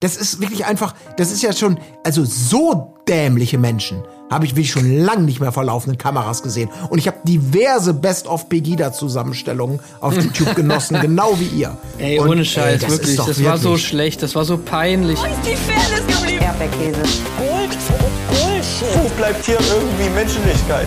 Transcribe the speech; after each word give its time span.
Das 0.00 0.16
ist 0.16 0.40
wirklich 0.40 0.64
einfach, 0.64 0.94
das 1.16 1.32
ist 1.32 1.42
ja 1.42 1.52
schon, 1.52 1.76
also 2.04 2.24
so 2.24 2.94
dämliche 3.08 3.58
Menschen 3.58 4.04
habe 4.30 4.44
ich 4.44 4.52
wirklich 4.52 4.70
schon 4.70 4.96
lang 5.00 5.24
nicht 5.24 5.40
mehr 5.40 5.50
vor 5.50 5.64
laufenden 5.64 5.98
Kameras 5.98 6.42
gesehen. 6.44 6.70
Und 6.90 6.98
ich 6.98 7.08
habe 7.08 7.16
diverse 7.24 7.94
Best-of 7.94 8.48
Pegida-Zusammenstellungen 8.48 9.80
auf 10.00 10.14
YouTube 10.22 10.54
genossen, 10.54 11.00
genau 11.00 11.36
wie 11.40 11.46
ihr. 11.58 11.76
Ey, 11.98 12.20
Und, 12.20 12.28
ohne 12.28 12.44
Scheiß, 12.44 12.80
das 12.82 12.92
wirklich. 12.92 13.16
Das 13.16 13.42
war 13.42 13.58
so 13.58 13.70
wirklich- 13.70 13.88
schlecht, 13.88 14.22
das 14.22 14.36
war 14.36 14.44
so 14.44 14.56
peinlich. 14.58 15.18
Wo 15.18 15.24
ist 15.24 15.34
die 15.44 15.56
Fairness 15.56 16.06
geblieben? 16.06 16.44
Erdbeerkäse. 16.44 17.00
Gold, 17.38 17.76
Bullshit. 18.28 19.02
Wo 19.02 19.08
bleibt 19.16 19.44
hier 19.46 19.58
irgendwie 19.58 20.10
Menschlichkeit? 20.10 20.86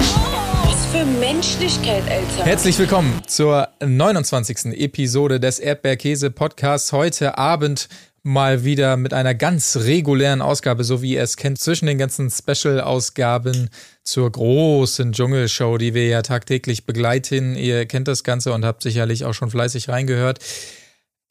Was 0.63 0.85
für 0.85 1.03
Menschlichkeit, 1.19 2.03
Alter. 2.09 2.45
Herzlich 2.45 2.77
willkommen 2.79 3.21
zur 3.27 3.67
29. 3.85 4.67
Episode 4.79 5.41
des 5.41 5.59
Erdbeerkäse-Podcasts. 5.59 6.93
Heute 6.93 7.37
Abend 7.37 7.89
mal 8.23 8.63
wieder 8.63 8.97
mit 8.97 9.13
einer 9.13 9.33
ganz 9.33 9.77
regulären 9.77 10.41
Ausgabe, 10.41 10.83
so 10.83 11.01
wie 11.01 11.13
ihr 11.13 11.23
es 11.23 11.37
kennt, 11.37 11.59
zwischen 11.59 11.87
den 11.87 11.97
ganzen 11.97 12.29
Special-Ausgaben 12.29 13.69
zur 14.03 14.31
großen 14.31 15.13
Dschungelshow, 15.13 15.77
die 15.77 15.93
wir 15.93 16.07
ja 16.07 16.21
tagtäglich 16.21 16.85
begleiten. 16.85 17.55
Ihr 17.55 17.85
kennt 17.85 18.07
das 18.07 18.23
Ganze 18.23 18.53
und 18.53 18.63
habt 18.65 18.83
sicherlich 18.83 19.25
auch 19.25 19.33
schon 19.33 19.49
fleißig 19.49 19.89
reingehört. 19.89 20.39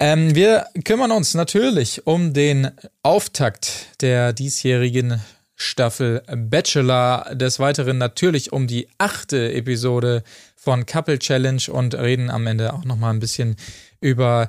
Ähm, 0.00 0.34
wir 0.34 0.66
kümmern 0.84 1.12
uns 1.12 1.34
natürlich 1.34 2.06
um 2.06 2.32
den 2.32 2.70
Auftakt 3.02 4.00
der 4.00 4.32
diesjährigen 4.32 5.20
Staffel 5.54 6.22
Bachelor. 6.34 7.34
Des 7.34 7.60
Weiteren 7.60 7.98
natürlich 7.98 8.52
um 8.52 8.66
die 8.66 8.88
achte 8.96 9.52
Episode 9.52 10.22
von 10.56 10.86
Couple 10.86 11.18
Challenge 11.18 11.62
und 11.70 11.94
reden 11.94 12.30
am 12.30 12.46
Ende 12.46 12.72
auch 12.72 12.84
nochmal 12.84 13.12
ein 13.12 13.20
bisschen 13.20 13.56
über 14.00 14.48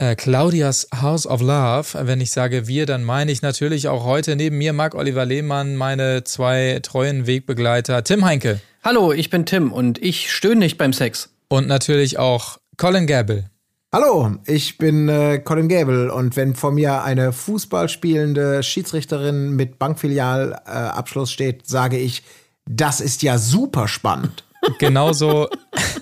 äh, 0.00 0.16
Claudias 0.16 0.88
House 1.00 1.26
of 1.26 1.40
Love. 1.40 2.06
Wenn 2.06 2.20
ich 2.20 2.30
sage 2.32 2.66
wir, 2.66 2.86
dann 2.86 3.04
meine 3.04 3.30
ich 3.30 3.42
natürlich 3.42 3.88
auch 3.88 4.04
heute 4.04 4.34
neben 4.34 4.58
mir 4.58 4.72
Marc-Oliver 4.72 5.26
Lehmann, 5.26 5.76
meine 5.76 6.24
zwei 6.24 6.80
treuen 6.82 7.26
Wegbegleiter 7.26 8.02
Tim 8.02 8.24
Heinke 8.24 8.60
Hallo, 8.82 9.12
ich 9.12 9.28
bin 9.28 9.44
Tim 9.44 9.72
und 9.72 9.98
ich 10.02 10.32
stöhne 10.32 10.60
nicht 10.60 10.78
beim 10.78 10.94
Sex. 10.94 11.28
und 11.48 11.68
natürlich 11.68 12.18
auch 12.18 12.58
Colin 12.78 13.06
Gable. 13.06 13.50
Hallo, 13.92 14.36
ich 14.46 14.78
bin 14.78 15.08
äh, 15.08 15.38
Colin 15.38 15.68
Gable 15.68 16.10
und 16.10 16.34
wenn 16.36 16.54
vor 16.54 16.72
mir 16.72 17.02
eine 17.02 17.32
Fußball 17.32 17.90
spielende 17.90 18.62
Schiedsrichterin 18.62 19.50
mit 19.50 19.78
Bankfilialabschluss 19.78 20.66
äh, 20.66 20.98
Abschluss 20.98 21.32
steht, 21.32 21.66
sage 21.66 21.98
ich, 21.98 22.22
das 22.64 23.02
ist 23.02 23.22
ja 23.22 23.36
super 23.36 23.86
spannend. 23.86 24.44
Genauso, 24.78 25.48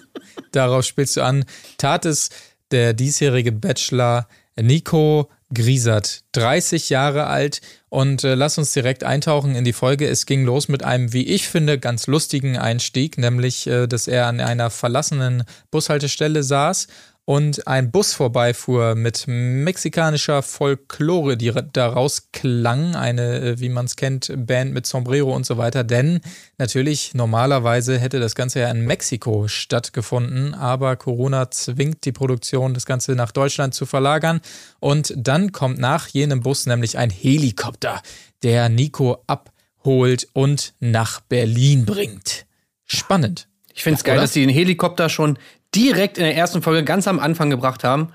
darauf 0.52 0.84
spielst 0.84 1.16
du 1.16 1.22
an, 1.22 1.44
tat 1.78 2.04
es 2.04 2.30
der 2.70 2.92
diesjährige 2.92 3.52
Bachelor 3.52 4.28
Nico 4.60 5.28
Griesert, 5.52 6.24
30 6.32 6.90
Jahre 6.90 7.26
alt. 7.26 7.60
Und 7.88 8.22
äh, 8.22 8.34
lass 8.34 8.58
uns 8.58 8.72
direkt 8.72 9.02
eintauchen 9.02 9.54
in 9.54 9.64
die 9.64 9.72
Folge. 9.72 10.06
Es 10.06 10.26
ging 10.26 10.44
los 10.44 10.68
mit 10.68 10.84
einem, 10.84 11.14
wie 11.14 11.26
ich 11.26 11.48
finde, 11.48 11.78
ganz 11.78 12.06
lustigen 12.06 12.58
Einstieg, 12.58 13.16
nämlich, 13.16 13.66
äh, 13.66 13.86
dass 13.86 14.08
er 14.08 14.26
an 14.26 14.40
einer 14.40 14.68
verlassenen 14.68 15.44
Bushaltestelle 15.70 16.42
saß 16.42 16.88
und 17.28 17.66
ein 17.66 17.90
Bus 17.90 18.14
vorbeifuhr 18.14 18.94
mit 18.94 19.24
mexikanischer 19.26 20.42
Folklore, 20.42 21.36
die 21.36 21.52
daraus 21.74 22.32
klang, 22.32 22.96
eine, 22.96 23.40
äh, 23.40 23.60
wie 23.60 23.68
man 23.68 23.84
es 23.84 23.96
kennt, 23.96 24.32
Band 24.46 24.72
mit 24.72 24.86
Sombrero 24.86 25.36
und 25.36 25.44
so 25.44 25.58
weiter. 25.58 25.84
Denn 25.84 26.22
natürlich, 26.56 27.12
normalerweise 27.12 27.98
hätte 27.98 28.18
das 28.18 28.34
Ganze 28.34 28.60
ja 28.60 28.70
in 28.70 28.86
Mexiko 28.86 29.46
stattgefunden, 29.46 30.54
aber 30.54 30.96
Corona 30.96 31.50
zwingt 31.50 32.06
die 32.06 32.12
Produktion, 32.12 32.72
das 32.72 32.86
Ganze 32.86 33.12
nach 33.12 33.30
Deutschland 33.30 33.74
zu 33.74 33.84
verlagern. 33.84 34.40
Und 34.80 35.12
dann 35.14 35.52
kommt 35.52 35.78
nach 35.78 36.08
jenem 36.08 36.40
Bus 36.40 36.64
nämlich 36.64 36.96
ein 36.96 37.10
Helikopter, 37.10 38.00
der 38.42 38.70
Nico 38.70 39.22
abholt 39.26 40.28
und 40.32 40.72
nach 40.80 41.20
Berlin 41.20 41.84
bringt. 41.84 42.46
Spannend. 42.86 43.48
Ich 43.78 43.84
finde 43.84 43.98
es 43.98 44.02
geil, 44.02 44.14
Oder? 44.14 44.22
dass 44.22 44.32
sie 44.32 44.40
den 44.40 44.50
Helikopter 44.50 45.08
schon 45.08 45.38
direkt 45.78 46.18
in 46.18 46.24
der 46.24 46.36
ersten 46.36 46.62
Folge 46.62 46.84
ganz 46.84 47.06
am 47.06 47.18
Anfang 47.18 47.50
gebracht 47.50 47.84
haben. 47.84 48.08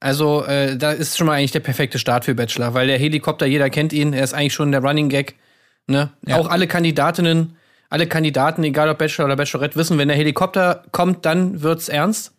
Also, 0.00 0.44
äh, 0.44 0.76
da 0.76 0.92
ist 0.92 1.18
schon 1.18 1.26
mal 1.26 1.34
eigentlich 1.34 1.50
der 1.50 1.60
perfekte 1.60 1.98
Start 1.98 2.24
für 2.24 2.34
Bachelor, 2.34 2.74
weil 2.74 2.86
der 2.86 2.98
Helikopter, 2.98 3.46
jeder 3.46 3.68
kennt 3.68 3.92
ihn, 3.92 4.12
er 4.12 4.22
ist 4.22 4.32
eigentlich 4.32 4.54
schon 4.54 4.70
der 4.70 4.80
Running 4.80 5.08
Gag. 5.08 5.34
Ne? 5.88 6.10
Ja. 6.26 6.36
Auch 6.36 6.48
alle 6.48 6.68
Kandidatinnen, 6.68 7.56
alle 7.90 8.06
Kandidaten, 8.06 8.62
egal 8.62 8.88
ob 8.88 8.98
Bachelor 8.98 9.24
oder 9.24 9.36
Bachelorette, 9.36 9.76
wissen, 9.76 9.98
wenn 9.98 10.08
der 10.08 10.16
Helikopter 10.16 10.84
kommt, 10.92 11.26
dann 11.26 11.62
wird's 11.62 11.88
ernst. 11.88 12.32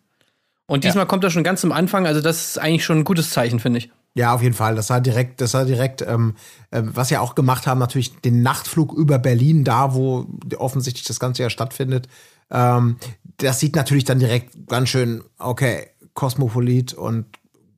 Und 0.66 0.84
diesmal 0.84 1.06
kommt 1.06 1.24
er 1.24 1.30
schon 1.30 1.42
ganz 1.42 1.64
am 1.64 1.72
Anfang, 1.72 2.06
also 2.06 2.20
das 2.20 2.50
ist 2.50 2.58
eigentlich 2.58 2.84
schon 2.84 2.98
ein 2.98 3.04
gutes 3.04 3.30
Zeichen, 3.30 3.58
finde 3.58 3.78
ich. 3.78 3.90
Ja, 4.14 4.34
auf 4.34 4.42
jeden 4.42 4.54
Fall. 4.54 4.74
Das 4.74 4.90
war 4.90 5.00
direkt, 5.00 5.40
das 5.40 5.54
war 5.54 5.64
direkt, 5.64 6.02
ähm, 6.02 6.34
äh, 6.70 6.82
was 6.84 7.10
ja 7.10 7.20
auch 7.20 7.34
gemacht 7.34 7.66
haben, 7.66 7.78
natürlich 7.78 8.20
den 8.20 8.42
Nachtflug 8.42 8.92
über 8.92 9.18
Berlin, 9.18 9.64
da 9.64 9.94
wo 9.94 10.26
offensichtlich 10.56 11.04
das 11.04 11.20
Ganze 11.20 11.42
ja 11.42 11.50
stattfindet. 11.50 12.08
Ähm, 12.50 12.96
das 13.40 13.60
sieht 13.60 13.76
natürlich 13.76 14.04
dann 14.04 14.18
direkt 14.18 14.68
ganz 14.68 14.88
schön, 14.88 15.22
okay, 15.38 15.88
kosmopolit 16.14 16.94
und 16.94 17.26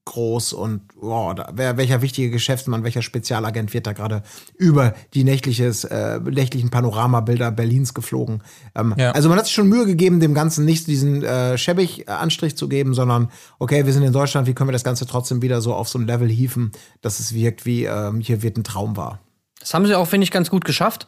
groß 0.04 0.52
und 0.52 0.82
wow, 0.96 1.34
da, 1.34 1.50
wer, 1.54 1.76
welcher 1.76 2.02
wichtige 2.02 2.30
Geschäftsmann, 2.30 2.82
welcher 2.82 3.02
Spezialagent 3.02 3.72
wird 3.72 3.86
da 3.86 3.92
gerade 3.92 4.22
über 4.56 4.94
die 5.14 5.22
nächtliches, 5.22 5.84
äh, 5.84 6.18
nächtlichen 6.18 6.70
Panoramabilder 6.70 7.52
Berlins 7.52 7.94
geflogen. 7.94 8.42
Ähm, 8.74 8.94
Ja. 8.98 9.12
Also 9.12 9.28
man 9.28 9.38
hat 9.38 9.46
sich 9.46 9.54
schon 9.54 9.68
Mühe 9.68 9.86
gegeben, 9.86 10.18
dem 10.18 10.34
Ganzen 10.34 10.64
nicht 10.64 10.88
diesen 10.88 11.22
äh, 11.22 11.56
schäbig 11.56 12.08
Anstrich 12.08 12.56
zu 12.56 12.68
geben, 12.68 12.94
sondern 12.94 13.30
okay, 13.60 13.86
wir 13.86 13.92
sind 13.92 14.02
in 14.02 14.12
Deutschland, 14.12 14.48
wie 14.48 14.54
können 14.54 14.68
wir 14.68 14.72
das 14.72 14.84
Ganze 14.84 15.06
trotzdem 15.06 15.40
wieder 15.40 15.60
so 15.60 15.72
auf 15.72 15.88
so 15.88 16.00
ein 16.00 16.06
Level 16.06 16.28
hieven, 16.28 16.72
dass 17.00 17.20
es 17.20 17.32
wirkt 17.32 17.64
wie 17.64 17.84
ähm, 17.84 18.20
hier 18.20 18.42
wird 18.42 18.56
ein 18.56 18.64
Traum 18.64 18.96
wahr. 18.96 19.20
Das 19.60 19.72
haben 19.72 19.86
sie 19.86 19.94
auch, 19.94 20.08
finde 20.08 20.24
ich, 20.24 20.32
ganz 20.32 20.50
gut 20.50 20.64
geschafft. 20.64 21.06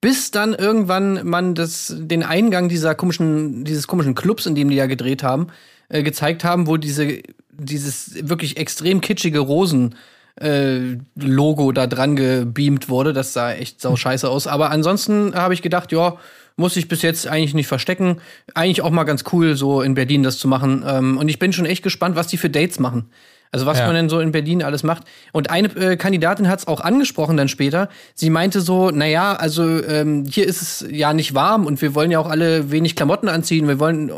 Bis 0.00 0.30
dann 0.30 0.54
irgendwann 0.54 1.26
man 1.26 1.54
das, 1.54 1.94
den 1.96 2.22
Eingang 2.22 2.68
dieser 2.68 2.94
komischen, 2.94 3.64
dieses 3.64 3.86
komischen 3.86 4.14
Clubs, 4.14 4.46
in 4.46 4.54
dem 4.54 4.68
die 4.68 4.76
ja 4.76 4.86
gedreht 4.86 5.22
haben, 5.22 5.48
äh, 5.88 6.02
gezeigt 6.02 6.44
haben, 6.44 6.66
wo 6.66 6.76
diese, 6.76 7.22
dieses 7.50 8.28
wirklich 8.28 8.56
extrem 8.56 9.00
kitschige 9.00 9.40
Rosen. 9.40 9.94
Äh, 10.38 10.98
Logo 11.14 11.72
da 11.72 11.86
dran 11.86 12.14
gebeamt 12.14 12.90
wurde. 12.90 13.14
Das 13.14 13.32
sah 13.32 13.52
echt 13.52 13.80
sau 13.80 13.96
scheiße 13.96 14.28
aus. 14.28 14.46
Aber 14.46 14.70
ansonsten 14.70 15.34
habe 15.34 15.54
ich 15.54 15.62
gedacht, 15.62 15.92
ja, 15.92 16.18
muss 16.56 16.76
ich 16.76 16.88
bis 16.88 17.02
jetzt 17.02 17.26
eigentlich 17.26 17.54
nicht 17.54 17.68
verstecken. 17.68 18.20
Eigentlich 18.54 18.82
auch 18.82 18.90
mal 18.90 19.04
ganz 19.04 19.24
cool, 19.32 19.56
so 19.56 19.82
in 19.82 19.94
Berlin 19.94 20.22
das 20.22 20.38
zu 20.38 20.48
machen. 20.48 20.84
Ähm, 20.86 21.18
und 21.18 21.28
ich 21.28 21.38
bin 21.38 21.52
schon 21.52 21.66
echt 21.66 21.82
gespannt, 21.82 22.16
was 22.16 22.26
die 22.26 22.36
für 22.36 22.50
Dates 22.50 22.78
machen. 22.78 23.10
Also 23.52 23.66
was 23.66 23.78
Ja. 23.78 23.86
man 23.86 23.94
denn 23.94 24.08
so 24.08 24.20
in 24.20 24.32
Berlin 24.32 24.62
alles 24.62 24.82
macht. 24.82 25.04
Und 25.32 25.50
eine 25.50 25.68
äh, 25.76 25.96
Kandidatin 25.96 26.48
hat 26.48 26.58
es 26.60 26.66
auch 26.66 26.80
angesprochen 26.80 27.36
dann 27.36 27.48
später. 27.48 27.88
Sie 28.14 28.30
meinte 28.30 28.60
so, 28.60 28.90
naja, 28.90 29.34
also 29.34 29.82
ähm, 29.84 30.24
hier 30.30 30.46
ist 30.46 30.62
es 30.62 30.86
ja 30.90 31.12
nicht 31.12 31.34
warm 31.34 31.66
und 31.66 31.80
wir 31.82 31.94
wollen 31.94 32.10
ja 32.10 32.18
auch 32.18 32.28
alle 32.28 32.70
wenig 32.70 32.96
Klamotten 32.96 33.28
anziehen. 33.28 33.68
Wir 33.68 33.78
wollen 33.78 34.08
äh, 34.08 34.12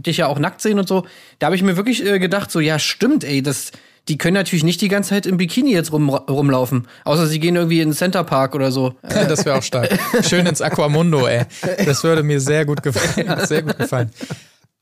dich 0.00 0.16
ja 0.18 0.26
auch 0.26 0.38
nackt 0.38 0.60
sehen 0.60 0.78
und 0.78 0.88
so. 0.88 1.04
Da 1.38 1.46
habe 1.46 1.56
ich 1.56 1.62
mir 1.62 1.76
wirklich 1.76 2.04
äh, 2.04 2.18
gedacht, 2.18 2.50
so 2.50 2.60
ja 2.60 2.78
stimmt, 2.78 3.24
ey, 3.24 3.42
das 3.42 3.72
die 4.08 4.18
können 4.18 4.34
natürlich 4.34 4.64
nicht 4.64 4.80
die 4.80 4.88
ganze 4.88 5.10
Zeit 5.10 5.26
im 5.26 5.36
Bikini 5.36 5.72
jetzt 5.72 5.92
rum, 5.92 6.10
rumlaufen. 6.10 6.88
Außer 7.04 7.28
sie 7.28 7.38
gehen 7.38 7.54
irgendwie 7.54 7.80
in 7.80 7.90
den 7.90 7.94
Center 7.94 8.24
Park 8.24 8.56
oder 8.56 8.72
so. 8.72 8.94
Das 9.02 9.44
wäre 9.44 9.56
auch 9.58 9.62
stark. 9.62 9.96
Schön 10.28 10.44
ins 10.44 10.60
Aquamundo, 10.60 11.24
ey. 11.28 11.42
Das 11.86 12.02
würde 12.02 12.24
mir 12.24 12.40
sehr 12.40 12.66
gut 12.66 12.82
gefallen. 12.82 13.46
Sehr 13.46 13.62
gut 13.62 13.78
gefallen. 13.78 14.10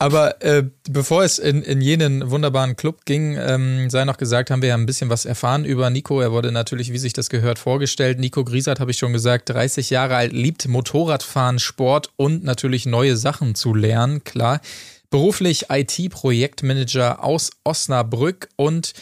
Aber 0.00 0.42
äh, 0.42 0.64
bevor 0.88 1.24
es 1.24 1.38
in, 1.38 1.62
in 1.62 1.82
jenen 1.82 2.30
wunderbaren 2.30 2.74
Club 2.74 3.04
ging, 3.04 3.36
ähm, 3.38 3.90
sei 3.90 4.06
noch 4.06 4.16
gesagt, 4.16 4.50
haben 4.50 4.62
wir 4.62 4.70
ja 4.70 4.74
ein 4.74 4.86
bisschen 4.86 5.10
was 5.10 5.26
erfahren 5.26 5.66
über 5.66 5.90
Nico. 5.90 6.22
Er 6.22 6.32
wurde 6.32 6.52
natürlich, 6.52 6.90
wie 6.90 6.96
sich 6.96 7.12
das 7.12 7.28
gehört, 7.28 7.58
vorgestellt. 7.58 8.18
Nico 8.18 8.42
Griesert, 8.42 8.80
habe 8.80 8.92
ich 8.92 8.96
schon 8.96 9.12
gesagt, 9.12 9.50
30 9.50 9.90
Jahre 9.90 10.16
alt, 10.16 10.32
liebt 10.32 10.66
Motorradfahren, 10.66 11.58
Sport 11.58 12.08
und 12.16 12.44
natürlich 12.44 12.86
neue 12.86 13.14
Sachen 13.18 13.54
zu 13.54 13.74
lernen, 13.74 14.24
klar. 14.24 14.62
Beruflich 15.10 15.66
IT-Projektmanager 15.68 17.22
aus 17.22 17.50
Osnabrück 17.64 18.48
und 18.56 18.94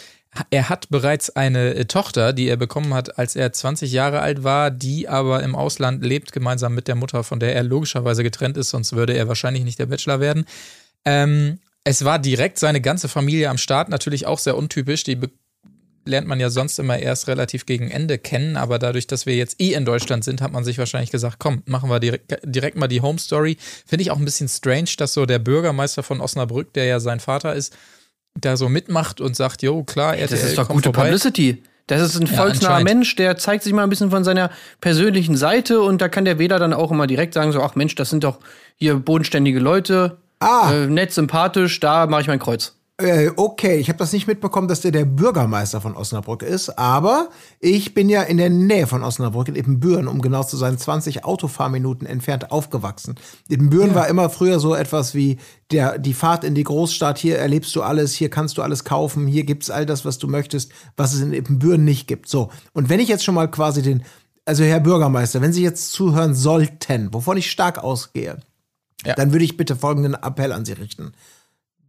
er 0.50 0.68
hat 0.68 0.88
bereits 0.88 1.30
eine 1.30 1.74
äh, 1.74 1.84
Tochter, 1.84 2.32
die 2.32 2.48
er 2.48 2.56
bekommen 2.56 2.94
hat, 2.94 3.18
als 3.18 3.36
er 3.36 3.52
20 3.52 3.92
Jahre 3.92 4.20
alt 4.20 4.44
war, 4.44 4.70
die 4.70 5.08
aber 5.08 5.42
im 5.42 5.54
Ausland 5.54 6.04
lebt, 6.04 6.32
gemeinsam 6.32 6.74
mit 6.74 6.88
der 6.88 6.94
Mutter, 6.94 7.24
von 7.24 7.40
der 7.40 7.54
er 7.54 7.62
logischerweise 7.62 8.22
getrennt 8.22 8.56
ist, 8.56 8.70
sonst 8.70 8.94
würde 8.94 9.14
er 9.14 9.28
wahrscheinlich 9.28 9.64
nicht 9.64 9.78
der 9.78 9.86
Bachelor 9.86 10.20
werden. 10.20 10.44
Ähm, 11.08 11.58
es 11.84 12.04
war 12.04 12.18
direkt 12.18 12.58
seine 12.58 12.80
ganze 12.82 13.08
Familie 13.08 13.48
am 13.48 13.56
Start, 13.56 13.88
natürlich 13.88 14.26
auch 14.26 14.38
sehr 14.38 14.56
untypisch. 14.56 15.04
Die 15.04 15.18
lernt 16.04 16.26
man 16.26 16.38
ja 16.40 16.50
sonst 16.50 16.78
immer 16.78 16.98
erst 16.98 17.28
relativ 17.28 17.64
gegen 17.66 17.90
Ende 17.90 18.18
kennen, 18.18 18.56
aber 18.56 18.78
dadurch, 18.78 19.06
dass 19.06 19.24
wir 19.26 19.34
jetzt 19.36 19.60
eh 19.60 19.72
in 19.72 19.84
Deutschland 19.84 20.24
sind, 20.24 20.40
hat 20.42 20.52
man 20.52 20.64
sich 20.64 20.78
wahrscheinlich 20.78 21.10
gesagt, 21.10 21.36
komm, 21.38 21.62
machen 21.66 21.88
wir 21.88 22.00
direkt, 22.00 22.38
direkt 22.44 22.76
mal 22.76 22.88
die 22.88 23.00
Home 23.00 23.18
Story. 23.18 23.56
Finde 23.86 24.02
ich 24.02 24.10
auch 24.10 24.18
ein 24.18 24.24
bisschen 24.24 24.48
strange, 24.48 24.90
dass 24.98 25.14
so 25.14 25.24
der 25.26 25.38
Bürgermeister 25.38 26.02
von 26.02 26.20
Osnabrück, 26.20 26.72
der 26.74 26.84
ja 26.84 27.00
sein 27.00 27.20
Vater 27.20 27.54
ist, 27.54 27.76
da 28.34 28.56
so 28.56 28.68
mitmacht 28.68 29.20
und 29.20 29.34
sagt, 29.36 29.62
jo, 29.62 29.82
klar, 29.84 30.16
RTL 30.16 30.28
Das 30.28 30.48
ist 30.48 30.58
doch 30.58 30.68
gute 30.68 30.84
vorbei. 30.84 31.04
Publicity. 31.04 31.62
Das 31.86 32.02
ist 32.02 32.20
ein 32.20 32.26
Ja, 32.26 32.34
volksnaher. 32.34 32.84
Mensch, 32.84 33.16
der 33.16 33.38
zeigt 33.38 33.64
sich 33.64 33.72
mal 33.72 33.82
ein 33.82 33.88
bisschen 33.90 34.10
von 34.10 34.22
seiner 34.24 34.50
persönlichen 34.82 35.36
Seite 35.38 35.80
und 35.80 36.02
da 36.02 36.08
kann 36.08 36.26
der 36.26 36.38
Wähler 36.38 36.58
dann 36.58 36.74
auch 36.74 36.90
immer 36.90 37.06
direkt 37.06 37.32
sagen, 37.32 37.50
so, 37.52 37.62
ach 37.62 37.76
Mensch, 37.76 37.94
das 37.94 38.10
sind 38.10 38.24
doch 38.24 38.40
hier 38.76 38.96
bodenständige 38.96 39.58
Leute, 39.58 40.18
Ah. 40.40 40.72
äh, 40.72 40.86
nett, 40.86 41.12
sympathisch, 41.12 41.80
da 41.80 42.06
mache 42.06 42.22
ich 42.22 42.28
mein 42.28 42.38
Kreuz. 42.38 42.74
Äh, 43.00 43.30
okay, 43.36 43.76
ich 43.76 43.88
habe 43.88 43.98
das 44.00 44.12
nicht 44.12 44.26
mitbekommen, 44.26 44.66
dass 44.66 44.80
der 44.80 44.90
der 44.90 45.04
Bürgermeister 45.04 45.80
von 45.80 45.94
Osnabrück 45.94 46.42
ist, 46.42 46.80
aber 46.80 47.28
ich 47.60 47.94
bin 47.94 48.08
ja 48.08 48.22
in 48.22 48.38
der 48.38 48.50
Nähe 48.50 48.88
von 48.88 49.04
Osnabrück, 49.04 49.46
in 49.46 49.54
Ippenbüren, 49.54 50.08
um 50.08 50.20
genau 50.20 50.42
zu 50.42 50.56
sein, 50.56 50.76
20 50.76 51.24
Autofahrminuten 51.24 52.08
entfernt 52.08 52.50
aufgewachsen. 52.50 53.14
Ippenbüren 53.48 53.94
war 53.94 54.08
immer 54.08 54.30
früher 54.30 54.58
so 54.58 54.74
etwas 54.74 55.14
wie 55.14 55.38
der, 55.70 55.98
die 55.98 56.12
Fahrt 56.12 56.42
in 56.42 56.56
die 56.56 56.64
Großstadt, 56.64 57.18
hier 57.18 57.38
erlebst 57.38 57.76
du 57.76 57.82
alles, 57.82 58.14
hier 58.14 58.30
kannst 58.30 58.58
du 58.58 58.62
alles 58.62 58.82
kaufen, 58.82 59.28
hier 59.28 59.44
gibt's 59.44 59.70
all 59.70 59.86
das, 59.86 60.04
was 60.04 60.18
du 60.18 60.26
möchtest, 60.26 60.72
was 60.96 61.14
es 61.14 61.20
in 61.20 61.32
Ippenbüren 61.32 61.84
nicht 61.84 62.08
gibt. 62.08 62.28
So, 62.28 62.50
und 62.72 62.88
wenn 62.88 62.98
ich 62.98 63.08
jetzt 63.08 63.22
schon 63.22 63.36
mal 63.36 63.48
quasi 63.48 63.80
den, 63.80 64.02
also 64.44 64.64
Herr 64.64 64.80
Bürgermeister, 64.80 65.40
wenn 65.40 65.52
Sie 65.52 65.62
jetzt 65.62 65.92
zuhören 65.92 66.34
sollten, 66.34 67.14
wovon 67.14 67.36
ich 67.36 67.48
stark 67.48 67.78
ausgehe, 67.78 68.38
Ja. 69.04 69.14
dann 69.14 69.32
würde 69.32 69.44
ich 69.44 69.56
bitte 69.56 69.76
folgenden 69.76 70.14
Appell 70.14 70.52
an 70.52 70.64
Sie 70.64 70.72
richten 70.72 71.12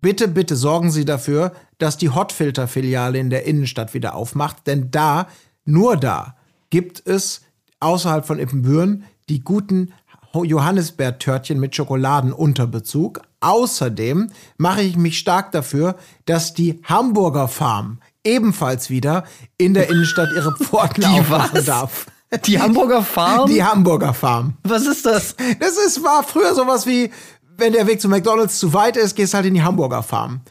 bitte, 0.02 0.28
bitte 0.28 0.56
sorgen 0.56 0.92
Sie 0.92 1.06
dafür, 1.06 1.54
dass 1.78 1.98
die 1.98 2.10
Hotfilter-Filiale 2.10 3.18
in 3.18 3.30
der 3.30 3.46
Innenstadt 3.46 3.94
wieder 3.94 4.16
aufmacht, 4.16 4.68
denn 4.68 4.92
da, 4.92 5.28
nur 5.66 5.98
da, 5.98 6.36
gibt 6.70 7.06
es 7.06 7.42
außerhalb 7.80 8.26
von 8.26 8.40
Ippenbüren 8.40 9.04
die 9.30 9.42
guten 9.42 9.94
Johannisbeertörtchen 10.34 11.60
mit 11.60 11.76
Schokoladenunterbezug. 11.76 13.22
Außerdem 13.40 14.32
mache 14.58 14.82
ich 14.82 14.96
mich 14.96 15.18
stark 15.18 15.52
dafür, 15.52 15.96
dass 16.26 16.54
die 16.54 16.82
Hamburger 16.84 17.48
Farm 17.48 18.00
ebenfalls 18.24 18.90
wieder 18.90 19.24
in 19.58 19.74
der 19.74 19.90
Innenstadt 19.90 20.30
ihre 20.36 20.56
Pforten 20.56 21.04
aufmachen 21.06 21.66
darf. 21.66 22.06
Die 22.46 22.60
Hamburger 22.60 23.02
Farm? 23.02 23.50
Die 23.50 23.64
Hamburger 23.64 24.14
Farm. 24.14 24.54
Was 24.64 24.86
ist 24.86 25.06
das? 25.06 25.36
Das 25.60 25.78
ist, 25.78 26.04
war 26.04 26.24
früher 26.24 26.54
sowas 26.54 26.86
wie, 26.86 27.12
wenn 27.58 27.74
der 27.74 27.88
Weg 27.88 28.00
zu 28.00 28.08
McDonalds 28.08 28.60
zu 28.60 28.74
weit 28.74 28.98
ist, 28.98 29.16
gehst 29.16 29.34
halt 29.34 29.46
in 29.46 29.56
die 29.56 29.64
Hamburger 29.64 30.04
Farm. 30.04 30.42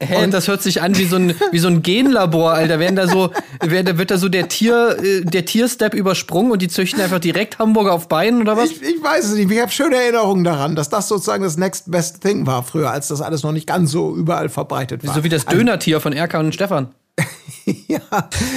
Hä, 0.00 0.28
das 0.28 0.46
hört 0.46 0.62
sich 0.62 0.80
an 0.80 0.96
wie 0.96 1.06
so 1.06 1.16
ein, 1.16 1.34
wie 1.50 1.58
so 1.58 1.66
ein 1.66 1.82
Genlabor, 1.82 2.52
Alter. 2.52 2.78
Werden 2.78 2.94
da 2.94 3.08
so, 3.08 3.32
werden, 3.60 3.98
wird 3.98 4.12
da 4.12 4.18
so 4.18 4.28
der 4.28 4.46
Tier, 4.46 4.96
äh, 5.02 5.22
der 5.22 5.44
Tierstep 5.44 5.92
übersprungen 5.92 6.52
und 6.52 6.62
die 6.62 6.68
züchten 6.68 7.00
einfach 7.00 7.18
direkt 7.18 7.58
Hamburger 7.58 7.94
auf 7.94 8.06
Beinen 8.06 8.40
oder 8.40 8.56
was? 8.56 8.70
Ich, 8.70 8.80
ich 8.80 9.02
weiß 9.02 9.24
es 9.24 9.34
nicht. 9.34 9.50
Ich 9.50 9.60
habe 9.60 9.72
schöne 9.72 9.96
Erinnerungen 9.96 10.44
daran, 10.44 10.76
dass 10.76 10.88
das 10.88 11.08
sozusagen 11.08 11.42
das 11.42 11.56
next 11.56 11.90
best 11.90 12.20
thing 12.20 12.46
war 12.46 12.62
früher, 12.62 12.92
als 12.92 13.08
das 13.08 13.20
alles 13.20 13.42
noch 13.42 13.50
nicht 13.50 13.66
ganz 13.66 13.90
so 13.90 14.14
überall 14.14 14.48
verbreitet 14.48 15.04
war. 15.04 15.14
So 15.14 15.24
wie 15.24 15.28
das 15.28 15.46
Dönertier 15.46 16.00
von 16.00 16.12
Erkan 16.12 16.46
und 16.46 16.54
Stefan. 16.54 16.94
ja, 17.88 18.00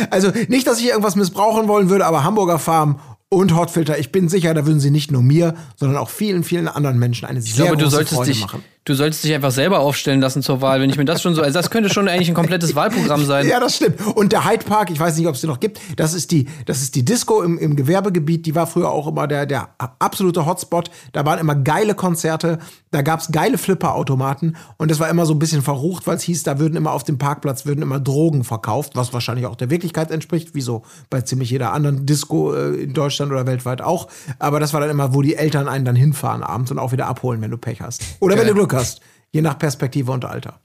also 0.10 0.32
nicht, 0.48 0.68
dass 0.68 0.80
ich 0.80 0.88
irgendwas 0.88 1.16
missbrauchen 1.16 1.68
wollen 1.68 1.90
würde, 1.90 2.06
aber 2.06 2.24
Hamburger 2.24 2.60
Farm 2.60 3.00
und 3.30 3.56
Hotfilter, 3.56 3.98
ich 3.98 4.12
bin 4.12 4.28
sicher, 4.28 4.54
da 4.54 4.66
würden 4.66 4.82
sie 4.82 4.92
nicht 4.92 5.12
nur 5.12 5.22
mir, 5.22 5.56
sondern 5.78 5.98
auch 5.98 6.10
vielen, 6.10 6.44
vielen 6.44 6.68
anderen 6.68 7.00
Menschen 7.00 7.26
eine 7.26 7.40
Ich 7.40 7.56
sehr 7.56 7.66
glaube, 7.66 7.78
du 7.78 7.84
große 7.84 7.96
solltest 7.96 8.16
Freude 8.16 8.32
dich, 8.32 8.42
machen. 8.42 8.64
Du 8.86 8.96
solltest 8.96 9.24
dich 9.24 9.34
einfach 9.34 9.52
selber 9.52 9.80
aufstellen 9.80 10.22
lassen 10.22 10.42
zur 10.42 10.62
Wahl. 10.62 10.82
Wenn 10.82 10.90
ich 10.90 10.98
mir 10.98 11.06
das 11.06 11.22
schon 11.22 11.36
so, 11.36 11.42
also 11.42 11.54
das 11.54 11.70
könnte 11.70 11.90
schon 11.90 12.08
eigentlich 12.08 12.30
ein 12.30 12.34
komplettes 12.34 12.74
Wahlprogramm 12.76 13.26
sein. 13.26 13.48
Ja, 13.48 13.60
das 13.60 13.76
stimmt. 13.76 14.02
Und 14.16 14.32
der 14.32 14.50
Hyde 14.50 14.66
Park, 14.66 14.90
ich 14.90 15.00
weiß 15.00 15.18
nicht, 15.18 15.28
ob 15.28 15.36
es 15.36 15.42
den 15.42 15.50
noch 15.50 15.60
gibt, 15.60 15.80
das 15.98 16.14
ist 16.14 16.32
die, 16.32 16.48
das 16.66 16.82
ist 16.82 16.96
die 16.96 17.06
Disco 17.06 17.44
im, 17.44 17.60
im 17.60 17.76
Gewerbegebiet, 17.76 18.46
die 18.46 18.56
war 18.56 18.66
früher 18.66 18.90
auch 18.90 19.08
immer 19.08 19.28
der, 19.28 19.46
der 19.46 19.70
absolute 20.00 20.46
Hotspot. 20.46 20.90
Da 21.14 21.26
waren 21.26 21.40
immer 21.40 21.56
geile 21.56 21.94
Konzerte, 21.94 22.58
da 22.90 23.04
gab's 23.04 23.32
geile 23.32 23.58
Flipperautomaten 23.58 24.58
und 24.78 24.90
das 24.90 25.00
war 25.00 25.10
immer 25.10 25.26
so 25.26 25.34
ein 25.34 25.40
bisschen 25.40 25.62
verrucht, 25.62 26.08
weil 26.08 26.18
es 26.18 26.24
hieß, 26.24 26.44
da 26.44 26.60
würden 26.60 26.76
immer 26.76 26.92
auf 26.92 27.04
dem 27.04 27.18
Parkplatz 27.20 27.66
würden 27.66 27.82
immer 27.82 28.00
Drogen 28.00 28.44
verkauft, 28.44 28.96
was 28.96 29.14
wahrscheinlich 29.14 29.46
auch 29.46 29.56
der 29.56 29.70
Wirklichkeit 29.70 30.10
entspricht, 30.10 30.56
wie 30.56 30.62
so 30.62 30.82
bei 31.10 31.22
ziemlich 31.22 31.52
jeder 31.52 31.72
anderen 31.72 32.06
Disco 32.08 32.54
äh, 32.54 32.84
in 32.84 32.94
Deutschland 32.94 33.32
oder 33.32 33.46
weltweit 33.46 33.82
auch. 33.82 34.08
Aber 34.40 34.60
das 34.60 34.74
war 34.74 34.82
dann 34.82 34.90
immer, 34.90 35.14
wo 35.14 35.22
die 35.22 35.36
Eltern 35.36 35.68
einen 35.68 35.86
dann 35.86 35.96
hinfahren 35.96 36.42
abends 36.42 36.72
und 36.72 36.80
auch 36.80 36.92
wieder 36.92 37.08
abholen, 37.08 37.42
wenn 37.42 37.52
du 37.52 37.58
Pech 37.58 37.82
hast. 37.82 38.02
Oder 38.20 38.38
wenn 38.38 38.48
du 38.48 38.54
Glück 38.56 38.71
hast. 38.74 39.02
Je 39.32 39.42
nach 39.42 39.58
Perspektive 39.58 40.12
und 40.12 40.26
Alter. 40.26 40.60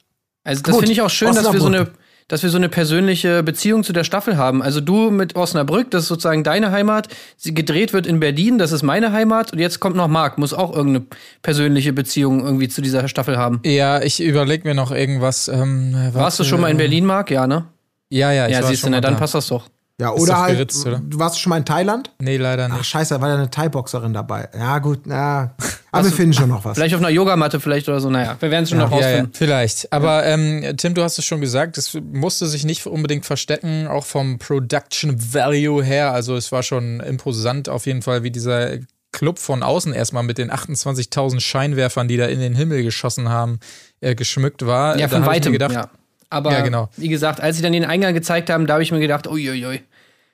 Also 0.44 0.62
das 0.62 0.76
finde 0.76 0.92
ich 0.92 1.02
auch 1.02 1.10
schön, 1.10 1.34
dass 1.34 1.52
wir 1.52 1.60
so 1.60 1.66
eine, 1.66 1.88
dass 2.28 2.42
wir 2.42 2.50
so 2.50 2.56
eine 2.56 2.68
persönliche 2.68 3.42
Beziehung 3.42 3.84
zu 3.84 3.92
der 3.92 4.04
Staffel 4.04 4.36
haben. 4.36 4.62
Also 4.62 4.80
du 4.80 5.10
mit 5.10 5.36
Osnabrück, 5.36 5.90
das 5.90 6.02
ist 6.02 6.08
sozusagen 6.08 6.42
deine 6.44 6.72
Heimat. 6.72 7.08
Sie 7.36 7.54
gedreht 7.54 7.92
wird 7.92 8.06
in 8.06 8.18
Berlin, 8.20 8.58
das 8.58 8.72
ist 8.72 8.82
meine 8.82 9.12
Heimat. 9.12 9.52
Und 9.52 9.60
jetzt 9.60 9.78
kommt 9.80 9.96
noch 9.96 10.08
Marc, 10.08 10.38
muss 10.38 10.52
auch 10.52 10.74
irgendeine 10.74 11.06
persönliche 11.42 11.92
Beziehung 11.92 12.44
irgendwie 12.44 12.68
zu 12.68 12.80
dieser 12.82 13.06
Staffel 13.08 13.36
haben. 13.36 13.60
Ja, 13.64 14.00
ich 14.02 14.20
überlege 14.20 14.66
mir 14.66 14.74
noch 14.74 14.90
irgendwas. 14.90 15.48
Ähm, 15.48 15.94
Warst 16.12 16.38
du 16.40 16.44
schon 16.44 16.60
mal 16.60 16.70
in 16.70 16.76
Berlin, 16.76 17.04
Marc? 17.06 17.30
Ja, 17.30 17.46
ne? 17.46 17.66
Ja, 18.08 18.32
ja, 18.32 18.46
ich 18.46 18.52
Ja, 18.54 18.62
war 18.62 18.68
siehst 18.68 18.84
du, 18.84 18.90
na, 18.90 19.00
dann 19.00 19.14
da. 19.14 19.20
passt 19.20 19.34
das 19.34 19.48
doch. 19.48 19.68
Ja, 19.98 20.12
Ist 20.14 20.20
oder 20.20 20.38
halt, 20.40 20.52
geritzt, 20.52 20.86
oder? 20.86 21.00
du 21.02 21.18
warst 21.18 21.40
schon 21.40 21.48
mal 21.50 21.56
in 21.56 21.64
Thailand? 21.64 22.10
Nee, 22.18 22.36
leider 22.36 22.68
Ach 22.70 22.76
nicht. 22.78 22.86
scheiße, 22.86 23.14
da 23.14 23.20
war 23.22 23.30
ja 23.30 23.36
eine 23.36 23.48
Thai-Boxerin 23.48 24.12
dabei. 24.12 24.46
Ja 24.54 24.78
gut, 24.78 25.00
na, 25.06 25.54
aber 25.90 26.04
wir 26.04 26.12
finden 26.12 26.34
schon 26.34 26.50
noch 26.50 26.66
was. 26.66 26.76
Vielleicht 26.76 26.94
auf 26.94 27.00
einer 27.00 27.08
Yogamatte 27.08 27.60
vielleicht 27.60 27.88
oder 27.88 28.00
so. 28.00 28.10
Naja, 28.10 28.36
wir 28.38 28.50
werden 28.50 28.64
es 28.64 28.68
schon 28.70 28.78
noch 28.78 28.90
Ja, 28.90 28.98
ja, 28.98 29.06
rausfinden. 29.06 29.32
vielleicht. 29.34 29.90
Aber 29.94 30.26
ähm, 30.26 30.62
Tim, 30.76 30.92
du 30.94 31.02
hast 31.02 31.18
es 31.18 31.24
schon 31.24 31.40
gesagt, 31.40 31.78
es 31.78 31.94
musste 32.12 32.46
sich 32.46 32.64
nicht 32.64 32.86
unbedingt 32.86 33.24
verstecken, 33.24 33.86
auch 33.86 34.04
vom 34.04 34.38
Production 34.38 35.16
Value 35.32 35.82
her. 35.82 36.12
Also 36.12 36.36
es 36.36 36.52
war 36.52 36.62
schon 36.62 37.00
imposant 37.00 37.70
auf 37.70 37.86
jeden 37.86 38.02
Fall, 38.02 38.22
wie 38.22 38.30
dieser 38.30 38.72
Club 39.12 39.38
von 39.38 39.62
außen 39.62 39.94
erstmal 39.94 40.24
mit 40.24 40.36
den 40.36 40.50
28.000 40.52 41.40
Scheinwerfern, 41.40 42.06
die 42.06 42.18
da 42.18 42.26
in 42.26 42.40
den 42.40 42.54
Himmel 42.54 42.82
geschossen 42.82 43.30
haben, 43.30 43.60
äh, 44.02 44.14
geschmückt 44.14 44.66
war. 44.66 44.98
Ja, 44.98 45.06
Da 45.06 45.12
von 45.14 45.20
mir 45.22 45.26
weitem. 45.28 45.52
gedacht, 45.52 45.72
ja. 45.72 45.88
Aber 46.30 46.52
Ja, 46.52 46.60
genau. 46.60 46.88
wie 46.96 47.08
gesagt, 47.08 47.40
als 47.40 47.56
sie 47.56 47.62
dann 47.62 47.72
den 47.72 47.84
Eingang 47.84 48.14
gezeigt 48.14 48.50
haben, 48.50 48.66
da 48.66 48.74
habe 48.74 48.82
ich 48.82 48.92
mir 48.92 49.00
gedacht, 49.00 49.26
uiuiui. 49.26 49.82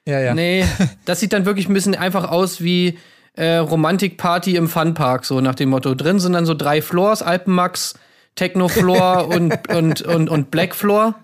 ja, 0.06 0.20
ja. 0.20 0.34
Nee, 0.34 0.64
das 1.04 1.20
sieht 1.20 1.32
dann 1.32 1.44
wirklich 1.44 1.68
ein 1.68 1.74
bisschen 1.74 1.94
einfach 1.94 2.30
aus 2.30 2.62
wie 2.62 2.98
äh, 3.34 3.56
Romantikparty 3.56 4.56
im 4.56 4.68
Funpark, 4.68 5.24
so 5.24 5.40
nach 5.40 5.54
dem 5.54 5.70
Motto. 5.70 5.94
Drin 5.94 6.18
sind 6.18 6.32
dann 6.34 6.46
so 6.46 6.54
drei 6.54 6.82
Floors, 6.82 7.22
Alpenmax, 7.22 7.94
Techno-Floor 8.34 9.28
und, 9.34 9.68
und, 9.70 10.02
und, 10.02 10.28
und 10.28 10.50
Black 10.50 10.74
Floor. 10.74 11.14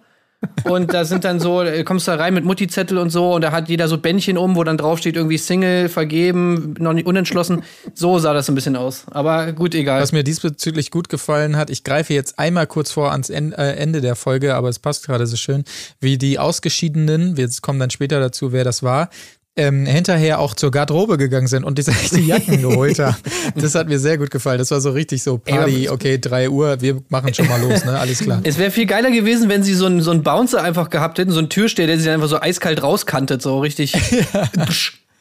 Und 0.65 0.95
da 0.95 1.05
sind 1.05 1.25
dann 1.25 1.41
so, 1.41 1.63
äh, 1.63 1.83
kommst 1.83 2.07
da 2.07 2.15
rein 2.15 2.33
mit 2.35 2.45
Mutti-Zettel 2.45 2.99
und 2.99 3.11
so, 3.11 3.35
und 3.35 3.43
da 3.43 3.51
hat 3.51 3.69
jeder 3.69 3.89
so 3.89 3.99
Bändchen 3.99 4.39
um, 4.39 4.55
wo 4.55 4.63
dann 4.63 4.77
draufsteht 4.77 5.17
irgendwie 5.17 5.39
Single, 5.39 5.89
vergeben, 5.89 6.75
noch 6.79 6.93
nicht 6.93 7.07
unentschlossen. 7.07 7.63
So 7.95 8.19
sah 8.19 8.35
das 8.35 8.49
ein 8.49 8.55
bisschen 8.55 8.77
aus. 8.77 9.05
Aber 9.11 9.53
gut, 9.53 9.75
egal. 9.75 10.01
Was 10.01 10.13
mir 10.13 10.23
diesbezüglich 10.23 10.91
gut 10.91 11.09
gefallen 11.09 11.57
hat, 11.57 11.71
ich 11.71 11.83
greife 11.83 12.15
jetzt 12.15 12.39
einmal 12.39 12.67
kurz 12.67 12.93
vor 12.93 13.11
ans 13.11 13.31
äh, 13.31 13.37
Ende 13.37 14.01
der 14.01 14.15
Folge, 14.15 14.55
aber 14.55 14.69
es 14.69 14.79
passt 14.79 15.07
gerade 15.07 15.27
so 15.27 15.37
schön, 15.37 15.65
wie 16.01 16.19
die 16.19 16.39
Ausgeschiedenen, 16.39 17.37
wir 17.37 17.49
kommen 17.61 17.81
dann 17.81 17.91
später 17.91 18.21
dazu, 18.21 18.53
wer 18.53 18.65
das 18.65 18.83
war, 18.83 19.11
ähm, 19.59 19.85
hinterher 19.87 20.39
auch 20.39 20.55
zur 20.55 20.71
Garderobe 20.71 21.19
gegangen 21.19 21.49
sind 21.49 21.65
und 21.65 21.77
die 21.79 21.83
sich 21.83 22.11
die 22.11 22.27
Jacken 22.27 22.63
geholt 22.63 22.99
haben. 22.99 23.17
Das 23.57 23.75
hat 23.75 23.89
mir 23.89 23.99
sehr 23.99 24.17
gut 24.17 24.31
gefallen. 24.31 24.59
Das 24.59 24.71
war 24.71 24.81
so 24.81 24.93
richtig 24.93 25.23
so 25.23 25.37
Party, 25.37 25.89
okay, 25.89 26.19
3 26.19 26.49
Uhr, 26.49 26.81
wir 26.81 27.03
machen 27.09 27.35
schon 27.35 27.49
mal 27.49 27.61
los, 27.61 27.85
ne? 27.85 27.99
Alles 27.99 28.21
klar. 28.21 28.41
Es 28.45 28.57
wäre 28.57 28.71
viel 28.71 28.87
geiler 28.87 29.11
gewesen, 29.11 29.49
wenn 29.49 29.63
sie 29.63 29.75
so 29.75 29.87
einen, 29.87 30.01
so 30.01 30.13
einen 30.13 30.23
Bouncer 30.23 30.63
einfach 30.63 30.91
gehabt 30.91 31.19
hätten, 31.19 31.33
so 31.33 31.41
einen 31.41 31.49
Türsteher, 31.49 31.87
der 31.87 31.99
sie 31.99 32.05
dann 32.05 32.15
einfach 32.15 32.29
so 32.29 32.41
eiskalt 32.41 32.83
rauskantet, 32.83 33.43
so 33.43 33.59
richtig. 33.59 33.95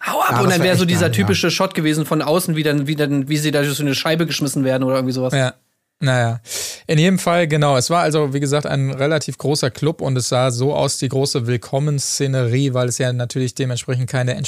Hau 0.06 0.22
ab! 0.22 0.28
Ja, 0.32 0.40
und 0.40 0.46
das 0.46 0.54
dann 0.54 0.60
wär 0.60 0.66
wäre 0.66 0.78
so 0.78 0.84
echt 0.84 0.92
dieser 0.92 1.10
geil, 1.10 1.20
ja. 1.20 1.24
typische 1.24 1.52
Shot 1.52 1.74
gewesen 1.74 2.06
von 2.06 2.22
außen, 2.22 2.56
wie, 2.56 2.64
dann, 2.64 2.88
wie, 2.88 2.96
dann, 2.96 3.28
wie 3.30 3.38
sie 3.38 3.52
da 3.52 3.64
durch 3.64 3.74
so 3.74 3.84
eine 3.84 3.96
Scheibe 3.96 4.26
geschmissen 4.26 4.64
werden 4.64 4.84
oder 4.84 4.96
irgendwie 4.96 5.14
sowas. 5.14 5.34
Ja. 5.34 5.56
Naja, 6.00 6.42
in 6.86 7.00
jedem 7.00 7.18
Fall, 7.18 7.48
genau. 7.48 7.76
Es 7.76 7.90
war 7.90 8.04
also, 8.04 8.32
wie 8.32 8.40
gesagt, 8.40 8.68
ein 8.68 8.92
relativ 8.92 9.40
großer 9.40 9.72
Club 9.72 10.02
und 10.02 10.16
es 10.16 10.30
sah 10.30 10.52
so 10.52 10.76
aus, 10.76 11.00
die 11.00 11.10
große 11.10 11.48
Willkommensszenerie, 11.48 12.76
weil 12.76 12.88
es 12.88 13.00
ja 13.00 13.12
natürlich 13.12 13.56
dementsprechend 13.56 14.08
keine, 14.08 14.40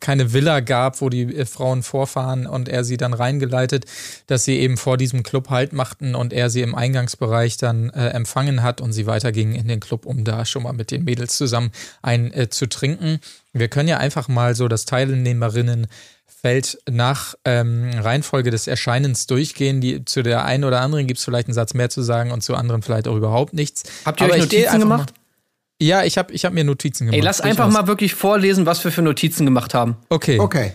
keine 0.00 0.32
Villa 0.32 0.60
gab, 0.60 1.02
wo 1.02 1.10
die 1.10 1.24
äh, 1.24 1.44
Frauen 1.44 1.82
vorfahren 1.82 2.46
und 2.46 2.70
er 2.70 2.84
sie 2.84 2.96
dann 2.96 3.12
reingeleitet, 3.12 3.84
dass 4.28 4.46
sie 4.46 4.58
eben 4.58 4.78
vor 4.78 4.96
diesem 4.96 5.22
Club 5.22 5.50
Halt 5.50 5.74
machten 5.74 6.14
und 6.14 6.32
er 6.32 6.48
sie 6.48 6.62
im 6.62 6.74
Eingangsbereich 6.74 7.58
dann 7.58 7.90
äh, 7.90 8.08
empfangen 8.08 8.62
hat 8.62 8.80
und 8.80 8.94
sie 8.94 9.06
weitergingen 9.06 9.56
in 9.56 9.68
den 9.68 9.80
Club, 9.80 10.06
um 10.06 10.24
da 10.24 10.46
schon 10.46 10.62
mal 10.62 10.72
mit 10.72 10.90
den 10.90 11.04
Mädels 11.04 11.36
zusammen 11.36 11.70
ein 12.00 12.32
äh, 12.32 12.48
zu 12.48 12.66
trinken. 12.66 13.20
Wir 13.52 13.68
können 13.68 13.90
ja 13.90 13.98
einfach 13.98 14.28
mal 14.28 14.54
so 14.54 14.68
das 14.68 14.86
Teilnehmerinnen 14.86 15.86
Feld 16.26 16.78
nach 16.90 17.34
ähm, 17.44 17.90
Reihenfolge 17.94 18.50
des 18.50 18.66
Erscheinens 18.66 19.26
durchgehen. 19.26 19.80
Die, 19.80 20.04
zu 20.04 20.22
der 20.22 20.44
einen 20.44 20.64
oder 20.64 20.80
anderen 20.80 21.06
gibt 21.06 21.18
es 21.18 21.24
vielleicht 21.24 21.48
einen 21.48 21.54
Satz 21.54 21.74
mehr 21.74 21.90
zu 21.90 22.02
sagen 22.02 22.32
und 22.32 22.42
zu 22.42 22.54
anderen 22.54 22.82
vielleicht 22.82 23.08
auch 23.08 23.16
überhaupt 23.16 23.54
nichts. 23.54 23.84
Habt 24.04 24.20
ihr 24.20 24.26
Aber 24.26 24.34
euch 24.34 24.40
Notizen 24.40 24.80
gemacht? 24.80 25.10
Mal, 25.10 25.86
ja, 25.86 26.04
ich 26.04 26.18
habe 26.18 26.32
ich 26.32 26.44
hab 26.44 26.52
mir 26.52 26.64
Notizen 26.64 27.06
gemacht. 27.06 27.16
Ey, 27.16 27.22
lass 27.24 27.40
einfach 27.40 27.70
mal 27.70 27.86
wirklich 27.86 28.14
vorlesen, 28.14 28.66
was 28.66 28.84
wir 28.84 28.92
für 28.92 29.02
Notizen 29.02 29.44
gemacht 29.44 29.74
haben. 29.74 29.96
Okay. 30.08 30.38
Okay. 30.38 30.72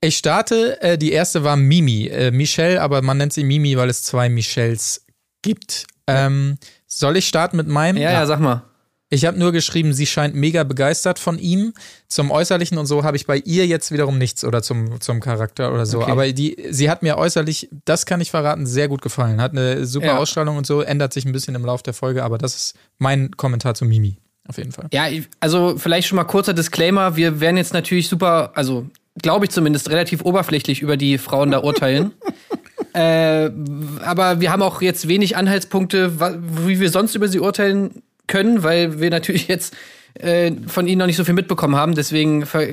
Ich 0.00 0.16
starte. 0.16 0.80
Äh, 0.80 0.98
die 0.98 1.12
erste 1.12 1.42
war 1.44 1.56
Mimi. 1.56 2.06
Äh, 2.06 2.30
Michelle, 2.30 2.80
aber 2.80 3.02
man 3.02 3.18
nennt 3.18 3.32
sie 3.32 3.44
Mimi, 3.44 3.76
weil 3.76 3.90
es 3.90 4.02
zwei 4.04 4.28
Michelles 4.28 5.04
gibt. 5.42 5.86
Ähm, 6.06 6.58
soll 6.86 7.16
ich 7.16 7.28
starten 7.28 7.56
mit 7.56 7.66
meinem? 7.66 7.96
Ja, 7.96 8.12
ja, 8.12 8.26
sag 8.26 8.40
mal. 8.40 8.62
Ich 9.10 9.24
habe 9.24 9.38
nur 9.38 9.52
geschrieben, 9.52 9.94
sie 9.94 10.04
scheint 10.04 10.34
mega 10.34 10.64
begeistert 10.64 11.18
von 11.18 11.38
ihm. 11.38 11.72
Zum 12.08 12.30
Äußerlichen 12.30 12.76
und 12.76 12.84
so 12.86 13.04
habe 13.04 13.16
ich 13.16 13.26
bei 13.26 13.38
ihr 13.38 13.66
jetzt 13.66 13.90
wiederum 13.90 14.18
nichts 14.18 14.44
oder 14.44 14.62
zum, 14.62 15.00
zum 15.00 15.20
Charakter 15.20 15.72
oder 15.72 15.86
so. 15.86 16.02
Okay. 16.02 16.10
Aber 16.10 16.30
die, 16.30 16.56
sie 16.70 16.90
hat 16.90 17.02
mir 17.02 17.16
äußerlich, 17.16 17.70
das 17.86 18.04
kann 18.04 18.20
ich 18.20 18.30
verraten, 18.30 18.66
sehr 18.66 18.88
gut 18.88 19.00
gefallen. 19.00 19.40
Hat 19.40 19.52
eine 19.52 19.86
super 19.86 20.06
Ja. 20.06 20.18
Ausstrahlung 20.18 20.58
und 20.58 20.66
so, 20.66 20.82
ändert 20.82 21.14
sich 21.14 21.24
ein 21.24 21.32
bisschen 21.32 21.54
im 21.54 21.64
Laufe 21.64 21.82
der 21.84 21.94
Folge, 21.94 22.22
aber 22.22 22.36
das 22.36 22.54
ist 22.54 22.74
mein 22.98 23.30
Kommentar 23.36 23.74
zu 23.74 23.86
Mimi. 23.86 24.18
Auf 24.46 24.58
jeden 24.58 24.72
Fall. 24.72 24.88
Ja, 24.92 25.06
also 25.40 25.76
vielleicht 25.78 26.08
schon 26.08 26.16
mal 26.16 26.24
kurzer 26.24 26.52
Disclaimer. 26.54 27.16
Wir 27.16 27.40
werden 27.40 27.56
jetzt 27.56 27.72
natürlich 27.72 28.08
super, 28.08 28.52
also 28.54 28.86
glaube 29.20 29.46
ich 29.46 29.50
zumindest, 29.50 29.90
relativ 29.90 30.22
oberflächlich 30.22 30.80
über 30.82 30.96
die 30.96 31.18
Frauen 31.18 31.50
da 31.50 31.60
urteilen. 31.60 32.12
Äh, 32.94 33.50
aber 34.02 34.40
wir 34.40 34.50
haben 34.50 34.62
auch 34.62 34.80
jetzt 34.80 35.08
wenig 35.08 35.36
Anhaltspunkte, 35.36 36.18
wie 36.66 36.80
wir 36.80 36.90
sonst 36.90 37.14
über 37.14 37.28
sie 37.28 37.38
urteilen 37.38 38.02
können, 38.28 38.62
weil 38.62 39.00
wir 39.00 39.10
natürlich 39.10 39.48
jetzt 39.48 39.74
äh, 40.14 40.52
von 40.66 40.86
ihnen 40.86 40.98
noch 41.00 41.06
nicht 41.06 41.16
so 41.16 41.24
viel 41.24 41.34
mitbekommen 41.34 41.76
haben. 41.76 41.94
Deswegen 41.94 42.46
ver 42.46 42.66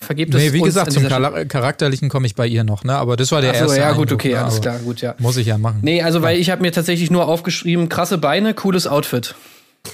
vergebt 0.00 0.34
es 0.34 0.42
Nee, 0.42 0.52
wie 0.52 0.58
uns 0.60 0.66
gesagt, 0.68 0.92
zum. 0.92 1.04
Chara- 1.04 1.44
Charakterlichen 1.44 2.08
komme 2.08 2.26
ich 2.26 2.34
bei 2.34 2.46
ihr 2.46 2.64
noch, 2.64 2.84
ne? 2.84 2.94
Aber 2.94 3.16
das 3.16 3.30
war 3.32 3.40
der 3.40 3.50
Ach 3.50 3.56
so, 3.56 3.64
erste. 3.64 3.78
ja, 3.80 3.92
gut, 3.92 4.02
Eindruck, 4.12 4.20
okay, 4.20 4.32
ne? 4.32 4.40
alles 4.42 4.54
Aber 4.54 4.62
klar, 4.62 4.78
gut, 4.78 5.00
ja. 5.00 5.14
Muss 5.18 5.36
ich 5.36 5.46
ja 5.46 5.58
machen. 5.58 5.78
Nee, 5.82 6.02
also 6.02 6.22
weil 6.22 6.38
ich 6.38 6.50
habe 6.50 6.62
mir 6.62 6.72
tatsächlich 6.72 7.10
nur 7.10 7.26
aufgeschrieben, 7.28 7.88
krasse 7.88 8.18
Beine, 8.18 8.54
cooles 8.54 8.86
Outfit. 8.86 9.34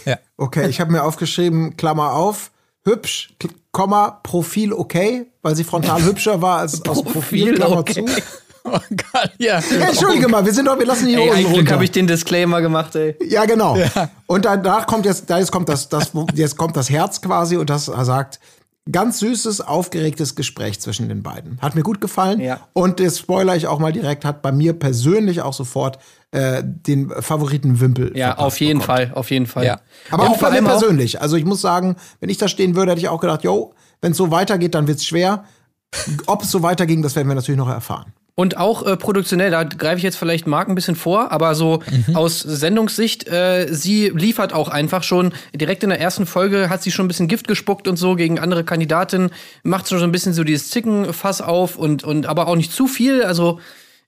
Ja. 0.07 0.19
Okay, 0.37 0.69
ich 0.69 0.81
habe 0.81 0.93
mir 0.93 1.03
aufgeschrieben, 1.05 1.77
Klammer 1.77 2.13
auf, 2.13 2.51
hübsch, 2.85 3.35
Komma, 3.71 4.21
Profil 4.23 4.73
okay, 4.73 5.27
weil 5.43 5.55
sie 5.57 5.65
frontal 5.65 6.03
hübscher 6.05 6.41
war 6.43 6.59
als 6.61 6.85
aus 6.89 7.03
Profil, 7.03 7.13
Profil 7.13 7.55
Klammer 7.55 7.79
okay. 7.79 8.05
zu. 8.05 8.07
Oh 8.67 8.79
Gott, 8.91 9.31
ja. 9.39 9.61
Ja, 9.61 9.89
Entschuldige 9.89 10.27
mal, 10.27 10.45
wir 10.45 10.53
sind 10.53 10.67
doch, 10.67 10.79
wir 10.79 10.87
lassen 10.87 11.07
die 11.07 11.15
Ey, 11.15 11.29
Glück 11.45 11.53
runter. 11.59 11.75
habe 11.75 11.85
ich 11.85 11.91
den 11.91 12.07
Disclaimer 12.07 12.63
gemacht, 12.63 12.95
ey. 12.97 13.15
Ja, 13.29 13.45
genau. 13.45 13.77
Und 14.27 14.47
danach 14.47 14.87
kommt 14.87 15.05
jetzt, 15.05 15.29
da 15.29 15.39
jetzt 15.39 15.53
kommt 15.53 15.69
das, 15.69 15.91
das, 15.91 16.13
jetzt 16.35 16.57
kommt 16.57 16.75
das 16.75 16.89
Herz 16.89 17.21
quasi 17.21 17.59
und 17.59 17.69
das 17.69 17.85
sagt, 17.85 18.41
ganz 18.91 19.19
süßes, 19.19 19.61
aufgeregtes 19.61 20.35
Gespräch 20.35 20.81
zwischen 20.81 21.09
den 21.11 21.23
beiden. 21.23 21.59
Hat 21.61 21.75
mir 21.75 21.83
gut 21.83 22.01
gefallen. 22.01 22.41
Ja. 22.41 22.61
Und 22.73 23.01
das 23.01 23.19
spoiler 23.19 23.55
ich 23.55 23.67
auch 23.67 23.79
mal 23.79 23.93
direkt, 23.93 24.25
hat 24.25 24.41
bei 24.41 24.51
mir 24.51 24.73
persönlich 24.73 25.43
auch 25.43 25.53
sofort 25.55 25.99
äh, 26.31 26.63
den 26.65 27.11
Favoriten 27.11 27.81
Wimpel. 27.81 28.17
Ja, 28.17 28.39
auf 28.39 28.59
jeden 28.61 28.81
bekommen. 28.81 28.97
Fall, 28.99 29.13
auf 29.15 29.31
jeden 29.31 29.47
Fall. 29.47 29.67
Ja. 29.67 29.81
Aber 30.11 30.25
Ja, 30.25 30.31
auch 30.31 30.39
bei 30.39 30.51
mir 30.51 30.63
persönlich. 30.63 31.21
Also 31.21 31.37
ich 31.37 31.45
muss 31.45 31.61
sagen, 31.61 31.97
wenn 32.21 32.31
ich 32.31 32.39
da 32.39 32.49
stehen 32.49 32.77
würde, 32.77 32.93
hätte 32.93 33.01
ich 33.03 33.09
auch 33.09 33.21
gedacht, 33.21 33.43
yo, 33.45 33.75
wenn 34.01 34.13
es 34.13 34.19
so 34.19 34.31
weitergeht, 34.31 34.75
dann 34.75 34.87
wird's 34.87 35.05
schwer. 35.05 35.45
Ob 36.27 36.43
es 36.43 36.51
so 36.51 36.63
weiterging, 36.63 37.03
das 37.03 37.15
werden 37.15 37.29
wir 37.29 37.35
natürlich 37.35 37.59
noch 37.59 37.69
erfahren. 37.69 38.13
Und 38.37 38.57
auch 38.57 38.85
äh, 38.85 38.97
produktionell, 38.97 39.53
da 39.53 39.63
greife 39.63 39.99
ich 39.99 40.03
jetzt 40.03 40.17
vielleicht 40.17 40.49
Marc 40.49 40.69
ein 40.69 40.75
bisschen 40.75 40.97
vor, 40.97 41.31
aber 41.31 41.55
so 41.55 41.83
Mhm. 42.09 42.17
aus 42.17 42.41
Sendungssicht, 42.41 43.29
äh, 43.29 43.69
sie 43.71 44.09
liefert 44.09 44.53
auch 44.53 44.69
einfach 44.69 45.05
schon, 45.05 45.33
direkt 45.55 45.85
in 45.85 45.91
der 45.91 46.01
ersten 46.01 46.27
Folge 46.27 46.69
hat 46.69 46.83
sie 46.83 46.91
schon 46.91 47.05
ein 47.05 47.09
bisschen 47.09 47.29
Gift 47.29 47.47
gespuckt 47.47 47.87
und 47.87 47.97
so 47.97 48.17
gegen 48.17 48.41
andere 48.41 48.65
Kandidatinnen, 48.65 49.31
macht 49.63 49.89
schon 49.89 49.99
so 50.01 50.05
ein 50.05 50.11
bisschen 50.11 50.33
so 50.35 50.43
dieses 50.43 50.71
Zickenfass 50.71 51.43
auf 51.43 51.77
und, 51.77 52.03
und 52.03 52.27
aber 52.27 52.49
auch 52.49 52.57
nicht 52.57 52.73
zu 52.73 52.89
viel. 52.89 53.23
Also, 53.23 53.61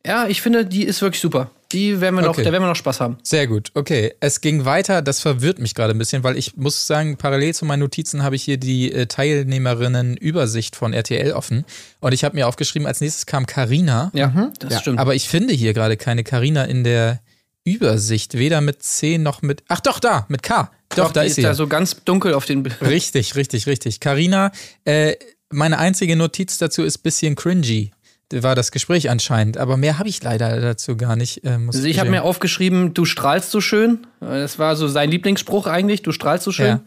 ja, 0.05 0.27
ich 0.27 0.43
finde, 0.43 0.67
die 0.67 0.83
ist 0.85 1.03
wirklich 1.03 1.21
super. 1.21 1.51
Die 1.73 2.01
werden 2.01 2.15
wir 2.15 2.23
noch, 2.23 2.31
Okay. 2.31 2.45
da 2.45 2.53
werden 2.53 2.63
wir 2.63 2.69
noch 2.69 2.77
Spaß 2.77 3.01
haben. 3.01 3.19
Sehr 3.25 3.47
gut, 3.49 3.73
okay. 3.75 4.15
Es 4.21 4.41
ging 4.41 4.65
weiter, 4.65 5.03
das 5.03 5.21
verwirrt 5.21 5.59
mich 5.59 5.75
gerade 5.75 5.93
ein 5.95 5.99
bisschen, 5.99 6.23
weil 6.23 6.37
ich 6.37 6.57
muss 6.57 6.87
sagen, 6.87 7.17
parallel 7.17 7.55
zu 7.55 7.65
meinen 7.65 7.81
Notizen 7.81 8.23
habe 8.23 8.37
ich 8.37 8.45
hier 8.45 8.57
die 8.57 8.93
äh, 8.93 9.07
Teilnehmerinnen-Übersicht 9.07 10.77
von 10.77 10.93
RTL 10.93 11.33
offen. 11.33 11.65
Und 12.01 12.13
ich 12.13 12.25
habe 12.25 12.37
mir 12.37 12.47
aufgeschrieben, 12.47 12.87
als 12.87 13.01
nächstes 13.01 13.27
kam 13.27 13.47
Karina. 13.47 14.11
Ja, 14.15 14.53
das 14.61 14.73
Ja. 14.75 14.81
stimmt. 14.81 14.99
Aber 14.99 15.15
ich 15.15 15.29
finde 15.29 15.55
hier 15.55 15.73
gerade 15.75 15.97
keine 15.97 16.25
Karina 16.25 16.65
in 16.65 16.85
der 16.85 17.21
Übersicht, 17.65 18.35
weder 18.39 18.61
mit 18.61 18.83
C 18.83 19.19
noch 19.19 19.43
mit. 19.43 19.65
Ach 19.69 19.81
doch, 19.81 19.99
da, 19.99 20.25
mit 20.29 20.43
K. 20.43 20.71
Doch, 20.95 21.11
da 21.11 21.23
die 21.23 21.27
ist 21.29 21.35
sie. 21.35 21.43
da 21.43 21.49
ja. 21.49 21.55
so 21.55 21.67
ganz 21.67 21.97
dunkel 22.05 22.33
auf 22.35 22.45
den 22.47 22.63
Bildern. 22.63 22.87
Richtig, 22.89 23.35
richtig, 23.35 23.67
richtig. 23.67 23.99
Karina, 23.99 24.53
äh, 24.85 25.17
meine 25.51 25.79
einzige 25.79 26.15
Notiz 26.17 26.59
dazu 26.59 26.85
ist 26.85 26.99
bisschen 26.99 27.35
cringy. 27.35 27.91
War 28.33 28.57
das 28.57 28.73
Gespräch 28.73 29.09
anscheinend, 29.09 29.57
aber 29.57 29.77
mehr 29.77 29.99
habe 29.99 30.09
ich 30.09 30.21
leider 30.23 30.61
dazu 30.61 30.97
gar 30.97 31.15
nicht. 31.15 31.45
Äh, 31.45 31.59
Also 31.67 31.85
ich 31.85 32.01
habe 32.01 32.11
mir 32.11 32.25
aufgeschrieben, 32.25 32.93
du 32.93 33.05
strahlst 33.05 33.53
so 33.53 33.61
schön. 33.61 34.07
Das 34.21 34.59
war 34.59 34.75
so 34.75 34.89
sein 34.89 35.11
Lieblingsspruch 35.11 35.67
eigentlich, 35.69 36.03
du 36.03 36.11
strahlst 36.11 36.45
so 36.45 36.51
schön. 36.51 36.67
Ja. 36.67 36.81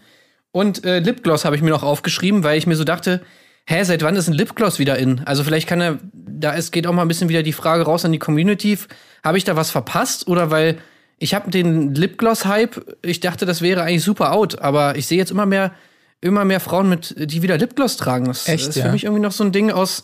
Und 0.51 0.83
äh, 0.83 0.99
Lipgloss 0.99 1.45
habe 1.45 1.55
ich 1.55 1.61
mir 1.61 1.69
noch 1.69 1.83
aufgeschrieben, 1.83 2.43
weil 2.43 2.57
ich 2.57 2.67
mir 2.67 2.75
so 2.75 2.83
dachte, 2.83 3.21
hä, 3.65 3.83
seit 3.83 4.01
wann 4.01 4.15
ist 4.15 4.27
ein 4.27 4.33
Lipgloss 4.33 4.79
wieder 4.79 4.97
in? 4.97 5.21
Also 5.25 5.43
vielleicht 5.43 5.67
kann 5.67 5.79
er, 5.79 5.99
da 6.13 6.51
ist, 6.51 6.71
geht 6.71 6.87
auch 6.87 6.93
mal 6.93 7.03
ein 7.03 7.07
bisschen 7.07 7.29
wieder 7.29 7.43
die 7.43 7.53
Frage 7.53 7.83
raus 7.83 8.03
an 8.03 8.11
die 8.11 8.19
Community, 8.19 8.77
habe 9.23 9.37
ich 9.37 9.43
da 9.43 9.55
was 9.55 9.71
verpasst? 9.71 10.27
Oder 10.27 10.51
weil 10.51 10.79
ich 11.19 11.33
habe 11.33 11.51
den 11.51 11.93
Lipgloss-Hype, 11.93 12.97
ich 13.03 13.19
dachte, 13.19 13.45
das 13.45 13.61
wäre 13.61 13.83
eigentlich 13.83 14.03
super 14.03 14.31
out, 14.33 14.59
aber 14.59 14.95
ich 14.95 15.05
sehe 15.05 15.17
jetzt 15.17 15.31
immer 15.31 15.45
mehr, 15.45 15.73
immer 16.19 16.45
mehr 16.45 16.59
Frauen 16.59 16.89
mit, 16.89 17.15
die 17.17 17.41
wieder 17.41 17.57
Lipgloss 17.57 17.97
tragen. 17.97 18.25
Das 18.25 18.47
Echt, 18.47 18.69
ist 18.69 18.75
ja? 18.75 18.85
für 18.85 18.91
mich 18.91 19.03
irgendwie 19.03 19.21
noch 19.21 19.31
so 19.31 19.43
ein 19.43 19.51
Ding 19.51 19.71
aus, 19.71 20.03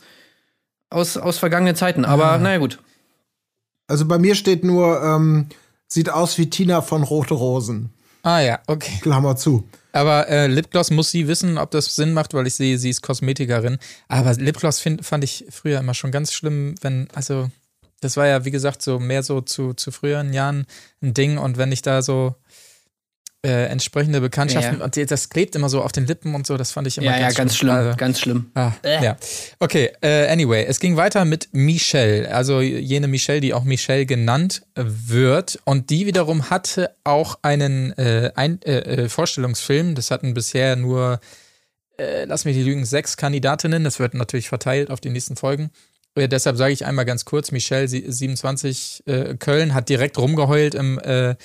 aus, 0.90 1.18
aus 1.18 1.38
vergangenen 1.38 1.76
Zeiten. 1.76 2.06
Aber 2.06 2.32
Ah. 2.34 2.38
naja, 2.38 2.58
gut. 2.58 2.80
Also 3.88 4.06
bei 4.06 4.18
mir 4.18 4.36
steht 4.36 4.64
nur, 4.64 5.02
ähm, 5.04 5.48
sieht 5.88 6.10
aus 6.10 6.38
wie 6.38 6.50
Tina 6.50 6.82
von 6.82 7.04
Rote 7.04 7.34
Rosen. 7.36 7.92
Ah 8.24 8.40
ja, 8.40 8.60
okay. 8.68 8.98
Klammer 9.02 9.36
zu. 9.36 9.68
Aber 9.92 10.28
äh, 10.28 10.48
Lipgloss 10.48 10.90
muss 10.92 11.12
sie 11.12 11.28
wissen, 11.28 11.58
ob 11.58 11.72
das 11.72 11.96
Sinn 11.96 12.14
macht, 12.14 12.34
weil 12.34 12.48
ich 12.48 12.56
sehe, 12.56 12.78
sie 12.80 12.90
ist 12.90 13.02
Kosmetikerin. 13.04 13.78
Aber 14.08 14.34
Lipgloss 14.34 14.80
find, 14.80 15.06
fand 15.06 15.24
ich 15.24 15.46
früher 15.52 15.80
immer 15.80 15.94
schon 15.94 16.12
ganz 16.12 16.34
schlimm, 16.34 16.76
wenn, 16.82 17.08
also, 17.14 17.50
das 18.02 18.18
war 18.18 18.28
ja, 18.28 18.44
wie 18.44 18.52
gesagt, 18.52 18.82
so 18.82 19.00
mehr 19.00 19.22
so 19.24 19.42
zu, 19.42 19.74
zu 19.74 19.92
früheren 19.92 20.34
Jahren 20.34 20.66
ein 21.02 21.14
Ding. 21.14 21.38
Und 21.38 21.58
wenn 21.58 21.72
ich 21.72 21.82
da 21.84 22.02
so 22.02 22.36
äh, 23.46 23.68
entsprechende 23.68 24.20
Bekanntschaften, 24.20 24.80
Ja. 24.80 24.86
und 24.86 25.12
das 25.12 25.30
klebt 25.30 25.56
immer 25.56 25.70
so 25.70 25.82
auf 25.82 25.92
den 25.92 26.06
Lippen 26.08 26.36
und 26.36 26.46
so, 26.48 26.58
das 26.58 26.72
fand 26.72 26.88
ich 26.88 26.98
immer 26.98 27.06
Ja, 27.08 27.14
ja, 27.18 27.22
ganz, 27.28 27.36
ganz 27.36 27.56
schlimm, 27.58 27.72
Also, 27.76 27.96
ganz 27.98 28.20
schlimm. 28.20 28.52
Ah, 28.56 28.72
ja. 28.84 29.16
Okay, 29.60 29.92
äh, 30.02 30.28
anyway, 30.28 30.66
es 30.68 30.80
ging 30.80 30.98
weiter 30.98 31.24
mit 31.24 31.50
Michelle, 31.54 32.34
also 32.34 32.60
jene 32.62 33.08
Michelle, 33.08 33.40
die 33.42 33.54
auch 33.54 33.64
Michelle 33.64 34.06
genannt 34.06 34.64
wird. 34.76 35.60
Und 35.66 35.90
die 35.92 36.06
wiederum 36.08 36.50
hatte 36.50 36.92
auch 37.04 37.38
einen 37.44 37.92
äh, 37.98 38.32
ein, 38.36 38.62
äh, 38.64 39.04
äh, 39.06 39.10
Vorstellungsfilm. 39.10 39.96
Das 39.96 40.12
hatten 40.12 40.34
bisher 40.34 40.76
nur, 40.76 41.20
äh, 41.98 42.26
lass 42.26 42.46
mich 42.46 42.56
die 42.58 42.64
lügen, 42.64 42.84
sechs 42.86 43.16
Kandidatinnen. 43.18 43.84
Das 43.84 44.00
wird 44.00 44.14
natürlich 44.16 44.50
verteilt 44.50 44.90
auf 44.90 45.00
die 45.00 45.10
nächsten 45.10 45.36
Folgen. 45.36 45.70
Äh, 46.16 46.28
deshalb 46.30 46.58
sage 46.58 46.74
ich 46.74 46.86
einmal 46.86 47.06
ganz 47.06 47.26
kurz, 47.26 47.52
Michelle, 47.52 47.88
sie- 47.88 48.06
27, 48.08 49.04
äh, 49.06 49.36
Köln, 49.38 49.74
hat 49.74 49.90
direkt 49.90 50.18
rumgeheult 50.18 50.74
im 50.74 50.98
äh, 51.00 51.36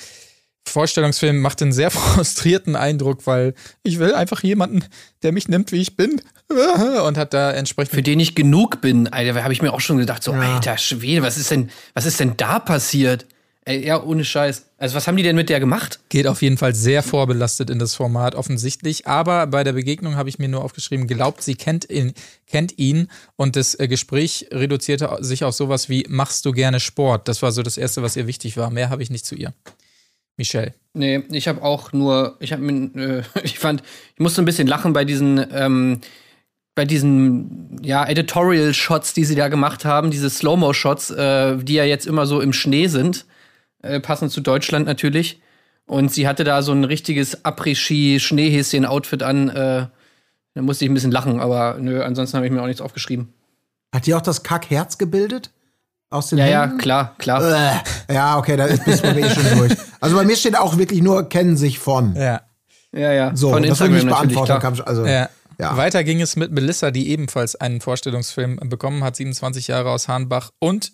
Vorstellungsfilm 0.67 1.40
macht 1.40 1.62
einen 1.62 1.73
sehr 1.73 1.90
frustrierten 1.90 2.76
Eindruck, 2.76 3.26
weil 3.26 3.55
ich 3.83 3.99
will 3.99 4.14
einfach 4.14 4.43
jemanden, 4.43 4.85
der 5.23 5.33
mich 5.33 5.49
nimmt, 5.49 5.73
wie 5.73 5.81
ich 5.81 5.97
bin. 5.97 6.21
Und 7.07 7.17
hat 7.17 7.35
da 7.35 7.52
entsprechend. 7.52 7.95
Für 7.95 8.02
den 8.02 8.21
ich 8.21 8.35
genug 8.35 8.81
bin, 8.81 9.09
Alter, 9.09 9.43
habe 9.43 9.52
ich 9.52 9.62
mir 9.62 9.73
auch 9.73 9.81
schon 9.81 9.99
gedacht, 9.99 10.23
so, 10.23 10.33
alter 10.33 10.79
Schwede, 10.79 11.23
was 11.23 11.37
ist 11.37 11.50
denn, 11.50 11.71
was 11.95 12.07
ist 12.07 12.21
denn 12.21 12.37
da 12.37 12.59
passiert? 12.59 13.26
Ey, 13.67 13.87
ja, 13.87 14.02
ohne 14.02 14.25
Scheiß. 14.25 14.67
Also, 14.79 14.97
was 14.97 15.07
haben 15.07 15.17
die 15.17 15.23
denn 15.23 15.37
mit 15.37 15.50
der 15.50 15.61
gemacht? 15.61 16.00
geht 16.09 16.26
auf 16.26 16.40
jeden 16.40 16.57
Fall 16.57 16.75
sehr 16.75 17.02
vorbelastet 17.02 17.69
in 17.69 17.79
das 17.79 17.95
Format, 17.95 18.35
offensichtlich. 18.35 19.07
Aber 19.07 19.47
bei 19.47 19.62
der 19.64 19.75
Begegnung 19.75 20.17
habe 20.17 20.31
ich 20.31 20.38
mir 20.38 20.49
nur 20.49 20.64
aufgeschrieben, 20.64 21.07
glaubt, 21.07 21.43
sie 21.43 21.55
kennt 21.55 21.88
ihn, 21.90 22.14
kennt 22.47 22.79
ihn. 22.79 23.09
Und 23.37 23.57
das 23.57 23.79
äh, 23.79 23.87
Gespräch 23.87 24.49
reduzierte 24.50 25.19
sich 25.21 25.45
auf 25.45 25.55
sowas 25.55 25.88
wie, 25.90 26.07
machst 26.09 26.47
du 26.47 26.52
gerne 26.52 26.81
Sport? 26.81 27.29
Das 27.29 27.43
war 27.43 27.52
so 27.52 27.62
das 27.62 27.76
Erste, 27.76 28.02
was 28.02 28.17
ihr 28.17 28.26
wichtig 28.26 28.57
war. 28.57 28.71
Mehr 28.71 28.88
habe 28.88 29.02
ich 29.02 29.11
nicht 29.11 29.26
zu 29.26 29.35
ihr. 29.35 29.52
Michelle. 30.40 30.73
Nee, 30.94 31.23
ich 31.30 31.47
habe 31.47 31.62
auch 31.62 31.92
nur, 31.92 32.37
ich 32.40 32.52
habe 32.52 32.62
mir, 32.62 32.90
äh, 32.97 33.23
ich 33.44 33.59
fand, 33.59 33.82
ich 34.14 34.20
musste 34.20 34.42
ein 34.42 34.47
bisschen 34.47 34.66
lachen 34.66 34.92
bei 34.92 35.04
diesen, 35.04 35.47
ähm, 35.52 36.00
bei 36.75 36.85
diesen, 36.85 37.78
ja, 37.82 38.09
Editorial-Shots, 38.09 39.12
die 39.12 39.25
sie 39.25 39.35
da 39.35 39.49
gemacht 39.49 39.85
haben, 39.85 40.11
diese 40.11 40.30
Slow-Mo-Shots, 40.30 41.11
äh, 41.11 41.59
die 41.59 41.75
ja 41.75 41.85
jetzt 41.85 42.06
immer 42.06 42.26
so 42.26 42.40
im 42.40 42.52
Schnee 42.52 42.87
sind, 42.87 43.26
äh, 43.82 44.00
passend 44.00 44.32
zu 44.32 44.40
Deutschland 44.40 44.87
natürlich. 44.87 45.40
Und 45.87 46.12
sie 46.12 46.26
hatte 46.26 46.44
da 46.44 46.62
so 46.62 46.73
ein 46.73 46.85
richtiges 46.85 47.44
Après-Ski-Schneehäschen-Outfit 47.44 49.23
an, 49.23 49.49
äh, 49.50 49.87
da 50.54 50.62
musste 50.62 50.85
ich 50.85 50.90
ein 50.90 50.94
bisschen 50.94 51.12
lachen, 51.12 51.38
aber 51.38 51.76
nö, 51.78 52.02
ansonsten 52.02 52.37
habe 52.37 52.47
ich 52.47 52.52
mir 52.52 52.62
auch 52.62 52.66
nichts 52.66 52.80
aufgeschrieben. 52.80 53.32
Hat 53.94 54.06
die 54.06 54.14
auch 54.14 54.23
das 54.23 54.42
Kackherz 54.42 54.99
gebildet? 54.99 55.50
Aus 56.11 56.29
den 56.29 56.38
Ja, 56.38 56.47
ja, 56.47 56.62
Händen? 56.62 56.79
klar, 56.79 57.14
klar. 57.19 57.81
Äh, 58.09 58.14
ja, 58.14 58.37
okay, 58.37 58.57
da 58.57 58.64
ist 58.64 58.85
bist 58.85 59.05
du 59.05 59.09
eh 59.09 59.31
schon 59.31 59.59
durch. 59.59 59.73
Also 60.00 60.17
bei 60.17 60.25
mir 60.25 60.37
steht 60.37 60.57
auch 60.59 60.76
wirklich 60.76 61.02
nur 61.02 61.29
kennen 61.29 61.57
sich 61.57 61.79
von. 61.79 62.17
Ja. 62.17 62.43
Ja, 62.93 63.12
ja. 63.12 63.37
So, 63.37 63.50
Von 63.50 63.62
das 63.62 63.67
ich 63.67 63.71
Instagram 63.87 63.95
nicht 63.95 64.05
natürlich, 64.07 64.35
beantworten. 64.47 64.75
ich- 64.81 64.87
also, 64.87 65.07
Ja. 65.07 65.29
Ja. 65.59 65.76
Weiter 65.76 66.02
ging 66.05 66.21
es 66.23 66.37
mit 66.37 66.50
Melissa, 66.52 66.90
die 66.90 67.11
ebenfalls 67.11 67.55
einen 67.55 67.81
Vorstellungsfilm 67.83 68.57
bekommen 68.64 69.05
hat, 69.05 69.14
27 69.17 69.69
Jahre 69.69 69.90
aus 69.90 70.09
Hahnbach 70.09 70.50
und 70.59 70.93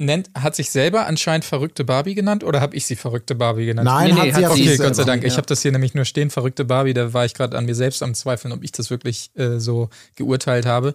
nennt, 0.00 0.28
hat 0.36 0.56
sich 0.56 0.70
selber 0.70 1.06
anscheinend 1.06 1.44
verrückte 1.44 1.84
Barbie 1.84 2.14
genannt 2.16 2.42
oder 2.42 2.60
habe 2.60 2.74
ich 2.76 2.84
sie 2.84 2.96
verrückte 2.96 3.36
Barbie 3.36 3.66
genannt? 3.66 3.86
Nein, 3.86 4.08
Nee, 4.08 4.12
nee, 4.14 4.18
hat 4.32 4.36
sie 4.38 4.44
hat 4.44 4.50
auch 4.50 4.56
sie 4.56 4.62
Okay, 4.62 4.70
nicht 4.70 4.82
Gott 4.82 4.96
sei. 4.96 5.04
Dank. 5.04 5.22
Ich 5.24 5.34
ja. 5.34 5.36
habe 5.36 5.46
das 5.46 5.62
hier 5.62 5.70
nämlich 5.72 5.94
nur 5.94 6.04
stehen, 6.04 6.30
verrückte 6.30 6.64
Barbie. 6.64 6.94
Da 6.94 7.12
war 7.14 7.24
ich 7.24 7.32
gerade 7.34 7.56
an 7.56 7.64
mir 7.64 7.76
selbst 7.76 8.02
am 8.02 8.12
Zweifeln, 8.14 8.52
ob 8.52 8.64
ich 8.64 8.72
das 8.72 8.90
wirklich 8.90 9.30
äh, 9.36 9.60
so 9.60 9.88
geurteilt 10.16 10.66
habe. 10.66 10.94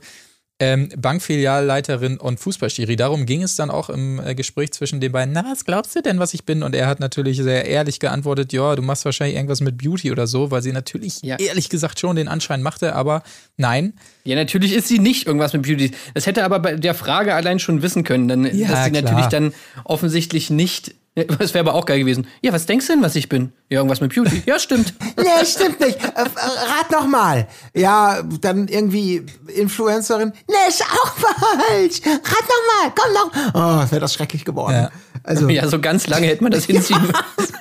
Ähm, 0.61 0.89
Bankfilialleiterin 0.97 2.17
und 2.17 2.39
Fußballschiri. 2.39 2.97
Darum 2.97 3.25
ging 3.25 3.43
es 3.43 3.55
dann 3.55 3.69
auch 3.71 3.89
im 3.89 4.19
äh, 4.19 4.35
Gespräch 4.35 4.71
zwischen 4.73 4.99
den 4.99 5.11
beiden. 5.13 5.33
Na, 5.33 5.45
was 5.49 5.63
glaubst 5.63 5.95
du 5.95 6.01
denn, 6.01 6.19
was 6.19 6.33
ich 6.33 6.43
bin? 6.43 6.63
Und 6.63 6.75
er 6.75 6.87
hat 6.87 6.99
natürlich 6.99 7.37
sehr 7.37 7.63
ehrlich 7.65 7.99
geantwortet, 8.01 8.51
ja, 8.51 8.75
du 8.75 8.81
machst 8.81 9.05
wahrscheinlich 9.05 9.37
irgendwas 9.37 9.61
mit 9.61 9.77
Beauty 9.77 10.11
oder 10.11 10.27
so, 10.27 10.51
weil 10.51 10.61
sie 10.61 10.73
natürlich 10.73 11.21
Ja. 11.21 11.37
ehrlich 11.39 11.69
gesagt 11.69 11.99
schon 11.99 12.17
den 12.17 12.27
Anschein 12.27 12.61
machte, 12.61 12.93
aber 12.93 13.23
nein. 13.55 13.93
Ja, 14.25 14.35
natürlich 14.35 14.73
ist 14.73 14.89
sie 14.89 14.99
nicht 14.99 15.27
irgendwas 15.27 15.53
mit 15.53 15.61
Beauty. 15.61 15.91
Das 16.13 16.25
hätte 16.25 16.43
aber 16.43 16.59
bei 16.59 16.75
der 16.75 16.93
Frage 16.93 17.35
allein 17.35 17.59
schon 17.59 17.81
wissen 17.81 18.03
können, 18.03 18.27
dann, 18.27 18.43
Ja, 18.43 18.67
dass 18.67 18.83
sie 18.85 18.91
klar. 18.91 19.01
natürlich 19.03 19.27
dann 19.27 19.53
offensichtlich 19.85 20.49
nicht 20.49 20.93
Ja, 21.19 21.35
Das 21.39 21.53
wäre 21.53 21.67
aber 21.67 21.73
auch 21.75 21.85
geil 21.85 21.99
gewesen. 21.99 22.27
Ja, 22.41 22.53
was 22.53 22.65
denkst 22.65 22.87
du 22.87 22.93
denn, 22.93 23.01
was 23.03 23.15
ich 23.15 23.29
bin? 23.29 23.51
Ja, 23.69 23.77
irgendwas 23.77 24.01
mit 24.01 24.13
Beauty. 24.13 24.43
Ja, 24.45 24.59
stimmt. 24.59 24.93
Nee, 25.17 25.45
stimmt 25.45 25.79
nicht. 25.81 25.97
Äh, 26.01 26.21
rat 26.21 26.91
noch 26.91 27.05
mal. 27.05 27.47
Ja, 27.73 28.21
dann 28.41 28.67
irgendwie 28.69 29.25
Influencerin. 29.53 30.31
Nee, 30.47 30.55
ist 30.69 30.81
auch 30.81 31.13
falsch. 31.13 32.01
Rat 32.05 32.23
noch 32.23 32.63
mal. 32.71 32.93
Komm 32.95 33.13
noch. 33.13 33.53
Oh, 33.53 33.91
wäre 33.91 33.99
das 33.99 34.13
schrecklich 34.13 34.45
geworden. 34.45 34.73
Ja. 34.75 34.89
Also, 35.23 35.49
Ja, 35.49 35.67
so 35.67 35.79
ganz 35.81 36.07
lange 36.07 36.27
hätte 36.27 36.41
man 36.43 36.51
das 36.53 36.63
hinziehen 36.65 37.01
müssen. 37.01 37.53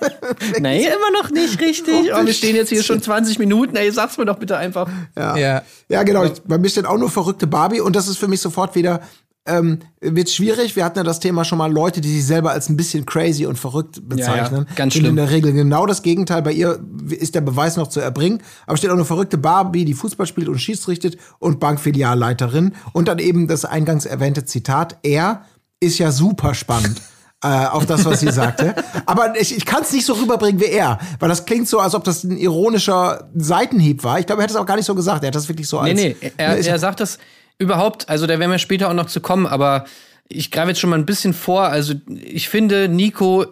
nee, 0.61 0.87
immer 0.87 1.11
noch 1.21 1.31
nicht 1.31 1.61
richtig. 1.61 2.13
Oh, 2.15 2.25
wir 2.25 2.33
stehen 2.33 2.55
jetzt 2.55 2.69
hier 2.69 2.83
schon 2.85 3.03
20 3.03 3.39
Minuten. 3.41 3.75
Ey, 3.77 3.91
sag's 3.91 4.17
mir 4.19 4.25
doch 4.27 4.39
bitte 4.39 4.57
einfach. 4.57 4.89
ja. 5.17 5.37
Ja. 5.37 5.63
Ja, 5.89 6.03
genau. 6.05 6.25
Ich, 6.25 6.41
bei 6.45 6.59
mir 6.59 6.69
steht 6.69 6.87
auch 6.87 6.99
nur 6.99 7.11
verrückte 7.11 7.47
Barbie 7.47 7.81
und 7.81 7.97
das 7.97 8.09
ist 8.09 8.19
für 8.19 8.29
mich 8.29 8.41
sofort 8.41 8.75
wieder 8.75 9.01
ähm, 9.49 9.79
wird 10.01 10.31
schwierig. 10.31 10.77
Wir 10.77 10.85
hatten 10.85 10.99
ja 10.99 11.05
das 11.05 11.21
Thema 11.21 11.45
schon 11.45 11.59
mal 11.59 11.73
Leute, 11.73 12.01
die 12.01 12.09
sich 12.09 12.27
selber 12.27 12.53
als 12.53 12.69
ein 12.69 12.77
bisschen 12.77 13.07
crazy 13.07 13.47
und 13.47 13.59
verrückt 13.59 14.09
bezeichnen. 14.09 14.63
Ja, 14.63 14.69
ja, 14.69 14.75
ganz 14.77 14.95
Sind 14.95 15.03
schlimm. 15.03 15.11
In 15.11 15.17
der 15.17 15.31
Regel 15.31 15.53
genau 15.53 15.87
das 15.87 16.03
Gegenteil. 16.03 16.43
Bei 16.43 16.53
ihr 16.53 16.79
ist 17.11 17.35
der 17.35 17.41
Beweis 17.41 17.77
noch 17.77 17.89
zu 17.89 18.01
erbringen. 18.01 18.43
Aber 18.67 18.77
steht 18.77 18.91
auch 18.91 18.95
eine 18.95 19.05
verrückte 19.05 19.39
Barbie, 19.39 19.85
die 19.85 19.95
Fußball 19.95 20.27
spielt 20.27 20.49
und 20.49 20.59
schießrichtet 20.59 21.17
und 21.39 21.61
Bankfilialleiterin. 21.61 22.75
Und 22.93 23.09
dann 23.09 23.19
eben 23.19 23.49
das 23.49 23.65
eingangs 23.65 24.07
erwähnte 24.07 24.45
Zitat. 24.45 24.99
Er 25.03 25.43
ist 25.81 25.99
ja 25.99 26.13
super 26.13 26.55
spannend. 26.55 27.01
äh, 27.43 27.67
auf 27.67 27.87
das, 27.87 28.05
was 28.05 28.21
sie 28.21 28.33
sagte. 28.33 28.75
Aber 29.07 29.39
ich, 29.41 29.57
ich 29.57 29.65
kann 29.65 29.83
es 29.83 29.93
nicht 29.93 30.05
so 30.05 30.15
rüberbringen 30.15 30.61
wie 30.61 30.67
er, 30.67 30.99
weil 31.21 31.29
das 31.29 31.45
klingt 31.45 31.69
so, 31.69 31.79
als 31.79 31.95
ob 31.95 32.05
das 32.05 32.25
ein 32.25 32.37
ironischer 32.37 33.31
Seitenhieb 33.35 34.03
war. 34.03 34.19
Ich 34.19 34.27
glaube, 34.27 34.43
er 34.43 34.45
hätte 34.45 34.55
es 34.55 34.61
auch 34.61 34.67
gar 34.67 34.77
nicht 34.77 34.87
so 34.87 34.95
gesagt. 34.95 35.23
Er 35.23 35.29
hat 35.29 35.35
das 35.35 35.49
wirklich 35.49 35.69
so 35.69 35.79
als. 35.79 35.95
Nee, 35.95 36.17
nee, 36.21 36.33
er, 36.37 36.59
er 36.59 36.79
sagt 36.79 37.01
das 37.01 37.19
überhaupt, 37.59 38.09
also 38.09 38.27
da 38.27 38.39
werden 38.39 38.51
wir 38.51 38.59
später 38.59 38.89
auch 38.89 38.95
noch 38.95 39.07
zu 39.07 39.21
kommen, 39.21 39.47
aber 39.47 39.85
ich 40.29 40.51
greife 40.51 40.69
jetzt 40.69 40.81
schon 40.81 40.91
mal 40.91 40.99
ein 40.99 41.07
bisschen 41.07 41.35
vor. 41.35 41.65
Also 41.65 41.95
ich 42.09 42.49
finde, 42.49 42.89
Nico 42.89 43.47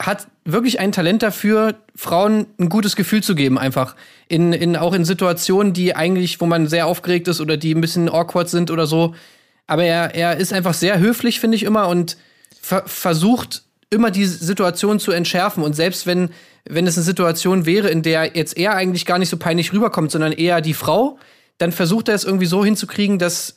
hat 0.00 0.28
wirklich 0.44 0.80
ein 0.80 0.92
Talent 0.92 1.22
dafür, 1.22 1.74
Frauen 1.94 2.46
ein 2.58 2.68
gutes 2.68 2.96
Gefühl 2.96 3.22
zu 3.22 3.34
geben, 3.34 3.58
einfach. 3.58 3.96
In, 4.28 4.52
in, 4.52 4.76
auch 4.76 4.94
in 4.94 5.04
Situationen, 5.04 5.72
die 5.72 5.94
eigentlich, 5.94 6.40
wo 6.40 6.46
man 6.46 6.66
sehr 6.66 6.86
aufgeregt 6.86 7.28
ist 7.28 7.40
oder 7.40 7.56
die 7.56 7.74
ein 7.74 7.80
bisschen 7.80 8.08
awkward 8.08 8.48
sind 8.48 8.70
oder 8.70 8.86
so. 8.86 9.14
Aber 9.66 9.84
er, 9.84 10.14
er 10.14 10.36
ist 10.36 10.52
einfach 10.52 10.74
sehr 10.74 10.98
höflich, 10.98 11.40
finde 11.40 11.56
ich 11.56 11.64
immer, 11.64 11.88
und 11.88 12.16
ver 12.60 12.82
versucht 12.86 13.62
immer 13.90 14.10
die 14.10 14.26
Situation 14.26 15.00
zu 15.00 15.10
entschärfen. 15.10 15.62
Und 15.62 15.74
selbst 15.74 16.06
wenn, 16.06 16.30
wenn 16.64 16.86
es 16.86 16.96
eine 16.96 17.04
Situation 17.04 17.66
wäre, 17.66 17.88
in 17.88 18.02
der 18.02 18.36
jetzt 18.36 18.56
er 18.56 18.74
eigentlich 18.74 19.04
gar 19.04 19.18
nicht 19.18 19.28
so 19.28 19.36
peinlich 19.36 19.72
rüberkommt, 19.72 20.10
sondern 20.10 20.32
eher 20.32 20.60
die 20.60 20.74
Frau, 20.74 21.18
dann 21.60 21.72
versucht 21.72 22.08
er 22.08 22.14
es 22.14 22.24
irgendwie 22.24 22.46
so 22.46 22.64
hinzukriegen, 22.64 23.18
dass, 23.18 23.56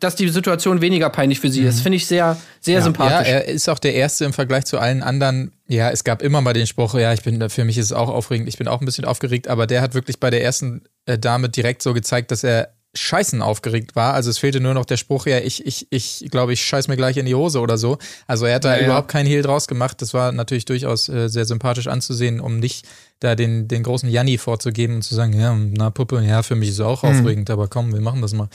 dass 0.00 0.16
die 0.16 0.28
Situation 0.28 0.80
weniger 0.80 1.10
peinlich 1.10 1.38
für 1.38 1.50
sie 1.50 1.62
ist. 1.62 1.80
Finde 1.82 1.96
ich 1.96 2.06
sehr, 2.06 2.36
sehr 2.60 2.76
Ja, 2.78 2.82
sympathisch. 2.82 3.28
er 3.28 3.44
ist 3.46 3.68
auch 3.68 3.78
der 3.78 3.94
Erste 3.94 4.24
im 4.24 4.32
Vergleich 4.32 4.64
zu 4.64 4.78
allen 4.78 5.02
anderen. 5.02 5.52
Ja, 5.68 5.90
es 5.90 6.02
gab 6.02 6.22
immer 6.22 6.40
mal 6.40 6.54
den 6.54 6.66
Spruch, 6.66 6.94
ja, 6.94 7.12
ich 7.12 7.22
bin, 7.22 7.48
für 7.50 7.64
mich 7.64 7.76
ist 7.78 7.86
es 7.86 7.92
auch 7.92 8.08
aufregend, 8.08 8.48
ich 8.48 8.56
bin 8.58 8.68
auch 8.68 8.80
ein 8.80 8.86
bisschen 8.86 9.04
aufgeregt, 9.04 9.48
aber 9.48 9.66
der 9.66 9.82
hat 9.82 9.92
wirklich 9.94 10.18
bei 10.18 10.30
der 10.30 10.42
ersten 10.42 10.82
äh, 11.06 11.18
Dame 11.18 11.50
direkt 11.50 11.82
so 11.82 11.92
gezeigt, 11.92 12.30
dass 12.30 12.42
er 12.42 12.72
scheißen 12.94 13.40
aufgeregt 13.40 13.96
war. 13.96 14.12
Also 14.14 14.28
es 14.28 14.38
fehlte 14.38 14.60
nur 14.60 14.74
noch 14.74 14.84
der 14.84 14.98
Spruch, 14.98 15.26
ja, 15.26 15.38
ich, 15.38 15.66
ich, 15.66 15.86
ich 15.90 16.30
glaube, 16.30 16.52
ich 16.52 16.62
scheiß 16.62 16.88
mir 16.88 16.96
gleich 16.96 17.16
in 17.16 17.24
die 17.24 17.34
Hose 17.34 17.60
oder 17.60 17.78
so. 17.78 17.98
Also 18.26 18.44
er 18.44 18.56
hat 18.56 18.64
da 18.64 18.74
Ja, 18.74 18.80
ja. 18.80 18.84
überhaupt 18.86 19.08
keinen 19.08 19.26
Hehl 19.26 19.42
draus 19.42 19.66
gemacht. 19.66 20.02
Das 20.02 20.12
war 20.12 20.30
natürlich 20.32 20.66
durchaus 20.66 21.08
äh, 21.08 21.28
sehr 21.28 21.46
sympathisch 21.46 21.86
anzusehen, 21.86 22.40
um 22.40 22.58
nicht 22.58 22.86
da 23.20 23.34
den, 23.34 23.66
den 23.68 23.82
großen 23.82 24.10
Janni 24.10 24.36
vorzugeben 24.36 24.96
und 24.96 25.02
zu 25.02 25.14
sagen, 25.14 25.32
ja, 25.38 25.56
na 25.56 25.90
Puppe, 25.90 26.22
ja, 26.22 26.42
für 26.42 26.54
mich 26.54 26.68
ist 26.68 26.74
es 26.74 26.80
auch 26.80 27.02
aufregend, 27.02 27.48
aber 27.50 27.68
komm, 27.68 27.92
wir 27.94 28.00
machen 28.00 28.20
das 28.20 28.34
mal. 28.34 28.48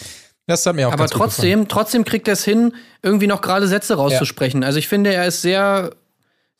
Das 0.45 0.65
hat 0.65 0.75
mir 0.75 0.87
auch 0.87 0.93
Aber 0.93 1.07
trotzdem, 1.07 1.67
trotzdem 1.67 2.05
kriegt 2.05 2.27
er 2.27 2.33
es 2.33 2.43
hin, 2.43 2.73
irgendwie 3.01 3.27
noch 3.27 3.41
gerade 3.41 3.67
Sätze 3.67 3.95
rauszusprechen. 3.95 4.63
Also 4.63 4.79
ich 4.79 4.87
finde, 4.87 5.13
er 5.13 5.25
ist 5.25 5.41
sehr, 5.41 5.91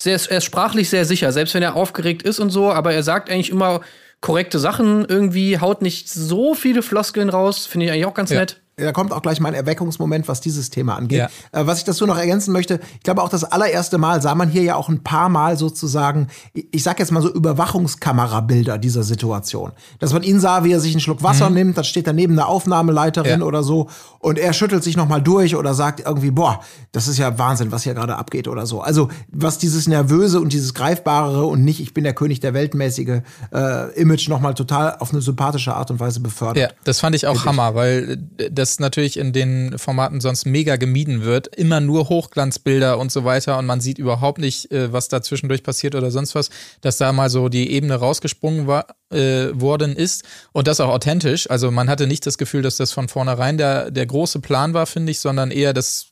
sehr, 0.02 0.20
er 0.30 0.38
ist 0.40 0.44
sprachlich 0.46 0.90
sehr 0.90 1.06
sicher, 1.06 1.32
selbst 1.32 1.54
wenn 1.54 1.64
er 1.64 1.76
aufgeregt 1.76 2.24
ist 2.24 2.40
und 2.40 2.50
so, 2.50 2.72
aber 2.72 2.94
er 2.94 3.04
sagt 3.04 3.30
eigentlich 3.30 3.50
immer 3.50 3.82
korrekte 4.22 4.60
Sachen, 4.60 5.06
irgendwie 5.06 5.60
haut 5.60 5.82
nicht 5.82 6.10
so 6.10 6.54
viele 6.56 6.82
Floskeln 6.82 7.30
raus, 7.30 7.66
finde 7.66 7.86
ich 7.86 7.92
eigentlich 7.92 8.06
auch 8.06 8.14
ganz 8.14 8.32
Ja. 8.32 8.40
nett. 8.40 8.62
Da 8.80 8.92
kommt 8.92 9.12
auch 9.12 9.24
gleich 9.24 9.40
mein 9.40 9.56
Erweckungsmoment, 9.56 10.28
was 10.28 10.40
dieses 10.40 10.70
Thema 10.70 10.98
angeht. 10.98 11.22
Äh, 11.52 11.66
was 11.66 11.80
ich 11.80 11.84
dazu 11.84 12.06
noch 12.06 12.16
ergänzen 12.18 12.52
möchte, 12.54 12.80
ich 12.94 13.02
glaube 13.04 13.24
auch 13.24 13.30
das 13.30 13.44
allererste 13.44 13.98
Mal 13.98 14.22
sah 14.22 14.36
man 14.36 14.50
hier 14.50 14.62
ja 14.62 14.76
auch 14.76 14.88
ein 14.88 15.04
paar 15.04 15.30
Mal 15.30 15.58
sozusagen, 15.58 16.28
ich 16.54 16.68
ich 16.72 16.84
sag 16.84 17.00
jetzt 17.00 17.12
mal 17.12 17.24
so 17.24 17.34
Überwachungskamerabilder 17.34 18.78
dieser 18.78 19.02
Situation. 19.02 19.72
Dass 19.98 20.14
man 20.14 20.22
ihn 20.22 20.40
sah, 20.40 20.64
wie 20.64 20.72
er 20.74 20.80
sich 20.80 20.92
einen 20.94 21.02
Schluck 21.02 21.24
Wasser 21.24 21.50
nimmt, 21.50 21.76
dann 21.76 21.86
steht 21.86 22.06
daneben 22.06 22.34
eine 22.34 22.46
Aufnahmeleiterin 22.46 23.40
Ja. 23.40 23.46
oder 23.48 23.64
so 23.64 23.90
und 24.20 24.38
er 24.38 24.54
schüttelt 24.54 24.84
sich 24.84 24.96
nochmal 24.96 25.24
durch 25.24 25.56
oder 25.56 25.74
sagt 25.74 26.02
irgendwie, 26.06 26.30
boah, 26.30 26.60
das 26.92 27.08
ist 27.08 27.18
ja 27.18 27.38
Wahnsinn, 27.40 27.72
was 27.72 27.82
hier 27.82 27.96
gerade 27.96 28.16
abgeht 28.16 28.48
oder 28.48 28.68
so. 28.68 28.82
Also 28.82 29.10
was 29.32 29.58
dieses 29.58 29.88
Nervöse 29.88 30.40
und 30.40 30.54
dieses 30.54 30.76
Greifbarere 30.76 31.46
und 31.46 31.64
nicht, 31.64 31.80
ich 31.80 31.96
bin 31.96 32.04
der 32.04 32.14
König 32.14 32.42
der 32.42 32.54
Weltmäßige 32.54 33.22
äh, 33.52 34.00
Image 34.00 34.30
nochmal 34.30 34.54
total 34.54 34.98
auf 35.00 35.12
eine 35.12 35.22
sympathische 35.22 35.74
Art 35.74 35.90
und 35.90 36.00
Weise 36.00 36.20
befördert. 36.20 36.58
Ja, 36.58 36.70
das 36.84 37.00
fand 37.00 37.16
ich 37.16 37.26
auch 37.26 37.44
Hammer, 37.46 37.74
weil 37.74 38.20
äh, 38.38 38.52
das 38.68 38.80
natürlich 38.80 39.18
in 39.18 39.34
den 39.34 39.78
Formaten 39.78 40.22
sonst 40.22 40.46
mega 40.46 40.76
gemieden 40.76 41.24
wird. 41.24 41.56
Immer 41.56 41.80
nur 41.80 42.10
Hochglanzbilder 42.10 42.98
und 42.98 43.12
so 43.12 43.24
weiter 43.24 43.58
und 43.58 43.66
man 43.66 43.82
sieht 43.82 43.98
überhaupt 43.98 44.40
nicht, 44.40 44.72
äh, 44.72 44.92
was 44.92 45.08
da 45.08 45.22
zwischendurch 45.22 45.64
passiert 45.64 45.96
oder 45.96 46.12
sonst 46.12 46.36
was, 46.36 46.50
dass 46.82 46.98
da 46.98 47.12
mal 47.12 47.30
so 47.30 47.50
die 47.50 47.72
Ebene 47.72 47.96
rausgesprungen 47.96 48.68
war, 48.68 48.88
äh, 49.10 49.50
worden 49.54 49.96
ist 49.96 50.24
und 50.52 50.68
das 50.68 50.80
auch 50.80 50.90
authentisch. 50.90 51.50
Also 51.50 51.72
man 51.72 51.90
hatte 51.90 52.08
nicht 52.08 52.26
das 52.26 52.38
Gefühl, 52.38 52.62
dass 52.62 52.78
das 52.78 52.92
von 52.92 53.08
vornherein 53.08 53.58
der, 53.58 53.92
der 53.92 54.06
große 54.06 54.40
Plan 54.40 54.74
war, 54.74 54.86
finde 54.86 55.12
ich, 55.12 55.20
sondern 55.20 55.52
eher 55.52 55.74
das, 55.74 56.08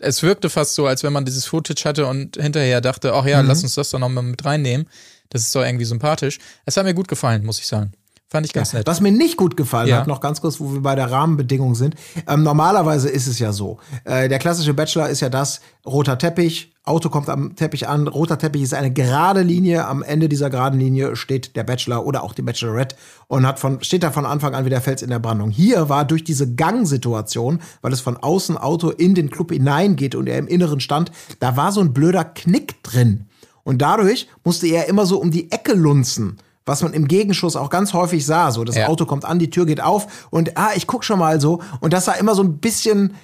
es 0.00 0.22
wirkte 0.22 0.50
fast 0.50 0.74
so, 0.74 0.86
als 0.86 1.02
wenn 1.02 1.12
man 1.12 1.24
dieses 1.24 1.46
Footage 1.46 1.84
hatte 1.84 2.06
und 2.06 2.36
hinterher 2.36 2.80
dachte, 2.80 3.14
ach 3.14 3.26
ja, 3.26 3.40
lass 3.40 3.62
uns 3.62 3.76
das 3.76 3.90
doch 3.90 3.98
nochmal 3.98 4.24
mit 4.24 4.44
reinnehmen. 4.44 4.88
Das 5.30 5.42
ist 5.42 5.54
doch 5.54 5.64
irgendwie 5.64 5.86
sympathisch. 5.86 6.38
Es 6.66 6.76
hat 6.76 6.84
mir 6.84 6.94
gut 6.94 7.08
gefallen, 7.08 7.44
muss 7.44 7.58
ich 7.58 7.66
sagen. 7.66 7.92
Fand 8.32 8.46
ich 8.46 8.54
ganz 8.54 8.72
nett. 8.72 8.86
Was 8.86 9.02
mir 9.02 9.12
nicht 9.12 9.36
gut 9.36 9.58
gefallen 9.58 9.88
Ja. 9.88 9.98
hat, 9.98 10.06
noch 10.06 10.20
ganz 10.22 10.40
kurz, 10.40 10.58
wo 10.58 10.72
wir 10.72 10.80
bei 10.80 10.94
der 10.94 11.10
Rahmenbedingung 11.10 11.74
sind. 11.74 11.96
Ähm, 12.26 12.42
normalerweise 12.42 13.10
ist 13.10 13.26
es 13.26 13.38
ja 13.38 13.52
so. 13.52 13.76
Äh, 14.04 14.30
der 14.30 14.38
klassische 14.38 14.72
Bachelor 14.72 15.10
ist 15.10 15.20
ja 15.20 15.28
das, 15.28 15.60
roter 15.84 16.16
Teppich, 16.16 16.72
Auto 16.84 17.10
kommt 17.10 17.28
am 17.28 17.54
Teppich 17.56 17.86
an, 17.88 18.08
roter 18.08 18.38
Teppich 18.38 18.62
ist 18.62 18.72
eine 18.72 18.90
gerade 18.90 19.42
Linie, 19.42 19.86
am 19.86 20.02
Ende 20.02 20.30
dieser 20.30 20.48
geraden 20.48 20.80
Linie 20.80 21.14
steht 21.14 21.56
der 21.56 21.64
Bachelor 21.64 22.06
oder 22.06 22.22
auch 22.24 22.32
die 22.32 22.40
Bachelorette 22.40 22.96
und 23.28 23.46
hat 23.46 23.60
von, 23.60 23.84
steht 23.84 24.02
da 24.02 24.10
von 24.10 24.24
Anfang 24.24 24.54
an 24.54 24.64
wie 24.64 24.70
der 24.70 24.80
Fels 24.80 25.02
in 25.02 25.10
der 25.10 25.18
Brandung. 25.18 25.50
Hier 25.50 25.90
war 25.90 26.06
durch 26.06 26.24
diese 26.24 26.54
Gangsituation, 26.54 27.60
weil 27.82 27.92
es 27.92 28.00
von 28.00 28.16
außen 28.16 28.56
Auto 28.56 28.88
in 28.88 29.14
den 29.14 29.28
Club 29.28 29.52
hineingeht 29.52 30.14
und 30.14 30.26
er 30.26 30.38
im 30.38 30.48
Inneren 30.48 30.80
stand, 30.80 31.12
da 31.38 31.58
war 31.58 31.70
so 31.70 31.82
ein 31.82 31.92
blöder 31.92 32.24
Knick 32.24 32.82
drin. 32.82 33.26
Und 33.62 33.82
dadurch 33.82 34.26
musste 34.42 34.66
er 34.68 34.88
immer 34.88 35.04
so 35.04 35.20
um 35.20 35.30
die 35.30 35.52
Ecke 35.52 35.74
lunzen. 35.74 36.38
Was 36.64 36.82
man 36.82 36.92
im 36.92 37.08
Gegenschuss 37.08 37.56
auch 37.56 37.70
ganz 37.70 37.92
häufig 37.92 38.24
sah. 38.24 38.50
So, 38.50 38.64
das 38.64 38.76
Ja. 38.76 38.88
Auto 38.88 39.04
kommt 39.06 39.24
an, 39.24 39.38
die 39.38 39.50
Tür 39.50 39.66
geht 39.66 39.80
auf 39.80 40.28
und 40.30 40.56
ah, 40.56 40.70
ich 40.74 40.86
guck 40.86 41.04
schon 41.04 41.18
mal 41.18 41.40
so. 41.40 41.60
Und 41.80 41.92
das 41.92 42.04
sah 42.04 42.12
immer 42.12 42.34
so 42.34 42.42
ein 42.42 42.58
bisschen 42.58 43.14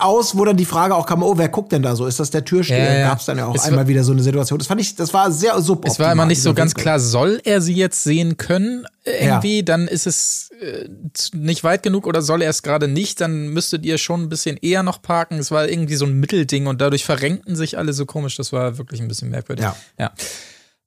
aus, 0.00 0.36
wo 0.36 0.44
dann 0.44 0.56
die 0.56 0.64
Frage 0.64 0.94
auch 0.94 1.06
kam, 1.06 1.22
oh, 1.22 1.36
wer 1.36 1.48
guckt 1.48 1.72
denn 1.72 1.82
da 1.82 1.94
so? 1.94 2.06
Ist 2.06 2.20
das 2.20 2.30
der 2.30 2.44
Türsteher? 2.44 2.92
Ja, 2.92 2.98
ja. 3.00 3.08
Gab 3.08 3.20
es 3.20 3.26
dann 3.26 3.38
ja 3.38 3.46
auch 3.46 3.54
Es 3.54 3.64
einmal 3.64 3.86
wieder 3.86 4.02
so 4.04 4.12
eine 4.12 4.22
Situation. 4.22 4.58
Das 4.58 4.68
fand 4.68 4.80
ich, 4.80 4.96
das 4.96 5.12
war 5.14 5.30
sehr 5.30 5.60
suboptimal. 5.60 5.92
Es 5.92 5.98
war 5.98 6.12
immer 6.12 6.26
nicht 6.26 6.42
so 6.42 6.54
ganz 6.54 6.70
Winkel. 6.72 6.82
klar, 6.82 7.00
soll 7.00 7.40
er 7.44 7.60
sie 7.60 7.74
jetzt 7.74 8.02
sehen 8.02 8.36
können 8.36 8.86
äh, 9.04 9.26
irgendwie, 9.26 9.62
dann 9.62 9.88
ist 9.88 10.06
es 10.06 10.50
äh, 10.60 10.88
nicht 11.34 11.64
weit 11.64 11.82
genug 11.82 12.06
oder 12.06 12.22
soll 12.22 12.42
er 12.42 12.50
es 12.50 12.62
gerade 12.62 12.88
nicht, 12.88 13.20
dann 13.20 13.48
müsstet 13.48 13.84
ihr 13.84 13.98
schon 13.98 14.22
ein 14.22 14.28
bisschen 14.28 14.56
eher 14.56 14.82
noch 14.82 15.02
parken. 15.02 15.38
Es 15.38 15.50
war 15.50 15.68
irgendwie 15.68 15.96
so 15.96 16.06
ein 16.06 16.18
Mittelding 16.18 16.66
und 16.66 16.80
dadurch 16.80 17.04
verrenkten 17.04 17.56
sich 17.56 17.78
alle 17.78 17.92
so 17.92 18.06
komisch. 18.06 18.36
Das 18.36 18.52
war 18.52 18.78
wirklich 18.78 19.00
ein 19.00 19.08
bisschen 19.08 19.30
merkwürdig. 19.30 19.64
Ja. 19.64 19.76
ja. 19.98 20.12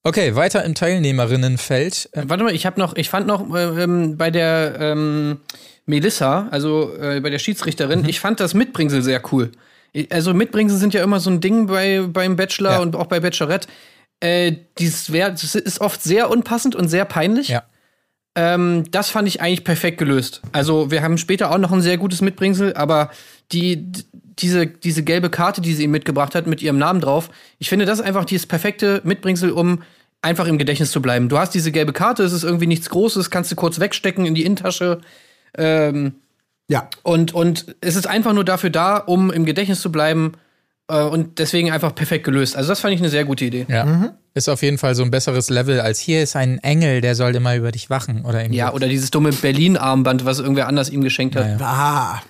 Okay, 0.03 0.35
weiter 0.35 0.63
im 0.65 0.75
Teilnehmerinnenfeld. 0.75 2.09
Äh, 2.11 2.23
Warte 2.27 2.43
mal, 2.43 2.53
ich 2.53 2.65
habe 2.65 2.79
noch, 2.79 2.95
ich 2.97 3.09
fand 3.09 3.25
noch 3.27 3.53
äh, 3.55 3.83
ähm, 3.83 4.17
bei 4.17 4.31
der 4.31 4.75
ähm, 4.79 5.39
Melissa, 5.85 6.47
also 6.51 6.93
äh, 6.99 7.21
bei 7.21 7.29
der 7.29 7.39
Schiedsrichterin, 7.39 8.01
Mhm. 8.01 8.09
ich 8.09 8.19
fand 8.19 8.39
das 8.39 8.53
Mitbringsel 8.53 9.01
sehr 9.01 9.21
cool. 9.31 9.51
Also 10.09 10.33
Mitbringsel 10.33 10.77
sind 10.77 10.93
ja 10.93 11.03
immer 11.03 11.19
so 11.19 11.29
ein 11.29 11.39
Ding 11.39 11.67
bei 11.67 12.01
beim 12.01 12.35
Bachelor 12.35 12.71
Ja. 12.73 12.79
und 12.79 12.95
auch 12.95 13.05
bei 13.07 13.19
Bachelorette. 13.19 13.67
Äh, 14.19 14.53
dieses 14.77 15.11
wär, 15.13 15.29
das 15.29 15.55
ist 15.55 15.81
oft 15.81 16.01
sehr 16.01 16.29
unpassend 16.29 16.75
und 16.75 16.87
sehr 16.89 17.05
peinlich. 17.05 17.49
Ja. 17.49 17.63
Ähm, 18.35 18.85
das 18.91 19.09
fand 19.09 19.27
ich 19.27 19.41
eigentlich 19.41 19.63
perfekt 19.63 19.99
gelöst. 19.99 20.41
Also 20.51 20.89
wir 20.89 21.03
haben 21.03 21.17
später 21.19 21.51
auch 21.51 21.57
noch 21.59 21.71
ein 21.71 21.81
sehr 21.81 21.97
gutes 21.97 22.21
Mitbringsel, 22.21 22.73
aber 22.73 23.11
die, 23.53 23.87
diese, 24.39 24.65
diese 24.67 25.03
gelbe 25.03 25.29
Karte, 25.29 25.61
die 25.61 25.73
sie 25.73 25.83
ihm 25.83 25.91
mitgebracht 25.91 26.35
hat, 26.35 26.47
mit 26.47 26.61
ihrem 26.61 26.77
Namen 26.77 26.99
drauf, 27.01 27.29
ich 27.59 27.69
finde 27.69 27.85
das 27.85 28.01
einfach 28.01 28.25
dieses 28.25 28.47
perfekte 28.47 29.01
Mitbringsel, 29.03 29.51
um 29.51 29.83
einfach 30.21 30.47
im 30.47 30.57
Gedächtnis 30.57 30.91
zu 30.91 31.01
bleiben. 31.01 31.29
Du 31.29 31.37
hast 31.37 31.51
diese 31.53 31.71
gelbe 31.71 31.93
Karte, 31.93 32.23
es 32.23 32.33
ist 32.33 32.43
irgendwie 32.43 32.67
nichts 32.67 32.89
Großes, 32.89 33.29
kannst 33.29 33.51
du 33.51 33.55
kurz 33.55 33.79
wegstecken 33.79 34.25
in 34.25 34.35
die 34.35 34.43
Innentasche. 34.45 35.01
Ähm, 35.57 36.13
Ja. 36.69 36.89
und, 37.03 37.33
und 37.33 37.75
es 37.81 37.95
ist 37.95 38.07
einfach 38.07 38.33
nur 38.33 38.45
dafür 38.45 38.69
da, 38.69 38.97
um 38.97 39.31
im 39.31 39.45
Gedächtnis 39.45 39.81
zu 39.81 39.91
bleiben. 39.91 40.33
Äh, 40.87 41.01
und 41.03 41.39
deswegen 41.39 41.71
einfach 41.71 41.93
perfekt 41.95 42.25
gelöst. 42.25 42.55
Also 42.57 42.69
das 42.69 42.79
fand 42.79 42.93
ich 42.93 42.99
eine 42.99 43.09
sehr 43.09 43.25
gute 43.25 43.45
Idee. 43.45 43.65
Ja. 43.69 44.13
Ist 44.33 44.49
auf 44.49 44.61
jeden 44.63 44.77
Fall 44.77 44.95
so 44.95 45.03
ein 45.03 45.11
besseres 45.11 45.49
Level 45.49 45.79
als 45.79 45.99
hier 45.99 46.23
ist 46.23 46.35
ein 46.35 46.57
Engel, 46.59 47.01
der 47.01 47.15
soll 47.15 47.35
immer 47.35 47.55
über 47.55 47.71
dich 47.71 47.89
wachen 47.89 48.25
oder 48.25 48.41
irgendwie. 48.41 48.57
Ja, 48.57 48.73
oder 48.73 48.87
dieses 48.87 49.11
dumme 49.11 49.31
Berlin-Armband, 49.31 50.25
was 50.25 50.39
irgendwer 50.39 50.67
anders 50.67 50.89
ihm 50.89 51.01
geschenkt 51.03 51.35
hat, 51.35 51.45
Ja, 51.45 51.57
ja. 51.57 51.65
Ah. 51.65 52.21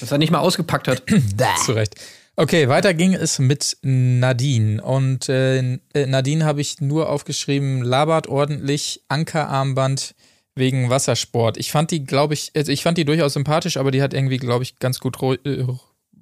Das 0.00 0.12
er 0.12 0.18
nicht 0.18 0.30
mal 0.30 0.38
ausgepackt 0.38 0.88
hat. 0.88 1.02
Zu 1.64 1.72
Recht. 1.72 1.94
Okay, 2.36 2.68
weiter 2.68 2.94
ging 2.94 3.14
es 3.14 3.38
mit 3.38 3.76
Nadine. 3.82 4.82
Und 4.82 5.28
äh, 5.28 5.78
Nadine 5.94 6.44
habe 6.44 6.60
ich 6.60 6.80
nur 6.80 7.08
aufgeschrieben, 7.10 7.82
labert 7.82 8.28
ordentlich, 8.28 9.02
Ankerarmband 9.08 10.14
wegen 10.54 10.88
Wassersport. 10.90 11.58
Ich 11.58 11.70
fand 11.70 11.90
die, 11.90 12.04
glaube 12.04 12.34
ich, 12.34 12.52
also 12.56 12.72
ich 12.72 12.82
fand 12.82 12.98
die 12.98 13.04
durchaus 13.04 13.34
sympathisch, 13.34 13.76
aber 13.76 13.90
die 13.90 14.02
hat 14.02 14.14
irgendwie, 14.14 14.38
glaube 14.38 14.62
ich, 14.62 14.78
ganz 14.78 15.00
gut 15.00 15.18
äh, 15.44 15.66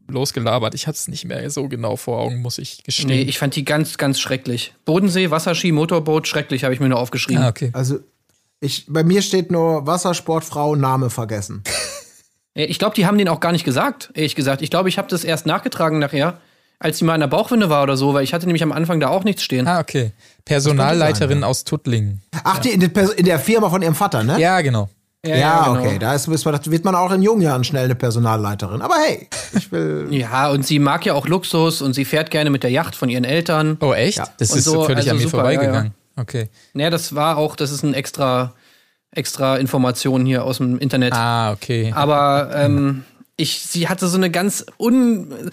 losgelabert. 0.08 0.74
Ich 0.74 0.86
hatte 0.86 0.96
es 0.96 1.08
nicht 1.08 1.24
mehr 1.24 1.48
so 1.50 1.68
genau 1.68 1.96
vor 1.96 2.18
Augen, 2.18 2.42
muss 2.42 2.58
ich 2.58 2.82
gestehen. 2.82 3.08
Nee, 3.08 3.22
ich 3.22 3.38
fand 3.38 3.54
die 3.54 3.64
ganz, 3.64 3.98
ganz 3.98 4.18
schrecklich. 4.18 4.74
Bodensee, 4.84 5.30
Wasserski, 5.30 5.72
Motorboot, 5.72 6.26
schrecklich, 6.26 6.64
habe 6.64 6.74
ich 6.74 6.80
mir 6.80 6.88
nur 6.88 6.98
aufgeschrieben. 6.98 7.42
ah, 7.42 7.48
okay. 7.48 7.70
Also, 7.74 8.00
ich, 8.60 8.86
bei 8.88 9.04
mir 9.04 9.22
steht 9.22 9.52
nur 9.52 9.86
Wassersportfrau, 9.86 10.74
Name 10.74 11.10
vergessen. 11.10 11.62
Äh, 12.58 12.64
Ich 12.66 12.78
glaube, 12.78 12.94
die 12.94 13.06
haben 13.06 13.16
den 13.18 13.28
auch 13.28 13.40
gar 13.40 13.52
nicht 13.52 13.64
gesagt, 13.64 14.10
ehrlich 14.14 14.34
gesagt. 14.34 14.60
Ich 14.62 14.70
glaube, 14.70 14.88
ich 14.88 14.98
habe 14.98 15.08
das 15.08 15.24
erst 15.24 15.46
nachgetragen 15.46 15.98
nachher, 15.98 16.38
als 16.80 16.98
die 16.98 17.04
mal 17.04 17.14
in 17.14 17.20
der 17.20 17.26
Bauchwinde 17.28 17.70
war 17.70 17.82
oder 17.82 17.96
so, 17.96 18.14
weil 18.14 18.24
ich 18.24 18.34
hatte 18.34 18.46
nämlich 18.46 18.62
am 18.62 18.72
Anfang 18.72 19.00
da 19.00 19.08
auch 19.08 19.24
nichts 19.24 19.42
stehen. 19.42 19.66
Ah, 19.66 19.80
okay. 19.80 20.12
Personalleiterin 20.44 21.44
aus 21.44 21.64
Tuttlingen. 21.64 22.22
Ach, 22.44 22.58
die 22.58 22.70
in 22.70 22.80
der, 22.80 22.88
Pers- 22.88 23.12
in 23.14 23.24
der 23.24 23.38
Firma 23.38 23.70
von 23.70 23.82
ihrem 23.82 23.94
Vater, 23.94 24.22
ne? 24.22 24.38
Ja, 24.40 24.60
genau. 24.60 24.88
Ja, 25.26 25.64
genau. 25.64 25.80
okay. 25.80 25.98
Da 25.98 26.14
ist, 26.14 26.28
ist 26.28 26.44
man, 26.44 26.54
das 26.56 26.70
wird 26.70 26.84
man 26.84 26.94
auch 26.94 27.10
in 27.12 27.22
jungen 27.22 27.42
Jahren 27.42 27.64
schnell 27.64 27.84
eine 27.86 27.96
Personalleiterin. 27.96 28.80
Aber 28.82 28.94
hey, 29.04 29.28
ich 29.56 29.70
will. 29.72 30.06
Ja, 30.10 30.48
und 30.50 30.64
sie 30.66 30.78
mag 30.78 31.04
ja 31.04 31.14
auch 31.14 31.26
Luxus 31.26 31.82
und 31.82 31.94
sie 31.94 32.04
fährt 32.04 32.30
gerne 32.30 32.50
mit 32.50 32.62
der 32.62 32.70
Yacht 32.70 32.94
von 32.94 33.08
ihren 33.08 33.24
Eltern. 33.24 33.76
Oh, 33.80 33.92
echt? 33.92 34.18
Ja. 34.18 34.28
Das 34.38 34.52
Und 34.52 34.58
ist 34.58 34.64
so, 34.64 34.84
völlig 34.84 34.98
also 34.98 35.10
an 35.10 35.16
mir 35.16 35.22
super, 35.24 35.36
vorbeigegangen. 35.38 35.94
Okay. 36.16 36.48
Naja, 36.72 36.90
das 36.90 37.14
war 37.14 37.36
auch, 37.36 37.56
das 37.56 37.72
ist 37.72 37.82
ein 37.82 37.94
extra, 37.94 38.54
extra 39.10 39.56
Information 39.56 40.26
hier 40.26 40.44
aus 40.44 40.58
dem 40.58 40.78
Internet. 40.78 41.12
Ah, 41.14 41.52
okay. 41.52 41.92
Aber 41.94 42.50
ähm, 42.54 43.04
ich, 43.36 43.60
sie 43.60 43.88
hatte 43.88 44.06
so 44.08 44.16
eine 44.16 44.30
ganz 44.30 44.66
un, 44.78 45.50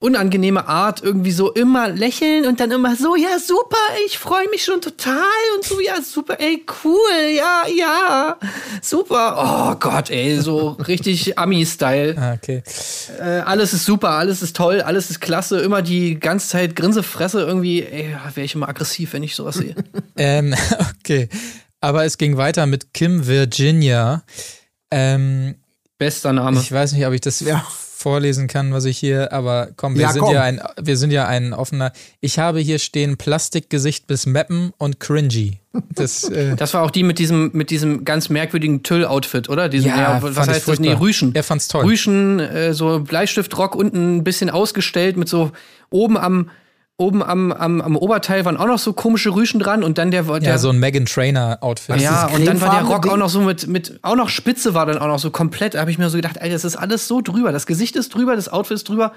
unangenehme 0.00 0.66
Art, 0.66 1.02
irgendwie 1.02 1.30
so 1.30 1.52
immer 1.52 1.88
lächeln 1.88 2.46
und 2.46 2.58
dann 2.58 2.70
immer 2.70 2.96
so, 2.96 3.16
ja, 3.16 3.38
super, 3.38 3.76
ich 4.06 4.18
freue 4.18 4.48
mich 4.48 4.64
schon 4.64 4.80
total 4.80 5.22
und 5.56 5.64
so, 5.64 5.78
ja, 5.78 6.00
super, 6.00 6.40
ey, 6.40 6.64
cool, 6.84 7.36
ja, 7.36 7.64
ja, 7.68 8.38
super. 8.80 9.36
Oh 9.36 9.76
Gott, 9.78 10.08
ey, 10.08 10.40
so 10.40 10.70
richtig 10.70 11.38
Ami-Style. 11.38 12.16
Ah, 12.18 12.32
okay. 12.32 12.62
Äh, 13.18 13.40
alles 13.40 13.74
ist 13.74 13.84
super, 13.84 14.12
alles 14.12 14.40
ist 14.40 14.56
toll, 14.56 14.80
alles 14.80 15.10
ist 15.10 15.20
klasse, 15.20 15.60
immer 15.60 15.82
die 15.82 16.18
ganze 16.18 16.48
Zeit 16.48 16.76
Grinsefresse 16.76 17.42
irgendwie, 17.42 17.82
ey, 17.82 18.16
wäre 18.34 18.44
ich 18.46 18.54
immer 18.54 18.70
aggressiv, 18.70 19.12
wenn 19.12 19.22
ich 19.22 19.36
sowas 19.36 19.56
sehe. 19.56 19.74
Ähm, 20.16 20.54
okay. 21.00 21.30
Aber 21.80 22.04
es 22.04 22.18
ging 22.18 22.36
weiter 22.36 22.66
mit 22.66 22.92
Kim 22.94 23.26
Virginia. 23.26 24.22
Ähm, 24.90 25.56
Bester 25.98 26.32
Name. 26.32 26.58
ich 26.60 26.72
weiß 26.72 26.92
nicht, 26.92 27.06
ob 27.06 27.12
ich 27.12 27.20
das 27.20 27.40
Ja. 27.40 27.64
vorlesen 27.70 28.48
kann, 28.48 28.72
was 28.72 28.86
ich 28.86 28.96
hier, 28.96 29.30
aber 29.32 29.68
komm, 29.76 29.94
wir 29.94 30.02
Ja, 30.02 30.12
sind 30.12 30.22
komm. 30.22 30.34
ja 30.34 30.42
ein, 30.42 30.60
wir 30.80 30.96
sind 30.96 31.10
ja 31.10 31.26
ein 31.26 31.52
offener. 31.52 31.92
Ich 32.20 32.38
habe 32.38 32.58
hier 32.60 32.78
stehen 32.78 33.18
Plastikgesicht 33.18 34.06
bis 34.06 34.24
Mappen 34.24 34.72
und 34.78 35.00
cringy. 35.00 35.60
Das, 35.94 36.24
äh, 36.30 36.56
Das 36.56 36.72
war 36.72 36.82
auch 36.82 36.90
die 36.90 37.02
mit 37.02 37.18
diesem, 37.18 37.50
mit 37.52 37.68
diesem 37.70 38.06
ganz 38.06 38.30
merkwürdigen 38.30 38.82
Tüll-Outfit, 38.82 39.50
oder? 39.50 39.68
Diesem, 39.68 39.90
Ja, 39.90 40.22
was 40.22 40.34
fand 40.34 40.48
ich 40.48 40.54
heißt 40.54 40.68
das? 40.68 40.78
Nee. 40.80 40.92
Rüschen. 40.94 41.34
Er 41.34 41.42
fand's 41.44 41.68
toll. 41.68 41.84
Rüschen, 41.84 42.40
äh, 42.40 42.72
so 42.72 43.00
Bleistiftrock 43.00 43.74
unten 43.74 44.16
ein 44.16 44.24
bisschen 44.24 44.48
ausgestellt 44.48 45.18
mit 45.18 45.28
so 45.28 45.52
oben 45.90 46.16
am, 46.16 46.48
oben 47.00 47.22
am, 47.22 47.50
am, 47.50 47.80
am 47.80 47.96
Oberteil 47.96 48.44
waren 48.44 48.56
auch 48.56 48.66
noch 48.66 48.78
so 48.78 48.92
komische 48.92 49.34
Rüschen 49.34 49.58
dran 49.58 49.82
und 49.82 49.98
dann 49.98 50.10
der, 50.10 50.22
der 50.22 50.42
ja, 50.42 50.58
so 50.58 50.68
ein 50.68 50.78
Megan 50.78 51.06
Trainer 51.06 51.58
Outfit. 51.62 51.96
ja, 52.00 52.26
und 52.26 52.46
dann 52.46 52.60
war 52.60 52.70
der 52.70 52.82
Rock 52.82 53.08
auch 53.08 53.16
noch 53.16 53.30
so 53.30 53.40
mit, 53.40 53.66
mit, 53.66 53.98
auch 54.02 54.14
noch 54.14 54.28
Spitze 54.28 54.74
war 54.74 54.86
dann 54.86 54.98
auch 54.98 55.06
noch 55.08 55.18
so 55.18 55.30
komplett. 55.30 55.74
Da 55.74 55.80
habe 55.80 55.90
ich 55.90 55.98
mir 55.98 56.08
so 56.10 56.16
gedacht, 56.18 56.40
Alter, 56.40 56.52
das 56.52 56.64
ist 56.64 56.76
alles 56.76 57.08
so 57.08 57.20
drüber. 57.22 57.50
Das 57.50 57.66
Gesicht 57.66 57.96
ist 57.96 58.14
drüber, 58.14 58.36
das 58.36 58.48
Outfit 58.48 58.76
ist 58.76 58.88
drüber. 58.88 59.12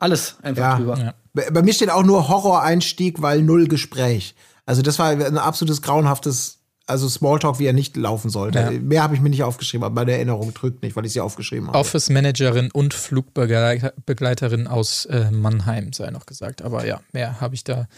Alles 0.00 0.36
einfach 0.42 0.62
Ja. 0.62 0.76
drüber. 0.76 0.98
Ja. 0.98 1.14
Bei 1.34 1.50
bei 1.50 1.62
mir 1.62 1.72
steht 1.74 1.90
auch 1.90 2.02
nur 2.04 2.28
Horror-Einstieg, 2.28 3.20
weil 3.22 3.42
null 3.42 3.68
Gespräch. 3.68 4.34
Also, 4.64 4.82
das 4.82 4.98
war 4.98 5.08
ein 5.10 5.38
absolutes 5.38 5.82
grauenhaftes, 5.82 6.57
also 6.88 7.08
Smalltalk, 7.08 7.58
wie 7.58 7.66
er 7.66 7.72
nicht 7.72 7.96
laufen 7.96 8.30
sollte. 8.30 8.58
Ja. 8.58 8.70
Mehr 8.70 9.02
habe 9.02 9.14
ich 9.14 9.20
mir 9.20 9.28
nicht 9.30 9.42
aufgeschrieben, 9.42 9.84
aber 9.84 9.94
meine 9.94 10.12
Erinnerung 10.12 10.52
drückt 10.54 10.82
nicht, 10.82 10.96
weil 10.96 11.04
ich 11.06 11.12
sie 11.12 11.20
aufgeschrieben 11.20 11.68
habe. 11.68 11.78
Office 11.78 12.08
Managerin 12.10 12.70
und 12.72 12.94
Flugbegleiterin 12.94 14.66
aus 14.66 15.04
äh, 15.06 15.30
Mannheim, 15.30 15.92
sei 15.92 16.10
noch 16.10 16.26
gesagt. 16.26 16.62
Aber 16.62 16.86
ja, 16.86 17.00
mehr 17.12 17.40
habe 17.40 17.54
ich 17.54 17.64
da 17.64 17.88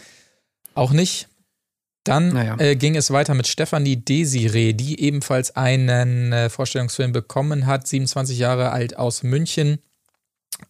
auch 0.75 0.91
nicht. 0.91 1.27
Dann 2.03 2.29
Naja. 2.33 2.55
äh, 2.57 2.75
ging 2.75 2.95
es 2.95 3.11
weiter 3.11 3.33
mit 3.35 3.47
Stefanie 3.47 3.95
Desiree, 3.95 4.73
die 4.73 4.99
ebenfalls 5.01 5.55
einen 5.55 6.33
äh, 6.33 6.49
Vorstellungsfilm 6.49 7.11
bekommen 7.11 7.67
hat, 7.67 7.87
27 7.87 8.39
Jahre 8.39 8.71
alt 8.71 8.97
aus 8.97 9.21
München. 9.23 9.79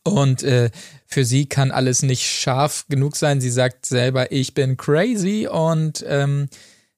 Und 0.04 0.44
äh, 0.44 0.72
für 1.06 1.26
sie 1.26 1.48
kann 1.48 1.72
alles 1.72 2.02
nicht 2.02 2.26
scharf 2.26 2.86
genug 2.90 3.16
sein. 3.16 3.42
Sie 3.42 3.50
sagt 3.50 3.86
selber, 3.86 4.32
ich 4.32 4.54
bin 4.54 4.78
crazy 4.78 5.48
und 5.50 6.04
ähm, 6.08 6.50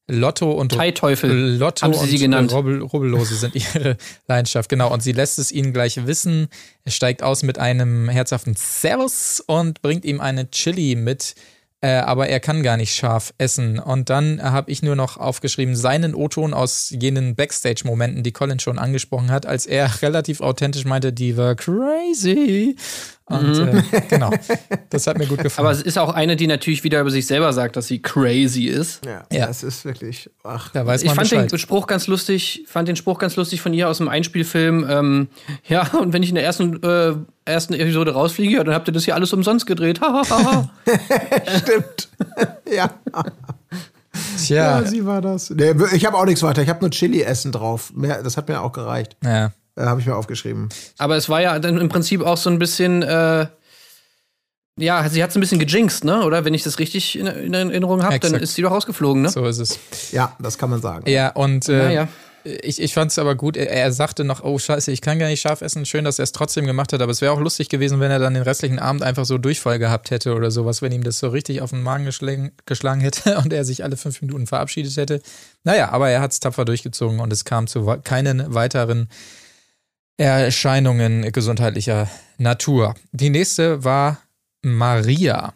Lotto 0.08 0.52
und 0.52 0.74
Thai-Teufel 0.74 1.58
Lotto 1.58 1.86
haben 1.86 1.94
sie 1.94 2.00
und 2.00 2.10
sie 2.10 2.18
genannt. 2.18 2.52
Rubbel, 2.52 2.82
Rubbellose 2.82 3.36
sind 3.36 3.56
ihre 3.56 3.98
Leidenschaft, 4.28 4.70
genau. 4.70 4.92
Und 4.92 5.02
sie 5.02 5.14
lässt 5.14 5.40
es 5.40 5.52
ihnen 5.52 5.72
gleich 5.72 6.06
wissen. 6.06 6.50
Er 6.84 6.92
steigt 6.92 7.24
aus 7.24 7.44
mit 7.44 7.58
einem 7.58 8.10
herzhaften 8.10 8.56
Servus 8.56 9.42
und 9.46 9.82
bringt 9.82 10.04
ihm 10.04 10.20
eine 10.20 10.52
Chili 10.52 10.96
mit. 10.96 11.36
Äh, 11.84 11.96
aber 11.96 12.30
er 12.30 12.40
kann 12.40 12.64
gar 12.64 12.78
nicht 12.78 12.96
scharf 12.96 13.34
essen. 13.38 13.78
Und 13.78 14.10
dann 14.10 14.42
habe 14.42 14.72
ich 14.72 14.84
nur 14.84 14.96
noch 14.96 15.18
aufgeschrieben, 15.18 15.76
seinen 15.76 16.16
O-Ton 16.16 16.54
aus 16.54 16.90
jenen 16.92 17.36
Backstage-Momenten, 17.36 18.24
die 18.24 18.32
Colin 18.32 18.60
schon 18.60 18.80
angesprochen 18.80 19.32
hat, 19.32 19.46
als 19.46 19.66
er 19.66 19.90
relativ 20.02 20.40
authentisch 20.40 20.86
meinte, 20.86 21.12
die 21.12 21.36
war 21.36 21.56
crazy. 21.56 22.78
Und 23.26 23.58
äh, 23.58 23.82
genau, 24.10 24.32
das 24.90 25.08
hat 25.08 25.18
mir 25.18 25.26
gut 25.28 25.42
gefallen. 25.42 25.64
Mhm. 25.66 25.70
Aber 25.70 25.72
es 25.72 25.82
ist 25.82 25.98
auch 25.98 26.14
eine, 26.14 26.36
die 26.36 26.46
natürlich 26.46 26.84
wieder 26.84 27.00
über 27.00 27.10
sich 27.10 27.26
selber 27.26 27.54
sagt, 27.54 27.78
dass 27.78 27.88
sie 27.88 28.02
crazy 28.02 28.66
ist. 28.66 29.06
ja, 29.06 29.24
Ja. 29.32 29.48
das 29.48 29.64
ist 29.64 29.86
wirklich, 29.86 30.30
ach. 30.44 30.70
da 30.74 30.86
weiß 30.86 31.02
Ich 31.04 31.08
man 31.08 31.16
fand 31.16 31.30
Bescheid. 31.30 31.52
den 31.52 31.58
Spruch 31.60 31.88
ganz 31.88 32.08
lustig, 32.08 32.66
fand 32.68 32.88
den 32.90 32.98
Spruch 32.98 33.20
ganz 33.20 33.38
lustig 33.38 33.62
von 33.62 33.74
ihr 33.74 33.88
aus 33.88 34.00
dem 34.00 34.10
Einspielfilm. 34.10 34.86
Ähm, 34.90 35.28
ja, 35.68 35.88
und 36.02 36.12
wenn 36.12 36.22
ich 36.22 36.30
in 36.30 36.36
der 36.36 36.44
ersten, 36.44 36.84
äh, 36.84 37.14
ersten 37.46 37.74
Episode 37.74 38.12
rausfliege, 38.14 38.56
ja, 38.58 38.64
dann 38.66 38.74
habt 38.76 38.90
ihr 38.90 38.94
das 38.94 39.06
hier 39.06 39.16
alles 39.16 39.32
umsonst 39.32 39.66
gedreht. 39.66 40.02
Stimmt. 41.58 42.10
ja. 42.76 42.90
Tja, 44.38 44.82
ja, 44.82 44.86
sie 44.86 45.06
war 45.06 45.22
das. 45.22 45.50
Nee, 45.50 45.74
ich 45.94 46.06
habe 46.06 46.18
auch 46.18 46.26
nichts 46.26 46.44
weiter. 46.44 46.62
Ich 46.62 46.70
habe 46.70 46.82
nur 46.82 46.92
Chili-Essen 46.92 47.52
drauf. 47.52 47.92
Mehr, 47.96 48.22
das 48.22 48.38
hat 48.38 48.48
mir 48.50 48.62
auch 48.62 48.72
gereicht. 48.74 49.16
ja. 49.24 49.52
Äh, 49.76 49.84
habe 49.86 50.00
ich 50.02 50.08
mir 50.08 50.16
aufgeschrieben. 50.16 50.70
Aber 50.98 51.16
es 51.16 51.30
war 51.30 51.42
ja 51.42 51.58
dann 51.60 51.78
im 51.78 51.90
Prinzip 51.90 52.22
auch 52.22 52.38
so 52.38 52.50
ein 52.50 52.60
bisschen, 52.60 53.02
äh, 53.04 53.48
ja, 54.78 55.08
sie 55.08 55.22
hat 55.24 55.30
es 55.30 55.36
ein 55.38 55.40
bisschen 55.40 55.60
gejinxt, 55.60 56.04
ne? 56.04 56.24
Oder 56.24 56.46
wenn 56.46 56.54
ich 56.54 56.64
das 56.64 56.80
richtig 56.80 57.18
in, 57.18 57.28
in 57.28 57.54
Erinnerung 57.54 58.04
habe, 58.04 58.20
dann 58.20 58.34
ist 58.36 58.56
sie 58.56 58.62
doch 58.64 58.72
rausgeflogen, 58.72 59.22
ne? 59.22 59.30
so 59.30 59.46
ist 59.46 59.60
es. 59.60 59.80
Ja, 60.12 60.36
das 60.40 60.58
kann 60.58 60.70
man 60.70 60.82
sagen. 60.82 61.08
Ja, 61.10 61.30
und 61.30 61.70
äh, 61.70 61.78
Naja. 61.78 62.08
ich, 62.44 62.82
ich 62.82 62.94
fand 62.94 63.12
es 63.12 63.20
aber 63.20 63.36
gut. 63.36 63.56
Er, 63.56 63.70
er 63.70 63.92
sagte 63.92 64.24
noch, 64.24 64.44
oh 64.44 64.58
scheiße, 64.58 64.92
ich 64.92 65.02
kann 65.02 65.20
gar 65.20 65.28
nicht 65.28 65.42
scharf 65.42 65.62
essen. 65.62 65.86
Schön, 65.86 66.06
dass 66.06 66.18
er 66.18 66.24
es 66.24 66.32
trotzdem 66.32 66.66
gemacht 66.66 66.92
hat. 66.92 67.02
Aber 67.04 67.12
es 67.12 67.22
wäre 67.22 67.32
auch 67.34 67.40
lustig 67.40 67.70
gewesen, 67.70 68.00
wenn 68.00 68.10
er 68.10 68.18
dann 68.18 68.34
den 68.34 68.42
restlichen 68.44 68.80
Abend 68.80 69.04
einfach 69.04 69.26
so 69.26 69.38
Durchfall 69.38 69.78
gehabt 69.78 70.10
hätte 70.10 70.34
oder 70.34 70.50
sowas, 70.50 70.82
wenn 70.82 70.92
ihm 70.92 71.04
das 71.04 71.20
so 71.20 71.30
richtig 71.30 71.62
auf 71.62 71.70
den 71.70 71.84
Magen 71.84 72.06
geschlagen, 72.06 72.52
geschlagen 72.66 73.02
hätte 73.02 73.38
und 73.44 73.54
er 73.54 73.66
sich 73.66 73.84
alle 73.84 73.96
fünf 73.96 74.22
Minuten 74.22 74.48
verabschiedet 74.48 74.98
hätte. 74.98 75.22
Naja, 75.64 75.90
aber 75.92 76.10
er 76.10 76.22
hat 76.22 76.32
es 76.32 76.40
tapfer 76.40 76.66
durchgezogen 76.66 77.20
und 77.20 77.32
es 77.32 77.46
kam 77.46 77.68
zu 77.68 77.86
keinen 78.04 78.56
weiteren 78.56 79.08
Erscheinungen 80.18 81.32
gesundheitlicher 81.32 82.08
Natur. 82.38 82.96
Die 83.12 83.30
nächste 83.30 83.84
war 83.84 84.20
Maria. 84.62 85.54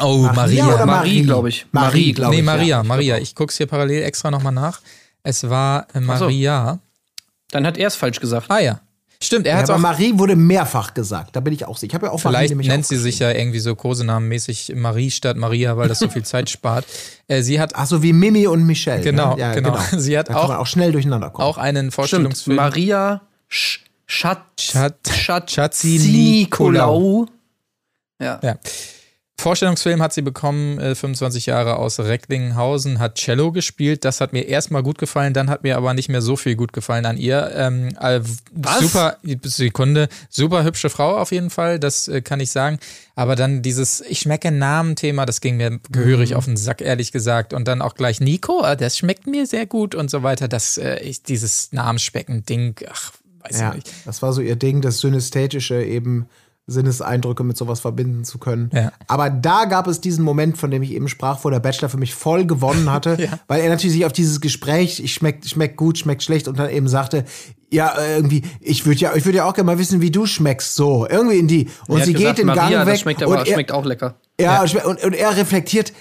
Oh, 0.00 0.18
Maria 0.18 0.32
Maria. 0.34 0.66
oder 0.66 0.86
Marie, 0.86 0.86
Marie? 0.86 1.22
glaube 1.22 1.48
ich. 1.48 1.66
Marie, 1.72 1.86
Marie, 1.86 2.12
glaub 2.12 2.30
nee, 2.30 2.38
ich, 2.38 2.44
Maria, 2.44 2.66
ja. 2.66 2.82
Maria. 2.82 3.18
Ich 3.18 3.34
guck's 3.34 3.56
hier 3.56 3.66
parallel 3.66 4.04
extra 4.04 4.30
nochmal 4.30 4.52
nach. 4.52 4.80
Es 5.22 5.48
war 5.50 5.86
äh, 5.92 5.98
so. 5.98 6.00
Maria. 6.00 6.78
Dann 7.50 7.66
hat 7.66 7.76
er 7.78 7.88
es 7.88 7.96
falsch 7.96 8.20
gesagt. 8.20 8.46
Ah 8.50 8.60
ja. 8.60 8.80
Stimmt, 9.20 9.46
er 9.48 9.54
Ja, 9.54 9.58
hat's 9.58 9.70
aber 9.70 9.78
auch. 9.78 9.82
Marie 9.82 10.16
wurde 10.16 10.36
mehrfach 10.36 10.94
gesagt. 10.94 11.34
Da 11.34 11.40
bin 11.40 11.52
ich 11.52 11.64
auch 11.64 11.76
sicher. 11.76 11.90
Ich 11.90 11.94
habe 11.94 12.06
ja 12.06 12.12
auch 12.12 12.22
Marie 12.22 12.28
Vielleicht 12.36 12.50
nämlich 12.50 12.68
nennt 12.68 12.86
sie 12.86 12.96
sich 12.96 13.18
ja 13.18 13.32
irgendwie 13.32 13.58
so 13.58 13.74
Kosenamenmäßig 13.74 14.74
Marie 14.76 15.10
statt 15.10 15.36
Maria, 15.36 15.76
weil 15.76 15.88
das 15.88 15.98
so 15.98 16.08
viel 16.08 16.22
Zeit 16.24 16.48
spart. 16.48 16.84
Äh, 17.26 17.42
sie 17.42 17.58
hat 17.60 17.72
Ach 17.74 17.86
so, 17.86 18.00
wie 18.04 18.12
Mimi 18.12 18.46
und 18.46 18.64
Michelle. 18.64 19.00
Genau, 19.02 19.34
ne? 19.34 19.40
ja, 19.40 19.54
genau. 19.54 19.76
Sie 19.96 20.16
hat 20.16 20.28
da 20.28 20.34
kann 20.34 20.42
auch- 20.42 20.48
man 20.48 20.56
auch 20.58 20.66
schnell 20.68 20.92
durcheinander 20.92 21.30
kommen. 21.30 21.48
auch 21.48 21.58
einen 21.58 21.86
Stimmt. 21.86 21.94
Vorstellungsfilm. 21.94 22.54
Maria 22.56 23.22
Sch 23.48 23.80
Schat 24.06 24.42
Schat- 24.58 25.08
Schat 25.08 25.50
Schatzi 25.50 25.98
Nikolaou. 25.98 27.26
Ja. 28.20 28.40
Ja. 28.42 28.58
Vorstellungsfilm 29.40 30.02
hat 30.02 30.12
sie 30.12 30.22
bekommen, 30.22 30.80
äh, 30.80 30.96
25 30.96 31.46
Jahre 31.46 31.76
aus 31.76 32.00
Recklinghausen, 32.00 32.98
hat 32.98 33.14
Cello 33.14 33.52
gespielt. 33.52 34.04
Das 34.04 34.20
hat 34.20 34.32
mir 34.32 34.48
erstmal 34.48 34.82
gut 34.82 34.98
gefallen, 34.98 35.32
dann 35.32 35.48
hat 35.48 35.62
mir 35.62 35.76
aber 35.76 35.94
nicht 35.94 36.08
mehr 36.08 36.22
so 36.22 36.34
viel 36.34 36.56
gut 36.56 36.72
gefallen 36.72 37.06
an 37.06 37.16
ihr. 37.16 37.52
Ähm, 37.54 37.96
äh, 38.00 38.20
Was? 38.52 38.80
Super, 38.80 39.18
Sekunde, 39.44 40.08
super 40.28 40.64
hübsche 40.64 40.90
Frau 40.90 41.16
auf 41.16 41.30
jeden 41.30 41.50
Fall, 41.50 41.78
das 41.78 42.08
äh, 42.08 42.20
kann 42.20 42.40
ich 42.40 42.50
sagen. 42.50 42.80
Aber 43.14 43.36
dann 43.36 43.62
dieses 43.62 44.00
Ich 44.00 44.18
schmecke 44.20 44.50
Namen-Thema, 44.50 45.24
das 45.24 45.40
ging 45.40 45.56
mir 45.56 45.78
gehörig 45.90 46.34
auf 46.34 46.46
den 46.46 46.56
Sack, 46.56 46.80
ehrlich 46.80 47.12
gesagt. 47.12 47.52
Und 47.54 47.68
dann 47.68 47.80
auch 47.80 47.94
gleich 47.94 48.20
Nico, 48.20 48.64
äh, 48.64 48.76
das 48.76 48.98
schmeckt 48.98 49.28
mir 49.28 49.46
sehr 49.46 49.66
gut 49.66 49.94
und 49.94 50.10
so 50.10 50.24
weiter. 50.24 50.48
Das, 50.48 50.78
äh, 50.78 50.98
ich, 50.98 51.22
dieses 51.22 51.70
Namensspeken-Ding, 51.72 52.74
ach, 52.90 53.12
weiß 53.40 53.60
ja, 53.60 53.70
ich 53.70 53.84
nicht. 53.84 53.92
das 54.06 54.22
war 54.22 54.32
so 54.32 54.40
ihr 54.40 54.56
Ding, 54.56 54.80
das 54.80 55.00
Synästhetische 55.00 55.82
eben 55.82 56.26
Sinneseindrücke 56.70 57.44
mit 57.44 57.56
sowas 57.56 57.80
verbinden 57.80 58.24
zu 58.24 58.36
können. 58.38 58.70
Ja. 58.74 58.92
Aber 59.06 59.30
da 59.30 59.64
gab 59.64 59.86
es 59.86 60.02
diesen 60.02 60.22
Moment, 60.22 60.58
von 60.58 60.70
dem 60.70 60.82
ich 60.82 60.92
eben 60.92 61.08
sprach, 61.08 61.42
wo 61.42 61.48
der 61.48 61.60
Bachelor 61.60 61.88
für 61.88 61.96
mich 61.96 62.14
voll 62.14 62.44
gewonnen 62.44 62.92
hatte, 62.92 63.16
Ja. 63.18 63.38
weil 63.48 63.62
er 63.62 63.70
natürlich 63.70 63.94
sich 63.94 64.04
auf 64.04 64.12
dieses 64.12 64.40
Gespräch, 64.42 65.00
ich 65.02 65.14
schmeckt 65.14 65.48
schmeckt 65.48 65.78
gut, 65.78 65.96
schmeckt 65.96 66.22
schlecht 66.22 66.46
und 66.46 66.58
dann 66.58 66.68
eben 66.68 66.86
sagte, 66.86 67.24
ja, 67.72 67.88
äh, 67.98 68.16
irgendwie, 68.16 68.42
ich 68.60 68.84
würde 68.84 69.00
ja, 69.00 69.14
ich 69.14 69.24
würde 69.24 69.38
ja 69.38 69.44
auch 69.46 69.54
gerne 69.54 69.66
mal 69.66 69.78
wissen, 69.78 70.02
wie 70.02 70.10
du 70.10 70.26
schmeckst, 70.26 70.74
so, 70.74 71.06
irgendwie 71.08 71.38
in 71.38 71.48
die. 71.48 71.68
Und 71.86 72.04
sie 72.04 72.12
gesagt, 72.12 72.36
geht 72.36 72.38
den 72.38 72.46
Maria, 72.48 72.68
Gang 72.68 72.86
weg 72.86 72.94
das 72.94 73.00
schmeckt 73.00 73.22
aber 73.22 73.32
und 73.32 73.38
er, 73.38 73.46
schmeckt 73.46 73.72
auch 73.72 73.84
lecker. 73.86 74.14
ja, 74.38 74.62
Und, 74.62 74.84
und, 74.84 75.04
und 75.04 75.12
er 75.14 75.36
reflektiert, 75.38 75.94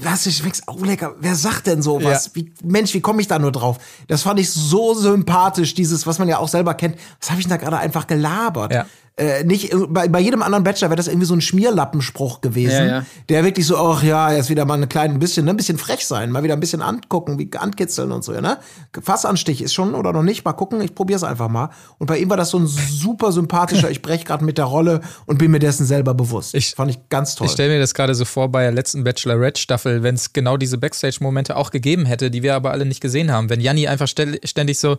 was, 0.00 0.24
du 0.24 0.30
schmeckst 0.30 0.68
auch 0.68 0.80
lecker. 0.80 1.14
Wer 1.18 1.34
sagt 1.34 1.66
denn 1.66 1.82
sowas? 1.82 2.26
Ja. 2.26 2.30
Wie, 2.34 2.52
Mensch, 2.62 2.94
wie 2.94 3.00
komme 3.00 3.20
ich 3.20 3.28
da 3.28 3.38
nur 3.38 3.52
drauf? 3.52 3.78
Das 4.06 4.22
fand 4.22 4.38
ich 4.38 4.50
so 4.50 4.94
sympathisch, 4.94 5.74
dieses, 5.74 6.06
was 6.06 6.18
man 6.18 6.28
ja 6.28 6.38
auch 6.38 6.48
selber 6.48 6.74
kennt. 6.74 6.96
Was 7.20 7.30
habe 7.30 7.40
ich 7.40 7.46
denn 7.46 7.50
da 7.50 7.56
gerade 7.56 7.78
einfach 7.78 8.06
gelabert? 8.06 8.72
Ja. 8.72 8.86
Äh, 9.18 9.44
nicht, 9.44 9.70
bei, 9.90 10.08
bei 10.08 10.20
jedem 10.20 10.42
anderen 10.42 10.64
Bachelor 10.64 10.88
wäre 10.88 10.96
das 10.96 11.06
irgendwie 11.06 11.26
so 11.26 11.34
ein 11.34 11.42
Schmierlappenspruch 11.42 12.40
gewesen, 12.40 12.70
Ja, 12.72 12.86
ja. 12.86 13.06
der 13.28 13.44
wirklich 13.44 13.66
so, 13.66 13.76
ach 13.76 14.02
ja, 14.02 14.32
jetzt 14.32 14.48
wieder 14.48 14.64
mal 14.64 14.80
ein 14.82 14.88
klein 14.88 15.18
bisschen, 15.18 15.44
ne, 15.44 15.50
ein 15.50 15.56
bisschen 15.58 15.76
frech 15.76 16.06
sein, 16.06 16.30
mal 16.30 16.42
wieder 16.42 16.54
ein 16.54 16.60
bisschen 16.60 16.80
angucken, 16.80 17.38
wie 17.38 17.50
ankitzeln 17.54 18.10
und 18.10 18.24
so, 18.24 18.32
ne? 18.32 18.56
Fassanstich 19.02 19.60
ist 19.60 19.74
schon 19.74 19.94
oder 19.94 20.14
noch 20.14 20.22
nicht, 20.22 20.44
mal 20.46 20.54
gucken, 20.54 20.80
ich 20.80 20.94
probier's 20.94 21.24
einfach 21.24 21.48
mal. 21.48 21.68
Und 21.98 22.06
bei 22.06 22.18
ihm 22.18 22.30
war 22.30 22.38
das 22.38 22.48
so 22.50 22.58
ein 22.58 22.66
super 22.66 23.32
sympathischer, 23.32 23.90
ich 23.90 24.00
brech 24.00 24.24
gerade 24.24 24.44
mit 24.46 24.56
der 24.56 24.64
Rolle 24.64 25.02
und 25.26 25.36
bin 25.38 25.50
mir 25.50 25.58
dessen 25.58 25.84
selber 25.84 26.14
bewusst. 26.14 26.54
Ich- 26.54 26.74
fand 26.74 26.90
ich 26.90 26.98
ganz 27.10 27.34
toll. 27.34 27.46
Ich 27.48 27.52
stelle 27.52 27.74
mir 27.74 27.80
das 27.80 27.92
gerade 27.92 28.14
so 28.14 28.24
vor 28.24 28.48
bei 28.50 28.62
der 28.62 28.72
letzten 28.72 29.04
Bachelorette-Staffel, 29.04 30.02
wenn 30.02 30.14
es 30.14 30.32
genau 30.32 30.56
diese 30.56 30.78
Backstage-Momente 30.78 31.56
auch 31.56 31.70
gegeben 31.70 32.06
hätte, 32.06 32.30
die 32.30 32.42
wir 32.42 32.54
aber 32.54 32.70
alle 32.70 32.86
nicht 32.86 33.00
gesehen 33.02 33.30
haben. 33.30 33.50
Wenn 33.50 33.60
Janni 33.60 33.86
einfach 33.88 34.08
ständig 34.08 34.78
so, 34.78 34.96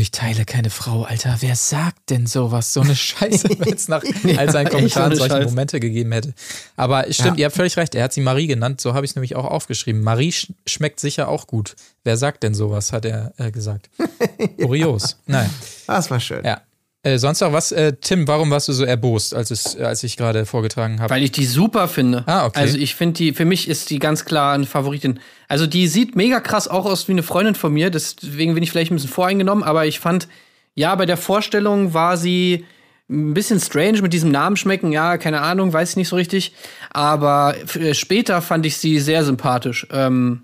ich 0.00 0.10
teile 0.10 0.44
keine 0.44 0.70
Frau, 0.70 1.02
Alter, 1.04 1.36
wer 1.40 1.56
sagt 1.56 2.10
denn 2.10 2.26
sowas? 2.26 2.72
So 2.72 2.80
eine 2.80 2.94
Scheiße, 2.96 3.48
wenn 3.58 3.74
es 3.74 3.88
nach 3.88 4.02
all 4.36 4.50
seinen 4.50 4.68
Kommentaren 4.68 5.14
solche 5.14 5.34
Scheiße. 5.34 5.48
Momente 5.48 5.80
gegeben 5.80 6.12
hätte. 6.12 6.34
Aber 6.76 7.04
stimmt, 7.12 7.38
Ja. 7.38 7.42
ihr 7.42 7.44
habt 7.46 7.56
völlig 7.56 7.76
recht, 7.76 7.94
er 7.94 8.04
hat 8.04 8.12
sie 8.12 8.20
Marie 8.20 8.46
genannt, 8.46 8.80
so 8.80 8.94
habe 8.94 9.04
ich 9.04 9.12
es 9.12 9.16
nämlich 9.16 9.36
auch 9.36 9.44
aufgeschrieben. 9.44 10.02
Marie 10.02 10.32
sch 10.32 10.52
schmeckt 10.66 11.00
sicher 11.00 11.28
auch 11.28 11.46
gut. 11.46 11.76
Wer 12.04 12.16
sagt 12.16 12.42
denn 12.42 12.54
sowas, 12.54 12.92
hat 12.92 13.04
er 13.04 13.32
äh, 13.38 13.50
gesagt. 13.50 13.90
Kurios. 14.60 15.18
Nein. 15.26 15.50
Das 15.86 16.10
war 16.10 16.20
schön. 16.20 16.44
Ja. 16.44 16.60
Äh, 17.06 17.18
sonst 17.18 17.40
noch 17.40 17.52
was? 17.52 17.70
Äh, 17.70 17.92
Tim, 18.00 18.26
warum 18.26 18.50
warst 18.50 18.66
du 18.66 18.72
so 18.72 18.84
erbost, 18.84 19.32
als, 19.32 19.52
es, 19.52 19.76
als 19.76 20.02
ich 20.02 20.16
gerade 20.16 20.44
vorgetragen 20.44 21.00
habe? 21.00 21.14
Weil 21.14 21.22
ich 21.22 21.30
die 21.30 21.46
super 21.46 21.86
finde. 21.86 22.24
Ah, 22.26 22.46
okay. 22.46 22.58
Also 22.58 22.78
ich 22.78 22.96
finde 22.96 23.14
die, 23.14 23.32
für 23.32 23.44
mich 23.44 23.68
ist 23.68 23.90
die 23.90 24.00
ganz 24.00 24.24
klar 24.24 24.54
eine 24.54 24.66
Favoritin. 24.66 25.20
Also 25.46 25.68
die 25.68 25.86
sieht 25.86 26.16
mega 26.16 26.40
krass 26.40 26.66
auch 26.66 26.84
aus 26.84 27.06
wie 27.06 27.12
eine 27.12 27.22
Freundin 27.22 27.54
von 27.54 27.72
mir, 27.72 27.90
deswegen 27.90 28.54
bin 28.54 28.64
ich 28.64 28.72
vielleicht 28.72 28.90
ein 28.90 28.96
bisschen 28.96 29.10
voreingenommen, 29.10 29.62
aber 29.62 29.86
ich 29.86 30.00
fand, 30.00 30.26
ja, 30.74 30.96
bei 30.96 31.06
der 31.06 31.16
Vorstellung 31.16 31.94
war 31.94 32.16
sie 32.16 32.66
ein 33.08 33.34
bisschen 33.34 33.60
strange 33.60 34.02
mit 34.02 34.12
diesem 34.12 34.32
Namen 34.32 34.56
schmecken, 34.56 34.90
ja, 34.90 35.16
keine 35.16 35.42
Ahnung, 35.42 35.72
weiß 35.72 35.90
ich 35.90 35.96
nicht 35.96 36.08
so 36.08 36.16
richtig. 36.16 36.54
Aber 36.90 37.54
äh, 37.76 37.94
später 37.94 38.42
fand 38.42 38.66
ich 38.66 38.78
sie 38.78 38.98
sehr 38.98 39.24
sympathisch. 39.24 39.86
Ähm, 39.92 40.42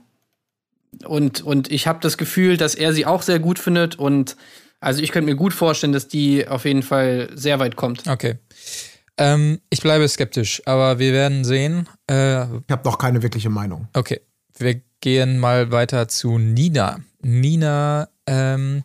und, 1.04 1.42
und 1.42 1.72
ich 1.72 1.88
habe 1.88 1.98
das 2.00 2.16
Gefühl, 2.16 2.56
dass 2.56 2.76
er 2.76 2.92
sie 2.92 3.04
auch 3.04 3.22
sehr 3.22 3.40
gut 3.40 3.58
findet. 3.58 3.98
Und 3.98 4.36
also 4.82 5.00
ich 5.02 5.10
könnte 5.12 5.30
mir 5.30 5.36
gut 5.36 5.54
vorstellen, 5.54 5.92
dass 5.92 6.08
die 6.08 6.46
auf 6.46 6.64
jeden 6.64 6.82
Fall 6.82 7.30
sehr 7.34 7.58
weit 7.58 7.76
kommt. 7.76 8.06
Okay. 8.08 8.36
Ähm, 9.18 9.60
ich 9.70 9.80
bleibe 9.80 10.06
skeptisch, 10.08 10.62
aber 10.66 10.98
wir 10.98 11.12
werden 11.12 11.44
sehen. 11.44 11.88
Äh, 12.10 12.42
Ich 12.44 12.48
habe 12.70 12.82
noch 12.84 12.98
keine 12.98 13.22
wirkliche 13.22 13.50
Meinung. 13.50 13.88
okay, 13.94 14.20
wir 14.58 14.80
gehen 15.00 15.38
mal 15.38 15.70
weiter 15.70 16.08
zu 16.08 16.38
Nina. 16.38 17.00
Nina, 17.20 18.08
ähm, 18.26 18.84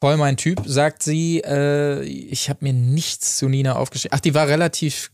voll 0.00 0.16
mein 0.16 0.36
Typ, 0.36 0.62
sagt 0.66 1.02
sie. 1.02 1.40
Äh, 1.44 2.02
ich 2.04 2.48
habe 2.50 2.64
mir 2.64 2.72
nichts 2.72 3.36
zu 3.36 3.48
Nina 3.48 3.76
aufgeschrieben. 3.76 4.16
Ach, 4.16 4.20
die 4.20 4.34
war 4.34 4.48
relativ. 4.48 5.10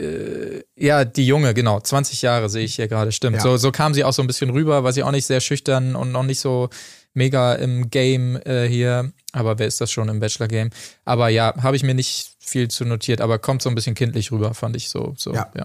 Äh, 0.00 0.62
ja, 0.76 1.04
die 1.04 1.26
Junge, 1.26 1.54
genau. 1.54 1.80
20 1.80 2.20
Jahre 2.22 2.48
sehe 2.50 2.64
ich 2.64 2.76
hier 2.76 2.86
gerade, 2.86 3.12
stimmt. 3.12 3.36
Ja. 3.36 3.42
So, 3.42 3.56
so 3.56 3.72
kam 3.72 3.94
sie 3.94 4.04
auch 4.04 4.12
so 4.12 4.22
ein 4.22 4.26
bisschen 4.26 4.50
rüber, 4.50 4.84
war 4.84 4.92
sie 4.92 5.02
auch 5.02 5.10
nicht 5.10 5.24
sehr 5.26 5.40
schüchtern 5.40 5.96
und 5.96 6.12
noch 6.12 6.22
nicht 6.22 6.38
so 6.40 6.68
mega 7.16 7.54
im 7.54 7.90
Game 7.90 8.36
äh, 8.44 8.68
hier. 8.68 9.12
Aber 9.32 9.58
wer 9.58 9.66
ist 9.66 9.80
das 9.80 9.90
schon 9.90 10.08
im 10.08 10.20
Bachelor-Game? 10.20 10.70
Aber 11.04 11.28
ja, 11.28 11.54
habe 11.62 11.76
ich 11.76 11.82
mir 11.82 11.94
nicht 11.94 12.36
viel 12.38 12.68
zu 12.68 12.84
notiert, 12.84 13.20
aber 13.20 13.38
kommt 13.38 13.62
so 13.62 13.68
ein 13.68 13.74
bisschen 13.74 13.94
kindlich 13.94 14.30
rüber, 14.32 14.54
fand 14.54 14.76
ich 14.76 14.88
so. 14.88 15.14
so 15.16 15.34
Ja. 15.34 15.50
ja. 15.56 15.64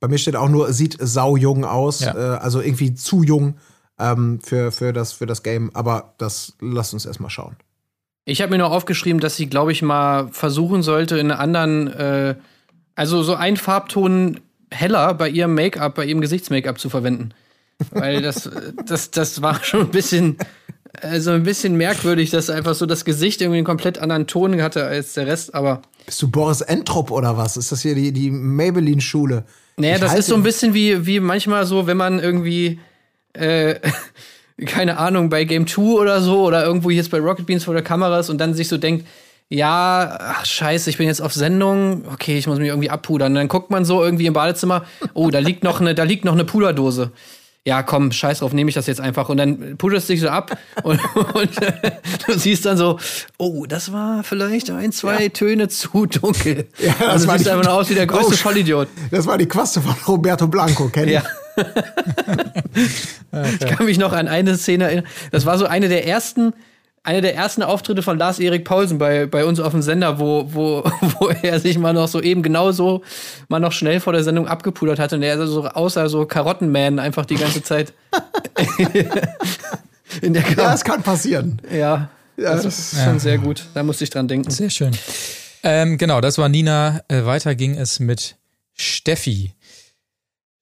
Bei 0.00 0.08
mir 0.08 0.18
steht 0.18 0.36
auch 0.36 0.48
nur, 0.48 0.72
sieht 0.72 0.96
sau 0.98 1.36
jung 1.36 1.64
aus, 1.64 2.00
Ja. 2.00 2.14
äh, 2.14 2.38
also 2.38 2.60
irgendwie 2.60 2.94
zu 2.94 3.22
jung 3.22 3.58
ähm, 3.98 4.40
für, 4.42 4.72
für, 4.72 4.92
das, 4.92 5.12
für 5.12 5.26
das 5.26 5.42
Game, 5.42 5.70
aber 5.74 6.14
das 6.16 6.54
lasst 6.60 6.94
uns 6.94 7.04
erstmal 7.04 7.30
schauen. 7.30 7.56
Ich 8.24 8.40
habe 8.40 8.52
mir 8.52 8.58
noch 8.58 8.70
aufgeschrieben, 8.70 9.20
dass 9.20 9.36
sie, 9.36 9.46
glaube 9.46 9.72
ich, 9.72 9.82
mal 9.82 10.28
versuchen 10.28 10.82
sollte, 10.82 11.18
in 11.18 11.30
einer 11.30 11.40
anderen, 11.40 11.88
äh, 11.88 12.34
also 12.94 13.22
so 13.22 13.34
einen 13.34 13.56
Farbton 13.56 14.40
heller 14.70 15.14
bei 15.14 15.28
ihrem 15.28 15.54
Make-up, 15.54 15.96
bei 15.96 16.04
ihrem 16.04 16.20
Gesichtsmake-up 16.20 16.78
zu 16.78 16.88
verwenden. 16.88 17.30
Weil 17.90 18.22
das, 18.22 18.48
das, 18.86 19.10
das 19.10 19.42
war 19.42 19.62
schon 19.62 19.80
ein 19.82 19.90
bisschen, 19.90 20.36
also 21.00 21.30
ein 21.32 21.42
bisschen 21.42 21.76
merkwürdig, 21.76 22.30
dass 22.30 22.50
einfach 22.50 22.74
so 22.74 22.86
das 22.86 23.04
Gesicht 23.04 23.40
irgendwie 23.40 23.58
einen 23.58 23.66
komplett 23.66 23.98
anderen 23.98 24.26
Ton 24.26 24.60
hatte 24.62 24.84
als 24.84 25.14
der 25.14 25.26
Rest, 25.26 25.54
aber. 25.54 25.82
Bist 26.06 26.20
du 26.22 26.30
Boris 26.30 26.60
Entrop 26.60 27.10
oder 27.10 27.36
was? 27.36 27.56
Ist 27.56 27.72
das 27.72 27.82
hier 27.82 27.94
die, 27.94 28.12
die 28.12 28.30
Maybelline-Schule? 28.30 29.44
Naja, 29.76 29.94
Ich 29.94 30.00
das 30.00 30.14
ist 30.14 30.26
so 30.26 30.34
ein 30.34 30.42
bisschen 30.42 30.74
wie, 30.74 31.06
wie 31.06 31.20
manchmal 31.20 31.66
so, 31.66 31.86
wenn 31.86 31.96
man 31.96 32.18
irgendwie, 32.18 32.80
äh, 33.32 33.76
keine 34.66 34.98
Ahnung, 34.98 35.30
bei 35.30 35.44
Game 35.44 35.66
2 35.66 35.82
oder 35.82 36.20
so 36.20 36.42
oder 36.42 36.64
irgendwo 36.64 36.90
jetzt 36.90 37.10
bei 37.10 37.18
Rocket 37.18 37.46
Beans 37.46 37.64
vor 37.64 37.74
der 37.74 37.82
Kamera 37.82 38.20
ist 38.20 38.30
und 38.30 38.38
dann 38.38 38.54
sich 38.54 38.68
so 38.68 38.76
denkt, 38.76 39.06
ja, 39.48 40.16
ach, 40.20 40.46
scheiße, 40.46 40.90
ich 40.90 40.96
bin 40.96 41.08
jetzt 41.08 41.20
auf 41.20 41.32
Sendung, 41.32 42.04
okay, 42.12 42.38
ich 42.38 42.46
muss 42.46 42.60
mich 42.60 42.68
irgendwie 42.68 42.88
abpudern. 42.88 43.32
Und 43.32 43.34
dann 43.34 43.48
guckt 43.48 43.70
man 43.70 43.84
so 43.84 44.02
irgendwie 44.02 44.26
im 44.26 44.32
Badezimmer, 44.32 44.84
oh, 45.12 45.30
da 45.30 45.40
liegt 45.40 45.64
noch 45.64 45.80
eine, 45.80 45.94
da 45.94 46.04
liegt 46.04 46.24
noch 46.24 46.34
eine 46.34 46.44
Puderdose. 46.44 47.10
Ja, 47.66 47.82
komm, 47.82 48.10
scheiß 48.10 48.38
drauf, 48.38 48.54
nehme 48.54 48.70
ich 48.70 48.74
das 48.74 48.86
jetzt 48.86 49.02
einfach. 49.02 49.28
Und 49.28 49.36
dann 49.36 49.76
puderst 49.76 50.08
du 50.08 50.14
dich 50.14 50.22
so 50.22 50.28
ab 50.30 50.56
und, 50.82 50.98
und 51.34 51.50
du 52.26 52.32
siehst 52.38 52.64
dann 52.64 52.78
so, 52.78 52.98
oh, 53.36 53.66
das 53.66 53.92
war 53.92 54.24
vielleicht 54.24 54.70
ein, 54.70 54.92
zwei 54.92 55.28
Töne 55.28 55.68
zu 55.68 56.06
dunkel. 56.06 56.68
Ja, 56.78 56.94
das 56.98 57.22
du 57.22 57.28
war 57.28 57.36
siehst 57.38 57.46
die- 57.46 57.50
einfach 57.52 57.64
nur 57.66 57.74
aus 57.74 57.90
wie 57.90 57.94
der 57.94 58.06
größte 58.06 58.32
Oh, 58.32 58.36
Vollidiot. 58.36 58.88
Das 59.10 59.26
war 59.26 59.36
die 59.36 59.46
Quaste 59.46 59.82
von 59.82 59.94
Roberto 60.08 60.46
Blanco, 60.46 60.88
kenn 60.88 61.08
ich. 61.08 61.14
Ja. 61.14 61.22
Ich 63.60 63.66
kann 63.66 63.86
mich 63.86 63.98
noch 63.98 64.12
an 64.12 64.28
eine 64.28 64.56
Szene 64.56 64.84
erinnern. 64.84 65.06
Das 65.30 65.44
war 65.46 65.58
so 65.58 65.66
eine 65.66 65.88
der 65.88 66.06
ersten, 66.06 66.54
eine 67.02 67.22
der 67.22 67.34
ersten 67.34 67.62
Auftritte 67.62 68.02
von 68.02 68.18
Lars 68.18 68.38
Erik 68.38 68.64
Paulsen 68.64 68.98
bei, 68.98 69.24
bei 69.26 69.44
uns 69.46 69.58
auf 69.58 69.72
dem 69.72 69.80
Sender, 69.82 70.18
wo, 70.20 70.52
wo, 70.52 70.84
wo 71.18 71.28
er 71.28 71.58
sich 71.58 71.78
mal 71.78 71.92
noch 71.94 72.08
so 72.08 72.20
eben 72.20 72.42
genauso 72.42 73.02
mal 73.48 73.58
noch 73.60 73.72
schnell 73.72 74.00
vor 74.00 74.12
der 74.12 74.22
Sendung 74.24 74.46
abgepudert 74.48 74.98
hatte 74.98 75.16
und 75.16 75.22
er 75.22 75.46
so 75.46 75.66
außer 75.66 76.08
so 76.10 76.26
Karottenman 76.26 76.98
einfach 76.98 77.24
die 77.26 77.36
ganze 77.36 77.62
Zeit 77.62 77.92
in 80.22 80.32
der 80.34 80.42
Ja, 80.42 80.48
Kamera. 80.48 80.74
es 80.74 80.84
kann 80.84 81.02
passieren. 81.02 81.60
Ja, 81.72 82.10
Ja, 82.36 82.54
das 82.54 82.62
das- 82.64 82.92
ist 82.92 83.04
schon 83.04 83.18
sehr 83.18 83.38
gut. 83.38 83.64
Da 83.74 83.82
musste 83.82 84.04
ich 84.04 84.10
dran 84.10 84.28
denken. 84.28 84.50
Sehr 84.50 84.70
schön. 84.70 84.90
Ähm, 85.62 85.98
genau, 85.98 86.20
das 86.20 86.38
war 86.38 86.48
Nina. 86.48 87.00
Äh, 87.08 87.24
weiter 87.24 87.54
ging 87.54 87.76
es 87.76 88.00
mit 88.00 88.36
Steffi. 88.74 89.52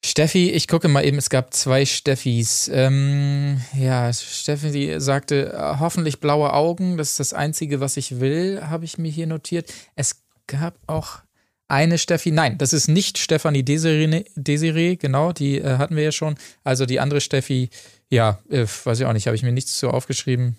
Steffi, 0.05 0.51
ich 0.51 0.69
gucke 0.69 0.89
mal 0.89 1.05
eben, 1.05 1.19
es 1.19 1.29
gab 1.29 1.53
zwei 1.53 1.85
Steffis. 1.85 2.71
Ähm, 2.73 3.61
ja, 3.75 4.13
Steffi 4.13 4.95
sagte, 4.99 5.77
hoffentlich 5.81 6.21
blaue 6.21 6.53
Augen, 6.53 6.97
das 6.97 7.11
ist 7.11 7.21
das 7.21 7.33
Einzige, 7.35 7.81
was 7.81 7.97
ich 7.97 8.21
will, 8.21 8.63
habe 8.63 8.85
ich 8.85 8.97
mir 8.99 9.11
hier 9.11 9.27
notiert. 9.27 9.73
Es 9.97 10.23
gab 10.47 10.79
auch 10.87 11.19
eine 11.67 11.99
Steffi, 11.99 12.31
nein, 12.31 12.57
das 12.59 12.73
ist 12.73 12.89
nicht 12.89 13.19
Stefanie 13.19 13.63
Desiree, 13.63 14.25
Desiree 14.37 14.97
genau, 14.97 15.33
die 15.33 15.59
äh, 15.59 15.77
hatten 15.77 15.97
wir 15.97 16.05
ja 16.05 16.13
schon. 16.13 16.37
Also 16.65 16.87
die 16.87 17.01
andere 17.01 17.21
Steffi, 17.21 17.69
ja, 18.09 18.39
äh, 18.49 18.67
weiß 18.85 19.01
ich 19.01 19.07
auch 19.07 19.13
nicht, 19.13 19.27
habe 19.27 19.37
ich 19.37 19.43
mir 19.43 19.53
nichts 19.53 19.77
zu 19.79 19.91
aufgeschrieben. 19.91 20.57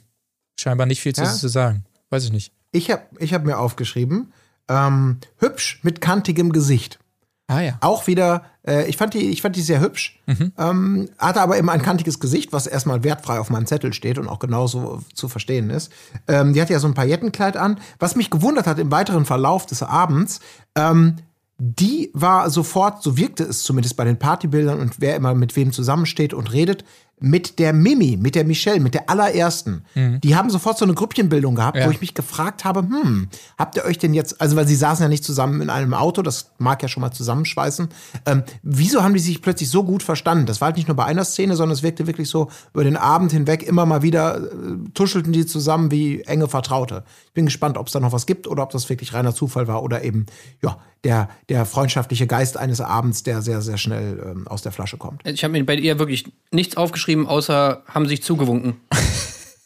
Scheinbar 0.60 0.86
nicht 0.86 1.02
viel 1.02 1.16
zu, 1.16 1.24
Ja? 1.24 1.34
zu 1.34 1.48
sagen. 1.48 1.86
Weiß 2.10 2.26
ich 2.26 2.32
nicht. 2.32 2.52
Ich 2.72 2.92
habe 2.92 3.04
ich 3.18 3.34
hab 3.34 3.44
mir 3.46 3.58
aufgeschrieben, 3.58 4.34
ähm, 4.68 5.18
hübsch 5.38 5.80
mit 5.82 6.02
kantigem 6.02 6.52
Gesicht. 6.52 7.00
Ah 7.48 7.62
ja. 7.62 7.78
Auch 7.82 8.06
wieder, 8.06 8.46
äh, 8.70 8.88
ich, 8.88 8.98
fand 8.98 9.14
die, 9.14 9.30
ich 9.30 9.42
fand 9.42 9.56
die 9.56 9.62
sehr 9.62 9.82
hübsch, 9.82 10.20
ähm, 10.58 11.10
hatte 11.18 11.42
aber 11.42 11.58
immer 11.58 11.72
ein 11.72 11.82
kantiges 11.82 12.20
Gesicht, 12.20 12.54
was 12.54 12.68
erstmal 12.68 13.04
wertfrei 13.04 13.40
auf 13.40 13.50
meinem 13.50 13.66
Zettel 13.66 13.94
steht 13.94 14.18
und 14.18 14.28
auch 14.28 14.40
genauso 14.40 15.02
zu 15.14 15.28
verstehen 15.28 15.70
ist. 15.70 15.92
Ähm, 16.28 16.54
die 16.54 16.62
hatte 16.62 16.74
ja 16.74 16.80
so 16.80 16.88
ein 16.88 16.94
Paillettenkleid 16.94 17.58
an. 17.58 17.80
Was 17.98 18.16
mich 18.16 18.30
gewundert 18.30 18.68
hat 18.68 18.80
im 18.80 18.92
weiteren 18.92 19.26
Verlauf 19.26 19.66
des 19.66 19.82
Abends, 19.82 20.40
ähm, 20.76 21.16
die 21.58 22.10
war 22.14 22.50
sofort, 22.50 23.04
so 23.04 23.18
wirkte 23.18 23.44
es 23.44 23.64
zumindest 23.64 23.98
bei 23.98 24.06
den 24.06 24.18
Partybildern 24.18 24.80
und 24.80 25.02
wer 25.02 25.18
immer 25.18 25.34
mit 25.34 25.56
wem 25.58 25.74
zusammensteht 25.74 26.34
und 26.34 26.54
redet, 26.54 26.86
mit 27.20 27.60
der 27.60 27.74
Mimi, 27.74 28.18
mit 28.18 28.36
der 28.36 28.46
Michelle, 28.46 28.80
mit 28.80 28.94
der 28.94 29.10
allerersten. 29.10 29.84
Die 29.96 30.36
haben 30.36 30.50
sofort 30.50 30.78
so 30.78 30.86
eine 30.86 30.94
Grüppchenbildung 30.94 31.56
gehabt, 31.56 31.78
Ja. 31.78 31.86
wo 31.88 31.92
ich 31.92 32.02
mich 32.02 32.14
gefragt 32.14 32.66
habe, 32.66 32.82
hm, 32.82 33.28
habt 33.58 33.76
ihr 33.76 33.86
euch 33.86 33.98
denn 33.98 34.14
jetzt, 34.14 34.40
also 34.42 34.56
weil 34.56 34.68
sie 34.68 34.76
saßen 34.76 35.04
ja 35.04 35.10
nicht 35.10 35.24
zusammen 35.24 35.62
in 35.62 35.70
einem 35.70 35.94
Auto, 35.94 36.22
das 36.22 36.52
mag 36.58 36.82
ja 36.82 36.88
schon 36.88 37.02
mal 37.02 37.12
zusammenschweißen. 37.12 37.90
Ähm, 38.26 38.44
wieso 38.64 39.04
haben 39.04 39.14
die 39.14 39.20
sich 39.20 39.42
plötzlich 39.42 39.70
so 39.70 39.84
gut 39.84 40.04
verstanden? 40.04 40.46
Das 40.46 40.62
war 40.62 40.68
halt 40.68 40.78
nicht 40.78 40.88
nur 40.88 40.96
bei 40.98 41.06
einer 41.06 41.26
Szene, 41.26 41.56
sondern 41.56 41.74
es 41.74 41.84
wirkte 41.84 42.08
wirklich 42.08 42.30
so 42.30 42.50
über 42.74 42.84
den 42.84 42.98
Abend 42.98 43.32
hinweg 43.32 43.64
immer 43.64 43.86
mal 43.86 44.02
wieder 44.02 44.38
äh, 44.38 44.48
tuschelten 44.94 45.34
die 45.34 45.46
zusammen 45.46 45.92
wie 45.92 46.22
enge 46.22 46.48
Vertraute. 46.48 47.04
Ich 47.28 47.34
bin 47.34 47.46
gespannt, 47.46 47.78
ob 47.78 47.88
es 47.88 47.94
da 47.94 48.00
noch 48.00 48.12
was 48.12 48.26
gibt 48.26 48.48
oder 48.48 48.64
ob 48.64 48.70
das 48.72 48.90
wirklich 48.90 49.14
reiner 49.14 49.34
Zufall 49.34 49.68
war 49.68 49.84
oder 49.84 50.04
eben, 50.04 50.26
ja, 50.62 50.78
der, 51.06 51.30
der 51.48 51.66
freundschaftliche 51.66 52.28
Geist 52.28 52.58
eines 52.58 52.82
Abends, 52.82 53.24
der 53.24 53.42
sehr, 53.42 53.62
sehr 53.62 53.78
schnell 53.78 54.22
ähm, 54.32 54.48
aus 54.50 54.64
der 54.64 54.74
Flasche 54.74 54.98
kommt. 54.98 55.22
Ich 55.26 55.46
habe 55.46 55.54
mir 55.54 55.66
bei 55.66 55.76
ihr 55.76 55.98
wirklich 55.98 56.26
nichts 56.52 56.76
aufgeschrieben, 56.76 57.09
außer 57.18 57.84
haben 57.88 58.08
sich 58.08 58.24
zugewunken. 58.24 58.78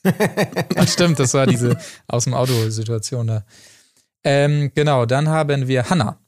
Ach, 0.76 0.88
stimmt, 0.88 1.20
das 1.20 1.34
war 1.34 1.48
diese 1.48 1.78
aus 2.08 2.26
dem 2.26 2.34
Auto-Situation 2.34 3.28
da. 3.28 3.46
Ähm, 4.24 4.72
genau, 4.74 5.06
dann 5.06 5.30
haben 5.30 5.68
wir 5.68 5.90
Hannah. 5.90 6.20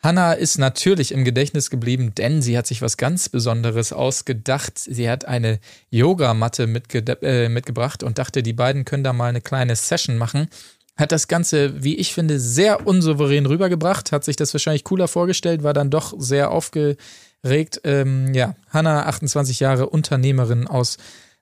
Hannah 0.00 0.32
ist 0.32 0.58
natürlich 0.58 1.10
im 1.10 1.24
Gedächtnis 1.24 1.70
geblieben, 1.70 2.14
denn 2.16 2.40
sie 2.40 2.56
hat 2.56 2.68
sich 2.68 2.82
was 2.82 2.96
ganz 2.96 3.28
Besonderes 3.28 3.92
ausgedacht. 3.92 4.78
Sie 4.78 5.10
hat 5.10 5.24
eine 5.24 5.58
Yogamatte 5.90 6.68
mitge 6.68 7.00
äh, 7.22 7.48
mitgebracht 7.48 8.04
und 8.04 8.18
dachte, 8.18 8.44
die 8.44 8.52
beiden 8.52 8.84
können 8.84 9.02
da 9.02 9.12
mal 9.12 9.28
eine 9.28 9.40
kleine 9.40 9.74
Session 9.74 10.16
machen. 10.16 10.48
Hat 10.96 11.10
das 11.10 11.26
Ganze, 11.26 11.82
wie 11.82 11.96
ich 11.96 12.12
finde, 12.12 12.38
sehr 12.38 12.86
unsouverän 12.86 13.46
rübergebracht, 13.46 14.12
hat 14.12 14.24
sich 14.24 14.36
das 14.36 14.54
wahrscheinlich 14.54 14.84
cooler 14.84 15.08
vorgestellt, 15.08 15.64
war 15.64 15.72
dann 15.72 15.90
doch 15.90 16.14
sehr 16.16 16.52
aufgeregt. 17.44 17.80
Ähm, 17.84 18.34
ja, 18.34 18.54
Hannah, 18.70 19.06
28 19.06 19.60
Jahre, 19.60 19.88
Unternehmerin 19.88 20.66
aus 20.66 20.98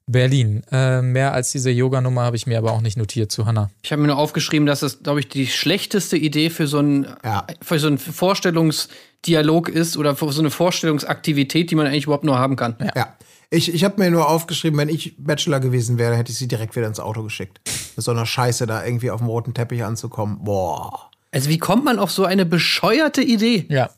Berlin. 0.06 0.62
Äh, 0.70 1.02
mehr 1.02 1.32
als 1.32 1.50
diese 1.50 1.70
Yoga-Nummer 1.70 2.22
habe 2.22 2.36
ich 2.36 2.46
mir 2.46 2.58
aber 2.58 2.72
auch 2.72 2.80
nicht 2.80 2.96
notiert 2.96 3.32
zu 3.32 3.44
Hannah. 3.46 3.70
Ich 3.82 3.90
habe 3.90 4.02
mir 4.02 4.08
nur 4.08 4.18
aufgeschrieben, 4.18 4.66
dass 4.66 4.80
das, 4.80 5.02
glaube 5.02 5.20
ich, 5.20 5.28
die 5.28 5.46
schlechteste 5.48 6.16
Idee 6.16 6.50
für 6.50 6.66
so 6.68 6.78
einen, 6.78 7.06
Ja. 7.24 7.46
für 7.60 7.78
so 7.78 7.88
einen 7.88 7.98
Vorstellungsdialog 7.98 9.68
ist 9.68 9.96
oder 9.96 10.14
für 10.14 10.30
so 10.32 10.40
eine 10.42 10.50
Vorstellungsaktivität, 10.50 11.70
die 11.70 11.74
man 11.74 11.86
eigentlich 11.86 12.04
überhaupt 12.04 12.24
nur 12.24 12.38
haben 12.38 12.56
kann. 12.56 12.76
Ja. 12.94 13.16
Ich, 13.50 13.72
ich 13.72 13.84
habe 13.84 14.00
mir 14.02 14.10
nur 14.10 14.28
aufgeschrieben, 14.28 14.78
wenn 14.78 14.88
ich 14.88 15.14
Bachelor 15.18 15.60
gewesen 15.60 15.98
wäre, 15.98 16.16
hätte 16.16 16.32
ich 16.32 16.38
sie 16.38 16.48
direkt 16.48 16.74
wieder 16.76 16.86
ins 16.88 16.98
Auto 17.00 17.22
geschickt. 17.22 17.60
Mit 17.96 18.04
so 18.04 18.10
einer 18.10 18.26
Scheiße 18.26 18.66
da 18.66 18.84
irgendwie 18.84 19.10
auf 19.10 19.20
dem 19.20 19.28
roten 19.28 19.54
Teppich 19.54 19.84
anzukommen. 19.84 20.38
Boah. 20.44 21.10
Also 21.32 21.48
wie 21.48 21.58
kommt 21.58 21.84
man 21.84 21.98
auf 21.98 22.10
so 22.10 22.24
eine 22.24 22.44
bescheuerte 22.46 23.22
Idee, 23.22 23.66
Ja. 23.68 23.90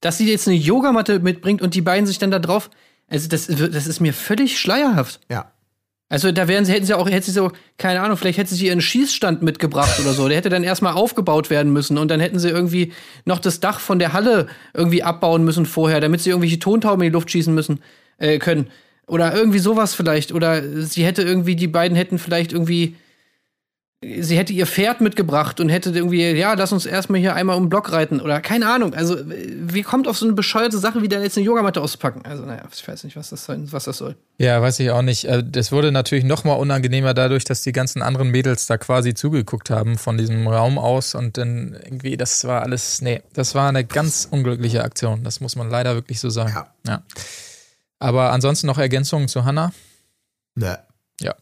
Dass 0.00 0.18
sie 0.18 0.30
jetzt 0.30 0.48
eine 0.48 0.56
Yogamatte 0.56 1.18
mitbringt 1.20 1.62
und 1.62 1.74
die 1.74 1.82
beiden 1.82 2.06
sich 2.06 2.18
dann 2.18 2.30
da 2.30 2.38
drauf. 2.38 2.70
Also 3.08 3.28
das, 3.28 3.46
das 3.46 3.86
ist 3.86 4.00
mir 4.00 4.12
völlig 4.12 4.58
schleierhaft. 4.58 5.20
Ja. 5.30 5.52
Also 6.10 6.32
da 6.32 6.48
wären 6.48 6.64
sie, 6.64 6.72
hätten 6.72 6.86
sie 6.86 6.94
auch, 6.94 7.08
hätte 7.08 7.26
sie 7.26 7.30
so, 7.30 7.52
keine 7.78 8.00
Ahnung, 8.00 8.16
vielleicht 8.16 8.38
hätte 8.38 8.52
sie 8.52 8.66
ihren 8.66 8.80
Schießstand 8.80 9.42
mitgebracht 9.42 10.00
oder 10.00 10.12
so. 10.12 10.26
Der 10.26 10.36
hätte 10.36 10.48
dann 10.48 10.64
erstmal 10.64 10.94
aufgebaut 10.94 11.50
werden 11.50 11.72
müssen 11.72 11.98
und 11.98 12.10
dann 12.10 12.18
hätten 12.18 12.40
sie 12.40 12.48
irgendwie 12.48 12.92
noch 13.24 13.38
das 13.38 13.60
Dach 13.60 13.78
von 13.78 14.00
der 14.00 14.12
Halle 14.12 14.48
irgendwie 14.74 15.04
abbauen 15.04 15.44
müssen 15.44 15.66
vorher, 15.66 16.00
damit 16.00 16.20
sie 16.20 16.30
irgendwelche 16.30 16.58
Tontauben 16.58 17.02
in 17.02 17.10
die 17.10 17.14
Luft 17.14 17.30
schießen 17.30 17.54
müssen 17.54 17.80
äh, 18.18 18.38
können. 18.38 18.70
Oder 19.06 19.34
irgendwie 19.34 19.60
sowas 19.60 19.94
vielleicht. 19.94 20.32
Oder 20.32 20.82
sie 20.82 21.04
hätte 21.04 21.22
irgendwie, 21.22 21.54
die 21.54 21.68
beiden 21.68 21.96
hätten 21.96 22.18
vielleicht 22.18 22.52
irgendwie, 22.52 22.96
sie 24.02 24.38
hätte 24.38 24.54
ihr 24.54 24.66
Pferd 24.66 25.02
mitgebracht 25.02 25.60
und 25.60 25.68
hätte 25.68 25.90
irgendwie, 25.90 26.30
ja, 26.30 26.54
lass 26.54 26.72
uns 26.72 26.86
erstmal 26.86 27.20
hier 27.20 27.34
einmal 27.34 27.56
um 27.56 27.64
den 27.64 27.68
Block 27.68 27.92
reiten. 27.92 28.20
Oder 28.20 28.40
keine 28.40 28.72
Ahnung. 28.72 28.94
Also, 28.94 29.18
wie 29.26 29.82
kommt 29.82 30.08
auf 30.08 30.16
so 30.16 30.24
eine 30.24 30.34
bescheuerte 30.34 30.78
Sache 30.78 31.02
wie 31.02 31.08
da 31.08 31.20
jetzt 31.20 31.36
eine 31.36 31.44
Yogamatte 31.44 31.82
auszupacken? 31.82 32.24
Also, 32.24 32.46
naja, 32.46 32.62
ich 32.72 32.88
weiß 32.88 33.04
nicht, 33.04 33.16
was 33.16 33.28
das, 33.28 33.44
soll, 33.44 33.60
was 33.72 33.84
das 33.84 33.98
soll. 33.98 34.16
Ja, 34.38 34.62
weiß 34.62 34.80
ich 34.80 34.90
auch 34.90 35.02
nicht. 35.02 35.26
Äh, 35.26 35.44
Das 35.44 35.70
wurde 35.70 35.92
natürlich 35.92 36.24
noch 36.24 36.44
mal 36.44 36.54
unangenehmer 36.54 37.12
dadurch, 37.12 37.44
dass 37.44 37.60
die 37.60 37.72
ganzen 37.72 38.00
anderen 38.00 38.30
Mädels 38.30 38.66
da 38.66 38.78
quasi 38.78 39.12
zugeguckt 39.12 39.68
haben 39.68 39.98
von 39.98 40.16
diesem 40.16 40.48
Raum 40.48 40.78
aus 40.78 41.14
und 41.14 41.36
dann 41.36 41.74
irgendwie, 41.84 42.16
das 42.16 42.46
war 42.46 42.62
alles, 42.62 43.02
nee, 43.02 43.20
das 43.34 43.54
war 43.54 43.68
eine 43.68 43.84
ganz 43.84 44.26
unglückliche 44.30 44.82
Aktion. 44.82 45.24
Das 45.24 45.40
muss 45.40 45.56
man 45.56 45.68
leider 45.68 45.94
wirklich 45.94 46.20
so 46.20 46.30
sagen. 46.30 46.54
Ja. 46.54 46.72
ja. 46.86 47.02
Aber 47.98 48.32
ansonsten 48.32 48.66
noch 48.66 48.78
Ergänzungen 48.78 49.28
zu 49.28 49.44
Hannah? 49.44 49.72
Ne. 50.54 50.78
Ja. 51.20 51.34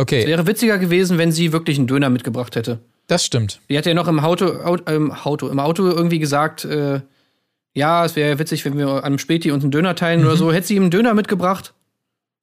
Okay, 0.00 0.26
Wäre 0.26 0.46
witziger 0.46 0.78
gewesen, 0.78 1.18
wenn 1.18 1.32
sie 1.32 1.52
wirklich 1.52 1.78
einen 1.78 1.86
Döner 1.86 2.08
mitgebracht 2.10 2.56
hätte. 2.56 2.80
das 3.06 3.24
stimmt. 3.24 3.60
Die 3.68 3.76
hat 3.76 3.86
ja 3.86 3.94
noch 3.94 4.08
im 4.08 4.20
Auto, 4.20 4.46
Auto, 4.62 4.84
ähm, 4.90 5.12
Auto, 5.12 5.48
im 5.48 5.58
Auto 5.58 5.84
irgendwie 5.88 6.18
gesagt, 6.18 6.64
äh, 6.64 7.00
ja, 7.74 8.04
es 8.04 8.16
wäre 8.16 8.38
witzig, 8.38 8.64
wenn 8.64 8.76
wir 8.78 9.04
am 9.04 9.18
Späti 9.18 9.50
uns 9.50 9.62
einen 9.64 9.70
Döner 9.70 9.94
teilen 9.94 10.24
oder 10.24 10.36
so. 10.36 10.52
Hätte 10.52 10.66
sie 10.68 10.76
ihm 10.76 10.82
einen 10.84 10.90
Döner 10.90 11.14
mitgebracht, 11.14 11.74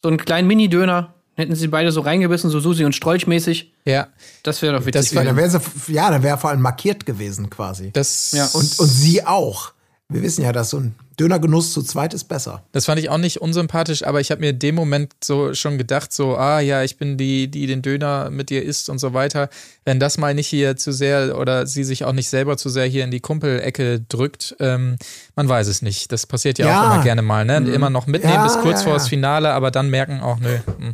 so 0.02 0.10
einen 0.10 0.18
kleinen 0.18 0.48
Mini-Döner, 0.48 1.14
hätten 1.36 1.56
sie 1.56 1.68
beide 1.68 1.92
so 1.92 2.02
reingebissen, 2.02 2.50
so 2.50 2.60
Susi 2.60 2.84
und 2.86 2.94
Strolch 2.96 3.28
mäßig. 3.28 3.74
Ja, 3.86 4.08
Das 4.44 4.62
wäre 4.62 4.74
doch 4.78 4.86
witzig. 4.86 4.94
Das 5.02 5.12
Ja, 5.12 5.18
war- 5.18 5.26
da 5.26 5.36
wäre 5.36 5.50
sie, 5.50 5.94
ja, 5.94 6.10
da 6.12 6.22
wäre 6.24 6.38
vor 6.38 6.50
allem 6.52 6.62
markiert 6.62 7.06
gewesen 7.06 7.50
quasi. 7.50 7.92
das, 7.94 8.32
Ja, 8.34 8.46
Und, 8.54 8.80
und 8.80 8.88
sie 8.88 9.26
auch. 9.26 9.74
Wir 10.10 10.22
wissen 10.22 10.42
ja, 10.42 10.54
dass 10.54 10.70
so 10.70 10.78
ein 10.78 10.96
Dönergenuss 11.20 11.74
zu 11.74 11.82
zweit 11.84 12.14
ist 12.14 12.26
besser. 12.26 12.64
Das 12.72 12.86
fand 12.86 12.98
ich 13.00 13.10
auch 13.10 13.18
nicht 13.18 13.42
unsympathisch, 13.42 14.06
aber 14.06 14.22
ich 14.22 14.32
habe 14.32 14.40
mir 14.40 14.52
in 14.52 14.60
dem 14.60 14.74
Moment 14.74 15.12
so 15.22 15.54
schon 15.54 15.78
gedacht, 15.78 16.14
so, 16.14 16.38
ah 16.38 16.62
ja, 16.62 16.82
ich 16.84 16.98
bin 16.98 17.18
die, 17.18 17.50
die 17.50 17.68
den 17.68 17.82
Döner 17.82 18.30
mit 18.30 18.50
dir 18.50 18.64
isst 18.64 18.90
und 18.90 19.00
so 19.00 19.14
weiter. 19.14 19.50
Wenn 19.84 20.00
das 20.00 20.18
mal 20.18 20.34
nicht 20.34 20.48
hier 20.48 20.78
zu 20.78 20.94
sehr 20.94 21.38
oder 21.38 21.68
sie 21.68 21.84
sich 21.84 22.06
auch 22.06 22.14
nicht 22.14 22.30
selber 22.30 22.56
zu 22.56 22.70
sehr 22.70 22.86
hier 22.86 23.04
in 23.04 23.12
die 23.12 23.20
Kumpelecke 23.20 24.00
drückt, 24.08 24.56
ähm, 24.62 24.96
man 25.36 25.50
weiß 25.50 25.68
es 25.68 25.82
nicht. 25.82 26.10
Das 26.14 26.26
passiert 26.26 26.58
ja, 26.58 26.68
Ja. 26.68 26.82
auch 26.90 26.94
immer 26.94 27.04
gerne 27.04 27.22
mal, 27.22 27.44
ne? 27.44 27.58
Immer 27.58 27.90
noch 27.90 28.08
mitnehmen 28.08 28.36
Ja, 28.36 28.44
bis 28.46 28.58
kurz 28.60 28.80
ja, 28.80 28.84
vor 28.84 28.94
ja. 28.94 29.00
das 29.00 29.10
Finale, 29.10 29.52
aber 29.52 29.72
dann 29.72 29.90
merken 29.90 30.22
auch, 30.22 30.40
nö. 30.40 30.58
hm. 30.80 30.94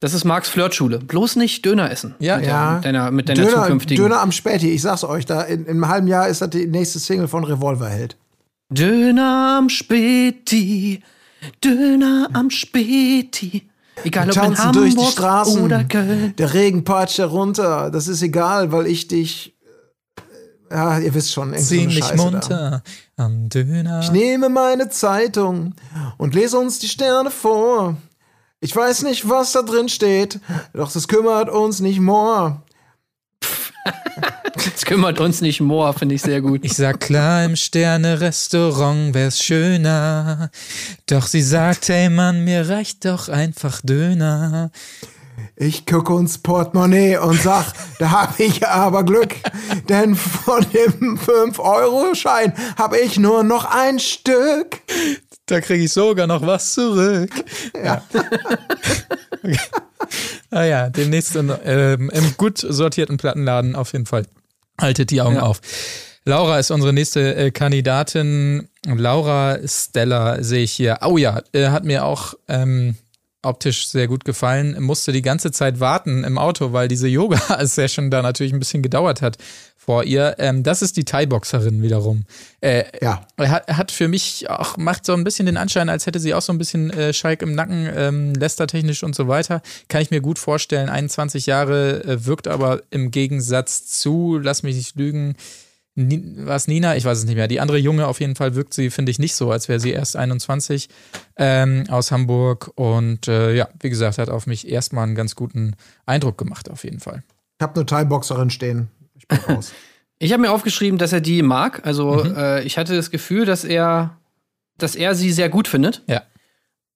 das 0.00 0.12
ist 0.12 0.24
Marks 0.24 0.50
Flirtschule. 0.50 0.98
Bloß 0.98 1.36
nicht 1.36 1.64
Döner 1.64 1.90
essen. 1.90 2.14
Ja, 2.18 2.36
mit, 2.36 2.46
ja. 2.46 2.80
deiner, 2.80 3.10
mit 3.10 3.30
deiner 3.30 3.44
Döner, 3.46 3.62
zukünftigen. 3.62 4.04
Döner 4.04 4.20
am 4.20 4.32
Späti, 4.32 4.68
ich 4.70 4.82
sag's 4.82 5.04
euch, 5.04 5.24
da 5.24 5.40
in, 5.40 5.62
in 5.62 5.70
einem 5.70 5.88
halben 5.88 6.08
Jahr 6.08 6.28
ist 6.28 6.42
das 6.42 6.50
die 6.50 6.66
nächste 6.66 6.98
Single 6.98 7.26
von 7.28 7.44
Revolverheld. 7.44 8.16
Döner 8.70 9.56
am 9.58 9.68
Späti, 9.68 11.02
Döner 11.62 12.28
am 12.32 12.50
Späti. 12.50 13.68
Egal 14.04 14.30
ob 14.30 14.36
in 14.36 14.40
Tanzen 14.42 14.64
Hamburg 14.64 14.82
durch 14.82 14.96
die 14.96 15.12
Straßen, 15.12 15.62
oder 15.62 15.84
Köln. 15.84 16.34
der 16.36 16.54
Regen 16.54 16.84
peitscht 16.84 17.18
herunter, 17.18 17.90
das 17.90 18.08
ist 18.08 18.22
egal, 18.22 18.72
weil 18.72 18.86
ich 18.86 19.08
dich, 19.08 19.54
äh, 20.70 20.74
ja, 20.74 20.98
ihr 21.00 21.12
wisst 21.12 21.32
schon, 21.32 21.48
irgendwie 21.48 21.62
so 21.64 21.74
Ziemlich 21.74 22.04
Scheiße 22.04 22.16
da. 22.16 22.22
munter 22.22 22.82
am 23.16 23.48
Döner. 23.48 24.00
Ich 24.00 24.12
nehme 24.12 24.48
meine 24.48 24.88
Zeitung 24.88 25.74
und 26.16 26.34
lese 26.34 26.56
uns 26.58 26.78
die 26.78 26.88
Sterne 26.88 27.30
vor. 27.30 27.96
Ich 28.60 28.74
weiß 28.74 29.02
nicht, 29.02 29.28
was 29.28 29.52
da 29.52 29.62
drin 29.62 29.88
steht, 29.88 30.38
doch 30.72 30.92
das 30.92 31.08
kümmert 31.08 31.50
uns 31.50 31.80
nicht 31.80 32.00
more. 32.00 32.62
Das 34.54 34.84
kümmert 34.84 35.20
uns 35.20 35.40
nicht 35.40 35.60
Moor, 35.60 35.92
finde 35.94 36.14
ich 36.14 36.22
sehr 36.22 36.40
gut. 36.40 36.60
Ich 36.64 36.74
sag 36.74 37.00
klar, 37.00 37.44
im 37.44 37.56
Sterne-Restaurant 37.56 39.14
wär's 39.14 39.42
schöner. 39.42 40.50
Doch 41.06 41.26
sie 41.26 41.42
sagt, 41.42 41.88
hey 41.88 42.10
Mann, 42.10 42.44
mir 42.44 42.68
reicht 42.68 43.04
doch 43.04 43.28
einfach 43.28 43.80
Döner. 43.82 44.70
Ich 45.56 45.86
gucke 45.86 46.12
uns 46.12 46.38
Portemonnaie 46.38 47.18
und 47.18 47.40
sag, 47.40 47.72
da 47.98 48.10
hab 48.10 48.40
ich 48.40 48.66
aber 48.66 49.04
Glück, 49.04 49.36
denn 49.88 50.14
von 50.14 50.64
dem 50.72 51.18
5-Euro-Schein 51.18 52.54
hab 52.76 52.94
ich 52.94 53.18
nur 53.18 53.42
noch 53.42 53.64
ein 53.64 53.98
Stück. 53.98 54.80
Da 55.50 55.60
kriege 55.60 55.84
ich 55.84 55.92
sogar 55.92 56.26
noch 56.26 56.46
was 56.46 56.74
zurück. 56.74 57.30
Ja. 57.82 58.02
okay. 59.42 59.58
Ah 60.52 60.64
ja, 60.64 60.88
demnächst 60.88 61.36
in, 61.36 61.52
ähm, 61.64 62.10
im 62.10 62.34
gut 62.36 62.58
sortierten 62.58 63.16
Plattenladen 63.18 63.76
auf 63.76 63.92
jeden 63.92 64.06
Fall. 64.06 64.26
Haltet 64.80 65.10
die 65.12 65.20
Augen 65.20 65.36
Ja. 65.36 65.42
auf. 65.42 65.60
Laura 66.24 66.58
ist 66.58 66.70
unsere 66.72 66.92
nächste 66.92 67.36
äh, 67.36 67.50
Kandidatin. 67.52 68.68
Laura 68.86 69.58
Stella 69.64 70.42
sehe 70.42 70.64
ich 70.64 70.72
hier. 70.72 70.98
Oh 71.02 71.18
ja, 71.18 71.42
äh, 71.52 71.68
hat 71.68 71.84
mir 71.84 72.04
auch 72.04 72.34
ähm, 72.48 72.96
optisch 73.42 73.88
sehr 73.88 74.08
gut 74.08 74.24
gefallen. 74.24 74.82
Musste 74.82 75.12
die 75.12 75.22
ganze 75.22 75.52
Zeit 75.52 75.78
warten 75.78 76.24
im 76.24 76.38
Auto, 76.38 76.72
weil 76.72 76.88
diese 76.88 77.06
Yoga-Session 77.08 78.10
da 78.10 78.20
natürlich 78.22 78.52
ein 78.52 78.58
bisschen 78.58 78.82
gedauert 78.82 79.22
hat 79.22 79.36
vor 79.90 80.04
ihr. 80.04 80.36
Ähm, 80.38 80.62
das 80.62 80.82
ist 80.82 80.96
die 80.96 81.04
Thai-Boxerin 81.04 81.82
wiederum. 81.82 82.22
Äh, 82.60 82.84
Ja. 83.02 83.26
hat, 83.38 83.66
hat 83.66 83.90
für 83.90 84.06
mich 84.06 84.48
auch, 84.48 84.76
macht 84.76 85.04
so 85.04 85.14
ein 85.14 85.24
bisschen 85.24 85.46
den 85.46 85.56
Anschein, 85.56 85.88
als 85.88 86.06
hätte 86.06 86.20
sie 86.20 86.32
auch 86.32 86.42
so 86.42 86.52
ein 86.52 86.58
bisschen 86.58 86.90
äh, 86.90 87.12
Schalk 87.12 87.42
im 87.42 87.56
Nacken, 87.56 87.90
ähm, 87.92 88.32
Lester-technisch 88.34 89.02
und 89.02 89.16
so 89.16 89.26
weiter. 89.26 89.62
Kann 89.88 90.00
ich 90.00 90.12
mir 90.12 90.20
gut 90.20 90.38
vorstellen. 90.38 90.88
21 90.88 91.46
Jahre, 91.46 92.04
äh, 92.04 92.24
wirkt 92.24 92.46
aber 92.46 92.82
im 92.90 93.10
Gegensatz 93.10 93.86
zu, 93.86 94.38
lass 94.40 94.62
mich 94.62 94.76
nicht 94.76 94.94
lügen, 94.94 95.34
war 95.96 96.54
es 96.54 96.68
Nina? 96.68 96.94
Ich 96.94 97.04
weiß 97.04 97.18
es 97.18 97.24
nicht 97.24 97.34
mehr. 97.34 97.48
Die 97.48 97.58
andere 97.58 97.78
Junge 97.78 98.06
auf 98.06 98.20
jeden 98.20 98.36
Fall 98.36 98.54
wirkt 98.54 98.74
sie, 98.74 98.90
finde 98.90 99.10
ich, 99.10 99.18
nicht 99.18 99.34
so, 99.34 99.50
als 99.50 99.68
wäre 99.68 99.80
sie 99.80 99.90
erst 99.90 100.14
21 100.14 100.88
ähm, 101.34 101.86
aus 101.88 102.12
Hamburg. 102.12 102.70
Und 102.76 103.26
äh, 103.26 103.56
ja, 103.56 103.68
wie 103.80 103.90
gesagt, 103.90 104.18
hat 104.18 104.28
auf 104.28 104.46
mich 104.46 104.68
erstmal 104.68 105.02
einen 105.02 105.16
ganz 105.16 105.34
guten 105.34 105.74
Eindruck 106.06 106.38
gemacht, 106.38 106.70
auf 106.70 106.84
jeden 106.84 107.00
Fall. 107.00 107.24
Ich 107.58 107.64
hab 107.64 107.74
eine 107.76 107.86
Thai-Boxerin 107.86 108.50
stehen. 108.50 108.88
Ich 109.20 109.28
bin 109.28 109.38
raus. 109.48 109.72
Ich 110.22 110.32
habe 110.32 110.42
mir 110.42 110.50
aufgeschrieben, 110.52 110.98
dass 110.98 111.14
er 111.14 111.22
die 111.22 111.40
mag. 111.40 111.86
Also 111.86 112.22
Mhm. 112.24 112.36
äh, 112.36 112.62
ich 112.64 112.76
hatte 112.76 112.94
das 112.94 113.10
Gefühl, 113.10 113.46
dass 113.46 113.64
er, 113.64 114.18
dass 114.76 114.94
er 114.94 115.14
sie 115.14 115.32
sehr 115.32 115.48
gut 115.48 115.66
findet. 115.66 116.02
Ja. 116.08 116.24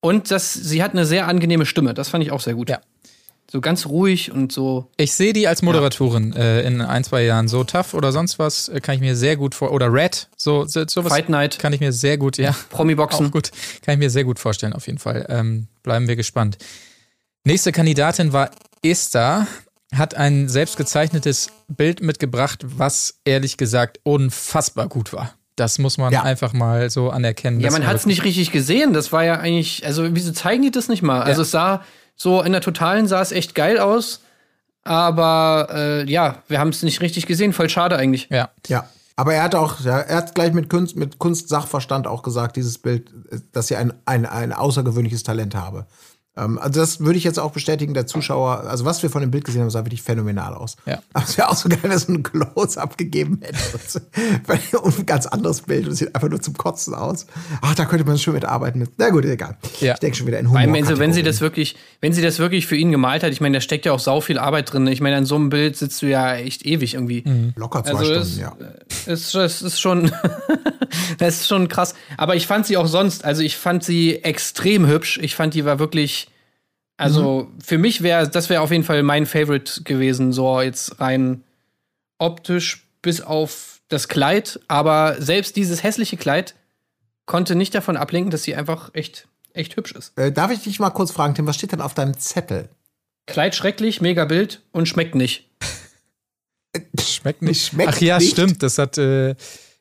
Und 0.00 0.30
das, 0.30 0.52
sie 0.52 0.82
hat 0.82 0.90
eine 0.92 1.06
sehr 1.06 1.26
angenehme 1.26 1.64
Stimme. 1.64 1.94
Das 1.94 2.10
fand 2.10 2.22
ich 2.22 2.32
auch 2.32 2.40
sehr 2.42 2.52
gut. 2.52 2.68
Ja. 2.68 2.80
So 3.50 3.62
ganz 3.62 3.86
ruhig 3.86 4.30
und 4.30 4.52
so. 4.52 4.90
Ich 4.98 5.14
sehe 5.14 5.32
die 5.32 5.48
als 5.48 5.62
Moderatorin 5.62 6.34
äh, 6.36 6.60
in 6.66 6.82
ein, 6.82 7.02
zwei 7.02 7.24
Jahren. 7.24 7.48
So 7.48 7.64
tough 7.64 7.94
oder 7.94 8.12
sonst 8.12 8.38
was 8.38 8.68
äh, 8.68 8.80
kann 8.82 8.94
ich 8.96 9.00
mir 9.00 9.16
sehr 9.16 9.36
gut 9.38 9.54
vor. 9.54 9.72
Oder 9.72 9.90
Red, 9.90 10.28
so, 10.36 10.66
so 10.66 10.84
sowas 10.86 11.10
Fight 11.10 11.30
Night. 11.30 11.58
kann 11.58 11.72
ich 11.72 11.80
mir 11.80 11.92
sehr 11.94 12.18
gut, 12.18 12.36
ja. 12.36 12.54
Promi-Boxen. 12.68 13.28
Auch 13.28 13.30
gut. 13.32 13.52
Kann 13.80 13.94
ich 13.94 13.98
mir 14.00 14.10
sehr 14.10 14.24
gut 14.24 14.38
vorstellen, 14.38 14.74
auf 14.74 14.86
jeden 14.86 14.98
Fall. 14.98 15.24
Ähm, 15.30 15.68
bleiben 15.82 16.08
wir 16.08 16.16
gespannt. 16.16 16.58
Nächste 17.44 17.72
Kandidatin 17.72 18.34
war 18.34 18.50
Esther, 18.82 19.46
hat 19.96 20.14
ein 20.14 20.48
selbst 20.48 20.76
gezeichnetes 20.76 21.48
Bild 21.68 22.02
mitgebracht, 22.02 22.60
was 22.64 23.20
ehrlich 23.24 23.56
gesagt 23.56 24.00
unfassbar 24.02 24.88
gut 24.88 25.12
war. 25.12 25.34
Das 25.56 25.78
muss 25.78 25.98
man 25.98 26.12
Ja. 26.12 26.22
einfach 26.22 26.52
mal 26.52 26.90
so 26.90 27.10
anerkennen. 27.10 27.60
Ja, 27.60 27.70
man 27.70 27.86
hat 27.86 27.94
es 27.96 28.06
nicht 28.06 28.24
richtig 28.24 28.50
gesehen. 28.50 28.92
Das 28.92 29.12
war 29.12 29.24
ja 29.24 29.34
eigentlich, 29.38 29.86
also 29.86 30.04
wieso 30.14 30.32
zeigen 30.32 30.62
die 30.62 30.70
das 30.72 30.88
nicht 30.88 31.02
mal? 31.02 31.22
Also 31.22 31.42
es 31.42 31.50
sah 31.52 31.82
so 32.16 32.42
in 32.42 32.52
der 32.52 32.60
Totalen 32.60 33.06
sah 33.06 33.20
es 33.22 33.30
echt 33.32 33.54
geil 33.54 33.78
aus, 33.78 34.20
aber 34.82 35.68
äh, 35.72 36.10
ja, 36.10 36.42
wir 36.48 36.58
haben 36.58 36.68
es 36.70 36.82
nicht 36.82 37.00
richtig 37.00 37.26
gesehen. 37.26 37.52
Voll 37.52 37.68
schade 37.70 37.96
eigentlich. 37.96 38.28
Ja. 38.30 38.50
Ja. 38.66 38.88
Aber 39.16 39.32
er 39.32 39.44
hat 39.44 39.54
auch, 39.54 39.80
ja, 39.80 40.00
er 40.00 40.16
hat 40.16 40.34
gleich 40.34 40.52
mit 40.52 40.68
Kunst, 40.68 40.96
mit 40.96 41.20
Kunstsachverstand 41.20 42.08
auch 42.08 42.22
gesagt, 42.24 42.56
dieses 42.56 42.78
Bild, 42.78 43.12
dass 43.52 43.68
sie 43.68 43.76
ein, 43.76 43.92
ein, 44.06 44.26
ein 44.26 44.52
außergewöhnliches 44.52 45.22
Talent 45.22 45.54
habe. 45.54 45.86
Ähm, 46.36 46.58
also 46.58 46.80
das 46.80 47.00
würde 47.00 47.16
ich 47.16 47.24
jetzt 47.24 47.38
auch 47.38 47.52
bestätigen, 47.52 47.94
der 47.94 48.06
Zuschauer, 48.06 48.64
also 48.68 48.84
was 48.84 49.02
wir 49.02 49.10
von 49.10 49.20
dem 49.20 49.30
Bild 49.30 49.44
gesehen 49.44 49.62
haben, 49.62 49.70
sah 49.70 49.84
wirklich 49.84 50.02
phänomenal 50.02 50.54
aus. 50.54 50.76
Ja. 50.86 51.00
Aber 51.12 51.24
es 51.24 51.38
wäre 51.38 51.48
auch 51.48 51.56
so 51.56 51.68
geil, 51.68 51.78
wenn 51.82 51.92
es 51.92 52.08
ein 52.08 52.22
Close-Up 52.22 52.98
gegeben 52.98 53.40
hätte. 53.42 54.02
Und 54.82 54.98
ein 54.98 55.06
ganz 55.06 55.26
anderes 55.26 55.62
Bild 55.62 55.86
und 55.86 55.92
es 55.92 55.98
sieht 55.98 56.14
einfach 56.14 56.28
nur 56.28 56.40
zum 56.40 56.54
Kotzen 56.56 56.94
aus. 56.94 57.26
Ach, 57.62 57.74
da 57.74 57.84
könnte 57.84 58.04
man 58.04 58.18
schön 58.18 58.34
mitarbeiten 58.34 58.78
mit. 58.80 58.90
Na 58.98 59.10
gut, 59.10 59.24
egal. 59.24 59.56
Ja. 59.80 59.94
Ich 59.94 60.00
denke 60.00 60.16
schon 60.16 60.26
wieder 60.26 60.38
in 60.38 60.48
Humor. 60.48 60.60
allem, 60.60 60.74
also, 60.74 60.98
wenn 60.98 61.12
sie 61.12 61.22
das 61.22 61.40
wirklich, 61.40 61.76
wenn 62.00 62.12
sie 62.12 62.22
das 62.22 62.38
wirklich 62.38 62.66
für 62.66 62.76
ihn 62.76 62.90
gemalt 62.90 63.22
hat, 63.22 63.32
ich 63.32 63.40
meine, 63.40 63.56
da 63.56 63.60
steckt 63.60 63.86
ja 63.86 63.92
auch 63.92 63.98
sau 63.98 64.20
viel 64.20 64.38
Arbeit 64.38 64.72
drin. 64.72 64.86
Ich 64.88 65.00
meine, 65.00 65.16
an 65.16 65.26
so 65.26 65.36
einem 65.36 65.48
Bild 65.50 65.76
sitzt 65.76 66.02
du 66.02 66.06
ja 66.06 66.34
echt 66.34 66.66
ewig 66.66 66.94
irgendwie. 66.94 67.24
Locker 67.56 67.84
zwei 67.84 67.98
Also 67.98 68.04
Stunden, 68.04 68.20
es, 68.22 68.38
ja. 68.38 68.56
es, 69.06 69.34
es 69.34 69.62
ist 69.62 69.80
schon, 69.80 70.10
das 71.18 71.40
ist 71.40 71.48
schon 71.48 71.68
krass. 71.68 71.94
Aber 72.16 72.36
ich 72.36 72.46
fand 72.46 72.66
sie 72.66 72.76
auch 72.76 72.86
sonst, 72.86 73.24
also 73.24 73.42
ich 73.42 73.56
fand 73.56 73.84
sie 73.84 74.22
extrem 74.22 74.86
hübsch. 74.86 75.18
Ich 75.22 75.34
fand 75.34 75.54
die 75.54 75.64
war 75.64 75.78
wirklich, 75.78 76.28
also 76.96 77.50
für 77.62 77.78
mich 77.78 78.02
wäre, 78.02 78.28
das 78.28 78.50
wäre 78.50 78.62
auf 78.62 78.70
jeden 78.70 78.84
Fall 78.84 79.02
mein 79.02 79.26
Favorite 79.26 79.82
gewesen, 79.82 80.32
so 80.32 80.60
jetzt 80.60 81.00
rein 81.00 81.42
optisch 82.18 82.86
bis 83.02 83.20
auf 83.20 83.80
das 83.88 84.08
Kleid. 84.08 84.60
Aber 84.68 85.16
selbst 85.20 85.56
dieses 85.56 85.82
hässliche 85.82 86.16
Kleid 86.16 86.54
konnte 87.26 87.54
nicht 87.54 87.74
davon 87.74 87.96
ablenken, 87.96 88.30
dass 88.30 88.42
sie 88.42 88.54
einfach 88.54 88.90
echt, 88.94 89.28
echt 89.52 89.76
hübsch 89.76 89.92
ist. 89.92 90.16
Äh, 90.18 90.32
darf 90.32 90.50
ich 90.50 90.62
dich 90.62 90.78
mal 90.80 90.90
kurz 90.90 91.10
fragen, 91.10 91.34
Tim, 91.34 91.46
was 91.46 91.56
steht 91.56 91.72
denn 91.72 91.80
auf 91.80 91.94
deinem 91.94 92.18
Zettel? 92.18 92.68
Kleid 93.26 93.54
schrecklich, 93.54 94.00
mega 94.00 94.26
Bild 94.26 94.60
und 94.72 94.86
schmeckt 94.88 95.14
nicht. 95.14 95.48
Schmeckt 97.00 97.42
nicht. 97.42 97.66
Schmeckt 97.66 97.88
Ach 97.94 98.00
ja, 98.00 98.18
nicht. 98.18 98.32
stimmt. 98.32 98.62
Das 98.62 98.78
hat 98.78 98.98
äh, 98.98 99.34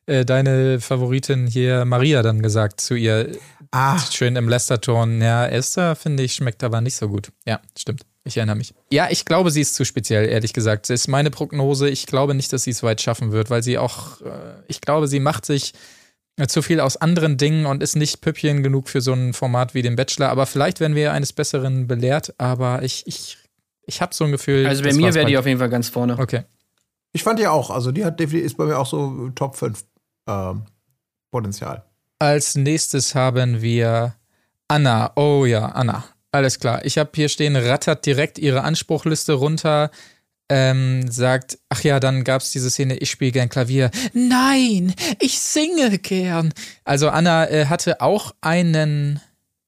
äh, 0.06 0.26
deine 0.26 0.80
Favoritin 0.80 1.48
hier 1.48 1.86
Maria 1.86 2.22
dann 2.22 2.42
gesagt 2.42 2.82
zu 2.82 2.96
ihr. 2.96 3.32
Ah, 3.72 4.00
Schön 4.12 4.36
im 4.36 4.50
Lästerton. 4.50 5.22
Ja, 5.22 5.48
Esther, 5.48 5.96
finde 5.96 6.24
ich, 6.24 6.34
schmeckt 6.34 6.64
aber 6.64 6.82
nicht 6.82 6.96
so 6.96 7.10
gut. 7.10 7.32
Ja, 7.46 7.60
stimmt. 7.78 8.04
Ich 8.26 8.38
erinnere 8.38 8.56
mich. 8.56 8.74
Ja, 8.92 9.08
ich 9.10 9.26
glaube, 9.26 9.52
sie 9.52 9.62
ist 9.62 9.76
zu 9.76 9.84
speziell, 9.84 10.30
ehrlich 10.30 10.54
gesagt. 10.54 10.90
Das 10.90 11.02
ist 11.02 11.08
meine 11.08 11.30
Prognose. 11.30 11.90
Ich 11.90 12.06
glaube 12.06 12.34
nicht, 12.36 12.54
dass 12.54 12.64
sie 12.64 12.72
es 12.72 12.84
weit 12.84 13.02
schaffen 13.02 13.32
wird, 13.32 13.50
weil 13.50 13.64
sie 13.64 13.78
auch, 13.78 14.22
äh, 14.22 14.62
ich 14.68 14.80
glaube, 14.80 15.08
sie 15.08 15.20
macht 15.20 15.46
sich 15.46 15.74
äh, 16.38 16.48
zu 16.48 16.62
viel 16.62 16.80
aus 16.80 16.98
anderen 16.98 17.38
Dingen 17.38 17.66
und 17.66 17.84
ist 17.84 17.96
nicht 17.96 18.22
Püppchen 18.22 18.64
genug 18.64 18.88
für 18.90 19.02
so 19.02 19.14
ein 19.14 19.34
Format 19.34 19.74
wie 19.74 19.82
den 19.82 19.96
Bachelor. 19.96 20.30
Aber 20.30 20.46
vielleicht 20.46 20.80
werden 20.80 20.96
wir 20.96 21.12
eines 21.12 21.34
Besseren 21.34 21.88
belehrt. 21.88 22.34
Aber 22.38 22.82
ich, 22.84 23.06
ich, 23.08 23.38
ich 23.86 24.02
habe 24.02 24.14
so 24.14 24.24
ein 24.24 24.32
Gefühl. 24.32 24.68
Also 24.68 24.84
bei 24.84 24.94
mir 24.94 25.14
wäre 25.14 25.26
die 25.26 25.38
auf 25.38 25.46
jeden 25.46 25.60
Fall 25.60 25.70
ganz 25.70 25.90
vorne. 25.90 26.18
Okay. 26.18 26.44
ich 27.12 27.24
fand 27.24 27.40
die 27.40 27.48
auch. 27.48 27.72
Also 27.72 27.92
die 27.92 28.06
hat 28.06 28.20
definitiv, 28.20 28.46
ist 28.46 28.58
bei 28.58 28.66
mir 28.66 28.78
auch 28.78 28.88
so 28.88 29.32
Top 29.36 29.58
5 29.58 29.84
ähm, 30.28 30.66
Potenzial. 31.32 31.84
Als 32.20 32.56
nächstes 32.56 33.16
haben 33.16 33.62
wir 33.62 34.16
Anna. 34.68 35.12
Oh 35.16 35.46
ja, 35.46 35.66
Anna. 35.66 36.06
Alles 36.32 36.60
klar. 36.60 36.84
Ich 36.86 36.98
habe 36.98 37.12
hier 37.14 37.30
stehen, 37.30 37.56
rattert 37.56 38.06
direkt 38.06 38.40
ihre 38.40 38.64
Anspruchliste 38.64 39.34
runter. 39.34 39.92
Ähm, 40.50 41.10
sagt, 41.10 41.58
ach 41.70 41.82
ja, 41.84 42.00
dann 42.00 42.24
gab 42.24 42.42
es 42.42 42.52
diese 42.52 42.70
Szene, 42.70 42.98
ich 42.98 43.10
spiele 43.10 43.32
gern 43.32 43.50
Klavier. 43.50 43.92
Nein, 44.14 44.94
ich 45.20 45.40
singe 45.40 45.98
gern. 46.00 46.54
Also 46.84 47.10
Anna 47.10 47.50
äh, 47.50 47.66
hatte 47.68 48.02
auch 48.02 48.36
einen, 48.42 49.22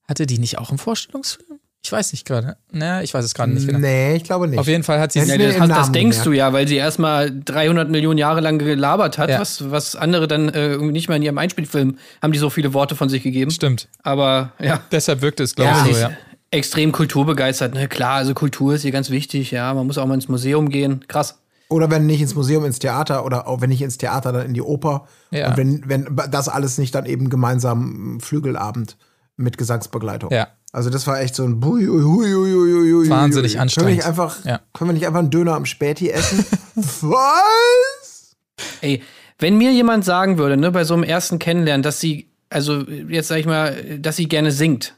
hatte 0.07 0.25
die 0.25 0.37
nicht 0.37 0.57
auch 0.57 0.69
einen 0.69 0.77
Vorstellungsfilm? 0.77 1.59
Ich 1.85 1.91
weiß 1.91 2.13
nicht 2.13 2.25
gerade. 2.25 2.57
Ne, 2.71 3.03
ich 3.03 3.13
weiß 3.13 3.23
es 3.23 3.35
gerade 3.35 3.51
nicht 3.51 3.67
genau. 3.67 3.77
Nee, 3.77 4.15
ich 4.15 4.23
glaube 4.23 4.47
nicht. 4.47 4.57
Auf 4.57 4.65
jeden 4.65 4.81
Fall 4.81 4.99
hat 4.99 5.11
sie 5.11 5.19
Ja, 5.19 5.25
Ja, 5.25 5.37
das, 5.37 5.55
im 5.55 5.61
hast, 5.61 5.69
das 5.69 5.91
denkst 5.91 6.23
du 6.23 6.31
ja, 6.31 6.51
weil 6.51 6.67
sie 6.67 6.77
erstmal 6.77 7.31
300 7.31 7.91
Millionen 7.91 8.17
Jahre 8.17 8.41
lang 8.41 8.57
gelabert 8.57 9.19
hat, 9.19 9.29
Ja. 9.29 9.39
was, 9.39 9.69
was 9.69 9.95
andere 9.95 10.27
dann 10.27 10.49
äh, 10.49 10.69
irgendwie 10.71 10.93
nicht 10.93 11.09
mal 11.09 11.15
in 11.17 11.21
ihrem 11.21 11.37
Einspielfilm 11.37 11.97
haben 12.23 12.31
die 12.31 12.39
so 12.39 12.49
viele 12.49 12.73
Worte 12.73 12.95
von 12.95 13.07
sich 13.07 13.21
gegeben. 13.21 13.51
Stimmt. 13.51 13.87
Aber 14.01 14.53
ja, 14.59 14.79
Deshalb 14.91 15.21
wirkte 15.21 15.43
es, 15.43 15.53
glaube 15.53 15.69
Ja, 15.69 15.85
ich, 15.87 15.95
so, 15.95 16.01
ja. 16.01 16.11
extrem 16.49 16.91
kulturbegeistert. 16.91 17.75
Ne? 17.75 17.87
Klar, 17.87 18.15
also 18.15 18.33
Kultur 18.33 18.73
ist 18.73 18.81
hier 18.81 18.91
ganz 18.91 19.11
wichtig, 19.11 19.51
ja. 19.51 19.71
Man 19.75 19.85
muss 19.85 19.99
auch 19.99 20.07
mal 20.07 20.15
ins 20.15 20.27
Museum 20.27 20.69
gehen. 20.69 21.05
Krass. 21.07 21.37
Oder 21.69 21.91
wenn 21.91 22.07
nicht 22.07 22.21
ins 22.21 22.33
Museum, 22.33 22.65
ins 22.65 22.79
Theater 22.79 23.25
oder 23.25 23.47
auch 23.47 23.61
wenn 23.61 23.69
nicht 23.69 23.83
ins 23.83 23.99
Theater, 23.99 24.31
dann 24.31 24.47
in 24.47 24.53
die 24.55 24.61
Oper. 24.63 25.07
Ja. 25.29 25.49
Und 25.49 25.57
wenn, 25.57 25.83
wenn 25.87 26.07
das 26.31 26.49
alles 26.49 26.79
nicht, 26.79 26.95
dann 26.95 27.05
eben 27.05 27.29
gemeinsam 27.29 28.17
Flügelabend 28.21 28.97
mit 29.37 29.57
Gesangsbegleitung. 29.57 30.31
Ja. 30.31 30.47
Also 30.71 30.89
das 30.89 31.07
war 31.07 31.21
echt 31.21 31.35
so 31.35 31.43
ein 31.45 31.59
Bui, 31.59 31.87
ui, 31.87 32.03
ui, 32.03 32.33
ui, 32.35 32.93
ui, 32.93 33.09
Wahnsinnig 33.09 33.55
ui. 33.55 33.59
anstrengend. 33.59 33.75
Können 33.75 33.87
wir 33.87 33.95
nicht 33.95 34.05
einfach, 34.05 34.45
Ja. 34.45 34.61
können 34.73 34.89
wir 34.89 34.93
nicht 34.93 35.07
einfach 35.07 35.19
einen 35.19 35.29
Döner 35.29 35.53
am 35.55 35.65
Späti 35.65 36.09
essen? 36.09 36.45
Was? 36.75 38.35
Ey, 38.81 39.01
wenn 39.39 39.57
mir 39.57 39.71
jemand 39.71 40.05
sagen 40.05 40.37
würde, 40.37 40.57
ne, 40.57 40.71
bei 40.71 40.83
so 40.83 40.93
einem 40.93 41.03
ersten 41.03 41.39
Kennenlernen, 41.39 41.83
dass 41.83 41.99
sie, 41.99 42.29
also 42.49 42.81
jetzt 42.81 43.27
sag 43.29 43.37
ich 43.37 43.45
mal, 43.45 43.99
dass 43.99 44.15
sie 44.17 44.27
gerne 44.27 44.51
singt, 44.51 44.95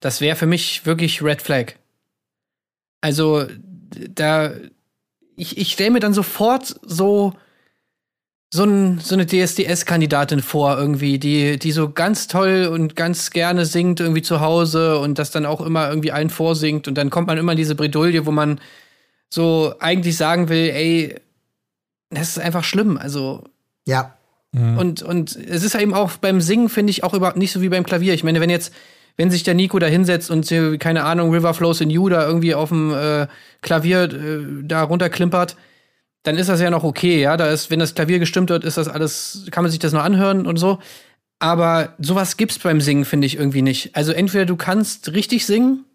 das 0.00 0.20
wäre 0.20 0.36
für 0.36 0.46
mich 0.46 0.86
wirklich 0.86 1.22
Red 1.22 1.42
Flag. 1.42 1.74
Also, 3.02 3.46
da, 4.14 4.52
ich, 5.36 5.58
ich 5.58 5.72
stelle 5.72 5.90
mir 5.90 6.00
dann 6.00 6.14
sofort 6.14 6.78
so, 6.82 7.34
so, 8.52 8.64
ein, 8.64 8.98
so 8.98 9.14
eine 9.14 9.26
DSDS-Kandidatin 9.26 10.40
vor, 10.40 10.76
irgendwie, 10.76 11.18
die, 11.18 11.58
die 11.58 11.70
so 11.72 11.90
ganz 11.90 12.26
toll 12.26 12.68
und 12.72 12.96
ganz 12.96 13.30
gerne 13.30 13.64
singt, 13.64 14.00
irgendwie 14.00 14.22
zu 14.22 14.40
Hause 14.40 14.98
und 14.98 15.18
das 15.18 15.30
dann 15.30 15.46
auch 15.46 15.60
immer 15.60 15.88
irgendwie 15.88 16.10
allen 16.10 16.30
vorsingt. 16.30 16.88
Und 16.88 16.96
dann 16.96 17.10
kommt 17.10 17.28
man 17.28 17.38
immer 17.38 17.52
in 17.52 17.58
diese 17.58 17.76
Bredouille, 17.76 18.26
wo 18.26 18.32
man 18.32 18.60
so 19.28 19.74
eigentlich 19.78 20.16
sagen 20.16 20.48
will, 20.48 20.68
ey, 20.70 21.14
das 22.10 22.30
ist 22.30 22.38
einfach 22.40 22.64
schlimm. 22.64 22.98
Also, 22.98 23.44
Ja. 23.86 24.16
und, 24.78 25.02
und 25.02 25.36
es 25.36 25.62
ist 25.62 25.74
ja 25.74 25.80
eben 25.80 25.94
auch 25.94 26.16
beim 26.16 26.40
Singen, 26.40 26.68
finde 26.68 26.90
ich, 26.90 27.04
auch 27.04 27.14
überhaupt 27.14 27.36
nicht 27.36 27.52
so 27.52 27.62
wie 27.62 27.68
beim 27.68 27.84
Klavier. 27.84 28.14
Ich 28.14 28.24
meine, 28.24 28.40
wenn 28.40 28.50
jetzt, 28.50 28.74
wenn 29.16 29.30
sich 29.30 29.44
der 29.44 29.54
Nico 29.54 29.78
da 29.78 29.86
hinsetzt 29.86 30.28
und 30.28 30.44
so, 30.44 30.76
keine 30.76 31.04
Ahnung, 31.04 31.30
River 31.32 31.54
Flows 31.54 31.80
in 31.80 31.88
You 31.90 32.08
da 32.08 32.26
irgendwie 32.26 32.56
auf 32.56 32.70
dem 32.70 32.92
äh, 32.92 33.28
Klavier 33.62 34.02
äh, 34.12 34.40
da 34.64 34.82
runterklimpert, 34.82 35.56
dann 36.22 36.36
ist 36.36 36.48
das 36.48 36.60
ja 36.60 36.70
noch 36.70 36.84
okay, 36.84 37.20
ja. 37.20 37.36
Da 37.36 37.48
ist, 37.50 37.70
wenn 37.70 37.78
das 37.78 37.94
Klavier 37.94 38.18
gestimmt 38.18 38.50
wird, 38.50 38.64
ist 38.64 38.76
das 38.76 38.88
alles, 38.88 39.46
kann 39.50 39.64
man 39.64 39.70
sich 39.70 39.80
das 39.80 39.92
noch 39.92 40.02
anhören 40.02 40.46
und 40.46 40.56
so. 40.56 40.78
Aber 41.38 41.94
sowas 41.98 42.36
gibt's 42.36 42.58
beim 42.58 42.80
Singen, 42.80 43.06
finde 43.06 43.26
ich, 43.26 43.36
irgendwie 43.36 43.62
nicht. 43.62 43.96
Also 43.96 44.12
entweder 44.12 44.44
du 44.44 44.56
kannst 44.56 45.12
richtig 45.12 45.46
singen 45.46 45.86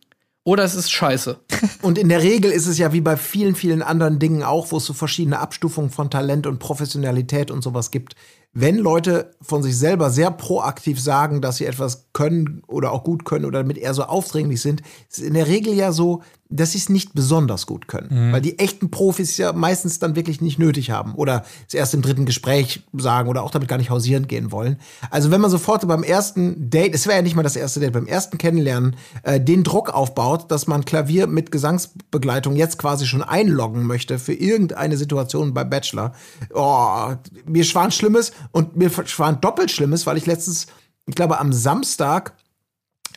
oder 0.44 0.64
es 0.64 0.76
ist 0.76 0.92
scheiße. 0.92 1.40
Und 1.82 1.98
in 1.98 2.08
der 2.08 2.22
Regel 2.22 2.52
ist 2.52 2.68
es 2.68 2.78
ja 2.78 2.94
wie 2.94 3.02
bei 3.02 3.18
vielen, 3.18 3.56
vielen 3.56 3.82
anderen 3.82 4.20
Dingen 4.20 4.44
auch, 4.44 4.72
wo 4.72 4.78
es 4.78 4.86
so 4.86 4.94
verschiedene 4.94 5.40
Abstufungen 5.40 5.90
von 5.90 6.12
Talent 6.12 6.46
und 6.46 6.60
Professionalität 6.60 7.50
und 7.50 7.64
sowas 7.64 7.90
gibt. 7.90 8.16
Wenn 8.54 8.78
Leute 8.78 9.32
von 9.42 9.64
sich 9.64 9.78
selber 9.78 10.12
sehr 10.12 10.32
proaktiv 10.32 11.02
sagen, 11.02 11.42
dass 11.42 11.58
sie 11.58 11.66
etwas 11.66 12.08
können 12.14 12.62
oder 12.68 12.92
auch 12.92 13.04
gut 13.04 13.26
können 13.26 13.46
oder 13.46 13.60
damit 13.60 13.78
eher 13.78 13.94
so 13.94 14.04
aufdringlich 14.04 14.62
sind, 14.62 14.82
ist 15.10 15.18
es 15.18 15.24
in 15.24 15.34
der 15.34 15.48
Regel 15.48 15.74
ja 15.74 15.92
so, 15.92 16.22
dass 16.56 16.72
sie 16.72 16.78
es 16.78 16.90
nicht 16.90 17.14
besonders 17.14 17.66
gut 17.66 17.88
können. 17.88 18.34
Weil 18.34 18.42
die 18.42 18.60
echten 18.60 18.92
Profis 18.92 19.38
ja 19.38 19.54
meistens 19.54 20.00
dann 20.00 20.16
wirklich 20.16 20.42
nicht 20.42 20.60
nötig 20.60 20.92
haben 20.92 21.16
oder 21.16 21.46
es 21.68 21.74
erst 21.74 21.94
im 21.94 22.02
dritten 22.02 22.26
Gespräch 22.26 22.84
sagen 22.94 23.30
oder 23.30 23.44
auch 23.44 23.52
damit 23.52 23.68
gar 23.68 23.78
nicht 23.78 23.90
hausieren 23.90 24.28
gehen 24.28 24.52
wollen. 24.52 24.78
Also 25.10 25.32
wenn 25.32 25.42
man 25.42 25.52
sofort 25.52 25.88
beim 25.88 26.04
ersten 26.04 26.70
Date, 26.70 26.96
es 26.96 27.06
wäre 27.06 27.18
ja 27.18 27.22
nicht 27.22 27.36
mal 27.36 27.44
das 27.44 27.56
erste 27.56 27.80
Date, 27.80 27.94
beim 27.94 28.08
ersten 28.08 28.38
Kennenlernen, 28.38 28.96
äh, 29.24 29.40
den 29.40 29.64
Druck 29.64 29.90
aufbaut, 29.90 30.52
dass 30.52 30.68
man 30.68 30.86
Klavier 30.86 31.28
mit 31.28 31.52
Gesangsbegleitung 31.52 32.56
jetzt 32.56 32.78
quasi 32.78 33.06
schon 33.06 33.24
einloggen 33.24 33.84
möchte 33.86 34.20
für 34.20 34.34
irgendeine 34.34 34.98
Situation 34.98 35.54
bei 35.54 35.64
Bachelor. 35.64 36.14
Oh, 36.54 37.14
mir 37.46 37.64
schwan 37.64 37.92
Schlimmes 37.92 38.32
und 38.52 38.76
mir 38.76 38.90
schwan 39.06 39.42
doppelt 39.42 39.72
Schlimmes, 39.72 40.06
weil 40.06 40.18
ich 40.18 40.26
letztens, 40.26 40.68
ich 41.06 41.16
glaube 41.16 41.40
am 41.40 41.54
Samstag, 41.54 42.34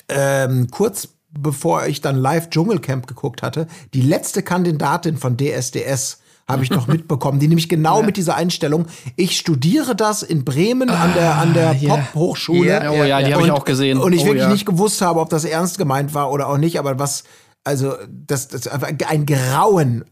ähm, 0.09 0.69
kurz 0.71 1.09
bevor 1.43 1.87
ich 1.87 2.01
dann 2.01 2.17
live 2.17 2.51
Dschungelcamp 2.51 3.07
geguckt 3.07 3.43
hatte, 3.43 3.67
die 3.95 4.03
letzte 4.03 4.43
Kandidatin 4.43 5.17
von 5.17 5.37
DSDS 5.37 6.19
habe 6.49 6.65
ich 6.65 6.71
noch 6.71 6.87
mitbekommen, 6.89 7.39
die 7.39 7.49
nämlich 7.49 7.69
genau 7.69 8.03
mit 8.03 8.17
dieser 8.17 8.35
Einstellung, 8.37 8.87
ich 9.17 9.37
studiere 9.37 9.95
das 9.95 10.23
in 10.23 10.45
Bremen 10.45 10.89
an 10.89 11.13
der, 11.15 11.37
an 11.37 11.55
der 11.55 11.73
ja. 11.75 11.97
Pop-Hochschule. 11.97 12.69
Ja, 12.69 12.91
oh 12.91 13.05
ja, 13.05 13.23
die 13.23 13.35
habe 13.35 13.45
ich 13.45 13.51
auch 13.51 13.65
gesehen. 13.65 13.99
Und 13.99 14.13
ich 14.13 14.23
Oh 14.23 14.27
wirklich 14.27 14.45
ja. 14.45 14.51
nicht 14.51 14.67
gewusst 14.67 15.03
habe, 15.03 15.21
ob 15.21 15.29
das 15.29 15.45
ernst 15.45 15.79
gemeint 15.79 16.15
war 16.15 16.33
oder 16.33 16.49
auch 16.49 16.59
nicht, 16.59 16.79
aber 16.79 16.99
was, 16.99 17.25
also, 17.65 17.95
das, 18.09 18.49
das 18.49 18.67
ein 18.67 19.27
Grauen. 19.27 20.05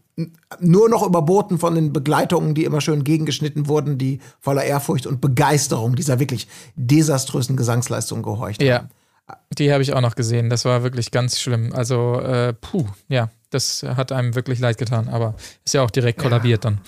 Nur 0.61 0.89
noch 0.89 1.07
überboten 1.07 1.59
von 1.59 1.74
den 1.74 1.93
Begleitungen, 1.93 2.55
die 2.55 2.64
immer 2.64 2.81
schön 2.81 3.05
gegengeschnitten 3.05 3.68
wurden, 3.68 3.99
die 3.99 4.20
voller 4.41 4.64
Ehrfurcht 4.64 5.07
und 5.07 5.20
Begeisterung 5.20 5.95
dieser 5.95 6.18
wirklich 6.18 6.49
desaströsen 6.74 7.55
Gesangsleistung 7.55 8.22
gehorcht 8.22 8.62
haben. 8.62 8.89
Ja, 9.29 9.37
die 9.59 9.72
habe 9.72 9.83
ich 9.83 9.93
auch 9.93 10.01
noch 10.01 10.14
gesehen. 10.14 10.51
Das 10.51 10.64
war 10.64 10.83
wirklich 10.83 11.11
ganz 11.11 11.41
schlimm. 11.41 11.72
Also, 11.72 12.20
äh, 12.20 12.53
puh, 12.53 12.87
ja, 13.09 13.31
das 13.51 13.85
hat 13.85 14.12
einem 14.12 14.35
wirklich 14.35 14.59
leid 14.59 14.79
getan, 14.79 15.09
aber 15.09 15.35
ist 15.64 15.74
ja 15.74 15.83
auch 15.83 15.91
direkt 15.91 16.18
kollabiert 16.20 16.64
dann. 16.64 16.79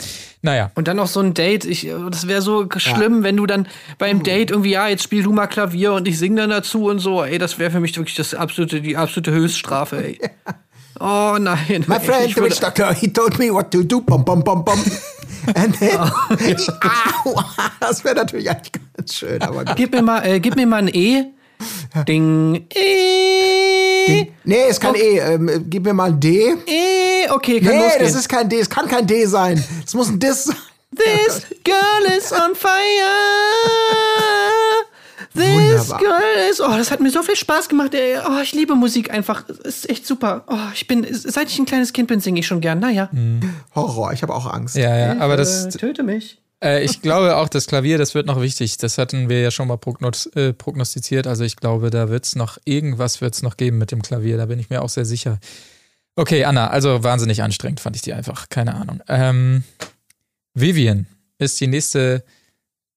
Naja, 0.43 0.71
Und 0.75 0.87
dann 0.89 0.97
noch 0.97 1.07
so 1.07 1.21
ein 1.21 1.35
Date. 1.35 1.65
Ich, 1.65 1.89
das 2.11 2.29
wäre 2.29 2.43
so 2.43 2.67
schlimm, 2.77 3.23
wenn 3.23 3.37
du 3.37 3.47
dann 3.47 3.67
beim 3.99 4.23
Date 4.23 4.51
irgendwie, 4.51 4.71
ja, 4.71 4.89
jetzt 4.89 5.03
spiel 5.03 5.23
du 5.23 5.33
mal 5.33 5.47
Klavier 5.47 5.95
und 5.95 6.07
ich 6.07 6.19
singe 6.19 6.43
dann 6.43 6.51
dazu 6.51 6.87
und 6.87 6.99
so. 6.99 7.23
Ey, 7.25 7.39
das 7.39 7.59
wäre 7.59 7.71
für 7.71 7.81
mich 7.81 7.97
wirklich 7.97 8.17
das 8.17 8.35
absolute, 8.35 8.81
die 8.81 8.97
absolute 8.97 9.31
Höchststrafe, 9.33 10.05
ey. 10.05 10.21
Oh 11.01 11.37
nein. 11.39 11.85
My 11.87 12.01
friend, 12.01 12.35
the 12.35 12.43
witch 12.43 12.59
doctor, 12.59 12.93
he 12.93 13.07
told 13.13 13.39
me 13.39 13.53
what 13.53 13.71
to 13.71 13.85
do. 13.85 14.01
Bum, 14.01 14.25
bum, 14.25 14.43
bum, 14.43 14.65
bum. 14.65 14.83
And 15.55 15.79
then, 15.79 15.97
Au, 17.25 17.41
das 17.79 18.05
wäre 18.05 18.17
natürlich 18.17 18.51
eigentlich 18.51 18.73
ganz 18.97 19.15
schön, 19.15 19.41
aber 19.41 19.65
gut. 19.65 19.77
Gib 19.77 19.93
mir 19.93 20.03
mal, 20.03 20.27
äh, 20.27 20.41
gib 20.41 20.57
mir 20.57 20.67
mal 20.67 20.79
ein 20.79 20.89
E. 20.89 21.25
Ding. 22.07 22.67
E. 22.75 24.27
Nee, 24.45 24.57
es 24.69 24.79
kann 24.81 24.95
eh. 24.95 25.19
Ähm, 25.19 25.67
gib 25.69 25.85
mir 25.85 25.93
mal 25.95 26.11
ein 26.11 26.21
D. 26.21 26.55
E. 26.67 27.29
Okay, 27.31 27.61
kann 27.61 27.77
Nee, 27.77 27.83
losgehen. 27.85 28.05
das 28.05 28.15
ist 28.15 28.29
kein 28.29 28.49
D. 28.49 28.59
Es 28.61 28.71
kann 28.71 28.87
kein 28.89 29.07
D 29.07 29.27
sein. 29.27 29.63
Es 29.87 29.95
muss 29.95 30.09
ein 30.09 30.19
Diss 30.19 30.45
sein. 30.45 30.57
This 30.97 31.43
girl 31.65 32.17
is 32.17 32.33
on 32.33 32.55
fire. 32.55 32.73
This 35.35 35.47
Wunderbar. 35.89 35.99
girl 35.99 36.51
is. 36.51 36.61
Oh, 36.61 36.69
das 36.77 36.91
hat 36.91 37.01
mir 37.01 37.11
so 37.11 37.23
viel 37.23 37.37
Spaß 37.37 37.69
gemacht. 37.69 37.95
Ey. 37.95 38.17
Oh, 38.27 38.41
ich 38.43 38.53
liebe 38.53 38.75
Musik 38.75 39.11
einfach. 39.13 39.45
Es 39.65 39.79
ist 39.79 39.91
echt 39.91 40.07
super. 40.07 40.45
Oh, 40.49 40.57
ich 40.75 40.87
bin, 40.87 41.07
seit 41.11 41.49
ich 41.49 41.59
ein 41.59 41.67
kleines 41.67 41.93
Kind 41.93 42.09
bin, 42.09 42.21
singe 42.21 42.41
ich 42.41 42.47
schon 42.47 42.61
gern. 42.61 42.79
Naja. 42.81 43.11
Horror, 43.75 44.13
ich 44.13 44.23
habe 44.23 44.35
auch 44.35 44.47
Angst. 44.53 44.77
ja, 44.77 44.97
ja, 44.97 45.21
aber 45.21 45.37
das, 45.37 45.67
Äh, 45.67 45.71
töte 45.71 46.03
mich. 46.03 46.39
Äh, 46.63 46.85
ich 46.85 47.03
glaube 47.03 47.37
auch, 47.37 47.49
das 47.49 47.67
Klavier, 47.67 47.99
das 47.99 48.15
wird 48.15 48.27
noch 48.27 48.41
wichtig. 48.41 48.77
Das 48.79 48.99
hatten 48.99 49.29
wir 49.29 49.41
ja 49.41 49.51
schon 49.51 49.69
mal 49.69 49.77
prognos 49.77 50.27
äh, 50.35 50.53
prognostiziert. 50.53 51.27
Also 51.27 51.45
ich 51.45 51.57
glaube, 51.57 51.91
da 51.91 52.09
wird 52.09 52.25
es 52.25 52.37
noch, 52.37 52.59
irgendwas 52.65 53.21
wird 53.21 53.35
es 53.35 53.43
noch 53.43 53.57
geben 53.57 53.79
mit 53.79 53.93
dem 53.93 54.03
Klavier. 54.03 54.37
Da 54.37 54.47
bin 54.47 54.59
ich 54.59 54.71
mir 54.71 54.83
auch 54.83 54.89
sehr 54.89 55.05
sicher. 55.05 55.39
Okay, 56.17 56.45
Anna, 56.45 56.69
also 56.69 57.05
wahnsinnig 57.05 57.43
anstrengend 57.43 57.81
fand 57.81 57.95
ich 57.95 58.03
die 58.03 58.13
einfach. 58.13 58.49
Keine 58.49 58.75
Ahnung. 58.75 59.03
Ähm, 59.09 59.63
Vivian 60.55 61.07
ist 61.39 61.61
die 61.61 61.69
nächste 61.69 62.25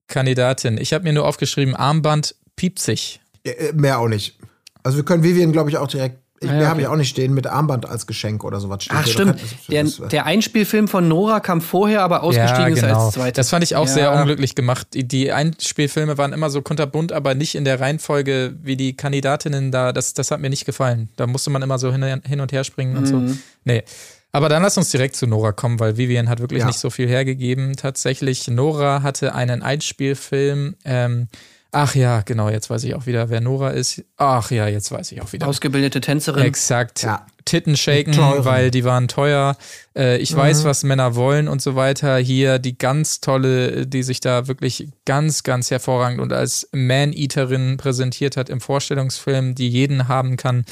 Kandidatin. 0.08 0.78
Ich 0.78 0.94
habe 0.94 1.04
mir 1.04 1.14
nur 1.14 1.28
aufgeschrieben, 1.28 1.76
Armband 1.76 2.36
piepsig. 2.56 3.22
Äh, 3.44 3.74
Mehr 3.74 4.00
auch 4.00 4.08
nicht. 4.08 4.38
Also 4.84 4.98
wir 4.98 5.06
können 5.06 5.24
Vivian, 5.24 5.52
glaube 5.52 5.70
ich, 5.70 5.78
auch 5.78 5.88
direkt. 5.88 6.21
Ich, 6.44 6.50
Ah, 6.50 6.54
ja, 6.54 6.58
mehr 6.60 6.68
habe 6.70 6.76
okay. 6.78 6.82
ich 6.82 6.88
auch 6.92 6.96
nicht 6.96 7.10
stehen 7.10 7.34
mit 7.36 7.46
Armband 7.46 7.88
als 7.88 8.08
Geschenk 8.08 8.44
oder 8.44 8.60
sowas 8.60 8.84
stehen. 8.84 8.98
Ach, 9.00 9.06
stimmt. 9.08 9.40
Der, 9.70 9.84
der 9.84 10.26
Einspielfilm 10.26 10.88
von 10.88 11.08
Nora 11.08 11.40
kam 11.40 11.62
vorher, 11.62 12.02
aber 12.02 12.24
ausgestiegen 12.24 12.74
ist 12.74 12.84
als 12.84 13.14
genau. 13.14 13.30
Das 13.32 13.50
fand 13.52 13.64
ich 13.64 13.76
auch 13.76 13.86
Ja. 13.86 13.94
sehr 13.94 14.12
unglücklich 14.12 14.56
gemacht. 14.56 14.88
Die, 14.96 15.08
die 15.08 15.32
Einspielfilme 15.32 16.18
waren 16.18 16.34
immer 16.34 16.50
so 16.50 16.64
kunterbunt, 16.64 17.12
aber 17.12 17.36
nicht 17.36 17.54
in 17.54 17.64
der 17.64 17.80
Reihenfolge 17.80 18.56
wie 18.64 18.76
die 18.76 18.96
Kandidatinnen 18.98 19.72
da. 19.72 19.94
Das, 19.94 20.16
das 20.16 20.32
hat 20.32 20.40
mir 20.42 20.50
nicht 20.50 20.66
gefallen. 20.66 21.10
Da 21.16 21.28
musste 21.28 21.52
man 21.52 21.62
immer 21.62 21.78
so 21.78 21.92
hin, 21.92 22.22
hin 22.26 22.40
und 22.42 22.52
her 22.52 22.64
springen 22.64 22.98
und 22.98 23.04
Mhm. 23.12 23.28
so. 23.30 23.36
Nee. 23.64 23.84
Aber 24.32 24.50
dann 24.50 24.64
lass 24.64 24.78
uns 24.78 24.90
direkt 24.90 25.16
zu 25.18 25.28
Nora 25.28 25.52
kommen, 25.52 25.80
weil 25.80 25.98
Vivian 25.98 26.28
hat 26.28 26.40
wirklich 26.40 26.62
Ja. 26.62 26.66
nicht 26.68 26.80
so 26.80 26.90
viel 26.90 27.08
hergegeben. 27.08 27.76
Tatsächlich, 27.76 28.48
Nora 28.48 29.04
hatte 29.04 29.36
einen 29.36 29.62
Einspielfilm. 29.62 30.76
Ähm, 30.86 31.28
ach 31.72 31.96
ja, 31.96 32.22
genau, 32.22 32.50
jetzt 32.50 32.70
weiß 32.70 32.84
ich 32.84 32.96
auch 32.96 33.06
wieder, 33.06 33.30
wer 33.30 33.42
Nora 33.42 33.70
ist. 33.70 34.04
Ach 34.18 34.52
ja, 34.52 34.68
jetzt 34.68 34.92
weiß 34.92 35.12
ich 35.12 35.22
auch 35.22 35.32
wieder. 35.34 35.48
Ausgebildete 35.48 36.02
Tänzerin. 36.02 36.44
Exakt. 36.44 37.04
Ja. 37.04 37.26
Titten 37.46 37.76
shaken, 37.76 38.14
Teuren. 38.14 38.46
weil 38.46 38.72
die 38.72 38.84
waren 38.84 39.08
teuer. 39.08 39.58
Äh, 39.96 40.18
ich 40.18 40.36
weiß, 40.36 40.64
was 40.64 40.84
Männer 40.84 41.16
wollen 41.16 41.48
und 41.48 41.62
so 41.62 41.76
weiter. 41.76 42.18
Hier 42.18 42.60
die 42.60 42.78
ganz 42.78 43.20
tolle, 43.20 43.88
die 43.88 44.04
sich 44.04 44.20
da 44.20 44.48
wirklich 44.48 44.90
ganz, 45.06 45.44
ganz 45.44 45.72
hervorragend 45.72 46.22
und 46.22 46.34
als 46.34 46.70
Man-Eaterin 46.72 47.78
präsentiert 47.78 48.38
hat 48.38 48.50
im 48.50 48.62
Vorstellungsfilm, 48.62 49.56
die 49.56 49.70
jeden 49.70 50.08
haben 50.08 50.38
kann, 50.38 50.66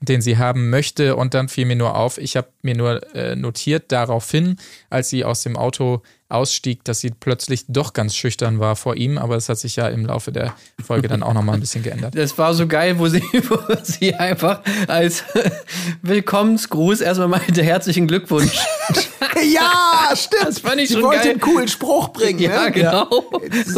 den 0.00 0.20
sie 0.20 0.36
haben 0.36 0.68
möchte. 0.70 1.14
Und 1.16 1.34
dann 1.34 1.48
fiel 1.48 1.66
mir 1.66 1.76
nur 1.76 1.94
auf, 1.94 2.18
ich 2.18 2.36
habe 2.36 2.48
mir 2.66 2.76
nur 2.76 3.14
äh, 3.14 3.34
notiert 3.34 3.90
daraufhin, 3.92 4.56
als 4.90 5.08
sie 5.08 5.24
aus 5.24 5.42
dem 5.42 5.56
Auto 5.56 6.02
ausstieg, 6.28 6.82
dass 6.84 7.00
sie 7.00 7.10
plötzlich 7.10 7.66
doch 7.68 7.92
ganz 7.92 8.16
schüchtern 8.16 8.58
war 8.58 8.74
vor 8.74 8.96
ihm. 8.96 9.16
Aber 9.16 9.36
es 9.36 9.48
hat 9.48 9.58
sich 9.58 9.76
ja 9.76 9.88
im 9.88 10.04
Laufe 10.06 10.32
der 10.32 10.54
Folge 10.84 11.08
dann 11.08 11.22
auch 11.22 11.34
nochmal 11.34 11.54
ein 11.54 11.60
bisschen 11.60 11.82
geändert. 11.82 12.16
Das 12.16 12.36
war 12.36 12.52
so 12.54 12.66
geil, 12.66 12.98
wo 12.98 13.08
sie, 13.08 13.22
wo 13.48 13.58
sie 13.82 14.14
einfach 14.14 14.60
als 14.88 15.24
Willkommensgruß 16.02 17.00
erstmal 17.00 17.28
meinte 17.28 17.62
herzlichen 17.62 18.08
Glückwunsch. 18.08 18.58
ja, 19.52 20.10
stimmt. 20.16 20.46
Das 20.46 20.58
fand 20.58 20.80
ich 20.80 20.88
Sie 20.88 20.94
schon 20.94 21.04
wollte 21.04 21.22
geil. 21.22 21.30
einen 21.32 21.40
coolen 21.40 21.68
Spruch 21.68 22.08
bringen. 22.08 22.40
Ja, 22.40 22.64
ne? 22.64 22.72
genau. 22.72 23.08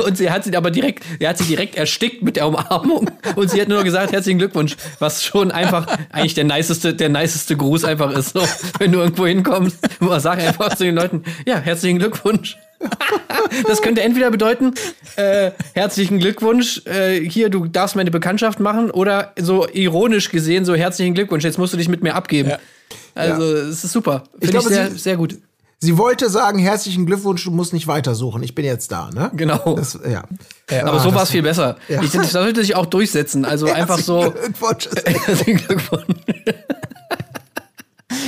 Und 0.05 0.17
sie 0.17 0.31
hat 0.31 0.45
sie 0.45 0.57
aber 0.57 0.71
direkt, 0.71 1.05
er 1.19 1.31
hat 1.31 1.39
sie 1.39 1.45
direkt 1.45 1.77
erstickt 1.77 2.23
mit 2.23 2.37
der 2.37 2.47
Umarmung 2.47 3.11
und 3.37 3.51
sie 3.51 3.61
hat 3.61 3.69
nur 3.69 3.85
gesagt, 3.85 4.13
herzlichen 4.13 4.39
Glückwunsch, 4.39 4.77
was 4.99 5.23
schon 5.23 5.51
einfach 5.51 5.87
eigentlich 6.11 6.35
der 6.35 6.45
niceste, 6.45 6.95
der 6.95 7.11
niceste 7.11 7.57
Gruß 7.57 7.85
einfach 7.85 8.11
ist. 8.13 8.31
So, 8.31 8.43
wenn 8.79 8.93
du 8.93 8.99
irgendwo 9.01 9.27
hinkommst, 9.27 9.79
sag 10.19 10.39
einfach 10.39 10.75
zu 10.77 10.85
den 10.85 10.95
Leuten, 10.95 11.25
ja, 11.47 11.57
herzlichen 11.59 11.99
Glückwunsch. 11.99 12.57
Das 13.67 13.83
könnte 13.83 14.03
entweder 14.03 14.31
bedeuten, 14.31 14.75
äh, 15.17 15.51
herzlichen 15.75 16.19
Glückwunsch, 16.19 16.83
äh, 16.87 17.19
hier, 17.29 17.49
du 17.51 17.67
darfst 17.67 17.97
meine 17.97 18.11
Bekanntschaft 18.11 18.61
machen, 18.61 18.91
oder 18.91 19.33
so 19.41 19.67
ironisch 19.69 20.31
gesehen, 20.31 20.65
so 20.65 20.75
herzlichen 20.75 21.15
Glückwunsch, 21.15 21.45
jetzt 21.45 21.59
musst 21.59 21.73
du 21.73 21.77
dich 21.77 21.89
mit 21.89 22.03
mir 22.03 22.15
abgeben. 22.15 22.53
Also, 23.15 23.43
es 23.43 23.83
ist 23.85 23.93
super. 23.93 24.25
Finde 24.33 24.45
ich, 24.45 24.51
glaube, 24.53 24.69
sehr, 24.69 24.91
sie- 24.91 24.99
sehr 24.99 25.17
gut. 25.17 25.39
Sie 25.81 25.97
wollte 25.97 26.29
sagen, 26.29 26.59
herzlichen 26.59 27.07
Glückwunsch, 27.07 27.45
du 27.45 27.51
musst 27.53 27.73
nicht 27.73 27.87
weitersuchen. 27.87 28.43
Ich 28.43 28.55
bin 28.55 28.65
jetzt 28.65 28.91
da, 28.93 29.11
ne? 29.15 29.31
Genau. 29.35 29.75
Das, 29.77 29.99
ja. 30.09 30.25
Aber 30.83 30.95
Ah, 30.95 30.99
so 30.99 31.15
war 31.15 31.23
es 31.23 31.31
viel 31.31 31.43
besser. 31.43 31.77
Ich, 31.89 32.11
das 32.11 32.33
sollte 32.33 32.61
sich 32.63 32.75
auch 32.75 32.87
durchsetzen. 32.87 33.45
Also 33.45 33.67
einfach 33.73 33.99
so. 33.99 34.33
Glückwunsch. 34.33 34.89
Herzlichen 35.05 35.57
Glückwunsch. 35.59 36.05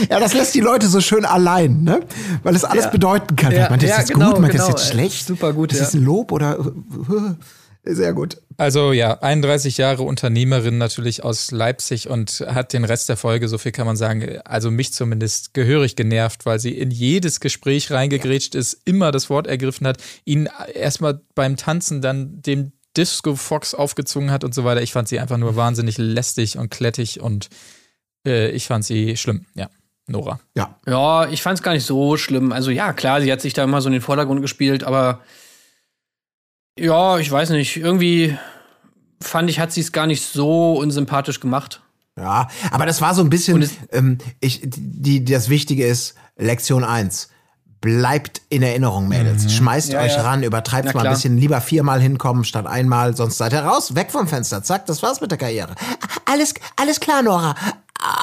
Ja, 0.08 0.20
das 0.20 0.34
lässt 0.34 0.54
die 0.54 0.60
Leute 0.60 0.86
so 0.88 1.00
schön 1.00 1.24
allein, 1.24 1.82
ne? 1.82 2.00
Weil 2.42 2.54
es 2.56 2.64
alles 2.64 2.84
Ja. 2.84 2.90
bedeuten 2.90 3.36
kann. 3.36 3.52
Ja, 3.52 3.68
meint 3.70 3.82
das 3.82 3.90
ja, 3.90 3.98
jetzt 3.98 4.12
genau, 4.12 4.32
gut? 4.32 4.40
Meint 4.40 4.54
ihr 4.54 4.58
das 4.58 4.66
genau. 4.66 4.78
jetzt 4.78 4.90
schlecht? 4.90 5.26
Super 5.26 5.52
gut, 5.52 5.72
Ist 5.72 5.78
ja. 5.78 5.84
das 5.84 5.94
ein 5.94 6.04
Lob 6.04 6.32
oder? 6.32 6.58
Sehr 7.82 8.12
gut. 8.12 8.36
Also 8.58 8.92
ja, 8.92 9.20
31 9.22 9.78
Jahre 9.78 10.02
Unternehmerin 10.02 10.76
natürlich 10.76 11.24
aus 11.24 11.50
Leipzig 11.50 12.10
und 12.10 12.44
hat 12.46 12.74
den 12.74 12.84
Rest 12.84 13.08
der 13.08 13.16
Folge, 13.16 13.48
so 13.48 13.56
viel 13.56 13.72
kann 13.72 13.86
man 13.86 13.96
sagen, 13.96 14.38
also 14.44 14.70
mich 14.70 14.92
zumindest 14.92 15.54
gehörig 15.54 15.96
genervt, 15.96 16.44
weil 16.44 16.60
sie 16.60 16.76
in 16.76 16.90
jedes 16.90 17.40
Gespräch 17.40 17.90
reingegrätscht 17.90 18.54
ist, 18.54 18.82
immer 18.84 19.12
das 19.12 19.30
Wort 19.30 19.46
ergriffen 19.46 19.86
hat, 19.86 19.96
ihn 20.26 20.46
erstmal 20.74 21.22
beim 21.34 21.56
Tanzen 21.56 22.02
dann 22.02 22.42
dem 22.42 22.72
Disco 22.98 23.34
Fox 23.34 23.72
aufgezwungen 23.72 24.30
hat 24.30 24.44
und 24.44 24.54
so 24.54 24.64
weiter. 24.64 24.82
Ich 24.82 24.92
fand 24.92 25.08
sie 25.08 25.18
einfach 25.18 25.38
nur 25.38 25.56
wahnsinnig 25.56 25.96
lästig 25.96 26.58
und 26.58 26.70
klettig 26.70 27.20
und 27.20 27.48
äh, 28.26 28.50
ich 28.50 28.66
fand 28.66 28.84
sie 28.84 29.16
schlimm, 29.16 29.46
ja. 29.54 29.70
Nora. 30.10 30.40
Ja. 30.54 30.74
Ja, 30.86 31.28
ich 31.28 31.42
fand 31.42 31.58
es 31.58 31.62
gar 31.62 31.72
nicht 31.72 31.86
so 31.86 32.16
schlimm. 32.16 32.52
Also 32.52 32.70
ja, 32.70 32.92
klar, 32.92 33.20
sie 33.20 33.30
hat 33.32 33.40
sich 33.40 33.52
da 33.54 33.64
immer 33.64 33.80
so 33.80 33.88
in 33.88 33.92
den 33.94 34.02
Vordergrund 34.02 34.42
gespielt, 34.42 34.84
aber 34.84 35.20
ja, 36.78 37.18
ich 37.18 37.30
weiß 37.30 37.50
nicht. 37.50 37.76
Irgendwie 37.76 38.36
fand 39.22 39.50
ich, 39.50 39.60
hat 39.60 39.72
sie 39.72 39.80
es 39.80 39.92
gar 39.92 40.06
nicht 40.06 40.22
so 40.22 40.74
unsympathisch 40.74 41.40
gemacht. 41.40 41.82
Ja, 42.18 42.48
aber 42.70 42.86
das 42.86 43.00
war 43.00 43.14
so 43.14 43.22
ein 43.22 43.30
bisschen, 43.30 43.68
ähm, 43.92 44.18
ich, 44.40 44.60
die, 44.64 45.24
das 45.24 45.48
Wichtige 45.48 45.86
ist, 45.86 46.14
Lektion 46.36 46.84
1. 46.84 47.28
Bleibt 47.80 48.42
in 48.50 48.62
Erinnerung, 48.62 49.08
Mädels. 49.08 49.50
Schmeißt 49.54 49.88
Mhm. 49.88 49.94
Ja, 49.94 50.00
euch 50.02 50.12
ja. 50.12 50.20
ran, 50.22 50.42
übertreibt 50.42 50.84
Na 50.86 50.92
mal 50.92 51.00
ein 51.00 51.02
klar. 51.04 51.14
bisschen. 51.14 51.38
Lieber 51.38 51.62
viermal 51.62 51.98
hinkommen 51.98 52.44
statt 52.44 52.66
einmal, 52.66 53.16
sonst 53.16 53.38
seid 53.38 53.54
ihr 53.54 53.60
raus. 53.60 53.94
Weg 53.94 54.10
vom 54.10 54.28
Fenster. 54.28 54.62
Zack, 54.62 54.84
das 54.84 55.02
war's 55.02 55.22
mit 55.22 55.30
der 55.30 55.38
Karriere. 55.38 55.74
Alles, 56.26 56.52
alles 56.76 57.00
klar, 57.00 57.22
Nora. 57.22 57.54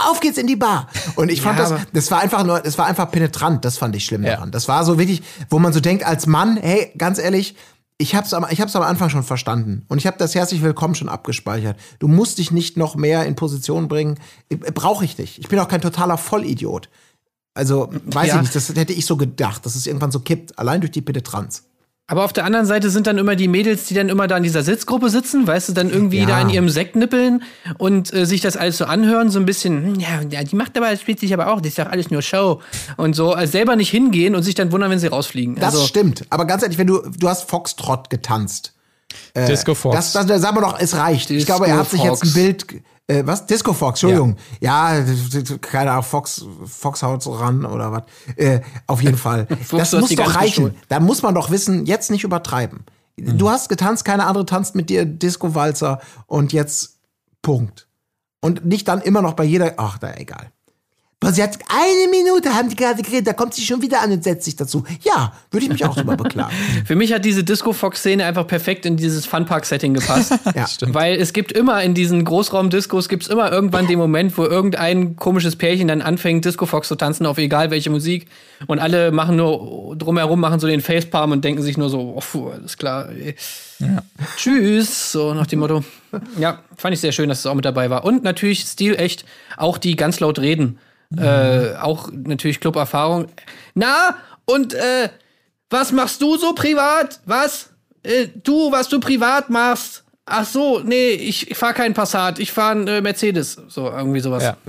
Auf 0.09 0.19
geht's 0.19 0.37
in 0.37 0.47
die 0.47 0.55
Bar. 0.55 0.87
Und 1.15 1.29
ich 1.29 1.41
fand 1.41 1.59
Ja, 1.59 1.69
das, 1.69 1.81
das 1.93 2.11
war 2.11 2.19
einfach 2.19 2.43
nur, 2.43 2.59
das 2.59 2.77
war 2.77 2.85
einfach 2.87 3.11
penetrant. 3.11 3.63
Das 3.65 3.77
fand 3.77 3.95
ich 3.95 4.05
schlimm 4.05 4.23
Ja. 4.23 4.35
daran. 4.35 4.51
Das 4.51 4.67
war 4.67 4.83
so 4.85 4.97
wirklich, 4.97 5.21
wo 5.49 5.59
man 5.59 5.73
so 5.73 5.79
denkt 5.79 6.03
als 6.05 6.25
Mann, 6.27 6.57
hey, 6.57 6.91
ganz 6.97 7.19
ehrlich, 7.19 7.55
ich 7.99 8.15
hab's 8.15 8.33
am, 8.33 8.45
ich 8.49 8.61
hab's 8.61 8.75
am 8.75 8.83
Anfang 8.83 9.09
schon 9.09 9.23
verstanden. 9.23 9.83
Und 9.87 9.97
ich 9.97 10.07
habe 10.07 10.17
das 10.17 10.35
herzlich 10.35 10.61
willkommen 10.61 10.95
schon 10.95 11.09
abgespeichert. 11.09 11.77
Du 11.99 12.07
musst 12.07 12.37
dich 12.37 12.51
nicht 12.51 12.77
noch 12.77 12.95
mehr 12.95 13.25
in 13.25 13.35
Position 13.35 13.87
bringen. 13.87 14.19
Brauche 14.73 15.03
ich 15.05 15.17
nicht. 15.17 15.39
Ich 15.39 15.47
bin 15.47 15.59
auch 15.59 15.67
kein 15.67 15.81
totaler 15.81 16.17
Vollidiot. 16.17 16.89
Also, 17.55 17.89
weiß 18.05 18.27
Ja. 18.27 18.35
ich 18.35 18.41
nicht, 18.41 18.55
das 18.55 18.69
hätte 18.75 18.93
ich 18.93 19.05
so 19.07 19.17
gedacht, 19.17 19.65
dass 19.65 19.75
es 19.75 19.87
irgendwann 19.87 20.11
so 20.11 20.19
kippt, 20.19 20.59
allein 20.59 20.79
durch 20.81 20.91
die 20.91 21.01
Penetranz. 21.01 21.63
Aber 22.09 22.23
auf 22.23 22.31
der 22.31 22.45
anderen 22.45 22.65
Seite 22.65 22.89
sind 22.89 23.05
dann 23.05 23.17
immer 23.17 23.35
die 23.35 23.49
Mädels, 23.49 23.83
die 23.83 23.93
dann 23.93 24.07
immer 24.07 24.27
da 24.27 24.37
in 24.37 24.43
dieser 24.43 24.63
Sitzgruppe 24.63 25.09
sitzen, 25.09 25.45
weißt 25.45 25.67
du, 25.69 25.73
dann 25.73 25.89
irgendwie 25.89 26.19
Ja. 26.19 26.25
da 26.25 26.41
in 26.41 26.49
ihrem 26.49 26.69
Sekt 26.69 26.95
nippeln 26.95 27.43
und 27.77 28.13
äh, 28.13 28.25
sich 28.25 28.39
das 28.39 28.55
alles 28.55 28.77
so 28.77 28.85
anhören, 28.85 29.29
so 29.29 29.39
ein 29.39 29.45
bisschen, 29.45 29.83
hm, 29.83 29.99
ja, 29.99 30.21
ja, 30.29 30.41
die 30.41 30.55
macht 30.55 30.77
aber, 30.77 30.95
spielt 30.95 31.19
sich 31.19 31.33
aber 31.33 31.51
auch, 31.51 31.57
das 31.59 31.67
ist 31.69 31.79
doch 31.79 31.87
alles 31.87 32.09
nur 32.09 32.21
Show. 32.21 32.61
Und 32.95 33.13
so, 33.13 33.33
also 33.33 33.51
selber 33.51 33.75
nicht 33.75 33.89
hingehen 33.89 34.35
und 34.35 34.43
sich 34.43 34.55
dann 34.55 34.71
wundern, 34.71 34.89
wenn 34.89 34.99
sie 34.99 35.07
rausfliegen. 35.07 35.55
Das 35.55 35.75
also, 35.75 35.85
stimmt. 35.85 36.23
Aber 36.29 36.45
ganz 36.45 36.63
ehrlich, 36.63 36.77
wenn 36.77 36.87
du, 36.87 37.01
du 37.19 37.27
hast 37.27 37.49
Foxtrot 37.49 38.09
getanzt. 38.09 38.71
Disco 39.35 39.73
Fox. 39.73 39.95
Das, 39.95 40.13
das, 40.13 40.25
das 40.25 40.41
sagen 40.41 40.57
wir 40.57 40.61
doch, 40.61 40.79
es 40.79 40.95
reicht. 40.95 41.29
ich 41.29 41.37
Disco 41.37 41.53
glaube, 41.53 41.67
er 41.67 41.77
hat 41.77 41.89
sich 41.89 42.03
jetzt 42.03 42.23
ein. 42.23 42.33
Bild. 42.33 42.65
Äh, 43.07 43.25
was? 43.25 43.45
Disco 43.45 43.71
Fox, 43.73 44.03
Entschuldigung. 44.03 44.35
Ja, 44.59 45.01
keine 45.61 45.91
Ahnung, 45.91 46.03
Fox, 46.03 46.45
Fox 46.65 47.03
haut 47.03 47.23
so 47.23 47.33
ran 47.33 47.65
oder 47.65 47.91
was. 47.91 48.03
Äh, 48.35 48.61
auf 48.85 49.01
jeden 49.01 49.17
Fall. 49.17 49.47
Das 49.71 49.93
muss 49.93 50.13
doch 50.13 50.35
reichen. 50.35 50.65
gestohlen. 50.65 50.75
Da 50.89 50.99
muss 50.99 51.21
man 51.21 51.33
doch 51.33 51.49
wissen, 51.49 51.85
jetzt 51.85 52.11
nicht 52.11 52.23
übertreiben. 52.23 52.85
Du 53.15 53.49
hast 53.49 53.69
getanzt, 53.69 54.05
keine 54.05 54.27
andere 54.27 54.45
tanzt 54.45 54.75
mit 54.75 54.89
dir 54.89 55.03
Disco-Walzer 55.05 55.99
und 56.27 56.53
jetzt 56.53 56.99
Punkt. 57.41 57.87
Und 58.41 58.65
nicht 58.65 58.87
dann 58.87 59.01
immer 59.01 59.21
noch 59.21 59.33
bei 59.33 59.43
jeder. 59.43 59.73
Ach, 59.77 59.97
da 59.97 60.13
egal. 60.13 60.51
Sie 61.23 61.41
hat 61.41 61.57
eine 61.67 62.11
Minute, 62.11 62.53
haben 62.53 62.69
die 62.69 62.75
gerade 62.75 63.01
geredet, 63.01 63.25
da 63.25 63.33
kommt 63.33 63.55
sie 63.55 63.63
schon 63.63 63.81
wieder 63.81 64.01
an 64.01 64.11
und 64.11 64.23
setzt 64.23 64.45
sich 64.45 64.55
dazu. 64.55 64.83
Ja, 65.01 65.33
würde 65.49 65.65
ich 65.65 65.71
mich 65.71 65.83
auch 65.83 65.95
drüber 65.95 66.15
beklagen. 66.15 66.53
Für 66.85 66.95
mich 66.95 67.11
hat 67.11 67.25
diese 67.25 67.43
Disco-Fox-Szene 67.43 68.23
einfach 68.23 68.45
perfekt 68.45 68.85
in 68.85 68.97
dieses 68.97 69.25
Funpark-Setting 69.25 69.95
gepasst. 69.95 70.33
Ja. 70.55 70.65
Weil 70.81 71.15
es 71.19 71.33
gibt 71.33 71.51
immer 71.51 71.83
in 71.83 71.93
diesen 71.93 72.23
Großraum-Discos 72.23 73.09
gibt 73.09 73.23
es 73.23 73.29
immer 73.29 73.51
irgendwann 73.51 73.85
den 73.87 73.99
Moment, 73.99 74.37
wo 74.37 74.43
irgendein 74.43 75.15
komisches 75.15 75.55
Pärchen 75.55 75.87
dann 75.87 76.01
anfängt, 76.01 76.45
Disco-Fox 76.45 76.87
zu 76.87 76.95
tanzen 76.95 77.25
auf 77.25 77.37
egal 77.37 77.69
welche 77.69 77.89
Musik. 77.89 78.27
Und 78.67 78.79
alle 78.79 79.11
machen 79.11 79.35
nur 79.35 79.95
drumherum, 79.97 80.39
machen 80.39 80.59
so 80.59 80.67
den 80.67 80.81
Facepalm 80.81 81.31
und 81.31 81.43
denken 81.43 81.61
sich 81.61 81.77
nur 81.77 81.89
so, 81.89 82.13
oh, 82.15 82.21
puh, 82.21 82.49
alles 82.49 82.77
klar. 82.77 83.09
Ey. 83.09 83.35
Tschüss, 84.37 85.11
so 85.11 85.33
nach 85.33 85.47
dem 85.47 85.59
Motto. 85.59 85.83
Ja, 86.39 86.59
fand 86.77 86.93
ich 86.93 87.01
sehr 87.01 87.11
schön, 87.11 87.29
dass 87.29 87.39
es 87.39 87.45
auch 87.45 87.55
mit 87.55 87.65
dabei 87.65 87.89
war. 87.89 88.05
Und 88.05 88.23
natürlich 88.23 88.61
Stil 88.61 88.95
echt, 88.95 89.25
auch 89.57 89.77
die 89.77 89.95
ganz 89.95 90.19
laut 90.19 90.39
reden. 90.39 90.79
Äh, 91.15 91.75
auch 91.77 92.09
natürlich 92.11 92.59
Club-Erfahrung. 92.59 93.27
Na, 93.75 94.17
und 94.45 94.73
äh, 94.73 95.09
was 95.69 95.91
machst 95.91 96.21
du 96.21 96.37
so 96.37 96.53
privat? 96.53 97.19
Was? 97.25 97.69
Äh, 98.03 98.27
du, 98.43 98.71
was 98.71 98.89
du 98.89 98.99
privat 98.99 99.49
machst? 99.49 100.03
Ach 100.25 100.45
so, 100.45 100.79
nee, 100.79 101.11
ich, 101.11 101.49
ich 101.49 101.57
fahre 101.57 101.73
keinen 101.73 101.93
Passat, 101.93 102.39
ich 102.39 102.51
fahre 102.51 102.71
einen 102.71 102.87
äh, 102.87 103.01
Mercedes. 103.01 103.57
So, 103.69 103.89
irgendwie 103.89 104.19
sowas. 104.19 104.43
Ja. 104.43 104.57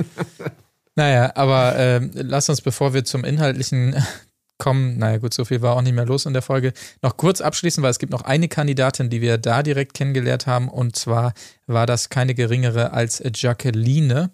Naja, 0.98 1.30
aber 1.36 1.76
ähm, 1.78 2.10
lass 2.12 2.48
uns, 2.48 2.60
bevor 2.60 2.92
wir 2.92 3.04
zum 3.04 3.22
Inhaltlichen 3.22 3.94
kommen, 4.58 4.98
naja 4.98 5.18
gut, 5.18 5.32
so 5.32 5.44
viel 5.44 5.62
war 5.62 5.76
auch 5.76 5.82
nicht 5.82 5.94
mehr 5.94 6.04
los 6.04 6.26
in 6.26 6.32
der 6.32 6.42
Folge, 6.42 6.72
noch 7.02 7.16
kurz 7.16 7.40
abschließen, 7.40 7.84
weil 7.84 7.92
es 7.92 8.00
gibt 8.00 8.10
noch 8.10 8.22
eine 8.22 8.48
Kandidatin, 8.48 9.08
die 9.08 9.20
wir 9.20 9.38
da 9.38 9.62
direkt 9.62 9.94
kennengelernt 9.94 10.48
haben 10.48 10.68
und 10.68 10.96
zwar 10.96 11.34
war 11.68 11.86
das 11.86 12.08
keine 12.08 12.34
geringere 12.34 12.92
als 12.92 13.22
Jacqueline. 13.32 14.30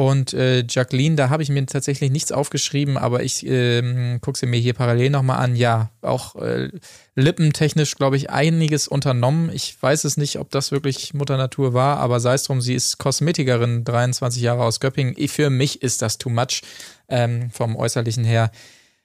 Und 0.00 0.32
äh, 0.32 0.64
Jacqueline, 0.66 1.14
da 1.14 1.28
habe 1.28 1.42
ich 1.42 1.50
mir 1.50 1.66
tatsächlich 1.66 2.10
nichts 2.10 2.32
aufgeschrieben, 2.32 2.96
aber 2.96 3.22
ich 3.22 3.44
ähm, 3.46 4.18
gucke 4.22 4.38
sie 4.38 4.46
mir 4.46 4.58
hier 4.58 4.72
parallel 4.72 5.10
nochmal 5.10 5.44
an. 5.44 5.56
Ja, 5.56 5.90
auch 6.00 6.36
äh, 6.36 6.70
lippentechnisch, 7.16 7.96
glaube 7.96 8.16
ich, 8.16 8.30
einiges 8.30 8.88
unternommen. 8.88 9.50
Ich 9.52 9.76
weiß 9.78 10.04
es 10.04 10.16
nicht, 10.16 10.38
ob 10.38 10.50
das 10.52 10.72
wirklich 10.72 11.12
Mutter 11.12 11.36
Natur 11.36 11.74
war, 11.74 11.98
aber 11.98 12.18
sei 12.18 12.32
es 12.32 12.44
drum, 12.44 12.62
sie 12.62 12.72
ist 12.72 12.96
Kosmetikerin, 12.96 13.84
23 13.84 14.40
Jahre 14.40 14.62
aus 14.64 14.80
Göppingen. 14.80 15.16
Für 15.28 15.50
mich 15.50 15.82
ist 15.82 16.00
das 16.00 16.16
too 16.16 16.30
much 16.30 16.62
ähm, 17.10 17.50
vom 17.50 17.76
Äußerlichen 17.76 18.24
her. 18.24 18.52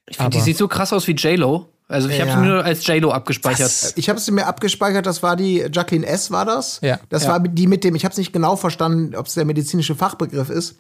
Ich 0.08 0.16
finde, 0.16 0.38
die 0.38 0.44
sieht 0.44 0.56
so 0.56 0.70
krass 0.70 0.94
aus 0.94 1.08
wie 1.08 1.12
J-Lo. 1.12 1.68
Also 1.88 2.10
ich 2.10 2.20
habe 2.20 2.30
Ja. 2.32 2.40
sie 2.40 2.46
nur 2.48 2.64
als 2.64 2.86
J-Lo 2.88 3.12
abgespeichert. 3.12 3.94
Ich 3.96 4.10
habe 4.10 4.18
es 4.18 4.30
mir 4.32 4.48
abgespeichert, 4.48 5.06
das 5.06 5.22
war 5.22 5.36
die 5.36 5.66
Jacqueline 5.72 6.06
S. 6.08 6.32
war 6.32 6.44
das. 6.46 6.80
Ja, 6.82 7.00
Das 7.10 7.24
ja. 7.26 7.30
war 7.30 7.40
die 7.40 7.68
mit 7.68 7.84
dem, 7.84 7.94
ich 7.96 8.04
habe 8.06 8.12
es 8.12 8.18
nicht 8.18 8.34
genau 8.34 8.56
verstanden, 8.56 9.16
ob 9.16 9.28
es 9.28 9.36
der 9.36 9.46
medizinische 9.46 9.94
Fachbegriff 9.96 10.50
ist, 10.50 10.76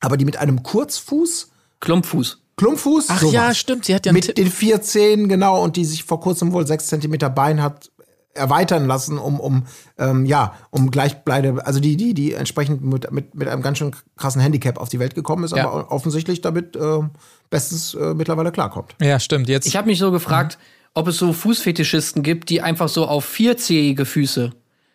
aber 0.00 0.16
die 0.18 0.24
mit 0.26 0.36
einem 0.36 0.62
Kurzfuß, 0.62 1.48
Klumpfuß. 1.80 2.38
Klumpfuß. 2.58 3.06
Ach 3.08 3.20
sowas. 3.20 3.32
ja, 3.34 3.54
stimmt, 3.54 3.84
sie 3.86 3.94
hat 3.94 4.06
ja 4.06 4.10
einen 4.10 4.14
Mit 4.16 4.24
Tipp. 4.26 4.34
den 4.34 4.50
vier 4.50 4.80
Zehen, 4.82 5.28
genau, 5.28 5.62
und 5.62 5.76
die 5.76 5.84
sich 5.84 6.04
vor 6.04 6.20
kurzem 6.20 6.52
wohl 6.52 6.66
sechs 6.66 6.86
Zentimeter 6.86 7.28
Bein 7.30 7.62
hat 7.62 7.90
erweitern 8.36 8.86
lassen, 8.86 9.18
um, 9.18 9.40
um 9.40 9.64
ähm, 9.98 10.26
ja, 10.26 10.54
um 10.70 10.90
gleichbleibende, 10.90 11.66
also 11.66 11.80
die, 11.80 11.96
die, 11.96 12.14
die 12.14 12.34
entsprechend 12.34 12.84
mit, 12.84 13.10
mit, 13.10 13.34
mit 13.34 13.48
einem 13.48 13.62
ganz 13.62 13.78
schön 13.78 13.92
krassen 14.16 14.40
Handicap 14.40 14.78
auf 14.78 14.88
die 14.88 14.98
Welt 14.98 15.14
gekommen 15.14 15.44
ist, 15.44 15.56
Ja. 15.56 15.66
aber 15.66 15.90
offensichtlich 15.90 16.40
damit 16.40 16.76
ähm, 16.76 17.10
bestens 17.50 17.94
äh, 17.94 18.14
mittlerweile 18.14 18.52
klarkommt. 18.52 18.94
Ja, 19.00 19.18
stimmt. 19.18 19.48
Jetzt 19.48 19.66
Ich 19.66 19.76
habe 19.76 19.86
mich 19.88 19.98
so 19.98 20.10
gefragt, 20.10 20.58
ob 20.94 21.08
es 21.08 21.16
so 21.16 21.32
Fußfetischisten 21.32 22.22
gibt, 22.22 22.48
die 22.48 22.62
einfach 22.62 22.88
so 22.88 23.06
auf 23.06 23.24
vierzähige 23.24 24.04
Füße 24.04 24.52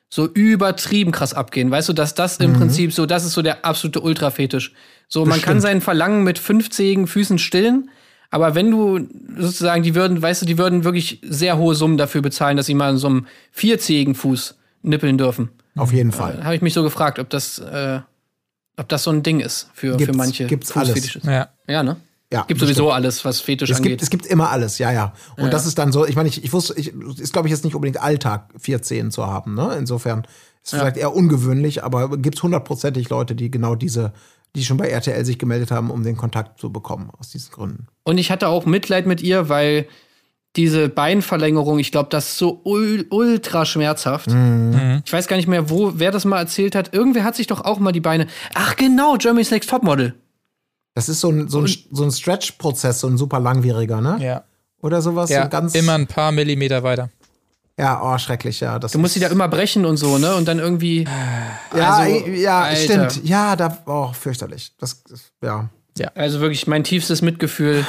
so 0.10 0.28
übertrieben 0.28 1.12
krass 1.12 1.34
abgehen. 1.34 1.72
Weißt 1.72 1.88
du, 1.88 1.94
dass 1.94 2.14
das 2.14 2.38
im 2.38 2.52
Prinzip 2.54 2.92
so, 2.92 3.06
das 3.06 3.24
ist 3.24 3.32
so 3.34 3.42
der 3.42 3.64
absolute 3.64 4.02
Ultrafetisch. 4.02 4.74
So, 5.08 5.26
man 5.26 5.42
kann 5.42 5.62
sein 5.62 5.80
Verlangen 5.80 6.24
mit 6.24 6.38
fünfzähigen 6.38 7.08
Füßen 7.08 7.38
stillen, 7.38 7.90
aber 8.32 8.56
wenn 8.56 8.72
du 8.72 9.08
sozusagen, 9.38 9.84
die 9.84 9.94
würden, 9.94 10.22
weißt 10.22 10.42
du, 10.42 10.46
die 10.48 10.58
würden 10.58 10.84
wirklich 10.84 11.20
sehr 11.24 11.58
hohe 11.58 11.76
Summen 11.76 11.98
dafür 11.98 12.22
bezahlen, 12.22 12.58
dass 12.58 12.66
sie 12.66 12.74
mal 12.74 12.90
in 12.92 12.98
so 12.98 13.08
einem 13.08 13.28
vierzähigen 13.52 14.16
Fuß 14.16 14.56
nippeln 14.82 15.18
dürfen. 15.20 15.50
Auf 15.76 15.94
jeden 15.94 16.12
Fall. 16.12 16.38
Da 16.38 16.46
habe 16.46 16.56
ich 16.56 16.62
mich 16.62 16.74
so 16.74 16.82
gefragt, 16.84 17.20
ob 17.20 17.30
das, 17.30 17.60
äh, 17.60 18.00
ob 18.78 18.90
das 18.90 19.04
so 19.04 19.12
ein 19.12 19.22
Ding 19.22 19.40
ist 19.40 19.70
für, 19.74 19.92
für 19.92 19.98
Gibt's- 19.98 20.18
manche 20.18 20.46
gibt's 20.48 20.76
alles. 20.76 21.20
Ja. 21.24 21.50
Ja, 21.68 21.84
ne? 21.84 21.98
Ja, 22.34 22.40
Gibt 22.44 22.60
bestimmt. 22.62 22.78
sowieso 22.78 22.92
alles, 22.92 23.26
was 23.26 23.42
Fetisch 23.42 23.70
Es 23.70 23.78
angeht. 23.78 23.92
gibt, 23.92 24.02
es 24.04 24.10
gibt 24.10 24.26
immer 24.26 24.50
alles, 24.52 24.78
ja, 24.78 24.90
ja. 24.94 25.12
Und 25.36 25.52
das 25.52 25.66
ist 25.66 25.78
dann 25.78 25.92
so, 25.92 26.06
ich 26.06 26.16
meine, 26.16 26.30
ich, 26.30 26.42
ich 26.44 26.54
wusste, 26.54 26.74
ich, 26.80 26.94
ist 27.20 27.34
glaube 27.34 27.50
ich 27.50 27.52
jetzt 27.52 27.66
nicht 27.66 27.76
unbedingt 27.76 28.02
Alltag, 28.02 28.48
vier 28.58 28.82
Zehen 28.82 29.12
zu 29.12 29.28
haben, 29.28 29.54
ne? 29.54 29.76
Insofern 29.78 30.26
ist 30.64 30.72
vielleicht 30.74 30.96
eher 30.96 31.14
ungewöhnlich, 31.14 31.84
aber 31.84 32.18
gibt 32.18 32.38
es 32.38 32.44
hundertprozentig 32.44 33.10
Leute, 33.10 33.36
die 33.36 33.52
genau 33.52 33.76
diese, 33.76 34.14
die 34.56 34.64
schon 34.64 34.78
bei 34.78 34.90
RTL 34.90 35.24
sich 35.26 35.40
gemeldet 35.40 35.72
haben, 35.72 35.90
um 35.92 36.04
den 36.04 36.18
Kontakt 36.18 36.60
zu 36.60 36.72
bekommen, 36.72 37.10
aus 37.18 37.30
diesen 37.30 37.52
Gründen. 37.52 37.88
Und 38.04 38.18
ich 38.18 38.32
hatte 38.32 38.48
auch 38.48 38.66
Mitleid 38.66 39.06
mit 39.06 39.22
ihr, 39.22 39.50
weil 39.50 39.88
diese 40.58 40.90
Beinverlängerung, 40.90 41.80
ich 41.80 41.92
glaube, 41.92 42.10
das 42.10 42.32
ist 42.32 42.38
so 42.38 42.62
ul 42.66 43.06
ultra 43.10 43.66
schmerzhaft. 43.66 44.28
Ich 45.06 45.14
weiß 45.14 45.28
gar 45.28 45.38
nicht 45.38 45.48
mehr, 45.48 45.70
wo, 45.70 45.94
wer 45.96 46.12
das 46.12 46.26
mal 46.26 46.40
erzählt 46.40 46.76
hat. 46.76 46.94
Irgendwer 46.94 47.24
hat 47.24 47.36
sich 47.36 47.48
doch 47.48 47.64
auch 47.64 47.80
mal 47.80 47.94
die 47.94 48.02
Beine. 48.02 48.28
Ach 48.54 48.76
genau, 48.76 49.16
Germany's 49.18 49.52
Next 49.52 49.70
Topmodel. 49.70 50.14
Das 50.94 51.08
ist 51.08 51.22
so 51.22 51.30
ein, 51.30 51.48
so 51.48 51.62
ein, 51.62 51.74
so 51.92 52.04
ein 52.04 52.12
Stretch-Prozess, 52.12 53.00
so 53.00 53.08
ein 53.08 53.18
super 53.18 53.40
langwieriger, 53.40 54.02
ne? 54.02 54.18
Ja. 54.20 54.44
Oder 54.82 55.02
sowas. 55.02 55.30
Ja, 55.30 55.44
so 55.44 55.50
ganz, 55.50 55.74
immer 55.74 55.94
ein 55.94 56.08
paar 56.08 56.34
Millimeter 56.34 56.84
weiter. 56.84 57.10
Ja, 57.82 58.00
oh, 58.04 58.16
schrecklich, 58.20 58.60
ja. 58.60 58.78
Das 58.78 58.92
Du 58.92 59.00
musst 59.00 59.16
sie 59.16 59.20
da 59.20 59.28
immer 59.30 59.48
brechen 59.48 59.88
und 59.88 59.98
so, 59.98 60.20
ne? 60.20 60.36
Und 60.36 60.48
dann 60.48 60.60
irgendwie. 60.60 61.04
Ja, 61.76 61.96
also, 61.96 62.28
ja, 62.28 62.62
Alter. 62.62 63.10
stimmt. 63.10 63.28
Ja, 63.28 63.56
da, 63.56 63.76
oh, 63.88 64.14
fürchterlich. 64.14 64.74
Das, 64.78 65.04
das 65.04 65.32
ja. 65.42 65.68
Also 66.14 66.42
wirklich 66.42 66.68
mein 66.68 66.84
tiefstes 66.84 67.24
Mitgefühl 67.24 67.84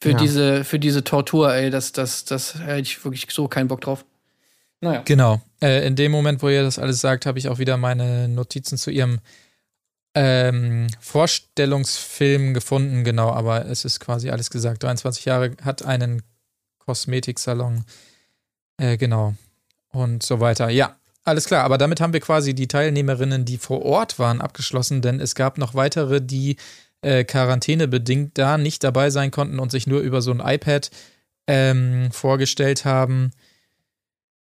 für 0.00 0.10
Ja. 0.10 0.16
diese, 0.16 0.64
für 0.64 0.80
diese 0.80 1.04
Tortur, 1.04 1.54
ey. 1.54 1.70
Das, 1.70 1.92
das, 1.92 2.24
das 2.24 2.56
hätte 2.58 2.80
ich 2.80 3.04
wirklich 3.04 3.28
so 3.30 3.46
keinen 3.46 3.68
Bock 3.68 3.80
drauf. 3.80 4.04
Naja. 4.80 5.02
Genau. 5.04 5.40
Äh, 5.62 5.86
in 5.86 5.94
dem 5.94 6.10
Moment, 6.10 6.42
wo 6.42 6.48
ihr 6.48 6.64
das 6.64 6.80
alles 6.80 7.00
sagt, 7.00 7.26
habe 7.26 7.38
ich 7.38 7.48
auch 7.48 7.58
wieder 7.58 7.76
meine 7.76 8.26
Notizen 8.26 8.76
zu 8.76 8.90
ihrem 8.90 9.20
ähm, 10.14 10.88
Vorstellungsfilm 10.98 12.54
gefunden. 12.54 13.04
Genau, 13.04 13.30
aber 13.30 13.66
es 13.66 13.84
ist 13.84 14.00
quasi 14.00 14.30
alles 14.30 14.50
gesagt. 14.50 14.82
23 14.82 15.26
Jahre, 15.26 15.52
hat 15.62 15.84
einen 15.84 16.22
Kosmetiksalon. 16.78 17.84
Äh, 18.78 18.96
genau. 18.96 19.34
Und 19.92 20.22
so 20.22 20.40
weiter. 20.40 20.68
Ja, 20.68 20.96
alles 21.24 21.46
klar. 21.46 21.64
Aber 21.64 21.78
damit 21.78 22.00
haben 22.00 22.12
wir 22.12 22.20
quasi 22.20 22.54
die 22.54 22.68
Teilnehmerinnen, 22.68 23.44
die 23.44 23.58
vor 23.58 23.82
Ort 23.82 24.18
waren, 24.18 24.40
abgeschlossen, 24.40 25.02
denn 25.02 25.20
es 25.20 25.34
gab 25.34 25.58
noch 25.58 25.74
weitere, 25.74 26.20
die 26.20 26.56
äh, 27.02 27.24
quarantänebedingt 27.24 28.36
da 28.38 28.58
nicht 28.58 28.84
dabei 28.84 29.10
sein 29.10 29.30
konnten 29.30 29.58
und 29.58 29.70
sich 29.70 29.86
nur 29.86 30.00
über 30.00 30.22
so 30.22 30.32
ein 30.32 30.40
iPad 30.40 30.90
ähm, 31.46 32.10
vorgestellt 32.12 32.84
haben. 32.84 33.30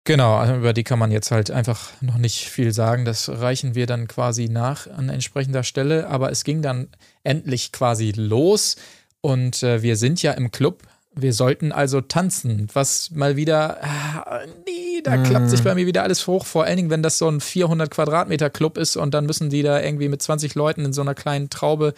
Genau, 0.04 0.38
also 0.38 0.56
über 0.56 0.72
die 0.72 0.86
kann 0.86 1.00
man 1.00 1.12
jetzt 1.12 1.32
halt 1.32 1.52
einfach 1.52 1.92
noch 2.02 2.18
nicht 2.18 2.48
viel 2.48 2.72
sagen. 2.72 3.04
Das 3.04 3.28
reichen 3.28 3.76
wir 3.76 3.88
dann 3.88 4.08
quasi 4.08 4.48
nach 4.48 4.88
an 4.88 5.10
entsprechender 5.10 5.64
Stelle. 5.64 6.08
Aber 6.08 6.32
es 6.32 6.46
ging 6.46 6.62
dann 6.62 6.88
endlich 7.24 7.74
quasi 7.74 8.14
los 8.16 8.78
und 9.20 9.64
äh, 9.64 9.82
wir 9.82 9.98
sind 9.98 10.22
ja 10.22 10.32
im 10.32 10.52
Club. 10.52 10.84
Wir 11.20 11.34
sollten 11.34 11.72
also 11.72 12.02
tanzen, 12.02 12.68
was 12.74 13.12
mal 13.12 13.36
wieder, 13.36 13.84
ah, 13.84 14.42
nee, 14.66 15.02
da 15.02 15.18
klappt 15.18 15.50
sich 15.50 15.64
bei 15.64 15.74
mir 15.76 15.86
wieder 15.88 16.04
alles 16.04 16.28
hoch. 16.28 16.46
Vor 16.46 16.64
allen 16.64 16.78
Dingen, 16.78 16.90
wenn 16.90 17.04
das 17.04 17.18
so 17.18 17.28
ein 17.28 17.42
400 17.42 17.90
Quadratmeter 17.90 18.50
Club 18.50 18.78
ist 18.78 18.96
und 18.98 19.14
dann 19.14 19.26
müssen 19.26 19.50
die 19.50 19.64
da 19.64 19.82
irgendwie 19.82 20.10
mit 20.10 20.22
20 20.22 20.56
Leuten 20.56 20.86
in 20.86 20.94
so 20.94 21.02
einer 21.02 21.16
kleinen 21.16 21.50
Traube 21.50 21.94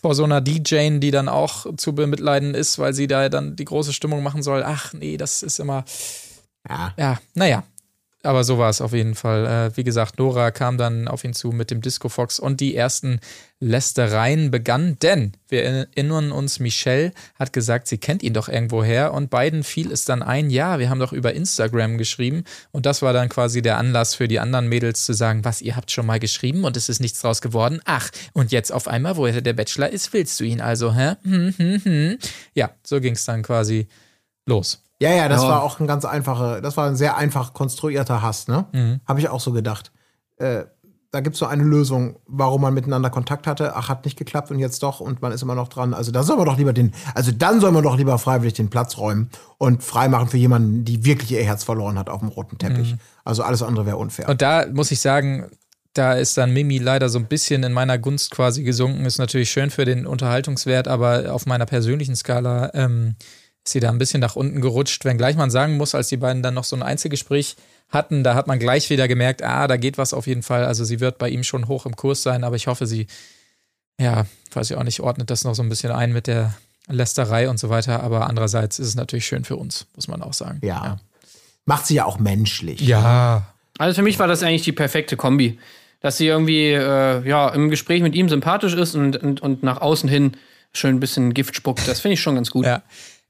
vor 0.00 0.14
so 0.14 0.24
einer 0.24 0.40
DJ, 0.40 0.98
die 0.98 1.10
dann 1.10 1.28
auch 1.28 1.66
zu 1.76 1.94
bemitleiden 1.94 2.54
ist, 2.54 2.78
weil 2.78 2.94
sie 2.94 3.06
da 3.06 3.28
dann 3.28 3.56
die 3.56 3.64
große 3.64 3.92
Stimmung 3.92 4.22
machen 4.22 4.42
soll. 4.42 4.62
Ach 4.64 4.92
nee, 4.92 5.16
das 5.16 5.42
ist 5.42 5.58
immer, 5.58 5.84
Ja. 6.68 6.94
ja, 6.96 7.20
naja. 7.34 7.64
Aber 8.28 8.44
so 8.44 8.58
war 8.58 8.68
es 8.68 8.82
auf 8.82 8.92
jeden 8.92 9.14
Fall. 9.14 9.46
Äh, 9.46 9.76
wie 9.78 9.84
gesagt, 9.84 10.18
Nora 10.18 10.50
kam 10.50 10.76
dann 10.76 11.08
auf 11.08 11.24
ihn 11.24 11.32
zu 11.32 11.50
mit 11.50 11.70
dem 11.70 11.80
Disco 11.80 12.10
Fox 12.10 12.38
und 12.38 12.60
die 12.60 12.76
ersten 12.76 13.20
Lästereien 13.58 14.50
begannen, 14.50 14.98
denn 15.00 15.32
wir 15.48 15.64
erinnern 15.64 16.30
uns, 16.30 16.60
Michelle 16.60 17.12
hat 17.38 17.54
gesagt, 17.54 17.88
sie 17.88 17.96
kennt 17.96 18.22
ihn 18.22 18.34
doch 18.34 18.50
irgendwoher 18.50 19.14
und 19.14 19.30
beiden 19.30 19.64
fiel 19.64 19.90
es 19.90 20.04
dann 20.04 20.22
ein, 20.22 20.50
ja, 20.50 20.78
wir 20.78 20.90
haben 20.90 21.00
doch 21.00 21.14
über 21.14 21.32
Instagram 21.32 21.96
geschrieben 21.96 22.44
und 22.70 22.84
das 22.84 23.00
war 23.00 23.14
dann 23.14 23.30
quasi 23.30 23.62
der 23.62 23.78
Anlass 23.78 24.14
für 24.14 24.28
die 24.28 24.40
anderen 24.40 24.68
Mädels 24.68 25.06
zu 25.06 25.14
sagen, 25.14 25.46
was, 25.46 25.62
ihr 25.62 25.74
habt 25.74 25.90
schon 25.90 26.04
mal 26.04 26.20
geschrieben 26.20 26.64
und 26.64 26.76
es 26.76 26.90
ist 26.90 27.00
nichts 27.00 27.22
draus 27.22 27.40
geworden? 27.40 27.80
Ach, 27.86 28.10
und 28.34 28.52
jetzt 28.52 28.70
auf 28.70 28.88
einmal, 28.88 29.16
wo 29.16 29.26
der 29.26 29.54
Bachelor 29.54 29.88
ist, 29.88 30.12
willst 30.12 30.38
du 30.38 30.44
ihn 30.44 30.60
also, 30.60 30.94
hä? 30.94 31.14
Hm, 31.22 31.54
hm, 31.56 31.80
hm. 31.82 32.18
Ja, 32.52 32.72
so 32.84 33.00
ging 33.00 33.14
es 33.14 33.24
dann 33.24 33.42
quasi 33.42 33.88
los. 34.44 34.82
Ja, 35.00 35.10
ja, 35.10 35.28
das 35.28 35.42
Ja. 35.42 35.48
war 35.48 35.62
auch 35.62 35.78
ein 35.80 35.86
ganz 35.86 36.04
einfacher, 36.04 36.60
das 36.60 36.76
war 36.76 36.86
ein 36.88 36.96
sehr 36.96 37.16
einfach 37.16 37.52
konstruierter 37.54 38.20
Hass, 38.22 38.48
ne? 38.48 38.66
Mhm. 38.72 39.00
Habe 39.06 39.20
ich 39.20 39.28
auch 39.28 39.40
so 39.40 39.52
gedacht. 39.52 39.92
Äh, 40.38 40.64
da 41.10 41.20
gibt 41.20 41.34
es 41.36 41.40
so 41.40 41.46
eine 41.46 41.62
Lösung, 41.62 42.16
warum 42.26 42.60
man 42.60 42.74
miteinander 42.74 43.08
Kontakt 43.08 43.46
hatte. 43.46 43.74
Ach, 43.74 43.88
hat 43.88 44.04
nicht 44.04 44.18
geklappt 44.18 44.50
und 44.50 44.58
jetzt 44.58 44.82
doch 44.82 45.00
und 45.00 45.22
man 45.22 45.32
ist 45.32 45.40
immer 45.42 45.54
noch 45.54 45.68
dran. 45.68 45.94
Also 45.94 46.12
da 46.12 46.22
soll 46.22 46.36
man 46.36 46.44
doch 46.44 46.58
lieber 46.58 46.74
den, 46.74 46.92
also 47.14 47.32
dann 47.32 47.60
soll 47.62 47.72
man 47.72 47.82
doch 47.82 47.96
lieber 47.96 48.18
freiwillig 48.18 48.52
den 48.54 48.68
Platz 48.68 48.98
räumen 48.98 49.30
und 49.56 49.82
freimachen 49.82 50.28
für 50.28 50.36
jemanden, 50.36 50.84
die 50.84 51.06
wirklich 51.06 51.32
ihr 51.32 51.42
Herz 51.42 51.64
verloren 51.64 51.98
hat 51.98 52.10
auf 52.10 52.20
dem 52.20 52.28
roten 52.28 52.58
Teppich. 52.58 52.94
Also 53.24 53.42
alles 53.42 53.62
andere 53.62 53.86
wäre 53.86 53.96
unfair. 53.96 54.26
Mhm. 54.26 54.32
Und 54.32 54.42
da 54.42 54.66
muss 54.70 54.90
ich 54.90 55.00
sagen, 55.00 55.46
da 55.94 56.12
ist 56.12 56.36
dann 56.36 56.52
Mimi 56.52 56.76
leider 56.76 57.08
so 57.08 57.18
ein 57.18 57.26
bisschen 57.26 57.62
in 57.62 57.72
meiner 57.72 57.96
Gunst 57.96 58.30
quasi 58.30 58.62
gesunken. 58.62 59.06
Ist 59.06 59.16
natürlich 59.18 59.50
schön 59.50 59.70
für 59.70 59.86
den 59.86 60.06
Unterhaltungswert, 60.06 60.88
aber 60.88 61.32
auf 61.32 61.46
meiner 61.46 61.64
persönlichen 61.66 62.16
Skala 62.16 62.70
ähm, 62.74 63.16
ist 63.68 63.72
sie 63.72 63.80
da 63.80 63.90
ein 63.90 63.98
bisschen 63.98 64.20
nach 64.20 64.34
unten 64.34 64.62
gerutscht. 64.62 65.04
Wenngleich 65.04 65.36
man 65.36 65.50
sagen 65.50 65.76
muss, 65.76 65.94
als 65.94 66.08
die 66.08 66.16
beiden 66.16 66.42
dann 66.42 66.54
noch 66.54 66.64
so 66.64 66.74
ein 66.74 66.82
Einzelgespräch 66.82 67.56
hatten, 67.90 68.24
da 68.24 68.34
hat 68.34 68.46
man 68.46 68.58
gleich 68.58 68.88
wieder 68.88 69.08
gemerkt, 69.08 69.42
ah, 69.42 69.68
da 69.68 69.76
geht 69.76 69.98
was 69.98 70.14
auf 70.14 70.26
jeden 70.26 70.42
Fall. 70.42 70.64
Also 70.64 70.84
sie 70.84 71.00
wird 71.00 71.18
bei 71.18 71.28
ihm 71.28 71.44
schon 71.44 71.68
hoch 71.68 71.84
im 71.84 71.94
Kurs 71.94 72.22
sein, 72.22 72.44
aber 72.44 72.56
ich 72.56 72.66
hoffe, 72.66 72.86
sie, 72.86 73.06
ja, 74.00 74.24
weiß 74.52 74.70
ich 74.70 74.76
auch 74.76 74.84
nicht, 74.84 75.00
ordnet 75.00 75.28
das 75.28 75.44
noch 75.44 75.54
so 75.54 75.62
ein 75.62 75.68
bisschen 75.68 75.92
ein 75.92 76.14
mit 76.14 76.26
der 76.26 76.54
Lästerei 76.88 77.50
und 77.50 77.58
so 77.58 77.68
weiter. 77.68 78.02
Aber 78.02 78.26
andererseits 78.26 78.78
ist 78.78 78.88
es 78.88 78.94
natürlich 78.94 79.26
schön 79.26 79.44
für 79.44 79.56
uns, 79.56 79.86
muss 79.94 80.08
man 80.08 80.22
auch 80.22 80.34
sagen. 80.34 80.58
ja. 80.62 80.98
Macht 81.66 81.86
sie 81.86 81.96
ja 81.96 82.06
auch 82.06 82.18
menschlich. 82.18 82.80
Ja. 82.80 83.52
Also 83.76 83.96
für 83.96 84.02
mich 84.02 84.18
war 84.18 84.26
das 84.26 84.42
eigentlich 84.42 84.62
die 84.62 84.72
perfekte 84.72 85.18
Kombi. 85.18 85.58
Dass 86.00 86.16
sie 86.16 86.26
irgendwie 86.26 86.70
äh, 86.70 87.28
ja, 87.28 87.50
im 87.50 87.68
Gespräch 87.68 88.00
mit 88.00 88.14
ihm 88.14 88.30
sympathisch 88.30 88.72
ist 88.72 88.94
und, 88.94 89.16
und, 89.16 89.42
und 89.42 89.62
nach 89.62 89.82
außen 89.82 90.08
hin 90.08 90.38
schön 90.72 90.96
ein 90.96 91.00
bisschen 91.00 91.34
Gift 91.34 91.56
spuckt. 91.56 91.86
Das 91.86 92.00
finde 92.00 92.14
ich 92.14 92.22
schon 92.22 92.36
ganz 92.36 92.50
gut. 92.50 92.64
Ja. 92.64 92.82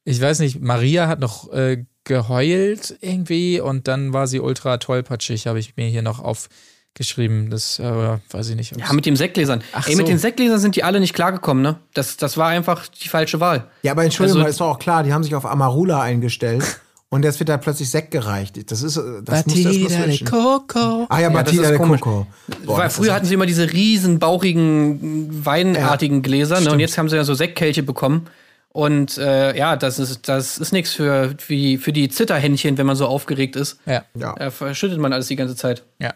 Ich 0.08 0.20
weiß 0.22 0.38
nicht, 0.38 0.62
Maria 0.62 1.06
hat 1.06 1.20
noch 1.20 1.52
äh, 1.52 1.84
geheult 2.04 2.96
irgendwie 3.02 3.60
und 3.60 3.88
dann 3.88 4.14
war 4.14 4.26
sie 4.26 4.40
ultra 4.40 4.78
tollpatschig, 4.78 5.46
habe 5.46 5.58
ich 5.58 5.76
mir 5.76 5.86
hier 5.86 6.00
noch 6.00 6.20
aufgeschrieben. 6.20 7.50
Das 7.50 7.78
äh, 7.78 8.18
weiß 8.30 8.48
ich 8.48 8.56
nicht. 8.56 8.74
Ja, 8.78 8.90
mit 8.94 9.04
den 9.04 9.16
Sektgläsern. 9.16 9.60
Ach 9.72 9.86
Ey, 9.86 9.96
mit 9.96 10.06
so. 10.06 10.12
den 10.12 10.18
Sektgläsern 10.18 10.60
sind 10.60 10.76
die 10.76 10.82
alle 10.82 11.00
nicht 11.00 11.12
klargekommen, 11.12 11.62
ne? 11.62 11.76
Das, 11.92 12.16
das 12.16 12.38
war 12.38 12.48
einfach 12.48 12.86
die 12.88 13.08
falsche 13.08 13.38
Wahl. 13.40 13.68
Ja, 13.82 13.92
aber 13.92 14.04
Entschuldigung, 14.04 14.40
Also- 14.40 14.50
ist 14.50 14.60
doch 14.60 14.68
auch 14.68 14.78
klar, 14.78 15.02
die 15.02 15.12
haben 15.12 15.22
sich 15.22 15.34
auf 15.34 15.44
Amarula 15.44 16.00
eingestellt 16.00 16.64
und 17.10 17.22
jetzt 17.26 17.38
wird 17.38 17.50
da 17.50 17.58
plötzlich 17.58 17.90
Sekt 17.90 18.10
gereicht. 18.10 18.70
Das 18.70 18.82
ist, 18.82 18.96
das 18.96 19.44
muss 19.46 19.62
das 19.62 19.76
muss 19.76 19.92
switchen. 19.92 20.26
Coco. 20.26 21.06
Ah 21.10 21.16
ja, 21.20 21.20
Ja, 21.20 21.28
Batida 21.28 21.64
ist 21.64 21.70
de 21.72 21.76
komisch. 21.76 22.00
Coco. 22.00 22.26
Boah, 22.64 22.78
Weil 22.78 22.88
früher 22.88 23.12
hatten 23.12 23.26
sie 23.26 23.34
immer 23.34 23.44
diese 23.44 23.70
riesen, 23.70 24.18
bauchigen, 24.18 25.44
weinartigen 25.44 26.22
Gläser, 26.22 26.62
ne? 26.62 26.72
Und 26.72 26.80
jetzt 26.80 26.96
haben 26.96 27.10
sie 27.10 27.16
ja 27.16 27.24
so 27.24 27.34
Sektkelche 27.34 27.82
bekommen. 27.82 28.26
Und 28.70 29.18
äh, 29.18 29.56
ja, 29.56 29.76
das 29.76 29.98
ist, 29.98 30.28
das 30.28 30.58
ist 30.58 30.72
nichts 30.72 30.92
für, 30.92 31.34
wie, 31.46 31.78
für 31.78 31.92
die 31.92 32.08
Zitterhändchen, 32.08 32.78
wenn 32.78 32.86
man 32.86 32.96
so 32.96 33.06
aufgeregt 33.06 33.56
ist. 33.56 33.80
Ja, 33.86 34.04
ja. 34.14 34.34
Da 34.38 34.50
verschüttet 34.50 34.98
man 34.98 35.12
alles 35.12 35.28
die 35.28 35.36
ganze 35.36 35.56
Zeit. 35.56 35.84
ja. 35.98 36.14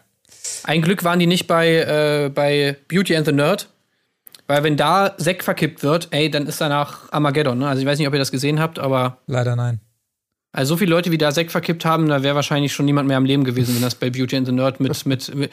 Ein 0.65 0.81
Glück 0.81 1.03
waren 1.03 1.19
die 1.19 1.25
nicht 1.25 1.47
bei, 1.47 1.77
äh, 1.77 2.29
bei 2.29 2.77
Beauty 2.87 3.15
and 3.15 3.25
the 3.25 3.31
Nerd. 3.31 3.69
Weil 4.47 4.63
wenn 4.63 4.75
da 4.75 5.13
Sekt 5.17 5.43
verkippt 5.43 5.83
wird, 5.83 6.09
ey, 6.11 6.29
dann 6.29 6.47
ist 6.47 6.59
danach 6.59 7.11
Armageddon. 7.11 7.57
Ne? 7.59 7.67
Also 7.67 7.81
ich 7.81 7.87
weiß 7.87 7.97
nicht, 7.97 8.07
ob 8.07 8.13
ihr 8.13 8.19
das 8.19 8.31
gesehen 8.31 8.59
habt, 8.59 8.77
aber 8.77 9.19
Leider 9.25 9.55
nein. 9.55 9.79
also 10.51 10.73
so 10.73 10.77
viele 10.77 10.91
Leute, 10.91 11.11
wie 11.11 11.17
da 11.17 11.31
Sekt 11.31 11.51
verkippt 11.51 11.85
haben, 11.85 12.07
da 12.07 12.23
wäre 12.23 12.35
wahrscheinlich 12.35 12.73
schon 12.73 12.85
niemand 12.85 13.07
mehr 13.07 13.17
am 13.17 13.25
Leben 13.25 13.45
gewesen, 13.45 13.73
wenn 13.73 13.81
das 13.81 13.95
bei 13.95 14.09
Beauty 14.09 14.35
and 14.35 14.45
the 14.45 14.51
Nerd 14.51 14.81
mit, 14.81 15.05
mit, 15.05 15.33
mit 15.33 15.51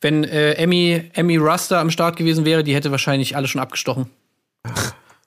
wenn 0.00 0.24
äh, 0.24 0.54
Emmy, 0.54 1.08
Emmy 1.14 1.36
Ruster 1.36 1.78
am 1.78 1.90
Start 1.90 2.16
gewesen 2.16 2.44
wäre, 2.44 2.64
die 2.64 2.74
hätte 2.74 2.90
wahrscheinlich 2.90 3.36
alle 3.36 3.46
schon 3.46 3.60
abgestochen. 3.60 4.06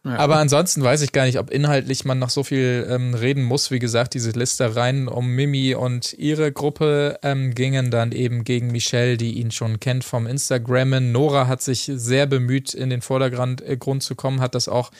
Aber 0.05 0.37
ansonsten 0.37 0.83
weiß 0.83 1.01
ich 1.01 1.11
gar 1.11 1.25
nicht, 1.25 1.39
ob 1.39 1.49
inhaltlich 1.49 2.05
man 2.05 2.19
noch 2.19 2.29
so 2.29 2.43
viel 2.43 2.87
ähm, 2.89 3.15
reden 3.15 3.43
muss. 3.43 3.71
Wie 3.71 3.79
gesagt, 3.79 4.13
diese 4.13 4.31
Listereien 4.31 5.07
um 5.07 5.27
Mimi 5.27 5.73
und 5.73 6.13
ihre 6.13 6.51
Gruppe 6.51 7.17
ähm, 7.23 7.55
gingen 7.55 7.89
dann 7.89 8.11
eben 8.11 8.43
gegen 8.43 8.67
Michelle, 8.67 9.17
die 9.17 9.39
ihn 9.39 9.49
schon 9.49 9.79
kennt 9.79 10.03
vom 10.03 10.27
Instagrammen. 10.27 11.11
Nora 11.11 11.47
hat 11.47 11.63
sich 11.63 11.91
sehr 11.93 12.27
bemüht, 12.27 12.73
in 12.75 12.91
den 12.91 13.01
Vordergrund 13.01 13.61
äh, 13.61 13.99
zu 13.99 14.15
kommen, 14.15 14.41
hat 14.41 14.53
das 14.53 14.67
auch 14.67 14.91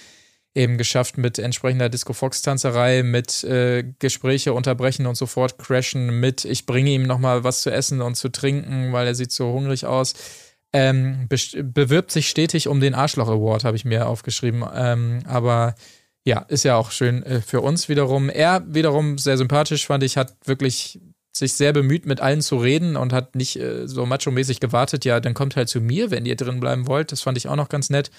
eben 0.55 0.77
geschafft 0.77 1.17
mit 1.17 1.37
entsprechender 1.37 1.89
Disco-Fox-Tanzerei, 1.89 3.03
mit 3.03 3.43
äh, 3.43 3.83
Gespräche 3.99 4.53
unterbrechen 4.53 5.05
und 5.05 5.15
sofort 5.15 5.59
crashen, 5.59 6.19
mit 6.19 6.45
ich 6.45 6.65
bringe 6.65 6.91
ihm 6.91 7.03
nochmal 7.03 7.43
was 7.43 7.61
zu 7.61 7.71
essen 7.71 8.01
und 8.01 8.15
zu 8.15 8.29
trinken, 8.29 8.93
weil 8.93 9.05
er 9.05 9.15
sieht 9.15 9.33
so 9.33 9.51
hungrig 9.51 9.85
aus. 9.85 10.13
Ähm, 10.75 11.29
bewirbt 11.29 12.11
sich 12.11 12.27
stetig 12.27 12.67
um 12.67 12.81
den 12.81 12.95
Arschloch 12.95 13.29
Award, 13.29 13.63
habe 13.63 13.77
ich 13.77 13.85
mir 13.85 14.07
aufgeschrieben. 14.07 14.65
Ähm, 14.75 15.21
aber 15.25 15.75
ja, 16.25 16.39
ist 16.49 16.65
ja 16.65 16.75
auch 16.75 16.91
schön 16.91 17.23
äh, 17.23 17.39
für 17.39 17.61
uns 17.61 17.87
wiederum. 17.87 18.29
Er 18.29 18.61
wiederum 18.67 19.17
sehr 19.17 19.37
sympathisch, 19.37 19.85
fand 19.85 20.03
ich, 20.03 20.17
hat 20.17 20.35
wirklich 20.43 20.99
sich 21.31 21.53
sehr 21.53 21.71
bemüht, 21.71 22.05
mit 22.05 22.19
allen 22.19 22.41
zu 22.41 22.57
reden 22.57 22.97
und 22.97 23.13
hat 23.13 23.35
nicht 23.35 23.57
äh, 23.57 23.87
so 23.87 24.05
macho-mäßig 24.05 24.59
gewartet, 24.59 25.05
ja, 25.05 25.21
dann 25.21 25.33
kommt 25.33 25.55
halt 25.55 25.69
zu 25.69 25.79
mir, 25.79 26.11
wenn 26.11 26.25
ihr 26.25 26.35
drin 26.35 26.59
bleiben 26.59 26.87
wollt. 26.87 27.13
Das 27.13 27.21
fand 27.21 27.37
ich 27.37 27.47
auch 27.47 27.55
noch 27.55 27.69
ganz 27.69 27.89
nett. 27.89 28.11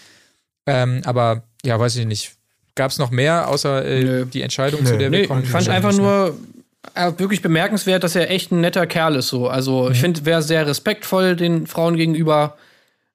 Ähm, 0.67 1.03
aber 1.05 1.43
ja, 1.63 1.79
weiß 1.79 1.97
ich 1.97 2.07
nicht. 2.07 2.37
Gab 2.75 2.91
es 2.91 2.99
noch 2.99 3.11
mehr, 3.11 3.49
außer 3.49 3.85
äh, 3.85 4.25
die 4.25 4.41
Entscheidung, 4.41 4.83
Nö. 4.83 4.89
zu 4.89 4.99
der 4.99 5.13
wir 5.13 5.27
kommen? 5.27 5.43
ich 5.43 5.51
fand 5.51 5.69
einfach 5.69 5.95
nur 5.95 6.39
äh, 6.95 7.13
wirklich 7.19 7.43
bemerkenswert, 7.43 8.05
dass 8.05 8.17
er 8.17 8.31
echt 8.31 8.53
ein 8.53 8.61
netter 8.61 8.87
Kerl 8.87 9.17
ist. 9.17 9.29
So. 9.29 9.49
Also 9.49 9.91
ich 9.91 10.01
finde, 10.01 10.25
wäre 10.25 10.43
sehr 10.43 10.67
respektvoll 10.67 11.37
den 11.37 11.67
Frauen 11.67 11.97
gegenüber. 11.97 12.57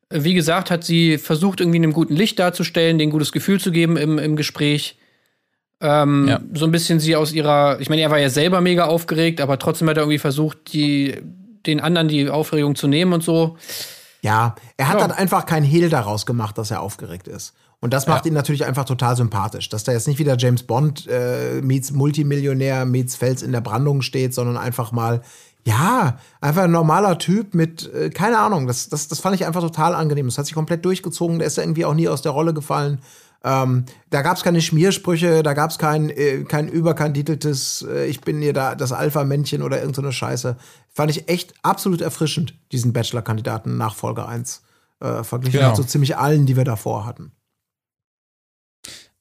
Wie 0.10 0.34
gesagt, 0.34 0.72
hat 0.72 0.84
sie 0.84 1.18
versucht, 1.18 1.62
irgendwie 1.62 1.78
in 1.78 1.84
einem 1.84 1.94
guten 1.94 2.16
Licht 2.16 2.38
darzustellen, 2.40 2.98
denen 2.98 3.10
ein 3.10 3.14
gutes 3.14 3.32
Gefühl 3.32 3.60
zu 3.60 3.72
geben 3.72 3.96
im, 3.98 4.18
im 4.20 4.36
Gespräch. 4.36 4.98
Ähm, 5.80 6.28
Ja. 6.28 6.40
So 6.54 6.66
ein 6.66 6.72
bisschen 6.72 7.00
sie 7.00 7.16
aus 7.16 7.32
ihrer, 7.32 7.80
ich 7.80 7.90
meine, 7.90 8.02
er 8.02 8.12
war 8.12 8.20
ja 8.20 8.30
selber 8.30 8.62
mega 8.62 8.86
aufgeregt, 8.86 9.40
aber 9.42 9.58
trotzdem 9.58 9.90
hat 9.90 9.98
er 9.98 10.04
irgendwie 10.04 10.20
versucht, 10.20 10.74
die, 10.74 11.16
den 11.66 11.80
anderen 11.80 12.08
die 12.08 12.30
Aufregung 12.30 12.76
zu 12.76 12.88
nehmen 12.88 13.14
und 13.14 13.24
so. 13.24 13.58
Ja, 14.22 14.56
er 14.78 14.88
hat 14.90 15.00
Ja. 15.00 15.08
dann 15.08 15.18
einfach 15.18 15.46
kein 15.46 15.64
Hehl 15.64 15.90
daraus 15.90 16.26
gemacht, 16.26 16.58
dass 16.58 16.70
er 16.72 16.82
aufgeregt 16.82 17.28
ist. 17.28 17.54
Und 17.82 17.94
das 17.94 18.06
macht 18.06 18.28
ihn 18.28 18.34
natürlich 18.34 18.66
einfach 18.66 18.86
total 18.86 19.16
sympathisch, 19.16 19.68
dass 19.68 19.84
da 19.84 19.92
jetzt 19.92 20.08
nicht 20.08 20.20
wieder 20.20 20.38
James 20.38 20.64
Bond 20.64 21.08
äh, 21.08 21.62
meets 21.64 21.92
Multimillionär 21.92 22.86
meets 22.86 23.16
Fels 23.16 23.42
in 23.42 23.52
der 23.52 23.62
Brandung 23.62 24.04
steht, 24.04 24.36
sondern 24.36 24.56
einfach 24.56 24.92
mal, 24.92 25.22
ja, 25.66 26.20
einfach 26.42 26.64
ein 26.64 26.72
normaler 26.72 27.18
Typ 27.18 27.56
mit, 27.56 27.92
äh, 27.92 28.12
keine 28.12 28.38
Ahnung, 28.38 28.68
das, 28.68 28.90
das, 28.90 29.08
das 29.08 29.20
fand 29.20 29.36
ich 29.36 29.48
einfach 29.48 29.62
total 29.62 29.96
angenehm. 29.96 30.28
Das 30.28 30.38
hat 30.38 30.46
sich 30.46 30.54
komplett 30.54 30.86
durchgezogen, 30.86 31.40
der 31.40 31.48
ist 31.48 31.58
irgendwie 31.58 31.86
auch 31.86 31.96
nie 31.96 32.08
aus 32.08 32.22
der 32.22 32.34
Rolle 32.34 32.54
gefallen. 32.54 33.00
Ähm, 33.44 33.86
da 34.12 34.22
gab 34.22 34.38
es 34.38 34.44
keine 34.44 34.62
Schmiersprüche, 34.62 35.42
da 35.42 35.54
gab 35.54 35.72
es 35.72 35.80
kein, 35.80 36.12
äh, 36.12 36.44
kein 36.44 36.68
überkandideltes, 36.68 37.84
äh, 37.90 38.06
ich 38.06 38.22
bin 38.22 38.40
hier 38.40 38.54
da 38.54 38.76
das 38.76 38.92
Alpha-Männchen 38.92 39.64
oder 39.64 39.80
irgendeine 39.80 40.10
so 40.10 40.12
Scheiße. 40.12 40.56
Fand 40.94 41.10
ich 41.10 41.28
echt 41.28 41.56
absolut 41.64 42.02
erfrischend, 42.02 42.54
diesen 42.72 42.94
Bachelor-Kandidaten 42.94 43.78
nach 43.78 43.96
Folge 43.96 44.28
1. 44.28 44.62
Äh, 45.00 45.24
verglichen 45.24 45.60
Genau. 45.60 45.70
mit 45.70 45.78
so 45.78 45.84
ziemlich 45.84 46.18
allen, 46.18 46.46
die 46.46 46.56
wir 46.56 46.64
davor 46.64 47.08
hatten. 47.08 47.32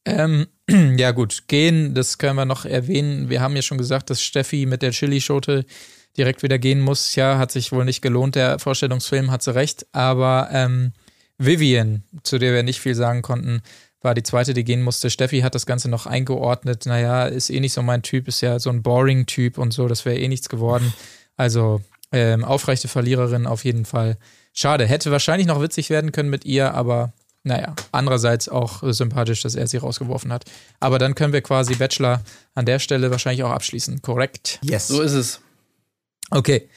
Ähm, 0.05 0.47
ja, 0.97 1.11
gut, 1.13 1.45
gehen, 1.49 1.95
das 1.95 2.19
können 2.19 2.37
wir 2.37 2.45
noch 2.45 2.65
erwähnen. 2.65 3.29
Wir 3.29 3.41
haben 3.41 3.57
ja 3.57 3.63
schon 3.63 3.79
gesagt, 3.79 4.11
dass 4.11 4.23
Steffi 4.23 4.67
mit 4.67 4.83
der 4.83 4.93
Chili-Schote 4.93 5.65
direkt 6.17 6.43
wieder 6.43 6.59
gehen 6.59 6.81
muss. 6.81 7.15
Ja, 7.15 7.39
hat 7.39 7.53
sich 7.53 7.73
wohl 7.73 7.85
nicht 7.85 8.03
gelohnt, 8.03 8.35
der 8.35 8.59
Vorstellungsfilm, 8.59 9.31
hat 9.31 9.43
sie 9.43 9.55
recht. 9.55 9.87
Aber 9.93 10.49
ähm, 10.53 10.93
Vivian, 11.39 12.03
zu 12.23 12.39
der 12.39 12.53
wir 12.53 12.63
nicht 12.63 12.81
viel 12.81 12.95
sagen 12.95 13.23
konnten, 13.23 13.63
war 14.03 14.15
die 14.15 14.23
zweite, 14.23 14.55
die 14.55 14.65
gehen 14.65 14.83
musste. 14.83 15.11
Steffi 15.11 15.41
hat 15.41 15.55
das 15.55 15.67
Ganze 15.67 15.89
noch 15.89 16.07
eingeordnet. 16.07 16.87
Naja, 16.87 17.27
ist 17.27 17.51
eh 17.51 17.61
nicht 17.61 17.73
so 17.73 17.83
mein 17.83 18.03
Typ, 18.03 18.29
ist 18.29 18.41
ja 18.41 18.59
so 18.59 18.71
ein 18.71 18.83
Boring-Typ 18.83 19.59
und 19.59 19.73
so, 19.73 19.89
das 19.89 20.05
wäre 20.05 20.19
eh 20.19 20.29
nichts 20.29 20.49
geworden. 20.49 20.93
Also 21.37 21.83
ähm, 22.13 22.45
aufrechte 22.45 22.89
Verliererin 22.89 23.47
auf 23.47 23.65
jeden 23.65 23.85
Fall. 23.85 24.17
Schade, 24.53 24.87
hätte 24.87 25.11
wahrscheinlich 25.11 25.47
noch 25.47 25.63
witzig 25.63 25.91
werden 25.91 26.13
können 26.13 26.31
mit 26.31 26.45
ihr, 26.45 26.75
aber 26.75 27.13
naja, 27.43 27.75
andererseits 27.93 28.49
auch 28.49 28.83
äh, 28.83 28.93
sympathisch, 28.93 29.43
dass 29.43 29.55
er 29.55 29.67
sie 29.67 29.79
rausgeworfen 29.79 30.33
hat. 30.33 30.45
Aber 30.79 30.99
dann 30.99 31.15
können 31.15 31.33
wir 31.33 31.41
quasi 31.41 31.75
Bachelor 31.75 32.23
an 32.55 32.67
der 32.67 32.79
Stelle 32.79 33.11
wahrscheinlich 33.11 33.43
auch 33.45 33.51
abschließen, 33.51 34.03
korrekt? 34.03 34.59
Yes. 34.63 34.89
So 34.89 35.01
ist 35.01 35.13
es. 35.13 35.41
Okay. 36.31 36.69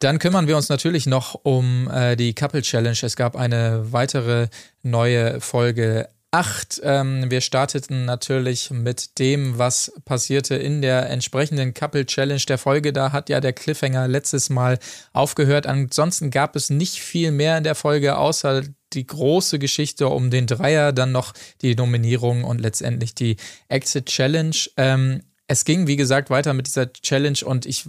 Dann 0.00 0.20
kümmern 0.20 0.46
wir 0.46 0.56
uns 0.56 0.68
natürlich 0.68 1.06
noch 1.06 1.34
um 1.42 1.90
äh, 1.90 2.14
die 2.14 2.34
Couple 2.34 2.62
Challenge. 2.62 2.98
Es 3.02 3.16
gab 3.16 3.34
eine 3.34 3.92
weitere 3.92 4.48
neue 4.82 5.40
Folge 5.40 6.08
8. 6.30 6.82
Ähm, 6.84 7.30
wir 7.30 7.40
starteten 7.40 8.04
natürlich 8.04 8.70
mit 8.70 9.18
dem, 9.18 9.56
was 9.56 9.92
passierte 10.04 10.56
in 10.56 10.82
der 10.82 11.08
entsprechenden 11.08 11.72
Couple 11.72 12.04
Challenge 12.04 12.42
der 12.46 12.58
Folge. 12.58 12.92
Da 12.92 13.12
hat 13.12 13.28
ja 13.30 13.40
der 13.40 13.54
Cliffhanger 13.54 14.08
letztes 14.08 14.50
Mal 14.50 14.78
aufgehört. 15.12 15.66
Ansonsten 15.66 16.30
gab 16.30 16.54
es 16.54 16.68
nicht 16.68 17.00
viel 17.00 17.30
mehr 17.30 17.56
in 17.56 17.64
der 17.64 17.74
Folge, 17.74 18.18
außer 18.18 18.62
die 18.92 19.06
große 19.06 19.58
Geschichte 19.58 20.08
um 20.08 20.30
den 20.30 20.46
Dreier, 20.46 20.92
dann 20.92 21.12
noch 21.12 21.32
die 21.62 21.74
Nominierung 21.74 22.44
und 22.44 22.60
letztendlich 22.60 23.14
die 23.14 23.36
Exit 23.68 24.06
Challenge. 24.06 24.56
Ähm, 24.76 25.22
es 25.46 25.64
ging, 25.64 25.86
wie 25.86 25.96
gesagt, 25.96 26.28
weiter 26.30 26.52
mit 26.52 26.66
dieser 26.66 26.92
Challenge 26.92 27.38
und 27.44 27.64
ich, 27.64 27.88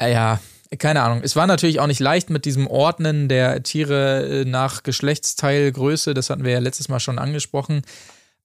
äh, 0.00 0.12
ja, 0.12 0.40
keine 0.78 1.02
Ahnung. 1.02 1.20
Es 1.22 1.36
war 1.36 1.46
natürlich 1.46 1.80
auch 1.80 1.86
nicht 1.86 2.00
leicht 2.00 2.30
mit 2.30 2.44
diesem 2.44 2.66
Ordnen 2.66 3.28
der 3.28 3.62
Tiere 3.62 4.42
äh, 4.42 4.44
nach 4.44 4.82
Geschlechtsteilgröße. 4.82 6.14
Das 6.14 6.30
hatten 6.30 6.44
wir 6.44 6.52
ja 6.52 6.58
letztes 6.58 6.88
Mal 6.88 7.00
schon 7.00 7.18
angesprochen. 7.18 7.82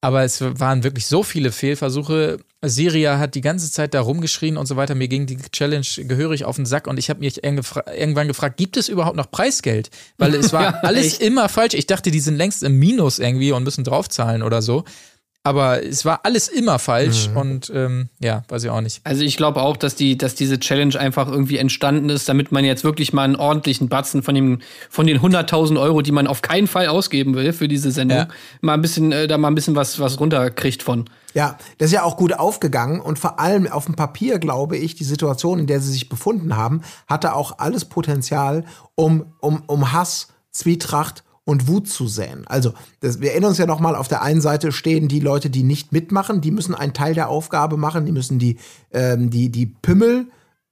Aber 0.01 0.23
es 0.23 0.39
waren 0.41 0.85
wirklich 0.85 1.07
so 1.07 1.23
viele 1.23 1.51
Fehlversuche. 1.51 2.39
Siria 2.61 3.19
hat 3.19 3.35
die 3.35 3.41
ganze 3.41 3.69
Zeit 3.69 3.93
da 3.93 3.99
rumgeschrien 3.99 4.55
und 4.55 4.65
so 4.65 4.77
weiter. 4.77 4.95
Mir 4.95 5.09
ging 5.09 5.25
die 5.25 5.37
Challenge 5.37 5.85
gehörig 5.97 6.45
auf 6.45 6.55
den 6.55 6.65
Sack 6.65 6.87
und 6.87 6.97
ich 6.97 7.09
habe 7.09 7.19
mich 7.19 7.43
irgendwann 7.43 8.29
gefragt, 8.29 8.55
gibt 8.55 8.77
es 8.77 8.87
überhaupt 8.87 9.17
noch 9.17 9.29
Preisgeld? 9.29 9.89
Weil 10.17 10.35
es 10.35 10.53
war 10.53 10.61
ja, 10.63 10.79
alles 10.83 11.19
immer 11.19 11.49
falsch. 11.49 11.73
Ich 11.73 11.85
dachte, 11.85 12.11
die 12.11 12.21
sind 12.21 12.37
längst 12.37 12.63
im 12.63 12.79
Minus 12.79 13.19
irgendwie 13.19 13.51
und 13.51 13.63
müssen 13.63 13.83
draufzahlen 13.83 14.41
oder 14.41 14.61
so. 14.61 14.85
Aber 15.43 15.81
es 15.81 16.03
war 16.03 16.21
alles 16.23 16.49
immer 16.49 16.79
falsch 16.79 17.29
mhm. 17.29 17.37
und 17.37 17.71
ähm, 17.73 18.09
ja, 18.19 18.43
weiß 18.49 18.65
ich 18.65 18.69
auch 18.69 18.81
nicht. 18.81 18.99
Also 19.05 19.23
ich 19.23 19.37
glaube 19.37 19.61
auch, 19.61 19.77
dass 19.77 19.95
die, 19.95 20.17
dass 20.17 20.35
diese 20.35 20.59
Challenge 20.59 20.99
einfach 20.99 21.29
irgendwie 21.29 21.57
entstanden 21.57 22.09
ist, 22.09 22.27
damit 22.27 22.51
man 22.51 22.65
jetzt 22.65 22.83
wirklich 22.83 23.13
mal 23.13 23.23
einen 23.23 23.37
ordentlichen 23.37 23.87
Batzen 23.87 24.21
von 24.21 24.35
dem, 24.35 24.59
von 24.89 25.07
den 25.07 25.19
100.000 25.19 25.79
Euro, 25.79 26.01
die 26.01 26.11
man 26.11 26.27
auf 26.27 26.41
keinen 26.41 26.67
Fall 26.67 26.87
ausgeben 26.87 27.35
will 27.35 27.53
für 27.53 27.69
diese 27.69 27.91
Sendung, 27.91 28.17
ja. 28.17 28.27
mal 28.59 28.73
ein 28.73 28.81
bisschen, 28.81 29.13
äh, 29.13 29.27
da 29.27 29.37
mal 29.37 29.47
ein 29.47 29.55
bisschen 29.55 29.77
was, 29.77 29.97
was 29.99 30.19
runterkriegt 30.19 30.83
von. 30.83 31.05
Ja, 31.33 31.57
das 31.77 31.87
ist 31.87 31.93
ja 31.93 32.03
auch 32.03 32.17
gut 32.17 32.33
aufgegangen 32.33 32.99
und 32.99 33.17
vor 33.17 33.39
allem 33.39 33.65
auf 33.67 33.85
dem 33.85 33.95
Papier, 33.95 34.39
glaube 34.39 34.75
ich, 34.75 34.95
die 34.95 35.05
Situation, 35.05 35.59
in 35.59 35.67
der 35.67 35.79
sie 35.79 35.93
sich 35.93 36.09
befunden 36.09 36.57
haben, 36.57 36.81
hatte 37.07 37.33
auch 37.33 37.59
alles 37.59 37.85
Potenzial, 37.85 38.65
um, 38.95 39.33
um, 39.39 39.63
um 39.67 39.93
Hass, 39.93 40.27
Zwietracht 40.51 41.23
und 41.49 41.67
Wut 41.67 41.89
zu 41.89 42.07
säen. 42.07 42.45
Also, 42.45 42.73
das, 42.99 43.21
wir 43.21 43.31
erinnern 43.31 43.49
uns 43.49 43.57
ja 43.57 43.65
nochmal, 43.65 43.95
auf 43.95 44.07
der 44.07 44.21
einen 44.21 44.39
Seite 44.39 44.71
stehen 44.71 45.07
die 45.07 45.19
Leute, 45.19 45.49
die 45.49 45.63
nicht 45.63 45.91
mitmachen, 45.91 46.41
die 46.41 46.51
müssen 46.51 46.75
einen 46.75 46.93
Teil 46.93 47.15
der 47.15 47.29
Aufgabe 47.29 47.75
machen, 47.75 48.05
die 48.05 48.11
müssen 48.11 48.37
die, 48.37 48.57
ähm, 48.91 49.31
die, 49.31 49.49
die 49.49 49.65
Pimmel 49.65 50.27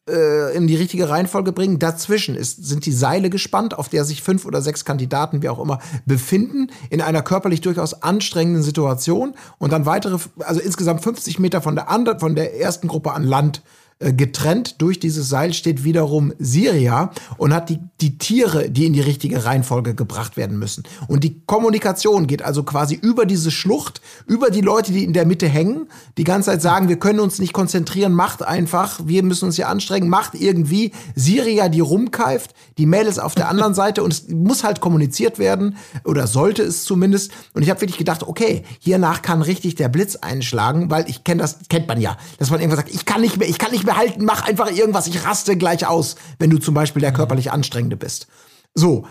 äh, 0.08 0.56
in 0.56 0.68
die 0.68 0.76
richtige 0.76 1.10
Reihenfolge 1.10 1.52
bringen. 1.52 1.80
Dazwischen 1.80 2.36
ist, 2.36 2.64
sind 2.64 2.86
die 2.86 2.92
Seile 2.92 3.32
gespannt, 3.32 3.76
auf 3.76 3.90
der 3.90 4.06
sich 4.06 4.22
fünf 4.22 4.46
oder 4.46 4.62
sechs 4.62 4.86
Kandidaten, 4.86 5.42
wie 5.42 5.50
auch 5.50 5.60
immer, 5.60 5.80
befinden, 6.06 6.68
in 6.92 7.02
einer 7.02 7.24
körperlich 7.24 7.62
durchaus 7.62 8.04
anstrengenden 8.04 8.62
Situation 8.62 9.34
und 9.58 9.74
dann 9.74 9.88
weitere, 9.88 10.20
also 10.40 10.62
insgesamt 10.62 11.02
50 11.02 11.40
Meter 11.40 11.64
von 11.64 11.74
der, 11.74 11.90
anderen, 11.90 12.20
von 12.20 12.36
der 12.36 12.62
ersten 12.62 12.88
Gruppe 12.88 13.14
an 13.14 13.24
Land 13.24 13.58
äh, 13.58 13.87
getrennt 14.00 14.80
durch 14.80 15.00
dieses 15.00 15.28
Seil 15.28 15.54
steht 15.54 15.84
wiederum 15.84 16.32
Syria 16.38 17.12
und 17.38 17.52
hat 17.52 17.70
die, 17.70 17.80
die 18.00 18.20
Tiere, 18.20 18.70
die 18.70 18.86
in 18.86 18.94
die 18.94 19.02
richtige 19.02 19.44
Reihenfolge 19.44 19.96
gebracht 19.96 20.38
werden 20.38 20.60
müssen. 20.60 20.84
Und 21.08 21.24
die 21.24 21.42
Kommunikation 21.48 22.28
geht 22.28 22.44
also 22.44 22.62
quasi 22.62 22.94
über 22.94 23.26
diese 23.26 23.50
Schlucht, 23.50 24.02
über 24.28 24.52
die 24.52 24.62
Leute, 24.62 24.92
die 24.92 25.04
in 25.04 25.14
der 25.14 25.26
Mitte 25.26 25.48
hängen, 25.48 25.88
die 26.20 26.26
ganze 26.26 26.52
Zeit 26.52 26.62
sagen, 26.62 26.90
wir 26.90 27.00
können 27.00 27.20
uns 27.20 27.40
nicht 27.40 27.54
konzentrieren, 27.54 28.14
macht 28.14 28.44
einfach, 28.44 29.00
wir 29.04 29.24
müssen 29.24 29.46
uns 29.46 29.56
hier 29.56 29.68
anstrengen, 29.68 30.10
macht 30.10 30.36
irgendwie 30.36 30.92
Syria, 31.16 31.68
die 31.68 31.80
rumkeift, 31.80 32.54
die 32.78 32.86
Mädels 32.86 33.18
auf 33.18 33.34
der 33.34 33.50
anderen 33.50 33.74
Seite 33.74 34.04
und 34.04 34.14
es 34.14 34.28
muss 34.30 34.64
halt 34.64 34.80
kommuniziert 34.80 35.40
werden 35.40 35.76
oder 36.04 36.28
sollte 36.28 36.62
es 36.62 36.84
zumindest. 36.84 37.32
Und 37.56 37.64
ich 37.64 37.72
habe 37.72 37.82
wirklich 37.82 37.98
gedacht, 37.98 38.22
okay, 38.22 38.64
hiernach 38.80 39.24
kann 39.24 39.42
richtig 39.42 39.74
der 39.74 39.90
Blitz 39.90 40.18
einschlagen, 40.18 40.92
weil 40.92 41.10
ich 41.10 41.24
kenne 41.24 41.42
das, 41.42 41.58
kennt 41.68 41.88
man 41.88 42.00
ja, 42.00 42.16
dass 42.38 42.52
man 42.52 42.60
irgendwann 42.60 42.78
sagt, 42.86 42.94
ich 42.94 43.06
kann 43.06 43.22
nicht 43.22 43.38
mehr, 43.38 43.50
ich 43.50 43.58
kann 43.58 43.72
nicht 43.72 43.87
mehr 43.87 43.87
behalten, 43.88 44.24
mach 44.24 44.48
einfach 44.48 44.72
irgendwas, 44.72 45.08
ich 45.08 45.26
raste 45.26 45.58
gleich 45.58 45.88
aus, 45.88 46.16
wenn 46.38 46.52
du 46.52 46.60
zum 46.60 46.76
Beispiel 46.76 47.02
der 47.02 47.14
körperlich 47.14 47.52
Anstrengende 47.52 47.98
bist. 47.98 48.28
So. 48.76 49.08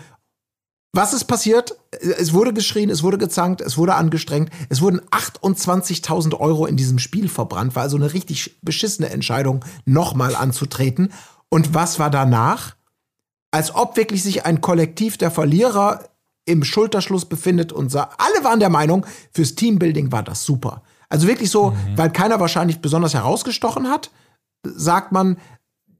Was 0.93 1.13
ist 1.13 1.25
passiert? 1.25 1.77
Es 1.91 2.33
wurde 2.33 2.53
geschrien, 2.53 2.89
es 2.89 3.03
wurde 3.03 3.17
gezankt, 3.17 3.61
es 3.61 3.77
wurde 3.77 3.95
angestrengt. 3.95 4.49
Es 4.69 4.81
wurden 4.81 5.01
28.000 5.11 6.39
Euro 6.39 6.65
in 6.65 6.77
diesem 6.77 6.97
Spiel 6.97 7.27
verbrannt. 7.27 7.75
War 7.75 7.83
also 7.83 7.97
eine 7.97 8.13
richtig 8.13 8.57
beschissene 8.61 9.09
Entscheidung, 9.09 9.63
nochmal 9.85 10.35
anzutreten. 10.35 11.11
Und 11.49 11.75
was 11.75 11.99
war 11.99 12.09
danach? 12.09 12.75
Als 13.51 13.75
ob 13.75 13.97
wirklich 13.97 14.23
sich 14.23 14.45
ein 14.45 14.61
Kollektiv 14.61 15.17
der 15.17 15.29
Verlierer 15.29 16.05
im 16.45 16.63
Schulterschluss 16.63 17.25
befindet 17.25 17.71
und 17.71 17.91
sah, 17.91 18.09
alle 18.17 18.43
waren 18.43 18.59
der 18.59 18.69
Meinung, 18.69 19.05
fürs 19.31 19.55
Teambuilding 19.55 20.11
war 20.11 20.23
das 20.23 20.45
super. 20.45 20.81
Also 21.09 21.27
wirklich 21.27 21.51
so, 21.51 21.71
mhm. 21.71 21.97
weil 21.97 22.09
keiner 22.11 22.39
wahrscheinlich 22.39 22.79
besonders 22.79 23.13
herausgestochen 23.13 23.89
hat, 23.89 24.09
sagt 24.75 25.11
man, 25.11 25.37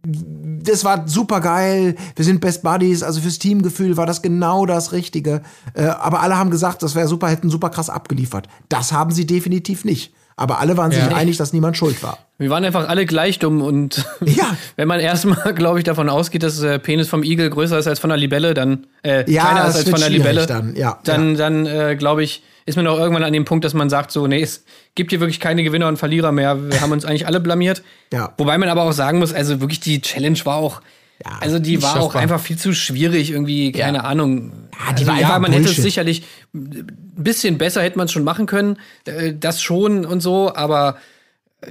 das 0.03 0.85
war 0.85 1.07
super 1.07 1.41
geil, 1.41 1.95
wir 2.15 2.23
sind 2.23 2.39
Best 2.39 2.63
Buddies, 2.63 3.03
also 3.03 3.19
fürs 3.19 3.39
Teamgefühl 3.39 3.97
war 3.97 4.05
das 4.05 4.21
genau 4.21 4.65
das 4.65 4.91
Richtige. 4.91 5.41
Äh, 5.73 5.85
aber 5.85 6.21
alle 6.21 6.37
haben 6.37 6.49
gesagt, 6.49 6.83
das 6.83 6.95
wäre 6.95 7.07
super, 7.07 7.27
hätten 7.27 7.49
super 7.49 7.69
krass 7.69 7.89
abgeliefert. 7.89 8.47
Das 8.69 8.91
haben 8.91 9.11
sie 9.11 9.25
definitiv 9.25 9.85
nicht. 9.85 10.13
Aber 10.39 10.59
alle 10.59 10.77
waren 10.77 10.91
sich 10.91 11.03
ja. 11.03 11.15
einig, 11.15 11.37
dass 11.37 11.51
niemand 11.51 11.77
schuld 11.77 12.03
war. 12.03 12.19
Wir 12.37 12.51
waren 12.51 12.63
einfach 12.63 12.87
alle 12.87 13.07
gleich 13.07 13.39
dumm 13.39 13.61
und 13.61 14.05
ja. 14.25 14.55
wenn 14.75 14.87
man 14.87 14.99
erstmal, 14.99 15.53
glaube 15.55 15.79
ich, 15.79 15.83
davon 15.83 16.09
ausgeht, 16.09 16.43
dass 16.43 16.59
der 16.59 16.77
Penis 16.77 17.09
vom 17.09 17.23
Igel 17.23 17.49
größer 17.49 17.77
ist 17.79 17.87
als 17.87 17.99
von 17.99 18.11
der 18.11 18.17
Libelle, 18.17 18.53
dann 18.53 18.85
äh, 19.01 19.29
ja, 19.29 19.45
kleiner 19.45 19.67
ist 19.67 19.77
als 19.77 19.89
von 19.89 19.99
der 19.99 20.09
Libelle, 20.09 20.45
dann, 20.45 20.75
ja, 20.75 20.99
dann, 21.03 21.35
dann 21.35 21.65
äh, 21.65 21.95
glaube 21.97 22.23
ich, 22.23 22.43
ist 22.67 22.75
man 22.75 22.85
auch 22.85 22.99
irgendwann 22.99 23.23
an 23.23 23.31
dem 23.31 23.45
Punkt, 23.45 23.63
dass 23.63 23.73
man 23.73 23.89
sagt, 23.89 24.11
so, 24.11 24.27
nee, 24.27 24.41
es 24.41 24.65
gibt 24.93 25.11
hier 25.11 25.21
wirklich 25.21 25.39
keine 25.39 25.63
Gewinner 25.63 25.87
und 25.87 25.95
Verlierer 25.97 26.33
mehr. 26.33 26.69
Wir 26.69 26.81
haben 26.81 26.91
uns 26.91 27.05
eigentlich 27.05 27.25
alle 27.25 27.39
blamiert. 27.39 27.81
Ja. 28.11 28.33
Wobei 28.37 28.57
man 28.57 28.67
aber 28.67 28.83
auch 28.83 28.91
sagen 28.91 29.19
muss, 29.19 29.33
also 29.33 29.61
wirklich 29.61 29.79
die 29.79 30.01
Challenge 30.01 30.37
war 30.43 30.57
auch, 30.57 30.81
ja, 31.25 31.31
also 31.39 31.59
die 31.59 31.81
war 31.81 31.99
auch 32.01 32.13
einfach 32.13 32.41
viel 32.41 32.57
zu 32.57 32.73
schwierig, 32.73 33.31
irgendwie, 33.31 33.71
keine 33.71 33.99
ja. 33.99 34.03
Ahnung. 34.03 34.51
Ja, 34.73 34.93
die 34.93 35.03
also, 35.03 35.07
war 35.07 35.19
ja 35.19 35.39
man 35.39 35.51
Bullshit. 35.51 35.61
hätte 35.61 35.77
es 35.77 35.83
sicherlich 35.83 36.23
ein 36.53 36.87
bisschen 37.15 37.57
besser 37.57 37.81
hätte 37.81 37.97
man 37.97 38.05
es 38.05 38.11
schon 38.11 38.25
machen 38.25 38.47
können, 38.47 38.77
äh, 39.05 39.33
das 39.33 39.61
schon 39.61 40.05
und 40.05 40.19
so, 40.19 40.53
aber 40.53 40.97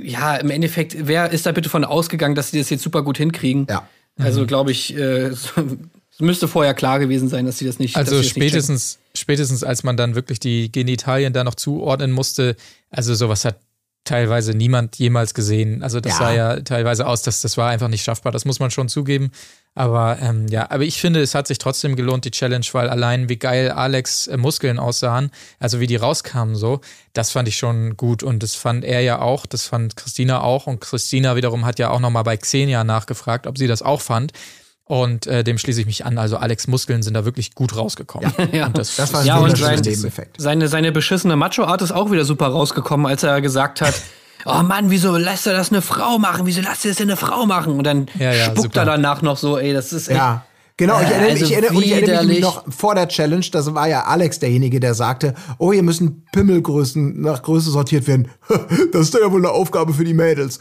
ja, 0.03 0.37
im 0.37 0.51
Endeffekt, 0.51 0.97
wer 0.99 1.31
ist 1.31 1.45
da 1.45 1.53
bitte 1.53 1.69
von 1.69 1.85
ausgegangen, 1.85 2.35
dass 2.35 2.51
sie 2.51 2.59
das 2.59 2.71
jetzt 2.71 2.83
super 2.83 3.03
gut 3.03 3.19
hinkriegen? 3.19 3.67
Ja. 3.69 3.87
Also 4.19 4.43
mhm. 4.43 4.47
glaube 4.47 4.73
ich, 4.73 4.97
äh, 4.97 5.27
es 5.29 5.53
müsste 6.21 6.49
vorher 6.49 6.73
klar 6.73 6.99
gewesen 6.99 7.29
sein, 7.29 7.45
dass 7.45 7.59
sie 7.59 7.67
das 7.67 7.79
nicht. 7.79 7.97
Also 7.97 8.23
spätestens, 8.23 8.97
nicht 8.97 9.06
spätestens 9.17 9.65
als 9.65 9.83
man 9.83 9.97
dann 9.97 10.15
wirklich 10.15 10.41
die 10.41 10.71
Genitalien 10.71 11.33
da 11.33 11.45
noch 11.45 11.55
zuordnen 11.55 12.13
musste, 12.13 12.57
also 12.91 13.15
sowas 13.15 13.45
hat 13.45 13.57
teilweise 14.07 14.55
niemand 14.55 14.97
jemals 14.97 15.35
gesehen. 15.35 15.83
Also 15.83 16.01
das 16.01 16.13
ja. 16.13 16.19
sah 16.19 16.33
ja 16.33 16.61
teilweise 16.61 17.07
aus, 17.07 17.23
dass 17.23 17.43
das 17.43 17.57
war 17.57 17.69
einfach 17.69 17.89
nicht 17.89 18.05
schaffbar. 18.05 18.33
Das 18.33 18.45
muss 18.45 18.61
man 18.61 18.71
schon 18.71 18.89
zugeben. 18.89 19.31
Aber 19.75 20.19
ähm, 20.23 20.47
ja, 20.49 20.71
aber 20.71 20.85
ich 20.85 20.99
finde, 21.01 21.21
es 21.21 21.35
hat 21.35 21.47
sich 21.47 21.59
trotzdem 21.59 21.97
gelohnt, 21.97 22.25
die 22.25 22.31
Challenge, 22.31 22.65
weil 22.73 22.89
allein 22.89 23.29
wie 23.29 23.37
geil 23.37 23.71
Alex 23.71 24.27
äh, 24.27 24.39
Muskeln 24.39 24.79
aussahen, 24.79 25.31
also 25.59 25.81
wie 25.81 25.87
die 25.87 25.97
rauskamen 25.97 26.57
so, 26.57 26.81
das 27.13 27.31
fand 27.31 27.47
ich 27.47 27.59
schon 27.59 27.95
gut 27.99 28.23
und 28.23 28.43
das 28.43 28.55
fand 28.55 28.85
er 28.85 29.03
ja 29.03 29.21
auch, 29.21 29.45
das 29.45 29.67
fand 29.67 29.97
Christina 29.97 30.41
auch 30.41 30.67
und 30.67 30.81
Christina 30.81 31.37
wiederum 31.37 31.67
hat 31.67 31.79
ja 31.79 31.91
auch 31.91 32.01
nochmal 32.01 32.25
bei 32.25 32.39
Xenia 32.39 32.85
nachgefragt, 32.85 33.47
ob 33.47 33.59
sie 33.59 33.67
das 33.67 33.83
auch 33.83 34.01
fand. 34.01 34.33
Und 34.89 35.27
äh, 35.27 35.43
dem 35.43 35.59
schließe 35.59 35.81
ich 35.81 35.87
mich 35.87 36.07
an. 36.07 36.17
Also 36.17 36.37
Alex 36.37 36.69
Muskeln 36.69 37.03
sind 37.03 37.15
da 37.15 37.25
wirklich 37.25 37.57
gut 37.57 37.77
rausgekommen. 37.77 38.33
Ja, 38.39 38.45
ja. 38.53 38.67
Und 38.67 38.79
das, 38.79 38.95
das 38.95 39.13
war 39.13 39.21
ein 39.21 39.27
ja, 39.27 39.39
und 39.39 39.59
sein, 39.59 39.81
Nebeneffekt. 39.81 40.41
Seine, 40.41 40.69
seine 40.69 40.93
beschissene 40.93 41.35
Macho-Art 41.35 41.83
ist 41.83 41.91
auch 41.91 42.13
wieder 42.13 42.25
super 42.25 42.47
rausgekommen, 42.47 43.07
als 43.07 43.25
er 43.25 43.41
gesagt 43.41 43.81
hat, 43.81 43.95
oh 44.47 44.63
Mann, 44.63 44.89
wieso 44.89 45.17
lässt 45.17 45.49
er 45.49 45.55
das 45.55 45.73
eine 45.73 45.83
Frau 45.83 46.19
machen? 46.19 46.47
Wieso 46.47 46.61
lässt 46.61 46.85
er 46.85 46.93
das 46.93 46.99
denn 46.99 47.09
eine 47.09 47.17
Frau 47.17 47.47
machen? 47.47 47.73
Und 47.77 47.85
dann 47.85 48.07
ja, 48.17 48.33
ja, 48.33 48.45
spuckt 48.45 48.63
super. 48.63 48.81
er 48.81 48.85
danach 48.85 49.23
noch 49.23 49.37
so, 49.37 49.59
ey, 49.59 49.73
das 49.73 49.93
ist 49.93 50.09
echt. 50.09 50.17
Ja. 50.17 50.45
Genau, 50.79 51.01
ich 51.01 51.07
erinnere, 51.07 51.31
also 51.31 51.45
ich 51.47 51.53
erinnere, 51.53 51.83
ich 51.83 51.93
erinnere 51.93 52.25
mich 52.27 52.41
noch 52.41 52.65
vor 52.71 52.95
der 52.95 53.09
Challenge, 53.09 53.47
das 53.51 53.75
war 53.75 53.89
ja 53.89 54.05
Alex 54.05 54.41
derjenige, 54.41 54.79
der 54.79 54.93
sagte, 54.93 55.33
oh, 55.57 55.73
hier 55.73 55.83
müssen 55.83 56.27
Pimmelgrößen 56.33 57.19
nach 57.19 57.43
Größe 57.43 57.71
sortiert 57.71 58.07
werden. 58.07 58.29
Das 58.93 59.09
ist 59.09 59.15
ja 59.15 59.33
wohl 59.33 59.41
eine 59.41 59.51
Aufgabe 59.51 59.95
für 59.95 60.05
die 60.05 60.15
Mädels. 60.15 60.61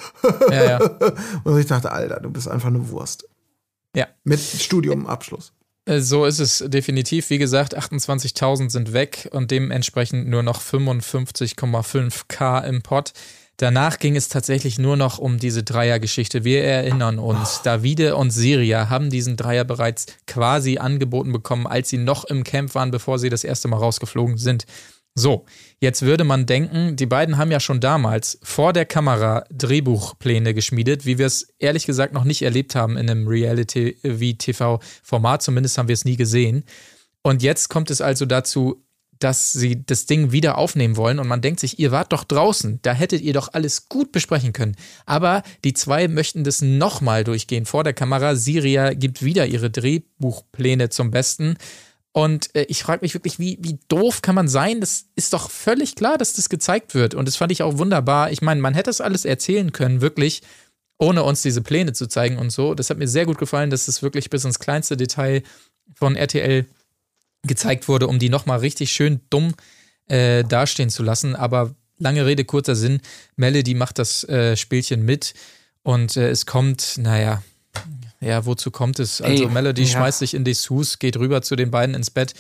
Ja, 0.50 0.64
ja. 0.64 0.80
Und 1.44 1.60
ich 1.60 1.66
dachte, 1.66 1.92
Alter, 1.92 2.22
du 2.22 2.32
bist 2.32 2.48
einfach 2.48 2.70
eine 2.70 2.90
Wurst. 2.90 3.28
Ja. 3.96 4.08
Mit 4.24 4.40
Studiumabschluss. 4.40 5.54
Äh, 5.86 6.00
so 6.00 6.26
ist 6.26 6.40
es 6.40 6.64
definitiv. 6.68 7.30
Wie 7.30 7.38
gesagt, 7.38 7.78
28.000 7.78 8.70
sind 8.70 8.94
weg 8.94 9.30
und 9.32 9.52
dementsprechend 9.52 10.28
nur 10.28 10.44
noch 10.44 10.62
55,5k 10.62 12.66
im 12.66 12.82
Pot. 12.82 13.14
Danach 13.58 14.00
ging 14.00 14.18
es 14.18 14.28
tatsächlich 14.28 14.80
nur 14.80 14.98
noch 14.98 15.18
um 15.18 15.40
diese 15.40 15.64
Dreiergeschichte. 15.64 16.44
Wir 16.44 16.66
erinnern 16.66 17.20
uns, 17.20 17.60
oh. 17.60 17.62
Davide 17.64 18.18
und 18.18 18.32
Siria 18.32 18.90
haben 18.90 19.10
diesen 19.10 19.38
Dreier 19.38 19.64
bereits 19.64 20.08
quasi 20.28 20.78
angeboten 20.78 21.32
bekommen, 21.32 21.66
als 21.66 21.90
sie 21.90 21.98
noch 21.98 22.26
im 22.26 22.44
Camp 22.44 22.76
waren, 22.76 22.92
bevor 22.92 23.18
sie 23.18 23.30
das 23.30 23.46
erste 23.46 23.70
Mal 23.70 23.78
rausgeflogen 23.78 24.38
sind. 24.38 24.66
So, 25.18 25.46
jetzt 25.80 26.02
würde 26.02 26.26
man 26.26 26.46
denken, 26.46 26.98
die 26.98 27.06
beiden 27.06 27.38
haben 27.38 27.50
ja 27.50 27.62
schon 27.62 27.80
damals 27.80 28.38
vor 28.44 28.74
der 28.74 28.84
Kamera 28.86 29.46
Drehbuchpläne 29.50 30.54
geschmiedet, 30.54 31.06
wie 31.06 31.18
wir 31.18 31.26
es 31.26 31.54
ehrlich 31.58 31.86
gesagt 31.86 32.14
noch 32.14 32.26
nicht 32.26 32.42
erlebt 32.42 32.76
haben 32.76 32.98
in 32.98 33.10
einem 33.10 33.26
Reality-TV-Format. 33.26 35.42
Zumindest 35.42 35.78
haben 35.78 35.88
wir 35.88 35.94
es 35.94 36.04
nie 36.04 36.18
gesehen. 36.18 36.66
Und 37.22 37.44
jetzt 37.44 37.70
kommt 37.70 37.92
es 37.92 38.02
also 38.02 38.26
dazu, 38.26 38.84
dass 39.20 39.54
sie 39.54 39.86
das 39.86 40.06
Ding 40.06 40.34
wieder 40.34 40.58
aufnehmen 40.58 40.98
wollen 40.98 41.20
und 41.20 41.28
man 41.28 41.42
denkt 41.42 41.62
sich, 41.62 41.80
ihr 41.80 41.92
wart 41.92 42.12
doch 42.12 42.26
draußen, 42.26 42.80
da 42.82 42.94
hättet 42.94 43.22
ihr 43.22 43.34
doch 43.34 43.54
alles 43.54 43.88
gut 43.88 44.12
besprechen 44.12 44.52
können. 44.52 44.76
Aber 45.06 45.44
die 45.64 45.74
zwei 45.74 46.10
möchten 46.10 46.44
das 46.44 46.62
nochmal 46.62 47.24
durchgehen 47.24 47.66
vor 47.66 47.86
der 47.86 47.94
Kamera. 47.94 48.36
Siria 48.36 48.94
gibt 48.94 49.24
wieder 49.24 49.46
ihre 49.46 49.70
Drehbuchpläne 49.70 50.90
zum 50.90 51.12
Besten. 51.12 51.56
Und 52.16 52.56
äh, 52.56 52.64
ich 52.70 52.82
frage 52.82 53.02
mich 53.02 53.14
wirklich, 53.14 53.40
wie, 53.40 53.58
wie 53.60 53.78
doof 53.90 54.22
kann 54.22 54.36
man 54.36 54.48
sein? 54.48 54.80
Das 54.80 55.08
ist 55.16 55.34
doch 55.34 55.52
völlig 55.52 55.98
klar, 55.98 56.18
dass 56.18 56.32
das 56.32 56.48
gezeigt 56.48 56.96
wird. 56.96 57.14
Und 57.14 57.28
das 57.28 57.36
fand 57.36 57.52
ich 57.52 57.62
auch 57.62 57.78
wunderbar. 57.78 58.32
Ich 58.32 58.42
meine, 58.42 58.62
man 58.62 58.74
hätte 58.74 58.90
das 58.90 59.02
alles 59.02 59.26
erzählen 59.26 59.74
können, 59.74 60.00
wirklich, 60.00 60.42
ohne 60.98 61.24
uns 61.24 61.42
diese 61.42 61.62
Pläne 61.62 61.92
zu 61.92 62.08
zeigen 62.08 62.38
und 62.38 62.52
so. 62.52 62.74
Das 62.74 62.90
hat 62.90 63.00
mir 63.00 63.10
sehr 63.10 63.26
gut 63.26 63.38
gefallen, 63.38 63.70
dass 63.70 63.90
es 63.90 64.02
wirklich 64.02 64.30
bis 64.30 64.46
ins 64.46 64.60
kleinste 64.60 64.96
Detail 64.96 65.44
von 65.94 66.16
RTL 66.16 66.66
gezeigt 67.44 67.90
wurde, 67.90 68.08
um 68.08 68.18
die 68.18 68.30
nochmal 68.30 68.60
richtig 68.60 68.94
schön 68.94 69.20
dumm 69.30 69.54
äh, 70.08 70.46
dastehen 70.46 70.90
zu 70.90 71.04
lassen. 71.04 71.36
Aber 71.36 71.76
lange 71.98 72.26
Rede, 72.26 72.46
kurzer 72.46 72.78
Sinn, 72.78 73.02
Melody 73.36 73.74
macht 73.74 74.00
das 74.00 74.24
äh, 74.24 74.56
Spielchen 74.56 75.04
mit 75.04 75.34
und 75.84 76.16
äh, 76.16 76.30
es 76.30 76.46
kommt, 76.46 76.98
naja, 76.98 77.44
ja, 78.22 78.46
wozu 78.46 78.72
kommt 78.72 79.00
es? 79.00 79.22
Also 79.22 79.44
Ey, 79.46 79.50
Melody 79.50 79.84
ja. 79.84 79.88
schmeißt 79.88 80.20
sich 80.20 80.34
in 80.34 80.44
Dessous, 80.44 81.00
geht 81.00 81.18
rüber 81.18 81.42
zu 81.42 81.56
den 81.56 81.72
beiden 81.72 81.96
ins 81.96 82.10
Bett 82.12 82.34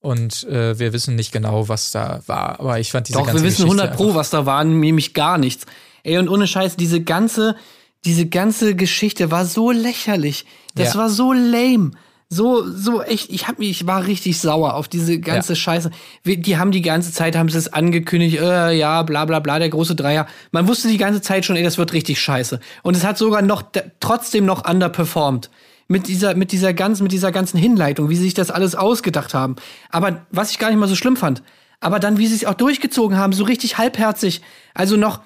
und 0.00 0.44
äh, 0.44 0.78
wir 0.78 0.92
wissen 0.92 1.14
nicht 1.14 1.32
genau, 1.32 1.68
was 1.68 1.90
da 1.90 2.22
war. 2.26 2.60
Aber 2.60 2.78
ich 2.80 2.90
fand 2.92 3.08
diese 3.08 3.18
Doch, 3.18 3.26
ganze 3.26 3.42
wir 3.42 3.48
wissen 3.48 3.64
Geschichte 3.64 3.82
100 3.84 3.96
Pro, 3.96 4.14
was 4.14 4.30
da 4.30 4.46
war, 4.46 4.64
nämlich 4.64 5.14
gar 5.14 5.38
nichts. 5.38 5.66
Ey, 6.02 6.18
und 6.18 6.28
ohne 6.28 6.46
Scheiß, 6.46 6.76
diese 6.76 7.00
ganze, 7.02 7.56
diese 8.04 8.26
ganze 8.26 8.74
Geschichte 8.74 9.30
war 9.30 9.46
so 9.46 9.70
lächerlich. 9.70 10.44
Das 10.74 10.94
Ja. 10.94 11.00
war 11.00 11.08
so 11.10 11.32
lame. 11.32 11.92
So, 12.34 12.66
so 12.66 13.02
echt, 13.02 13.28
ich 13.30 13.46
hab 13.46 13.58
mich, 13.58 13.68
ich 13.68 13.86
war 13.86 14.06
richtig 14.06 14.40
sauer 14.40 14.72
auf 14.72 14.88
diese 14.88 15.20
ganze 15.20 15.52
Ja. 15.52 15.56
Scheiße. 15.56 15.90
Die 16.24 16.56
haben 16.56 16.70
die 16.70 16.80
ganze 16.80 17.12
Zeit, 17.12 17.36
haben 17.36 17.50
sie 17.50 17.58
es 17.58 17.70
angekündigt, 17.70 18.38
äh, 18.40 18.72
ja, 18.72 19.02
bla, 19.02 19.26
bla, 19.26 19.38
bla, 19.40 19.58
der 19.58 19.68
große 19.68 19.94
Dreier. 19.94 20.26
Man 20.50 20.66
wusste 20.66 20.88
die 20.88 20.96
ganze 20.96 21.20
Zeit 21.20 21.44
schon, 21.44 21.56
ey, 21.56 21.62
das 21.62 21.76
wird 21.76 21.92
richtig 21.92 22.18
scheiße. 22.22 22.58
Und 22.82 22.96
es 22.96 23.04
hat 23.04 23.18
sogar 23.18 23.42
noch, 23.42 23.64
trotzdem 24.00 24.46
noch 24.46 24.66
underperformed. 24.66 25.50
Mit 25.88 26.08
dieser, 26.08 26.34
mit 26.34 26.52
dieser 26.52 26.72
ganzen, 26.72 27.02
mit 27.02 27.12
dieser 27.12 27.32
ganzen 27.32 27.58
Hinleitung, 27.58 28.08
wie 28.08 28.16
sie 28.16 28.22
sich 28.22 28.34
das 28.34 28.50
alles 28.50 28.74
ausgedacht 28.74 29.34
haben. 29.34 29.56
Aber 29.90 30.24
was 30.30 30.52
ich 30.52 30.58
gar 30.58 30.70
nicht 30.70 30.78
mal 30.78 30.88
so 30.88 30.96
schlimm 30.96 31.18
fand, 31.18 31.42
aber 31.80 31.98
dann, 31.98 32.16
wie 32.16 32.28
sie 32.28 32.36
es 32.36 32.46
auch 32.46 32.54
durchgezogen 32.54 33.18
haben, 33.18 33.34
so 33.34 33.44
richtig 33.44 33.76
halbherzig. 33.76 34.40
Also 34.72 34.96
noch, 34.96 35.20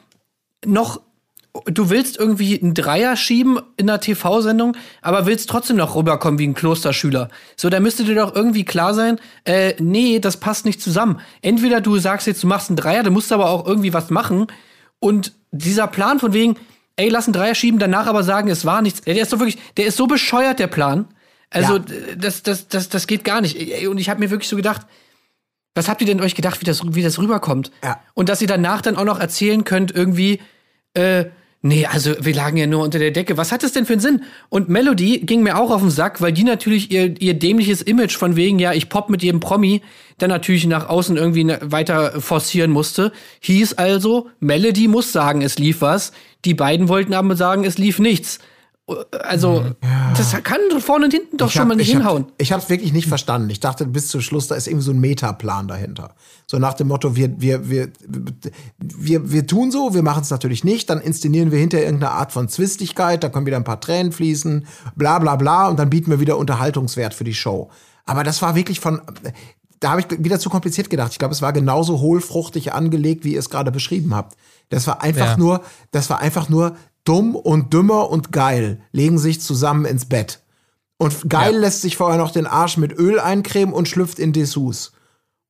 noch, 0.65 1.03
du 1.65 1.91
willst 1.91 2.17
irgendwie 2.19 2.61
einen 2.61 2.75
Dreier 2.75 3.17
schieben 3.17 3.59
in 3.77 3.89
einer 3.89 4.01
TV-Sendung, 4.01 4.77
aber 5.03 5.27
willst 5.27 5.49
trotzdem 5.49 5.77
noch 5.77 5.95
rüberkommen 5.97 6.39
wie 6.39 6.47
ein 6.47 6.55
Klosterschüler. 6.55 7.29
So, 7.57 7.69
da 7.71 7.81
müsste 7.81 8.05
dir 8.05 8.15
doch 8.15 8.35
irgendwie 8.35 8.65
klar 8.65 8.95
sein, 8.95 9.19
äh, 9.45 9.75
nee, 9.81 10.19
das 10.19 10.39
passt 10.39 10.65
nicht 10.65 10.81
zusammen. 10.81 11.21
Entweder 11.43 11.81
du 11.81 11.99
sagst 11.99 12.27
jetzt, 12.27 12.43
du 12.43 12.47
machst 12.47 12.71
einen 12.71 12.77
Dreier, 12.77 13.03
du 13.03 13.11
musst 13.11 13.33
aber 13.33 13.51
auch 13.51 13.67
irgendwie 13.67 13.93
was 13.93 14.11
machen. 14.11 14.47
Und 14.99 15.33
dieser 15.51 15.87
Plan 15.87 16.19
von 16.21 16.33
wegen, 16.33 16.57
ey, 16.97 17.09
lass 17.09 17.27
einen 17.27 17.35
Dreier 17.35 17.55
schieben, 17.55 17.79
danach 17.79 18.07
aber 18.07 18.23
sagen, 18.23 18.49
es 18.49 18.65
war 18.65 18.83
nichts. 18.83 19.03
Der 19.03 19.21
ist 19.21 19.33
doch 19.33 19.39
wirklich, 19.39 19.59
der 19.77 19.87
ist 19.87 19.97
so 19.97 20.07
bescheuert, 20.07 20.59
der 20.59 20.67
Plan. 20.69 21.07
Also, 21.51 21.77
Ja. 21.77 21.85
das, 22.17 22.43
das, 22.43 22.69
das, 22.69 22.89
das 22.89 23.07
geht 23.07 23.25
gar 23.25 23.41
nicht. 23.41 23.87
Und 23.87 23.99
ich 23.99 24.09
habe 24.09 24.21
mir 24.21 24.31
wirklich 24.31 24.49
so 24.49 24.57
gedacht, 24.57 24.83
was 25.75 25.89
habt 25.89 26.01
ihr 26.01 26.07
denn 26.07 26.23
euch 26.23 26.35
gedacht, 26.35 26.61
wie 26.61 26.65
das, 26.65 26.81
wie 26.95 27.03
das 27.03 27.19
rüberkommt? 27.19 27.71
Ja. 27.85 28.01
Und 28.15 28.31
dass 28.31 28.41
ihr 28.41 28.49
danach 28.49 28.81
dann 28.81 28.97
auch 28.97 29.05
noch 29.05 29.21
erzählen 29.21 29.63
könnt, 29.65 29.95
irgendwie, 29.95 30.41
äh, 30.95 31.27
nee, 31.67 31.87
also 31.87 32.15
wir 32.21 32.35
lagen 32.35 32.57
ja 32.57 32.67
nur 32.67 32.83
unter 32.83 32.99
der 32.99 33.11
Decke. 33.11 33.37
Was 33.37 33.53
hat 33.53 33.63
das 33.63 33.73
denn 33.73 33.87
für 33.87 33.95
einen 33.95 34.01
Sinn? 34.01 34.23
Und 34.49 34.69
Melody 34.69 35.19
ging 35.19 35.43
mir 35.43 35.59
auch 35.59 35.71
auf 35.71 35.81
den 35.81 35.91
Sack, 35.91 36.21
weil 36.21 36.33
die 36.33 36.45
natürlich 36.45 36.91
ihr, 36.91 37.21
ihr 37.21 37.35
dämliches 37.35 37.83
Image 37.83 38.17
von 38.17 38.37
wegen, 38.37 38.59
ja, 38.59 38.73
ich 38.73 38.89
pop 38.89 39.11
mit 39.11 39.23
jedem 39.23 39.41
Promi, 39.41 39.83
dann 40.19 40.31
natürlich 40.31 40.67
nach 40.67 40.89
außen 40.89 41.17
irgendwie 41.17 41.45
ne- 41.45 41.59
weiter 41.63 42.21
forcieren 42.21 42.71
musste. 42.71 43.13
Hieß 43.41 43.75
also, 43.75 44.31
Melody 44.41 44.89
muss 44.89 45.13
sagen, 45.13 45.43
es 45.43 45.59
lief 45.59 45.81
was. 45.81 46.13
Die 46.45 46.55
beiden 46.55 46.89
wollten 46.89 47.15
aber 47.15 47.37
sagen, 47.37 47.65
es 47.65 47.79
lief 47.79 47.99
nichts. 47.99 48.39
Also, 49.25 49.65
das 50.17 50.33
kann 50.45 50.59
vorne 50.81 51.07
und 51.07 51.11
hinten 51.11 51.37
doch 51.39 51.49
Ich 51.49 51.55
schon 51.55 51.63
hab- 51.63 51.69
mal 51.69 51.75
nicht 51.77 51.89
ich 51.89 51.95
hab- 51.97 52.03
hinhauen. 52.03 52.27
Ich 52.39 52.53
habe 52.53 52.63
es 52.63 52.69
wirklich 52.69 52.93
nicht 52.93 53.09
verstanden. 53.09 53.51
Ich 53.51 53.59
dachte 53.59 53.85
bis 53.85 54.07
zum 54.09 54.21
Schluss, 54.21 54.47
da 54.47 54.55
ist 54.55 54.69
irgendwie 54.69 54.85
so 54.85 54.93
ein 54.93 55.01
Metaplan 55.01 55.67
dahinter. 55.67 56.15
So 56.47 56.59
nach 56.61 56.75
dem 56.75 56.87
Motto, 56.87 57.17
wir, 57.17 57.41
wir, 57.41 57.69
wir, 57.69 57.91
wir, 58.79 59.33
wir 59.33 59.47
tun 59.47 59.73
so, 59.73 59.93
wir 59.95 60.03
machen 60.05 60.23
es 60.23 60.31
natürlich 60.31 60.63
nicht, 60.63 60.89
dann 60.89 61.01
inszenieren 61.01 61.51
wir 61.51 61.59
hinterher 61.59 61.87
irgendeine 61.87 62.13
Art 62.13 62.31
von 62.31 62.49
Zwistigkeit, 62.49 63.25
da 63.25 63.29
können 63.29 63.47
wieder 63.47 63.57
ein 63.57 63.65
paar 63.65 63.81
Tränen 63.81 64.13
fließen, 64.13 64.67
bla 64.95 65.19
bla 65.19 65.35
bla, 65.35 65.69
und 65.69 65.79
dann 65.81 65.91
bieten 65.91 66.11
wir 66.13 66.21
wieder 66.21 66.39
Unterhaltungswert 66.39 67.13
für 67.13 67.25
die 67.25 67.35
Show. 67.35 67.71
Aber 68.05 68.23
das 68.23 68.41
war 68.41 68.55
wirklich 68.55 68.79
von. 68.79 69.01
Da 69.81 69.91
habe 69.91 70.01
ich 70.01 70.07
wieder 70.25 70.39
zu 70.39 70.49
kompliziert 70.49 70.89
gedacht. 70.91 71.11
Ich 71.13 71.19
glaube, 71.19 71.35
es 71.35 71.43
war 71.43 71.53
genauso 71.53 71.99
hohlfruchtig 72.01 72.73
angelegt, 72.73 73.25
wie 73.25 73.33
ihr 73.35 73.41
es 73.41 73.51
gerade 73.51 73.71
beschrieben 73.73 74.15
habt. 74.15 74.37
Das 74.71 74.87
war 74.87 75.03
einfach 75.03 75.33
Ja. 75.33 75.37
nur, 75.37 75.61
das 75.91 76.09
war 76.09 76.21
einfach 76.21 76.49
nur 76.49 76.77
dumm 77.07 77.35
und 77.35 77.73
dümmer 77.73 78.11
und 78.11 78.33
geil, 78.33 78.81
legen 78.93 79.19
sich 79.19 79.41
zusammen 79.41 79.85
ins 79.85 80.05
Bett. 80.05 80.41
Und 80.99 81.29
geil 81.29 81.55
Ja. 81.55 81.61
lässt 81.61 81.83
sich 81.83 81.97
vorher 81.97 82.19
noch 82.19 82.31
den 82.31 82.47
Arsch 82.47 82.77
mit 82.77 82.93
Öl 82.99 83.21
eincremen 83.21 83.75
und 83.75 83.89
schlüpft 83.89 84.19
in 84.19 84.33
Dessous. 84.33 84.93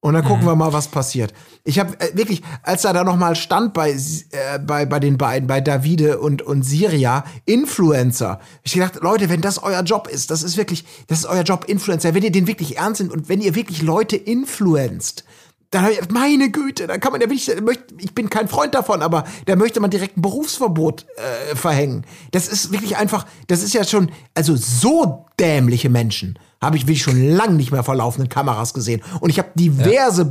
Und 0.00 0.14
dann 0.14 0.24
gucken 0.24 0.46
wir 0.46 0.54
mal, 0.54 0.72
was 0.72 0.86
passiert. 0.88 1.32
Ich 1.64 1.80
habe 1.80 1.98
äh, 1.98 2.16
wirklich, 2.16 2.42
als 2.62 2.84
er 2.84 2.92
da 2.92 3.02
noch 3.02 3.16
mal 3.16 3.34
stand 3.34 3.74
bei, 3.74 3.90
äh, 3.90 4.58
bei, 4.64 4.86
bei 4.86 5.00
den 5.00 5.18
beiden, 5.18 5.48
bei 5.48 5.60
Davide 5.60 6.20
und, 6.20 6.42
und 6.42 6.62
Siria, 6.62 7.24
Influencer. 7.44 8.38
Ich 8.62 8.74
gedacht, 8.74 9.00
Leute, 9.00 9.30
wenn 9.30 9.40
das 9.40 9.60
euer 9.60 9.82
Job 9.82 10.06
ist, 10.06 10.30
das 10.30 10.44
ist 10.44 10.56
wirklich, 10.56 10.84
das 11.08 11.20
ist 11.20 11.26
euer 11.26 11.42
Job, 11.42 11.64
Influencer. 11.66 12.14
Wenn 12.14 12.22
ihr 12.22 12.30
den 12.30 12.46
wirklich 12.46 12.76
ernst 12.76 13.00
nimmt 13.00 13.12
und 13.12 13.28
wenn 13.28 13.40
ihr 13.40 13.56
wirklich 13.56 13.82
Leute 13.82 14.16
influenzt, 14.16 15.24
dann 15.70 15.84
hab 15.84 15.90
ich, 15.90 16.00
meine 16.10 16.50
Güte, 16.50 16.86
da 16.86 16.96
kann 16.98 17.12
man 17.12 17.20
ja 17.20 17.26
wirklich, 17.28 17.46
da 17.46 17.60
möchte- 17.60 17.94
ich 17.98 18.14
bin 18.14 18.30
kein 18.30 18.48
Freund 18.48 18.74
davon, 18.74 19.02
aber 19.02 19.24
da 19.46 19.56
möchte 19.56 19.80
man 19.80 19.90
direkt 19.90 20.16
ein 20.16 20.22
Berufsverbot 20.22 21.06
äh, 21.50 21.56
verhängen. 21.56 22.04
Das 22.30 22.46
ist 22.48 22.72
wirklich 22.72 22.96
einfach, 22.96 23.26
das 23.48 23.62
ist 23.62 23.74
ja 23.74 23.84
schon, 23.84 24.10
also 24.34 24.54
so 24.56 25.26
dämliche 25.40 25.90
Menschen 25.90 26.38
habe 26.62 26.76
ich 26.78 26.84
wirklich 26.84 27.02
schon 27.02 27.20
lang 27.36 27.56
nicht 27.56 27.70
mehr 27.70 27.84
vor 27.84 27.94
laufenden 27.94 28.28
Kameras 28.30 28.72
gesehen. 28.74 29.02
Und 29.20 29.28
ich 29.28 29.38
habe 29.38 29.50
diverse 29.56 30.24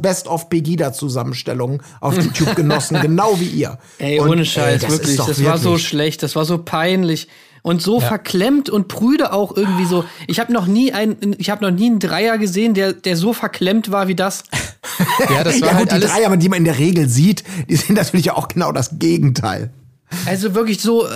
Best-of-Pegida-Zusammenstellungen 0.75 1.81
auf 2.01 2.15
YouTube 2.21 2.55
genossen, 2.55 2.99
genau 3.01 3.39
wie 3.39 3.45
ihr. 3.49 3.77
Ey, 3.99 4.19
Und, 4.19 4.29
ohne 4.29 4.41
äh, 4.41 4.45
Scheiß, 4.45 4.81
das 4.81 4.93
ist 4.93 4.99
wirklich. 4.99 5.17
Das 5.17 5.43
war 5.43 5.57
so 5.57 5.71
wirklich- 5.71 5.87
schlecht, 5.87 6.23
das 6.23 6.35
war 6.35 6.45
so 6.45 6.57
peinlich 6.57 7.27
und 7.65 7.81
so 7.81 7.99
verklemmt 7.99 8.69
und 8.69 8.87
prüde 8.87 9.33
auch 9.33 9.57
irgendwie 9.57 9.85
so. 9.85 10.05
Ich 10.27 10.39
habe 10.39 10.53
noch 10.53 10.67
nie 10.67 10.93
einen, 10.93 11.35
ich 11.39 11.49
habe 11.49 11.65
noch 11.65 11.71
nie 11.71 11.87
einen 11.87 11.97
Dreier 11.97 12.37
gesehen, 12.37 12.75
der, 12.75 12.93
der 12.93 13.17
so 13.17 13.33
verklemmt 13.33 13.89
war 13.91 14.07
wie 14.07 14.13
das. 14.15 14.43
Ja, 15.29 15.43
das 15.43 15.59
war 15.61 15.69
Ja, 15.69 15.73
halt 15.73 15.79
gut, 15.79 15.89
die 15.89 15.95
alles. 15.95 16.11
Dreier, 16.11 16.37
die 16.37 16.47
man 16.47 16.59
in 16.59 16.65
der 16.65 16.77
Regel 16.77 17.09
sieht, 17.09 17.43
die 17.67 17.75
sind 17.75 17.95
natürlich 17.95 18.29
auch 18.29 18.49
genau 18.49 18.71
das 18.71 18.99
Gegenteil. 18.99 19.71
Also 20.27 20.53
wirklich 20.53 20.79
so, 20.79 21.07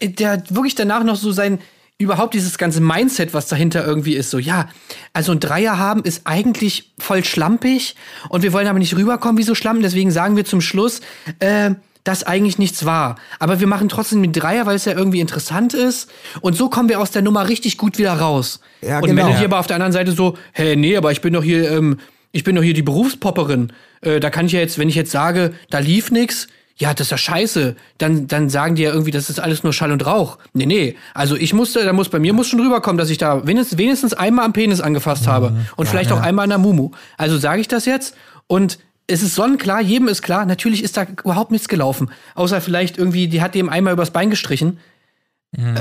äh, 0.00 0.08
der 0.08 0.32
hat 0.32 0.52
wirklich 0.52 0.74
danach 0.74 1.04
noch 1.04 1.14
so 1.14 1.30
sein, 1.30 1.60
überhaupt 1.98 2.34
dieses 2.34 2.58
ganze 2.58 2.80
Mindset, 2.80 3.32
was 3.32 3.46
dahinter 3.46 3.86
irgendwie 3.86 4.14
ist, 4.14 4.30
so, 4.30 4.38
ja, 4.40 4.68
also 5.12 5.30
ein 5.30 5.38
Dreier 5.38 5.78
haben 5.78 6.02
ist 6.02 6.22
eigentlich 6.24 6.92
voll 6.98 7.22
schlampig 7.24 7.94
und 8.28 8.42
wir 8.42 8.52
wollen 8.52 8.66
aber 8.66 8.80
nicht 8.80 8.96
rüberkommen 8.96 9.38
wie 9.38 9.44
so 9.44 9.54
Schlampen, 9.54 9.84
deswegen 9.84 10.10
sagen 10.10 10.34
wir 10.34 10.44
zum 10.44 10.60
Schluss, 10.60 11.00
äh, 11.38 11.70
dass 12.04 12.24
eigentlich 12.24 12.58
nichts 12.58 12.84
war. 12.84 13.16
Aber 13.38 13.60
wir 13.60 13.66
machen 13.66 13.88
trotzdem 13.88 14.22
den 14.22 14.32
Dreier, 14.32 14.66
weil 14.66 14.76
es 14.76 14.84
ja 14.84 14.92
irgendwie 14.92 15.20
interessant 15.20 15.74
ist. 15.74 16.10
Und 16.40 16.56
so 16.56 16.68
kommen 16.68 16.88
wir 16.88 17.00
aus 17.00 17.10
der 17.10 17.22
Nummer 17.22 17.48
richtig 17.48 17.78
gut 17.78 17.98
wieder 17.98 18.14
raus. 18.14 18.60
Ja, 18.80 18.98
und 18.98 19.06
genau. 19.06 19.26
Melody 19.26 19.44
aber 19.44 19.60
auf 19.60 19.66
der 19.66 19.76
anderen 19.76 19.92
Seite 19.92 20.12
so, 20.12 20.36
hey, 20.52 20.76
nee, 20.76 20.96
aber 20.96 21.12
ich 21.12 21.20
bin 21.20 21.32
doch 21.32 21.44
hier, 21.44 21.70
ähm, 21.70 21.98
ich 22.32 22.44
bin 22.44 22.56
doch 22.56 22.62
hier 22.62 22.74
die 22.74 22.82
Berufspopperin. 22.82 23.72
Äh, 24.00 24.18
da 24.18 24.30
kann 24.30 24.46
ich 24.46 24.52
ja 24.52 24.60
jetzt, 24.60 24.78
wenn 24.78 24.88
ich 24.88 24.94
jetzt 24.94 25.12
sage, 25.12 25.52
da 25.70 25.78
lief 25.78 26.10
nix, 26.10 26.48
ja, 26.76 26.94
das 26.94 27.06
ist 27.06 27.10
ja 27.10 27.18
scheiße. 27.18 27.76
Dann, 27.98 28.26
dann 28.26 28.48
sagen 28.48 28.74
die 28.74 28.82
ja 28.82 28.90
irgendwie, 28.90 29.10
das 29.12 29.30
ist 29.30 29.38
alles 29.38 29.62
nur 29.62 29.72
Schall 29.72 29.92
und 29.92 30.04
Rauch. 30.04 30.38
Nee, 30.52 30.66
nee. 30.66 30.96
Also 31.14 31.36
ich 31.36 31.52
musste, 31.52 31.84
da 31.84 31.92
muss, 31.92 32.08
bei 32.08 32.18
mir 32.18 32.32
muss 32.32 32.48
schon 32.48 32.60
rüberkommen, 32.60 32.98
dass 32.98 33.10
ich 33.10 33.18
da 33.18 33.46
wenigstens, 33.46 33.78
wenigstens 33.78 34.14
einmal 34.14 34.46
am 34.46 34.52
Penis 34.52 34.80
angefasst 34.80 35.28
habe. 35.28 35.54
Und 35.76 35.88
vielleicht 35.88 36.10
auch 36.10 36.20
einmal 36.20 36.44
an 36.44 36.50
der 36.50 36.58
Mumu. 36.58 36.90
Also 37.16 37.38
sage 37.38 37.60
ich 37.60 37.68
das 37.68 37.84
jetzt 37.84 38.16
und 38.48 38.78
es 39.06 39.22
ist 39.22 39.34
sonnenklar, 39.34 39.80
jedem 39.80 40.08
ist 40.08 40.22
klar, 40.22 40.46
natürlich 40.46 40.82
ist 40.82 40.96
da 40.96 41.06
überhaupt 41.24 41.50
nichts 41.50 41.68
gelaufen. 41.68 42.10
Außer 42.34 42.60
vielleicht 42.60 42.98
irgendwie, 42.98 43.28
die 43.28 43.42
hat 43.42 43.54
dem 43.54 43.68
einmal 43.68 43.92
übers 43.92 44.12
Bein 44.12 44.30
gestrichen. 44.30 44.78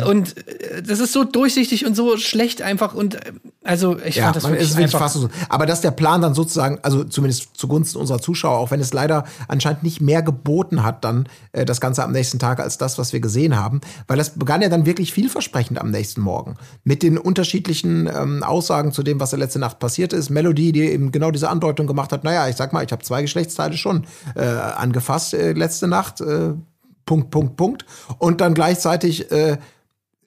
Und 0.06 0.36
äh, 0.48 0.84
das 0.84 1.00
ist 1.00 1.14
so 1.14 1.24
durchsichtig 1.24 1.86
und 1.86 1.96
so 1.96 2.18
schlecht 2.18 2.62
einfach 2.62 2.94
und 2.94 3.16
äh, 3.16 3.32
also 3.64 3.98
ich 4.00 4.18
Ja, 4.18 4.26
fand 4.26 4.36
das 4.36 4.44
man 4.44 4.52
wirklich 4.52 4.70
ist 4.70 4.76
wirklich 4.76 4.96
einfach 4.96 5.10
so. 5.10 5.30
Aber 5.48 5.66
dass 5.66 5.80
der 5.80 5.92
Plan 5.92 6.22
dann 6.22 6.34
sozusagen, 6.34 6.80
also 6.82 7.06
zumindest 7.06 7.56
zugunsten 7.56 7.98
unserer 7.98 8.20
Zuschauer, 8.20 8.58
auch 8.58 8.72
wenn 8.72 8.82
es 8.82 8.92
leider 8.92 9.24
anscheinend 9.48 9.84
nicht 9.84 10.02
mehr 10.02 10.24
geboten 10.24 10.84
hat, 10.84 11.06
dann 11.06 11.30
äh, 11.54 11.64
das 11.64 11.80
Ganze 11.80 12.04
am 12.04 12.12
nächsten 12.12 12.38
Tag 12.38 12.60
als 12.60 12.78
das, 12.78 12.98
was 12.98 13.14
wir 13.14 13.22
gesehen 13.22 13.56
haben, 13.56 13.80
weil 14.08 14.18
das 14.18 14.38
begann 14.38 14.62
ja 14.62 14.68
dann 14.68 14.86
wirklich 14.86 15.14
vielversprechend 15.14 15.80
am 15.80 15.90
nächsten 15.90 16.20
Morgen 16.20 16.56
mit 16.84 17.02
den 17.02 17.18
unterschiedlichen 17.18 18.08
ähm, 18.14 18.44
Aussagen 18.44 18.92
zu 18.92 19.04
dem, 19.04 19.22
was 19.22 19.30
da 19.30 19.38
letzte 19.38 19.60
Nacht 19.60 19.80
passiert 19.80 20.12
ist. 20.12 20.30
Melody, 20.30 20.74
die 20.74 20.82
eben 20.82 21.14
genau 21.14 21.32
diese 21.32 21.50
Andeutung 21.50 21.88
gemacht 21.88 22.12
hat, 22.12 22.26
naja, 22.26 22.50
ich 22.50 22.58
sag 22.58 22.74
mal, 22.74 22.84
ich 22.84 22.92
habe 22.92 23.04
zwei 23.04 23.22
Geschlechtsteile 23.22 23.78
schon 23.78 24.06
äh, 24.36 24.42
angefasst 24.42 25.34
äh, 25.34 25.54
letzte 25.54 25.88
Nacht. 25.88 26.22
Punkt, 27.12 27.30
Punkt, 27.30 27.58
Punkt. 27.58 27.86
Und 28.20 28.40
dann 28.40 28.54
gleichzeitig 28.54 29.30
äh, 29.34 29.58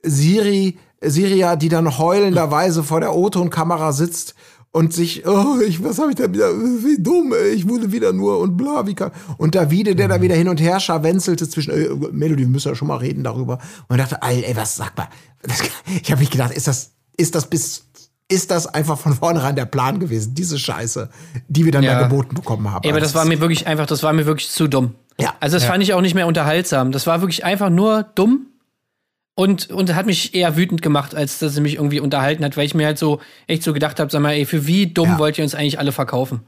Siri, 0.02 0.76
Siria, 1.00 1.56
die 1.56 1.70
dann 1.70 1.96
heulenderweise 1.96 2.82
vor 2.82 3.00
der 3.00 3.14
O-Ton-Kamera 3.14 3.92
sitzt 3.92 4.34
und 4.70 4.92
sich, 4.92 5.26
oh, 5.26 5.60
ich, 5.66 5.82
was 5.82 5.98
habe 5.98 6.10
ich 6.10 6.16
da 6.16 6.30
wieder, 6.30 6.52
wie 6.52 7.02
dumm, 7.02 7.32
ich 7.54 7.66
wurde 7.66 7.90
wieder 7.90 8.12
nur 8.12 8.38
und 8.38 8.58
bla, 8.58 8.86
wie 8.86 8.94
kann. 8.94 9.12
Und 9.38 9.54
Davide, 9.54 9.96
der 9.96 10.08
da 10.08 10.20
wieder 10.20 10.34
hin 10.34 10.48
und 10.48 10.60
her 10.60 10.78
scharwenzelte 10.78 11.48
zwischen, 11.48 11.70
äh, 11.72 11.88
Melody, 12.12 12.42
wir 12.42 12.48
müssen 12.48 12.68
ja 12.68 12.74
schon 12.74 12.88
mal 12.88 12.98
reden 12.98 13.24
darüber. 13.24 13.60
Und 13.88 13.96
dachte, 13.96 14.18
ey, 14.20 14.54
was, 14.54 14.76
sag 14.76 14.94
mal, 14.98 15.08
ich 16.02 16.10
habe 16.10 16.20
mich 16.20 16.30
gedacht, 16.30 16.52
ist 16.52 16.66
das, 16.66 16.90
ist 17.16 17.34
das 17.34 17.48
bis, 17.48 17.86
ist 18.28 18.50
das 18.50 18.66
einfach 18.66 18.98
von 18.98 19.12
vornherein 19.14 19.54
der 19.56 19.66
Plan 19.66 20.00
gewesen, 20.00 20.34
diese 20.34 20.58
Scheiße, 20.58 21.10
die 21.48 21.64
wir 21.64 21.72
dann 21.72 21.82
Ja. 21.84 21.98
da 21.98 22.06
geboten 22.08 22.34
bekommen 22.34 22.70
haben. 22.70 22.82
Ey, 22.84 22.90
aber 22.90 23.00
das 23.00 23.14
war 23.14 23.24
mir 23.24 23.40
wirklich 23.40 23.66
einfach, 23.66 23.86
das 23.86 24.02
war 24.02 24.12
mir 24.12 24.24
wirklich 24.26 24.50
zu 24.50 24.66
dumm. 24.66 24.94
Ja. 25.20 25.34
Also 25.40 25.56
das 25.56 25.64
fand 25.64 25.82
ich 25.82 25.92
auch 25.94 26.00
nicht 26.00 26.14
mehr 26.14 26.26
unterhaltsam. 26.26 26.90
Das 26.90 27.06
war 27.06 27.20
wirklich 27.20 27.44
einfach 27.44 27.70
nur 27.70 28.02
dumm 28.14 28.46
und, 29.36 29.70
und 29.70 29.94
hat 29.94 30.06
mich 30.06 30.34
eher 30.34 30.56
wütend 30.56 30.80
gemacht, 30.80 31.14
als 31.14 31.38
dass 31.38 31.52
es 31.52 31.60
mich 31.60 31.74
irgendwie 31.74 32.00
unterhalten 32.00 32.44
hat, 32.44 32.56
weil 32.56 32.66
ich 32.66 32.74
mir 32.74 32.86
halt 32.86 32.98
so 32.98 33.20
echt 33.46 33.62
so 33.62 33.72
gedacht 33.72 34.00
habe, 34.00 34.10
sag 34.10 34.20
mal, 34.22 34.32
ey, 34.32 34.46
für 34.46 34.66
wie 34.66 34.86
dumm 34.86 35.10
Ja. 35.10 35.18
wollt 35.18 35.36
ihr 35.38 35.44
uns 35.44 35.54
eigentlich 35.54 35.78
alle 35.78 35.92
verkaufen? 35.92 36.40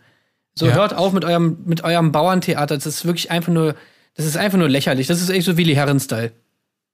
So, 0.55 0.67
Ja. 0.67 0.73
hört 0.75 0.95
auf 0.95 1.13
mit 1.13 1.25
eurem, 1.25 1.59
mit 1.67 1.85
eurem 1.85 2.11
Bauerntheater. 2.13 2.75
Das 2.77 2.87
ist 2.87 3.05
wirklich 3.05 3.31
einfach 3.31 3.53
nur, 3.53 3.75
das 4.15 4.25
ist 4.25 4.37
einfach 4.39 4.57
nur 4.59 4.69
lächerlich. 4.71 5.07
Das 5.09 5.21
ist 5.21 5.29
echt 5.29 5.45
so 5.45 5.57
Willi 5.59 5.75
Herren-Style. 5.75 6.33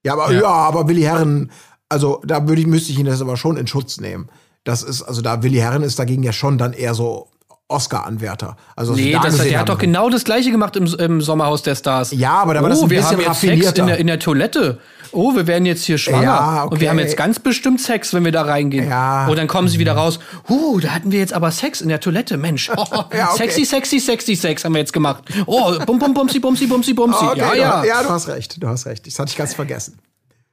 Ja, 0.05 0.15
aber, 0.15 0.33
ja. 0.33 0.45
aber 0.47 0.89
Willi 0.89 1.03
Herren, 1.03 1.53
also 1.89 2.21
da 2.27 2.49
würde 2.49 2.61
ich, 2.61 2.67
müsste 2.67 2.91
ich 2.91 2.99
ihn 2.99 3.07
das 3.07 3.21
aber 3.23 3.37
schon 3.37 3.57
in 3.57 3.69
Schutz 3.69 4.01
nehmen. 4.01 4.29
Das 4.65 4.83
ist, 4.83 5.03
also 5.03 5.23
da 5.23 5.43
Willi 5.43 5.59
Herren 5.59 5.83
ist 5.83 5.99
dagegen 5.99 6.23
ja 6.23 6.33
schon 6.33 6.59
dann 6.59 6.73
eher 6.73 6.95
so 6.95 7.29
Oscar-Anwärter. 7.73 8.57
Also 8.77 8.95
Nee, 8.95 9.13
da 9.13 9.21
das, 9.21 9.39
der 9.39 9.47
haben. 9.47 9.61
hat 9.61 9.69
doch 9.69 9.79
genau 9.79 10.11
das 10.11 10.25
gleiche 10.25 10.51
gemacht 10.51 10.77
im, 10.77 10.87
im 10.87 11.21
Sommerhaus 11.21 11.63
der 11.63 11.75
Stars. 11.75 12.13
Ja, 12.13 12.35
aber 12.35 12.55
da 12.55 12.63
war 12.63 12.69
das 12.69 12.81
oh, 12.81 12.85
ein 12.85 12.91
wir 12.91 13.05
haben 13.05 13.21
jetzt 13.21 13.41
Sex 13.41 13.73
in 13.79 13.87
der, 13.87 13.99
in 13.99 14.07
der 14.07 14.19
Toilette. 14.19 14.79
Oh, 15.13 15.35
wir 15.35 15.47
werden 15.47 15.67
jetzt 15.67 15.85
hier 15.85 15.99
schwanger. 15.99 16.23
Ja, 16.23 16.65
okay. 16.65 16.75
Und 16.75 16.81
wir 16.81 16.91
haben 16.91 16.99
jetzt 16.99 17.17
ganz 17.17 17.39
bestimmt 17.39 17.81
Sex, 17.81 18.15
wenn 18.15 18.25
wir 18.25 18.33
da 18.33 18.43
reingehen. 18.43 18.89
Ja. 18.89 19.27
Und 19.27 19.37
dann 19.37 19.47
kommen 19.47 19.69
sie 19.69 19.79
wieder 19.79 19.93
raus. 19.93 20.19
Uh, 20.49 20.81
da 20.81 20.91
hatten 20.91 21.13
wir 21.13 21.19
jetzt 21.19 21.35
aber 21.35 21.51
Sex 21.51 21.81
in 21.81 21.89
der 21.89 22.01
Toilette. 22.01 22.37
Mensch. 22.37 22.71
Oh, 22.83 22.87
Ja, 23.15 23.31
okay. 23.31 23.37
Sexy, 23.37 23.65
sexy, 23.65 24.01
sexy 24.01 24.35
Sex 24.35 24.65
haben 24.65 24.73
wir 24.73 24.81
jetzt 24.81 24.93
gemacht. 24.93 25.25
Oh, 25.47 25.79
bum, 25.87 25.99
bum, 25.99 26.15
bumsi, 26.15 26.41
bumsi, 26.41 26.67
bumsi, 26.67 26.95
bumsi. 26.95 27.25
Okay, 27.33 27.39
ja, 27.39 27.55
ja. 27.55 27.85
ja, 27.85 28.03
du 28.03 28.09
hast 28.09 28.29
recht, 28.29 28.63
du 28.63 28.69
hast 28.69 28.87
recht. 28.87 29.07
Das 29.07 29.19
hatte 29.19 29.31
ich 29.31 29.37
ganz 29.37 29.55
vergessen. 29.55 29.99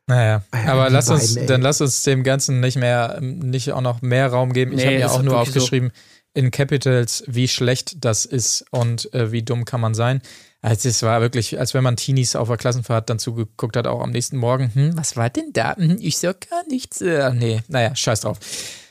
Naja, 0.09 0.41
aber 0.65 0.87
die 0.87 0.93
lass 0.93 1.09
uns, 1.09 1.35
beiden, 1.35 1.41
ey. 1.43 1.45
dann 1.47 1.61
lass 1.61 1.81
uns 1.81 2.01
dem 2.01 2.23
Ganzen 2.23 2.59
nicht 2.59 2.77
mehr, 2.77 3.19
nicht 3.21 3.71
auch 3.73 3.81
noch 3.81 4.01
mehr 4.01 4.27
Raum 4.27 4.53
geben. 4.53 4.71
Ich 4.71 4.77
Nee, 4.77 4.85
habe 4.85 4.97
mir 4.97 5.11
auch 5.11 5.21
nur 5.21 5.35
wirklich 5.35 5.53
so. 5.53 5.59
aufgeschrieben, 5.59 5.91
in 6.33 6.49
Capitals, 6.49 7.23
wie 7.27 7.47
schlecht 7.47 8.03
das 8.03 8.25
ist 8.25 8.65
und 8.71 9.13
äh, 9.13 9.31
wie 9.31 9.43
dumm 9.43 9.65
kann 9.65 9.81
man 9.81 9.93
sein. 9.93 10.21
Also 10.61 10.89
es 10.89 11.03
war 11.03 11.21
wirklich, 11.21 11.59
als 11.59 11.73
wenn 11.75 11.83
man 11.83 11.95
Teenies 11.95 12.35
auf 12.35 12.47
der 12.47 12.57
Klassenfahrt 12.57 13.09
dann 13.09 13.19
zugeguckt 13.19 13.77
hat, 13.77 13.85
auch 13.85 14.01
am 14.01 14.09
nächsten 14.09 14.37
Morgen. 14.37 14.71
Hm, 14.73 14.97
was 14.97 15.15
war 15.15 15.29
denn 15.29 15.53
da? 15.53 15.75
Hm, 15.75 15.97
ich 16.01 16.17
sag 16.17 16.49
gar 16.49 16.63
nichts. 16.67 17.01
Äh, 17.01 17.31
nee, 17.33 17.61
naja, 17.67 17.95
scheiß 17.95 18.21
drauf. 18.21 18.39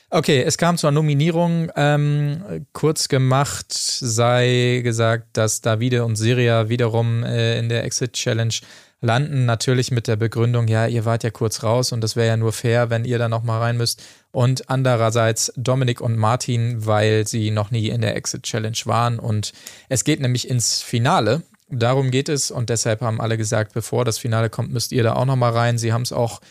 Okay, 0.09 0.41
es 0.41 0.57
kam 0.57 0.77
zur 0.77 0.91
Nominierung. 0.91 1.69
Ähm, 1.75 2.65
kurz 2.73 3.09
gemacht 3.09 3.71
sei 3.73 4.81
gesagt, 4.83 5.37
dass 5.37 5.61
Davide 5.61 6.05
und 6.05 6.15
Siria 6.15 6.69
wiederum 6.69 7.23
äh, 7.23 7.59
in 7.59 7.67
der 7.69 7.83
Exit 7.83 8.13
Challenge 8.13 8.53
landen. 9.01 9.45
Natürlich 9.45 9.91
mit 9.91 10.07
der 10.07 10.15
Begründung, 10.15 10.67
ja, 10.67 10.87
ihr 10.87 11.05
wart 11.05 11.23
ja 11.23 11.29
kurz 11.29 11.63
raus 11.63 11.91
und 11.91 12.01
das 12.01 12.15
wäre 12.15 12.27
ja 12.27 12.37
nur 12.37 12.51
fair, 12.51 12.89
wenn 12.89 13.05
ihr 13.05 13.17
da 13.17 13.29
noch 13.29 13.43
mal 13.43 13.59
rein 13.59 13.77
müsst. 13.77 14.03
Und 14.31 14.69
andererseits 14.69 15.51
Dominik 15.55 16.01
und 16.01 16.17
Martin, 16.17 16.85
weil 16.85 17.25
sie 17.27 17.51
noch 17.51 17.71
nie 17.71 17.89
in 17.89 18.01
der 18.01 18.15
Exit 18.15 18.43
Challenge 18.43 18.77
waren. 18.85 19.19
Und 19.19 19.53
es 19.87 20.03
geht 20.03 20.19
nämlich 20.19 20.49
ins 20.49 20.81
Finale. 20.81 21.43
Darum 21.69 22.11
geht 22.11 22.29
es 22.29 22.51
und 22.51 22.69
deshalb 22.69 23.01
haben 23.01 23.21
alle 23.21 23.37
gesagt, 23.37 23.73
bevor 23.73 24.05
das 24.05 24.17
Finale 24.17 24.49
kommt, 24.49 24.71
müsst 24.71 24.91
ihr 24.91 25.03
da 25.03 25.13
auch 25.13 25.25
noch 25.25 25.35
mal 25.35 25.51
rein. 25.51 25.77
Sie 25.77 25.93
haben 25.93 26.01
es 26.01 26.11
auch 26.11 26.41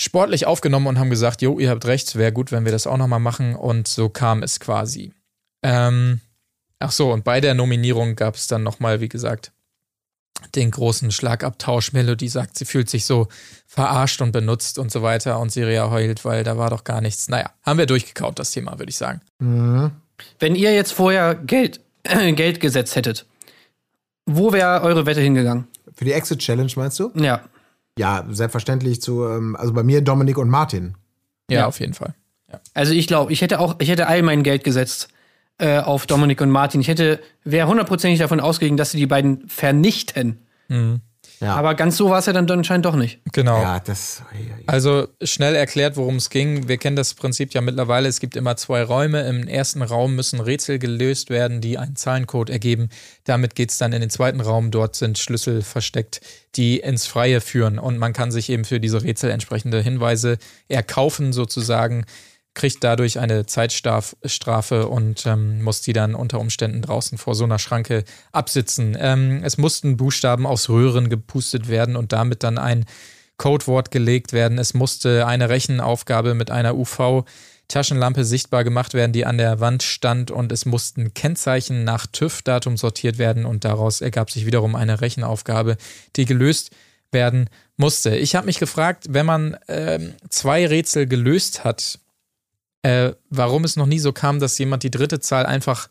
sportlich 0.00 0.46
aufgenommen 0.46 0.88
und 0.88 0.98
haben 0.98 1.10
gesagt, 1.10 1.42
jo, 1.42 1.58
ihr 1.58 1.70
habt 1.70 1.86
recht, 1.86 2.16
wäre 2.16 2.32
gut, 2.32 2.50
wenn 2.52 2.64
wir 2.64 2.72
das 2.72 2.86
auch 2.86 2.96
noch 2.96 3.06
mal 3.06 3.18
machen. 3.18 3.54
Und 3.54 3.88
so 3.88 4.08
kam 4.08 4.42
es 4.42 4.60
quasi. 4.60 5.12
Ähm, 5.62 6.20
ach 6.80 6.90
so, 6.90 7.12
und 7.12 7.24
bei 7.24 7.40
der 7.40 7.54
Nominierung 7.54 8.16
gab 8.16 8.34
es 8.34 8.48
dann 8.48 8.62
noch 8.64 8.80
mal, 8.80 9.00
wie 9.00 9.08
gesagt, 9.08 9.52
den 10.54 10.70
großen 10.70 11.10
Schlagabtausch. 11.10 11.92
Melody 11.92 12.28
sagt, 12.28 12.58
sie 12.58 12.64
fühlt 12.64 12.88
sich 12.90 13.04
so 13.04 13.28
verarscht 13.66 14.20
und 14.22 14.32
benutzt 14.32 14.78
und 14.78 14.90
so 14.92 15.02
weiter. 15.02 15.38
Und 15.40 15.50
Siria 15.52 15.90
heult, 15.90 16.24
weil 16.24 16.44
da 16.44 16.56
war 16.58 16.70
doch 16.70 16.84
gar 16.84 17.00
nichts. 17.00 17.28
Naja, 17.28 17.50
haben 17.64 17.78
wir 17.78 17.86
durchgekaut, 17.86 18.38
das 18.38 18.50
Thema, 18.50 18.78
würde 18.78 18.90
ich 18.90 18.96
sagen. 18.96 19.20
Wenn 20.38 20.54
ihr 20.54 20.74
jetzt 20.74 20.92
vorher 20.92 21.34
Geld, 21.34 21.80
Geld 22.04 22.60
gesetzt 22.60 22.96
hättet, 22.96 23.26
wo 24.26 24.52
wäre 24.52 24.82
eure 24.82 25.06
Wette 25.06 25.20
hingegangen? 25.20 25.66
Für 25.94 26.04
die 26.04 26.12
Exit 26.12 26.38
Challenge 26.40 26.70
meinst 26.76 26.98
du? 27.00 27.10
Ja. 27.14 27.42
Ja, 27.98 28.24
selbstverständlich 28.30 29.02
zu, 29.02 29.26
ähm, 29.26 29.56
also 29.56 29.72
bei 29.72 29.82
mir 29.82 30.00
Dominik 30.00 30.38
und 30.38 30.48
Martin. 30.48 30.94
Ja, 31.50 31.60
Ja. 31.60 31.66
auf 31.66 31.80
jeden 31.80 31.94
Fall. 31.94 32.14
Also 32.74 32.92
ich 32.92 33.06
glaube, 33.06 33.32
ich 33.32 33.40
hätte 33.42 33.58
auch, 33.60 33.76
ich 33.78 33.88
hätte 33.88 34.06
all 34.06 34.22
mein 34.22 34.42
Geld 34.42 34.62
gesetzt 34.64 35.08
äh, 35.58 35.78
auf 35.78 36.06
Dominik 36.06 36.40
und 36.40 36.50
Martin. 36.50 36.80
Ich 36.80 36.88
hätte, 36.88 37.20
wäre 37.44 37.68
hundertprozentig 37.68 38.18
davon 38.18 38.40
ausgegangen, 38.40 38.76
dass 38.76 38.90
sie 38.90 38.98
die 38.98 39.06
beiden 39.06 39.48
vernichten. 39.48 40.38
Ja. 41.42 41.56
Aber 41.56 41.74
ganz 41.74 41.96
so 41.96 42.08
war 42.08 42.20
es 42.20 42.26
ja 42.26 42.32
dann 42.32 42.48
anscheinend 42.48 42.86
doch 42.86 42.94
nicht. 42.94 43.18
Genau. 43.32 43.60
Ja, 43.60 43.80
das. 43.80 44.22
Also 44.66 45.08
schnell 45.22 45.56
erklärt, 45.56 45.96
worum 45.96 46.16
es 46.16 46.30
ging. 46.30 46.68
Wir 46.68 46.78
kennen 46.78 46.94
das 46.94 47.14
Prinzip 47.14 47.52
ja 47.52 47.60
mittlerweile. 47.60 48.08
Es 48.08 48.20
gibt 48.20 48.36
immer 48.36 48.56
zwei 48.56 48.84
Räume. 48.84 49.22
Im 49.22 49.48
ersten 49.48 49.82
Raum 49.82 50.14
müssen 50.14 50.38
Rätsel 50.38 50.78
gelöst 50.78 51.30
werden, 51.30 51.60
die 51.60 51.78
einen 51.78 51.96
Zahlencode 51.96 52.50
ergeben. 52.50 52.90
Damit 53.24 53.56
geht 53.56 53.70
es 53.70 53.78
dann 53.78 53.92
in 53.92 54.00
den 54.00 54.10
zweiten 54.10 54.40
Raum. 54.40 54.70
Dort 54.70 54.94
sind 54.94 55.18
Schlüssel 55.18 55.62
versteckt, 55.62 56.20
die 56.54 56.78
ins 56.78 57.08
Freie 57.08 57.40
führen. 57.40 57.80
Und 57.80 57.98
man 57.98 58.12
kann 58.12 58.30
sich 58.30 58.48
eben 58.48 58.64
für 58.64 58.78
diese 58.78 59.02
Rätsel 59.02 59.30
entsprechende 59.30 59.80
Hinweise 59.80 60.38
erkaufen, 60.68 61.32
sozusagen. 61.32 62.04
Kriegt 62.54 62.84
dadurch 62.84 63.18
eine 63.18 63.46
Zeitstrafe 63.46 64.88
und 64.88 65.26
ähm, 65.26 65.62
muss 65.62 65.80
die 65.80 65.92
dann 65.92 66.14
unter 66.14 66.38
Umständen 66.38 66.82
draußen 66.82 67.16
vor 67.16 67.34
so 67.34 67.44
einer 67.44 67.58
Schranke 67.58 68.04
absitzen. 68.30 68.96
Ähm, 68.98 69.42
es 69.42 69.56
mussten 69.56 69.96
Buchstaben 69.96 70.46
aus 70.46 70.68
Röhren 70.68 71.08
gepustet 71.08 71.68
werden 71.68 71.96
und 71.96 72.12
damit 72.12 72.42
dann 72.42 72.58
ein 72.58 72.84
Codewort 73.42 73.90
gelegt 73.90 74.32
werden. 74.32 74.58
Es 74.58 74.74
musste 74.74 75.26
eine 75.26 75.48
Rechenaufgabe 75.48 76.34
mit 76.34 76.50
einer 76.50 76.76
UV-Taschenlampe 76.76 78.24
sichtbar 78.24 78.64
gemacht 78.64 78.94
werden, 78.94 79.12
die 79.12 79.26
an 79.26 79.38
der 79.38 79.58
Wand 79.58 79.82
stand 79.82 80.30
und 80.30 80.52
es 80.52 80.64
mussten 80.64 81.14
Kennzeichen 81.14 81.84
nach 81.84 82.06
TÜV-Datum 82.06 82.76
sortiert 82.76 83.18
werden 83.18 83.44
und 83.44 83.64
daraus 83.64 84.00
ergab 84.00 84.30
sich 84.30 84.46
wiederum 84.46 84.76
eine 84.76 85.00
Rechenaufgabe, 85.00 85.76
die 86.16 86.24
gelöst 86.24 86.70
werden 87.10 87.48
musste. 87.76 88.16
Ich 88.16 88.34
habe 88.34 88.46
mich 88.46 88.58
gefragt, 88.58 89.06
wenn 89.08 89.26
man 89.26 89.56
ähm, 89.68 90.14
zwei 90.28 90.66
Rätsel 90.66 91.06
gelöst 91.06 91.64
hat, 91.64 91.98
äh, 92.82 93.12
warum 93.30 93.64
es 93.64 93.76
noch 93.76 93.86
nie 93.86 93.98
so 93.98 94.12
kam, 94.12 94.40
dass 94.40 94.58
jemand 94.58 94.82
die 94.82 94.90
dritte 94.90 95.20
Zahl 95.20 95.46
einfach 95.46 95.88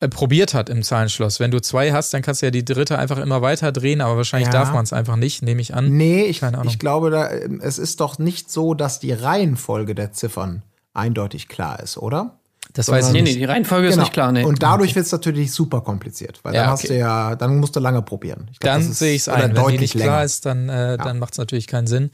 äh, 0.00 0.08
probiert 0.08 0.52
hat 0.54 0.68
im 0.68 0.82
Zahlenschloss. 0.82 1.38
Wenn 1.40 1.50
du 1.52 1.60
zwei 1.60 1.92
hast, 1.92 2.12
dann 2.12 2.22
kannst 2.22 2.42
du 2.42 2.46
ja 2.46 2.50
die 2.50 2.64
dritte 2.64 2.98
einfach 2.98 3.18
immer 3.18 3.42
weiter 3.42 3.70
drehen, 3.72 4.00
aber 4.00 4.16
wahrscheinlich 4.16 4.48
Ja. 4.48 4.52
darf 4.60 4.72
man 4.72 4.82
es 4.84 4.92
einfach 4.92 5.16
nicht, 5.16 5.42
nehme 5.42 5.60
ich 5.60 5.72
an. 5.74 5.96
Nee, 5.96 6.24
ich, 6.24 6.40
Keine 6.40 6.58
Ahnung. 6.58 6.70
ich 6.72 6.78
glaube, 6.78 7.10
da, 7.10 7.30
ähm, 7.30 7.60
es 7.62 7.78
ist 7.78 8.00
doch 8.00 8.18
nicht 8.18 8.50
so, 8.50 8.74
dass 8.74 8.98
die 8.98 9.12
Reihenfolge 9.12 9.94
der 9.94 10.12
Ziffern 10.12 10.62
eindeutig 10.94 11.48
klar 11.48 11.80
ist, 11.80 11.96
oder? 11.96 12.38
Das 12.72 12.88
weiß 12.88 13.06
ich 13.08 13.12
Nee, 13.12 13.22
nicht. 13.22 13.34
nee, 13.34 13.38
die 13.40 13.44
Reihenfolge 13.44 13.86
ist 13.86 13.96
nicht 13.98 14.12
klar, 14.12 14.32
nee. 14.32 14.40
Genau. 14.40 14.48
Und 14.48 14.62
dadurch 14.62 14.96
wird 14.96 15.06
es 15.06 15.12
natürlich 15.12 15.52
super 15.52 15.80
kompliziert, 15.82 16.40
weil 16.42 16.54
Ja, 16.54 16.62
dann 16.62 16.70
hast 16.70 16.80
okay. 16.84 16.94
du 16.94 16.98
ja, 16.98 17.36
dann 17.36 17.58
musst 17.58 17.76
du 17.76 17.80
lange 17.80 18.02
probieren. 18.02 18.48
Ich 18.50 18.58
glaub, 18.58 18.74
Dann 18.74 18.92
sehe 18.92 19.14
ich 19.14 19.22
es 19.22 19.28
ein. 19.28 19.42
Wenn 19.42 19.50
die 19.50 19.56
deutlich 19.60 19.80
nicht 19.80 19.94
länger. 19.94 20.10
klar 20.10 20.24
ist, 20.24 20.44
dann, 20.44 20.68
äh, 20.68 20.96
dann 20.98 21.20
macht 21.20 21.34
es 21.34 21.38
natürlich 21.38 21.68
keinen 21.68 21.86
Sinn. 21.86 22.10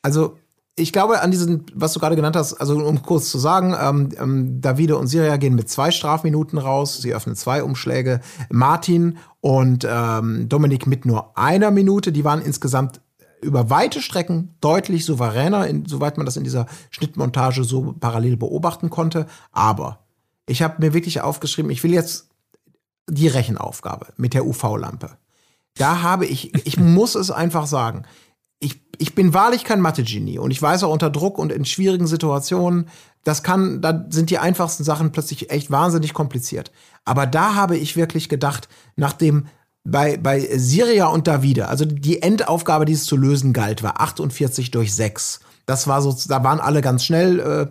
Also, 0.00 0.38
ich 0.74 0.92
glaube, 0.92 1.20
an 1.20 1.30
diesen, 1.30 1.66
was 1.74 1.92
du 1.92 2.00
gerade 2.00 2.16
genannt 2.16 2.36
hast, 2.36 2.54
also 2.54 2.76
um 2.76 3.02
kurz 3.02 3.30
zu 3.30 3.38
sagen, 3.38 3.76
ähm, 3.78 4.08
ähm, 4.18 4.60
Davide 4.60 4.96
und 4.96 5.06
Siria 5.06 5.36
gehen 5.36 5.54
mit 5.54 5.68
zwei 5.68 5.90
Strafminuten 5.90 6.58
raus. 6.58 6.98
Sie 7.02 7.14
öffnen 7.14 7.36
zwei 7.36 7.62
Umschläge. 7.62 8.20
Martin 8.50 9.18
und 9.40 9.86
ähm, 9.88 10.48
Dominik 10.48 10.86
mit 10.86 11.04
nur 11.04 11.36
einer 11.36 11.70
Minute. 11.70 12.10
Die 12.10 12.24
waren 12.24 12.40
insgesamt 12.40 13.02
über 13.42 13.68
weite 13.68 14.00
Strecken 14.00 14.54
deutlich 14.60 15.04
souveräner, 15.04 15.66
in, 15.66 15.84
soweit 15.84 16.16
man 16.16 16.24
das 16.24 16.36
in 16.36 16.44
dieser 16.44 16.66
Schnittmontage 16.90 17.64
so 17.64 17.94
parallel 17.98 18.38
beobachten 18.38 18.88
konnte. 18.88 19.26
Aber 19.50 19.98
ich 20.46 20.62
habe 20.62 20.76
mir 20.78 20.94
wirklich 20.94 21.20
aufgeschrieben, 21.20 21.70
ich 21.70 21.82
will 21.82 21.92
jetzt 21.92 22.28
die 23.10 23.28
Rechenaufgabe 23.28 24.06
mit 24.16 24.32
der 24.32 24.46
UV-Lampe. 24.46 25.18
Da 25.76 26.02
habe 26.02 26.24
ich, 26.24 26.54
ich 26.66 26.78
muss 26.78 27.14
es 27.14 27.30
einfach 27.30 27.66
sagen, 27.66 28.04
ich, 28.62 28.80
ich 28.98 29.14
bin 29.14 29.34
wahrlich 29.34 29.64
kein 29.64 29.80
Mathe-Genie 29.80 30.38
und 30.38 30.50
ich 30.50 30.62
weiß 30.62 30.84
auch 30.84 30.92
unter 30.92 31.10
Druck 31.10 31.38
und 31.38 31.52
in 31.52 31.64
schwierigen 31.64 32.06
Situationen, 32.06 32.88
das 33.24 33.42
kann, 33.42 33.82
da 33.82 34.06
sind 34.08 34.30
die 34.30 34.38
einfachsten 34.38 34.84
Sachen 34.84 35.12
plötzlich 35.12 35.50
echt 35.50 35.70
wahnsinnig 35.70 36.14
kompliziert. 36.14 36.72
Aber 37.04 37.26
da 37.26 37.54
habe 37.54 37.76
ich 37.76 37.96
wirklich 37.96 38.28
gedacht, 38.28 38.68
nachdem 38.96 39.46
bei, 39.84 40.16
bei 40.16 40.48
Siria 40.56 41.06
und 41.06 41.26
Davide, 41.26 41.68
also 41.68 41.84
die 41.84 42.22
Endaufgabe, 42.22 42.84
die 42.84 42.92
es 42.92 43.04
zu 43.04 43.16
lösen 43.16 43.52
galt, 43.52 43.82
war 43.82 44.00
48 44.00 44.70
durch 44.70 44.94
6. 44.94 45.40
Das 45.66 45.88
war 45.88 46.00
so, 46.02 46.16
da 46.28 46.44
waren 46.44 46.60
alle 46.60 46.80
ganz 46.80 47.04
schnell, 47.04 47.40
äh, 47.40 47.66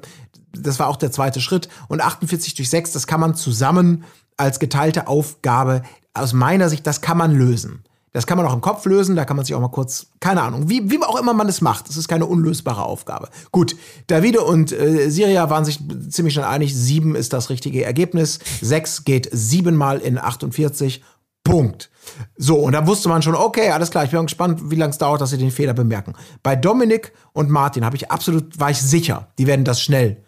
das 0.54 0.80
war 0.80 0.88
auch 0.88 0.98
der 0.98 1.12
zweite 1.12 1.40
Schritt. 1.40 1.70
Und 1.88 2.02
48 2.02 2.56
durch 2.56 2.70
6, 2.70 2.92
das 2.92 3.08
kann 3.08 3.22
man 3.22 3.36
zusammen 3.36 4.04
als 4.36 4.60
geteilte 4.60 5.08
Aufgabe, 5.08 5.84
aus 6.14 6.34
meiner 6.34 6.68
Sicht, 6.68 6.86
das 6.86 7.00
kann 7.00 7.18
man 7.18 7.34
lösen. 7.34 7.84
Das 8.14 8.28
kann 8.28 8.38
man 8.38 8.46
auch 8.46 8.54
im 8.54 8.62
Kopf 8.62 8.86
lösen, 8.86 9.16
da 9.16 9.24
kann 9.24 9.38
man 9.38 9.46
sich 9.46 9.56
auch 9.56 9.62
mal 9.62 9.70
kurz, 9.70 10.08
keine 10.20 10.42
Ahnung, 10.42 10.70
wie, 10.70 10.92
wie 10.92 11.02
auch 11.02 11.20
immer 11.20 11.34
man 11.34 11.48
es 11.48 11.62
macht. 11.62 11.88
Das 11.88 11.96
ist 11.96 12.08
keine 12.08 12.26
unlösbare 12.26 12.84
Aufgabe. 12.84 13.30
Gut, 13.52 13.76
Davide 14.08 14.42
und 14.42 14.74
äh, 14.74 15.10
Siria 15.10 15.50
waren 15.50 15.64
sich 15.64 15.80
ziemlich 16.10 16.34
schnell 16.34 16.46
einig, 16.46 16.76
sieben 16.76 17.16
ist 17.16 17.32
das 17.32 17.50
richtige 17.50 17.86
Ergebnis. 17.86 18.40
Sechs 18.62 19.06
geht 19.06 19.30
siebenmal 19.32 20.00
in 20.00 20.18
48. 20.18 21.02
Punkt. 21.44 21.90
So, 22.38 22.60
und 22.60 22.74
da 22.74 22.86
wusste 22.86 23.10
man 23.10 23.22
schon, 23.22 23.36
okay, 23.36 23.72
alles 23.72 23.90
klar, 23.90 24.04
ich 24.04 24.12
bin 24.12 24.22
gespannt, 24.22 24.70
wie 24.70 24.76
lange 24.76 24.92
es 24.92 24.98
dauert, 24.98 25.22
dass 25.22 25.32
sie 25.32 25.38
den 25.38 25.50
Fehler 25.50 25.74
bemerken. 25.74 26.14
Bei 26.44 26.56
Dominik 26.56 27.14
und 27.34 27.50
Martin 27.50 27.84
habe 27.84 27.96
ich 27.96 28.12
absolut, 28.12 28.60
war 28.60 28.70
ich 28.70 28.82
sicher, 28.82 29.30
die 29.40 29.48
werden 29.48 29.66
das 29.66 29.82
schnell 29.82 30.24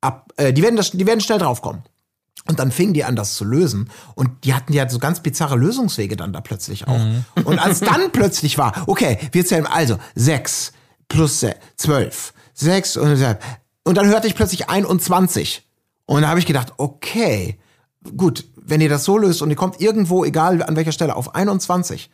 ab, 0.00 0.30
äh, 0.36 0.52
die 0.52 0.62
werden 0.62 0.76
das, 0.76 0.90
die 0.90 1.06
werden 1.06 1.20
schnell 1.20 1.38
draufkommen. 1.38 1.82
Und 2.48 2.58
dann 2.58 2.72
fingen 2.72 2.94
die 2.94 3.04
an, 3.04 3.14
das 3.14 3.34
zu 3.34 3.44
lösen. 3.44 3.90
Und 4.14 4.44
die 4.44 4.54
hatten 4.54 4.72
ja 4.72 4.88
so 4.88 4.98
ganz 4.98 5.20
bizarre 5.20 5.56
Lösungswege 5.56 6.16
dann 6.16 6.32
da 6.32 6.40
plötzlich 6.40 6.88
auch. 6.88 7.00
Und 7.44 7.58
als 7.58 7.80
dann 7.80 8.10
plötzlich 8.12 8.56
war, 8.56 8.84
okay, 8.86 9.18
wir 9.32 9.44
zählen 9.44 9.66
also 9.66 9.98
sechs 10.14 10.72
plus 11.08 11.44
zwölf, 11.76 12.32
sechs 12.54 12.96
und 12.96 13.22
und 13.88 13.94
dann 13.96 14.06
hörte 14.06 14.26
ich 14.26 14.34
plötzlich 14.34 14.68
21. 14.68 15.66
Und 16.04 16.22
da 16.22 16.28
habe 16.28 16.38
ich 16.38 16.44
gedacht, 16.44 16.74
okay, 16.76 17.58
gut, 18.18 18.44
wenn 18.56 18.82
ihr 18.82 18.90
das 18.90 19.04
so 19.04 19.16
löst 19.16 19.40
und 19.40 19.48
ihr 19.48 19.56
kommt 19.56 19.80
irgendwo, 19.80 20.26
egal 20.26 20.62
an 20.62 20.76
welcher 20.76 20.92
Stelle, 20.92 21.16
auf 21.16 21.34
21, 21.34 22.10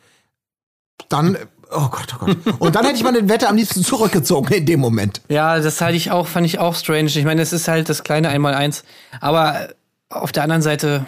dann, 1.09 1.37
oh 1.69 1.89
Gott, 1.89 2.15
oh 2.15 2.25
Gott. 2.25 2.37
Und 2.59 2.75
dann 2.75 2.85
hätte 2.85 2.95
ich 2.95 3.03
meine 3.03 3.27
Wette 3.27 3.49
am 3.49 3.57
liebsten 3.57 3.83
zurückgezogen 3.83 4.53
in 4.53 4.65
dem 4.65 4.79
Moment. 4.79 5.21
Ja, 5.27 5.59
das 5.59 5.81
halte 5.81 5.97
ich 5.97 6.11
auch, 6.11 6.27
fand 6.27 6.45
ich 6.45 6.59
auch 6.59 6.75
strange. 6.75 7.07
Ich 7.07 7.25
meine, 7.25 7.41
es 7.41 7.51
ist 7.51 7.67
halt 7.67 7.89
das 7.89 8.03
kleine 8.03 8.29
Einmaleins. 8.29 8.85
Aber 9.19 9.67
auf 10.09 10.31
der 10.31 10.43
anderen 10.43 10.61
Seite, 10.61 11.05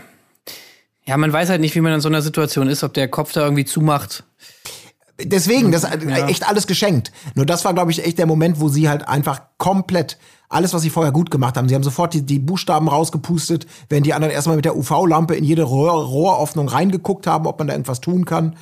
ja, 1.05 1.17
man 1.17 1.31
weiß 1.31 1.49
halt 1.49 1.61
nicht, 1.61 1.75
wie 1.75 1.81
man 1.81 1.93
in 1.93 2.01
so 2.01 2.09
einer 2.09 2.21
Situation 2.21 2.67
ist, 2.67 2.83
ob 2.83 2.93
der 2.93 3.07
Kopf 3.07 3.31
da 3.31 3.41
irgendwie 3.43 3.65
zumacht. 3.65 4.23
Deswegen, 5.19 5.71
das 5.71 5.83
ist 5.83 6.05
echt 6.27 6.47
alles 6.47 6.67
geschenkt. 6.67 7.11
Nur 7.33 7.45
das 7.45 7.65
war, 7.65 7.73
glaube 7.73 7.91
ich, 7.91 8.05
echt 8.05 8.19
der 8.19 8.27
Moment, 8.27 8.59
wo 8.59 8.69
sie 8.69 8.87
halt 8.87 9.07
einfach 9.07 9.41
komplett 9.57 10.17
alles, 10.49 10.73
was 10.73 10.81
sie 10.81 10.89
vorher 10.89 11.11
gut 11.11 11.31
gemacht 11.31 11.57
haben. 11.57 11.67
Sie 11.67 11.75
haben 11.75 11.83
sofort 11.83 12.13
die, 12.13 12.21
die 12.21 12.39
Buchstaben 12.39 12.87
rausgepustet, 12.87 13.65
während 13.89 14.05
die 14.05 14.13
anderen 14.13 14.33
erstmal 14.33 14.55
mit 14.55 14.65
der 14.65 14.77
UV-Lampe 14.77 15.35
in 15.35 15.43
jede 15.43 15.63
Rohr, 15.63 15.91
Rohröffnung 15.91 16.69
reingeguckt 16.69 17.27
haben, 17.27 17.47
ob 17.47 17.57
man 17.57 17.67
da 17.67 17.73
irgendwas 17.73 17.99
tun 17.99 18.25
kann. 18.25 18.55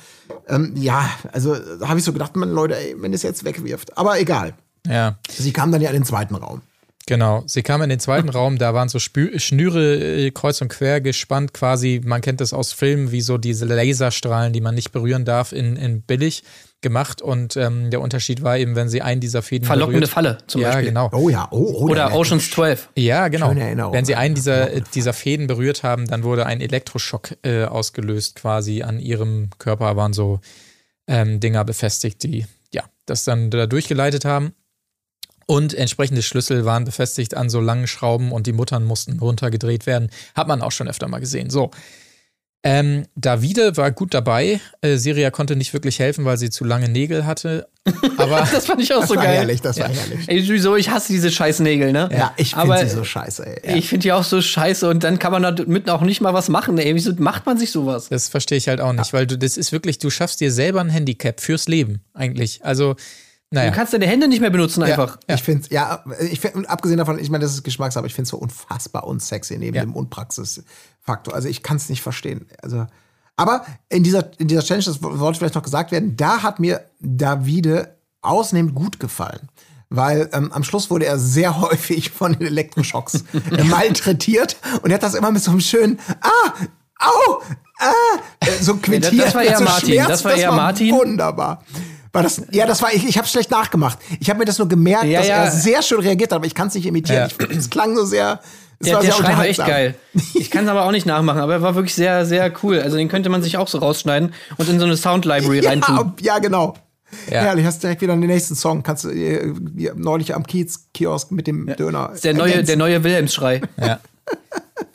Ähm, 0.48 0.72
ja, 0.76 1.08
also 1.32 1.54
da 1.54 1.88
habe 1.88 1.98
ich 1.98 2.04
so 2.04 2.12
gedacht, 2.12 2.34
man, 2.36 2.50
Leute, 2.50 2.76
ey, 2.76 2.96
wenn 2.98 3.12
es 3.12 3.22
jetzt 3.22 3.44
wegwirft. 3.44 3.96
Aber 3.96 4.18
egal. 4.18 4.54
Ja, 4.86 5.18
Sie 5.28 5.52
kamen 5.52 5.72
dann 5.72 5.82
ja 5.82 5.90
in 5.90 5.96
den 5.96 6.04
zweiten 6.04 6.34
Raum. 6.36 6.62
Genau. 7.06 7.42
Sie 7.46 7.62
kam 7.62 7.82
in 7.82 7.88
den 7.88 8.00
zweiten 8.00 8.28
Raum, 8.28 8.58
da 8.58 8.74
waren 8.74 8.88
so 8.88 8.98
Spü 8.98 9.38
Schnüre 9.38 9.96
äh, 9.96 10.30
kreuz 10.30 10.60
und 10.60 10.68
quer 10.68 11.00
gespannt, 11.00 11.54
quasi, 11.54 12.00
man 12.04 12.20
kennt 12.20 12.40
das 12.40 12.52
aus 12.52 12.72
Filmen, 12.72 13.12
wie 13.12 13.20
so 13.20 13.38
diese 13.38 13.64
Laserstrahlen, 13.64 14.52
die 14.52 14.60
man 14.60 14.74
nicht 14.74 14.92
berühren 14.92 15.24
darf, 15.24 15.52
in, 15.52 15.76
in 15.76 16.02
billig 16.02 16.42
gemacht. 16.82 17.22
Und 17.22 17.56
ähm, 17.56 17.90
der 17.90 18.00
Unterschied 18.00 18.42
war 18.42 18.58
eben, 18.58 18.76
wenn 18.76 18.88
sie 18.88 19.02
einen 19.02 19.20
dieser 19.20 19.42
Fäden 19.42 19.66
Verlockende 19.66 20.00
berührt, 20.00 20.12
Falle 20.12 20.38
zum 20.46 20.60
ja, 20.60 20.68
Beispiel. 20.68 20.88
genau. 20.88 21.10
Oh 21.12 21.28
ja, 21.28 21.48
oh, 21.50 21.72
oh 21.74 21.88
Oder 21.88 22.08
der- 22.08 22.14
Oceans 22.16 22.50
12. 22.50 22.90
Ja, 22.96 23.28
genau. 23.28 23.48
Schöne 23.48 23.64
Erinnerung. 23.64 23.92
Wenn 23.92 24.04
sie 24.04 24.14
einen 24.14 24.34
dieser, 24.34 24.72
äh, 24.72 24.82
dieser 24.94 25.12
Fäden 25.12 25.46
berührt 25.46 25.82
haben, 25.82 26.06
dann 26.06 26.22
wurde 26.22 26.46
ein 26.46 26.60
Elektroschock 26.60 27.36
äh, 27.42 27.64
ausgelöst 27.64 28.36
quasi. 28.36 28.82
An 28.82 29.00
ihrem 29.00 29.50
Körper 29.58 29.96
waren 29.96 30.12
so 30.12 30.40
ähm, 31.08 31.40
Dinger 31.40 31.64
befestigt, 31.64 32.22
die 32.22 32.46
ja 32.72 32.84
das 33.06 33.24
dann 33.24 33.50
da 33.50 33.66
durchgeleitet 33.66 34.24
haben. 34.24 34.52
Und 35.46 35.74
entsprechende 35.74 36.22
Schlüssel 36.22 36.64
waren 36.64 36.84
befestigt 36.84 37.36
an 37.36 37.48
so 37.48 37.60
langen 37.60 37.86
Schrauben 37.86 38.32
und 38.32 38.46
die 38.48 38.52
Muttern 38.52 38.84
mussten 38.84 39.18
runtergedreht 39.20 39.86
werden. 39.86 40.10
Hat 40.34 40.48
man 40.48 40.60
auch 40.60 40.72
schon 40.72 40.88
öfter 40.88 41.06
mal 41.08 41.20
gesehen. 41.20 41.50
So. 41.50 41.70
Ähm, 42.64 43.06
Davide 43.14 43.76
war 43.76 43.92
gut 43.92 44.12
dabei. 44.12 44.58
Äh, 44.80 44.96
Siria 44.96 45.30
konnte 45.30 45.54
nicht 45.54 45.72
wirklich 45.72 46.00
helfen, 46.00 46.24
weil 46.24 46.36
sie 46.36 46.50
zu 46.50 46.64
lange 46.64 46.88
Nägel 46.88 47.24
hatte. 47.24 47.68
Aber 48.16 48.40
Das 48.52 48.66
fand 48.66 48.82
ich 48.82 48.92
auch 48.92 49.00
Das 49.02 49.08
so 49.10 49.14
war 49.14 49.22
geil. 49.22 49.36
herrlich, 49.36 49.60
das 49.60 49.78
war 49.78 49.88
herrlich. 49.88 50.26
Ey, 50.28 50.42
sowieso, 50.42 50.74
ich 50.74 50.90
hasse 50.90 51.12
diese 51.12 51.30
scheiß 51.30 51.60
Nägel, 51.60 51.92
ne? 51.92 52.08
Ja, 52.10 52.34
ich 52.36 52.56
Aber 52.56 52.74
finde 52.78 52.90
sie 52.90 52.96
so 52.96 53.04
scheiße, 53.04 53.46
ey. 53.46 53.70
Ja. 53.70 53.76
Ich 53.76 53.88
finde 53.88 54.02
die 54.02 54.12
auch 54.12 54.24
so 54.24 54.42
scheiße 54.42 54.88
und 54.90 55.04
dann 55.04 55.20
kann 55.20 55.30
man 55.30 55.42
damit 55.44 55.88
auch 55.88 56.00
nicht 56.00 56.20
mal 56.20 56.34
was 56.34 56.48
machen, 56.48 56.76
ey. 56.78 56.92
Wieso 56.96 57.12
macht 57.18 57.46
man 57.46 57.56
sich 57.56 57.70
sowas? 57.70 58.08
Das 58.08 58.28
verstehe 58.28 58.58
ich 58.58 58.66
halt 58.66 58.80
auch 58.80 58.92
nicht, 58.92 59.12
weil 59.12 59.28
du, 59.28 59.38
das 59.38 59.56
ist 59.56 59.70
wirklich, 59.70 59.98
du 59.98 60.10
schaffst 60.10 60.40
dir 60.40 60.50
selber 60.50 60.80
ein 60.80 60.88
Handicap 60.90 61.40
fürs 61.40 61.68
Leben, 61.68 62.00
eigentlich. 62.14 62.64
Also, 62.64 62.96
naja. 63.50 63.70
Du 63.70 63.76
kannst 63.76 63.92
deine 63.92 64.06
Hände 64.06 64.28
nicht 64.28 64.40
mehr 64.40 64.50
benutzen 64.50 64.82
einfach. 64.82 65.18
Ich 65.28 65.42
finde 65.42 65.68
ja, 65.70 66.02
ich 66.30 66.40
find, 66.40 66.68
abgesehen 66.68 66.98
davon, 66.98 67.18
ich 67.18 67.30
meine, 67.30 67.42
das 67.44 67.54
ist 67.54 67.62
Geschmackssache, 67.62 68.06
ich 68.06 68.14
finde 68.14 68.24
es 68.24 68.30
so 68.30 68.38
unfassbar 68.38 69.04
unsexy 69.06 69.56
neben 69.58 69.76
Ja. 69.76 69.82
dem 69.82 69.94
Unpraxisfaktor. 69.94 71.34
Also 71.34 71.48
ich 71.48 71.62
kann 71.62 71.76
es 71.76 71.88
nicht 71.88 72.02
verstehen. 72.02 72.46
Also, 72.62 72.86
aber 73.36 73.64
in 73.88 74.02
dieser, 74.02 74.30
in 74.38 74.48
dieser 74.48 74.62
Challenge, 74.62 74.84
das 74.84 74.96
sollte 74.96 75.38
vielleicht 75.38 75.54
noch 75.54 75.62
gesagt 75.62 75.92
werden, 75.92 76.16
da 76.16 76.42
hat 76.42 76.58
mir 76.58 76.86
Davide 77.00 77.96
ausnehmend 78.22 78.74
gut 78.74 78.98
gefallen. 78.98 79.48
Weil 79.88 80.28
ähm, 80.32 80.50
am 80.52 80.64
Schluss 80.64 80.90
wurde 80.90 81.06
er 81.06 81.16
sehr 81.18 81.60
häufig 81.60 82.10
von 82.10 82.32
den 82.32 82.48
Elektroschocks 82.48 83.22
malträtiert 83.68 84.56
und 84.82 84.90
er 84.90 84.94
hat 84.94 85.02
das 85.02 85.14
immer 85.14 85.30
mit 85.30 85.42
so 85.42 85.52
einem 85.52 85.60
schönen 85.60 86.00
Ah, 86.20 86.52
au, 86.98 87.42
ah, 87.78 87.92
äh, 88.40 88.50
so 88.60 88.76
quittiert. 88.76 89.26
das 89.26 89.34
war 89.34 89.44
eher 89.44 89.58
so 89.58 89.64
Martin, 89.64 89.92
Schmerz, 89.94 90.08
das 90.08 90.24
war 90.24 90.34
eher 90.34 90.50
Martin. 90.52 90.92
Wunderbar. 90.94 91.62
War 92.16 92.22
das, 92.22 92.42
ja, 92.50 92.66
das 92.66 92.82
war 92.82 92.92
ich. 92.92 93.06
Ich 93.06 93.18
habe 93.18 93.28
schlecht 93.28 93.50
nachgemacht. 93.50 93.98
Ich 94.20 94.28
habe 94.30 94.38
mir 94.38 94.44
das 94.44 94.58
nur 94.58 94.68
gemerkt, 94.68 95.04
Ja, 95.04 95.20
dass 95.20 95.28
ja. 95.28 95.44
er 95.44 95.50
sehr 95.50 95.82
schön 95.82 96.00
reagiert 96.00 96.30
hat, 96.32 96.36
aber 96.36 96.46
ich 96.46 96.54
kann 96.54 96.68
es 96.68 96.74
nicht 96.74 96.86
imitieren. 96.86 97.30
Ja. 97.38 97.46
Ich, 97.50 97.56
es 97.56 97.70
klang 97.70 97.94
so 97.96 98.04
sehr. 98.04 98.40
Es 98.78 98.86
Der, 98.86 98.94
war 98.96 99.02
der 99.02 99.12
sehr 99.12 99.24
Schrei 99.24 99.36
war 99.36 99.46
echt 99.46 99.58
geil. 99.58 99.94
Ich 100.34 100.50
kann 100.50 100.64
es 100.64 100.70
aber 100.70 100.84
auch 100.84 100.90
nicht 100.90 101.06
nachmachen, 101.06 101.40
aber 101.40 101.54
er 101.54 101.62
war 101.62 101.74
wirklich 101.74 101.94
sehr, 101.94 102.26
sehr 102.26 102.52
cool. 102.62 102.80
Also 102.80 102.96
den 102.96 103.08
könnte 103.08 103.28
man 103.28 103.42
sich 103.42 103.56
auch 103.56 103.68
so 103.68 103.78
rausschneiden 103.78 104.34
und 104.56 104.68
in 104.68 104.78
so 104.78 104.84
eine 104.84 104.96
Sound 104.96 105.24
Library 105.24 105.60
reintun. 105.60 106.14
Ja, 106.20 106.34
ja, 106.34 106.38
genau. 106.38 106.74
Ja. 107.30 107.42
Herrlich, 107.42 107.64
hast 107.64 107.82
direkt 107.82 108.02
wieder 108.02 108.14
den 108.14 108.26
nächsten 108.26 108.54
Song. 108.54 108.82
Kannst 108.82 109.04
du 109.04 109.10
äh, 109.10 109.52
neulich 109.94 110.34
am 110.34 110.46
Kiez-Kiosk 110.46 111.30
mit 111.30 111.46
dem 111.46 111.74
Döner. 111.76 112.12
Der 112.22 112.34
neue, 112.34 112.64
der 112.64 112.76
neue 112.76 113.02
Wilhelmsschrei. 113.04 113.62
Ja. 113.80 114.00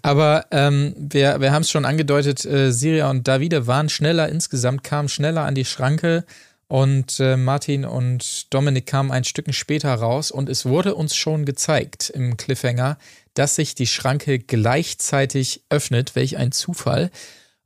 Aber 0.01 0.45
ähm, 0.51 0.93
wir, 0.97 1.39
wir 1.39 1.51
haben 1.51 1.61
es 1.61 1.69
schon 1.69 1.85
angedeutet, 1.85 2.45
äh, 2.45 2.71
Siria 2.71 3.09
und 3.09 3.27
Davide 3.27 3.67
waren 3.67 3.89
schneller 3.89 4.29
insgesamt, 4.29 4.83
kamen 4.83 5.09
schneller 5.09 5.43
an 5.43 5.55
die 5.55 5.65
Schranke 5.65 6.25
und 6.71 7.19
äh, 7.19 7.35
Martin 7.35 7.83
und 7.83 8.53
Dominik 8.53 8.85
kamen 8.85 9.11
ein 9.11 9.25
Stückchen 9.25 9.51
später 9.51 9.93
raus 9.93 10.31
und 10.31 10.47
es 10.47 10.65
wurde 10.65 10.95
uns 10.95 11.17
schon 11.17 11.43
gezeigt 11.43 12.09
im 12.09 12.37
Cliffhanger, 12.37 12.97
dass 13.33 13.57
sich 13.57 13.75
die 13.75 13.87
Schranke 13.87 14.39
gleichzeitig 14.39 15.63
öffnet. 15.69 16.15
Welch 16.15 16.37
ein 16.37 16.53
Zufall. 16.53 17.11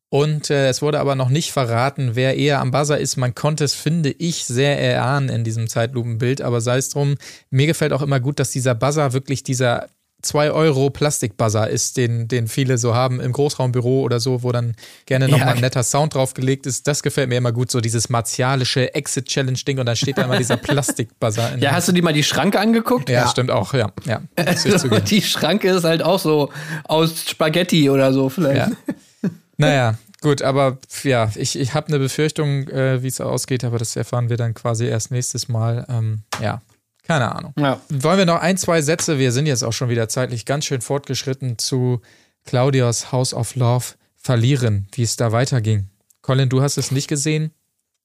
Und 0.10 0.50
äh, 0.50 0.70
es 0.70 0.82
wurde 0.82 1.00
aber 1.00 1.14
noch 1.14 1.30
nicht 1.30 1.52
verraten, 1.52 2.16
wer 2.16 2.36
eher 2.36 2.60
am 2.60 2.72
Buzzer 2.72 2.98
ist. 2.98 3.16
Man 3.16 3.36
konnte 3.36 3.64
es, 3.64 3.76
finde 3.76 4.10
ich, 4.10 4.46
sehr 4.46 4.82
erahnen 4.82 5.30
in 5.30 5.44
diesem 5.44 5.68
Zeitlupenbild, 5.68 6.42
aber 6.42 6.60
sei 6.60 6.78
es 6.78 6.90
drum. 6.90 7.18
Mir 7.52 7.68
gefällt 7.68 7.94
auch 7.94 8.02
immer 8.02 8.20
gut, 8.20 8.40
dass 8.40 8.50
dieser 8.50 8.74
Buzzer 8.74 9.14
wirklich 9.14 9.44
dieser 9.44 9.88
2 10.26 10.52
Euro 10.52 10.90
Plastikbuzzer 10.90 11.70
ist, 11.70 11.98
den, 11.98 12.28
den 12.28 12.48
viele 12.48 12.78
so 12.78 12.94
haben 12.96 13.20
im 13.20 13.32
Großraumbüro 13.32 14.02
oder 14.02 14.20
so, 14.20 14.44
wo 14.44 14.52
dann 14.52 14.76
gerne 15.06 15.28
nochmal 15.28 15.48
Ja. 15.48 15.54
ein 15.54 15.62
netter 15.62 15.84
Sound 15.84 16.14
draufgelegt 16.16 16.66
ist. 16.66 16.88
Das 16.88 17.02
gefällt 17.04 17.30
mir 17.30 17.38
immer 17.38 17.52
gut, 17.52 17.72
so 17.72 17.80
dieses 17.82 18.10
martialische 18.10 18.94
Exit-Challenge-Ding 18.94 19.80
und 19.80 19.86
dann 19.86 19.96
steht 19.96 20.18
da 20.18 20.24
immer 20.24 20.38
dieser 20.38 20.58
Plastikbuzzer. 20.66 21.58
Ja, 21.60 21.72
hast 21.72 21.88
du 21.88 21.92
dir 21.92 22.04
mal 22.04 22.14
die 22.14 22.24
Schranke 22.24 22.60
angeguckt? 22.60 23.10
ja, 23.10 23.28
stimmt 23.28 23.52
auch, 23.52 23.74
ja. 23.74 23.92
ja 24.06 24.22
zugeben. 24.56 25.06
Die 25.06 25.22
Schranke 25.22 25.70
ist 25.70 25.84
halt 25.84 26.02
auch 26.04 26.20
so 26.20 26.52
aus 26.84 27.26
Spaghetti 27.30 27.90
oder 27.90 28.12
so 28.14 28.30
vielleicht. 28.30 28.72
Ja. 28.72 28.76
Naja, 29.58 29.98
gut, 30.22 30.42
aber 30.42 30.80
ja, 31.04 31.32
ich, 31.36 31.58
ich 31.58 31.74
habe 31.74 31.88
eine 31.88 31.98
Befürchtung, 32.00 32.68
äh, 32.68 33.02
wie 33.04 33.08
es 33.08 33.22
ausgeht, 33.22 33.64
aber 33.64 33.78
das 33.78 33.96
erfahren 33.96 34.30
wir 34.30 34.36
dann 34.36 34.54
quasi 34.54 34.86
erst 34.86 35.12
nächstes 35.12 35.48
Mal. 35.48 35.86
Ähm, 35.88 36.24
ja, 36.42 36.62
keine 37.06 37.34
Ahnung. 37.34 37.54
Ja. 37.58 37.80
Wollen 37.90 38.18
wir 38.18 38.26
noch 38.26 38.42
ein, 38.42 38.58
zwei 38.58 38.82
Sätze, 38.82 39.20
wir 39.20 39.32
sind 39.32 39.46
jetzt 39.46 39.64
auch 39.64 39.74
schon 39.74 39.90
wieder 39.90 40.10
zeitlich 40.10 40.46
ganz 40.46 40.66
schön 40.66 40.82
fortgeschritten, 40.82 41.58
zu 41.58 42.02
Claudias 42.46 43.12
House 43.12 43.34
of 43.34 43.56
Love 43.56 43.86
verlieren, 44.16 44.88
wie 44.94 45.04
es 45.04 45.16
da 45.16 45.32
weiterging. 45.32 45.90
Colin, 46.22 46.50
du 46.50 46.62
hast 46.62 46.78
es 46.78 46.92
nicht 46.92 47.08
gesehen. 47.08 47.52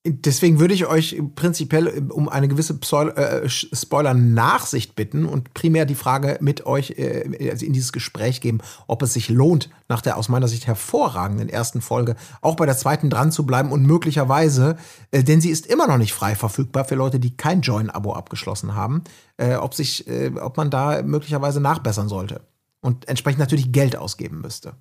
Deswegen 0.03 0.61
würde 0.61 0.73
ich 0.73 0.87
euch 0.87 1.21
prinzipiell 1.35 2.11
um 2.11 2.31
eine 2.31 2.49
gewisse 2.49 2.73
äh, 2.73 3.47
Spoiler-Nachsicht 3.51 4.97
bitten 4.97 5.27
und 5.27 5.53
primär 5.53 5.85
die 5.85 5.95
Frage 5.95 6.39
mit 6.41 6.65
euch 6.65 6.93
äh, 6.97 7.51
also 7.51 7.67
in 7.67 7.75
dieses 7.75 7.93
Gespräch 7.93 8.41
geben, 8.41 8.61
ob 8.87 9.03
es 9.03 9.13
sich 9.13 9.29
lohnt, 9.29 9.69
nach 9.89 10.01
der 10.01 10.17
aus 10.17 10.31
meiner 10.31 10.49
Sicht 10.49 10.67
hervorragenden 10.67 11.51
ersten 11.51 11.83
Folge 11.83 12.17
auch 12.41 12.57
bei 12.57 12.65
der 12.65 12.79
zweiten 12.79 13.11
dran 13.11 13.31
zu 13.31 13.45
bleiben 13.45 13.73
und 13.73 13.85
möglicherweise, 13.85 14.77
äh, 15.11 15.23
denn 15.23 15.43
sie 15.43 15.51
ist 15.51 15.67
immer 15.67 15.87
noch 15.87 15.99
nicht 15.99 16.15
frei 16.15 16.35
verfügbar 16.35 16.87
für 16.87 16.95
Leute, 16.95 17.21
die 17.21 17.37
kein 17.37 17.61
Join-Abo 17.61 18.15
abgeschlossen 18.15 18.75
haben, 18.75 19.05
äh, 19.37 19.57
ob, 19.57 19.75
sich, 19.75 20.09
äh, 20.09 20.33
ob 20.41 20.57
man 20.57 20.71
da 20.71 21.03
möglicherweise 21.03 21.61
nachbessern 21.61 22.09
sollte 22.09 22.41
und 22.81 23.07
entsprechend 23.07 23.41
natürlich 23.41 23.71
Geld 23.71 23.97
ausgeben 23.97 24.41
müsste. 24.41 24.73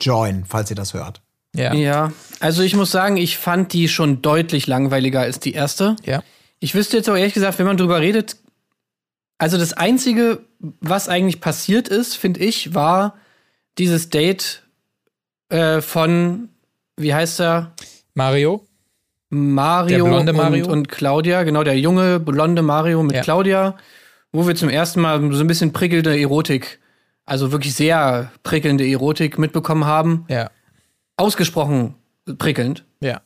Join, 0.00 0.44
falls 0.46 0.68
ihr 0.70 0.76
das 0.76 0.94
hört. 0.94 1.23
Ja. 1.54 1.72
Ja, 1.72 2.12
also 2.40 2.62
ich 2.62 2.74
muss 2.74 2.90
sagen, 2.90 3.16
ich 3.16 3.38
fand 3.38 3.72
die 3.72 3.88
schon 3.88 4.22
deutlich 4.22 4.66
langweiliger 4.66 5.20
als 5.20 5.40
die 5.40 5.52
erste. 5.52 5.96
Ja. 6.04 6.22
Ich 6.58 6.74
wüsste 6.74 6.96
jetzt 6.96 7.08
auch 7.08 7.16
ehrlich 7.16 7.34
gesagt, 7.34 7.58
wenn 7.58 7.66
man 7.66 7.76
drüber 7.76 8.00
redet, 8.00 8.36
also 9.38 9.58
das 9.58 9.72
Einzige, 9.72 10.40
was 10.80 11.08
eigentlich 11.08 11.40
passiert 11.40 11.88
ist, 11.88 12.16
finde 12.16 12.40
ich, 12.40 12.74
war 12.74 13.14
dieses 13.78 14.08
Date 14.10 14.62
äh, 15.48 15.80
von, 15.80 16.48
wie 16.96 17.14
heißt 17.14 17.40
er? 17.40 17.72
Mario? 18.14 18.66
Mario, 19.30 20.04
Der 20.04 20.10
blonde 20.10 20.32
Mario? 20.32 20.64
Und, 20.66 20.72
und 20.72 20.88
Claudia, 20.88 21.42
genau, 21.42 21.64
der 21.64 21.78
junge 21.78 22.20
blonde 22.20 22.62
Mario 22.62 23.02
mit 23.02 23.16
Ja. 23.16 23.22
Claudia, 23.22 23.76
wo 24.32 24.46
wir 24.46 24.54
zum 24.54 24.68
ersten 24.68 25.00
Mal 25.00 25.20
so 25.32 25.40
ein 25.40 25.46
bisschen 25.46 25.72
prickelnde 25.72 26.18
Erotik, 26.18 26.78
also 27.26 27.50
wirklich 27.52 27.74
sehr 27.74 28.30
prickelnde 28.42 28.86
Erotik 28.86 29.38
mitbekommen 29.38 29.84
haben. 29.84 30.24
Ja. 30.28 30.50
Ausgesprochen 31.16 31.94
prickelnd. 32.38 32.84
Ja. 33.00 33.20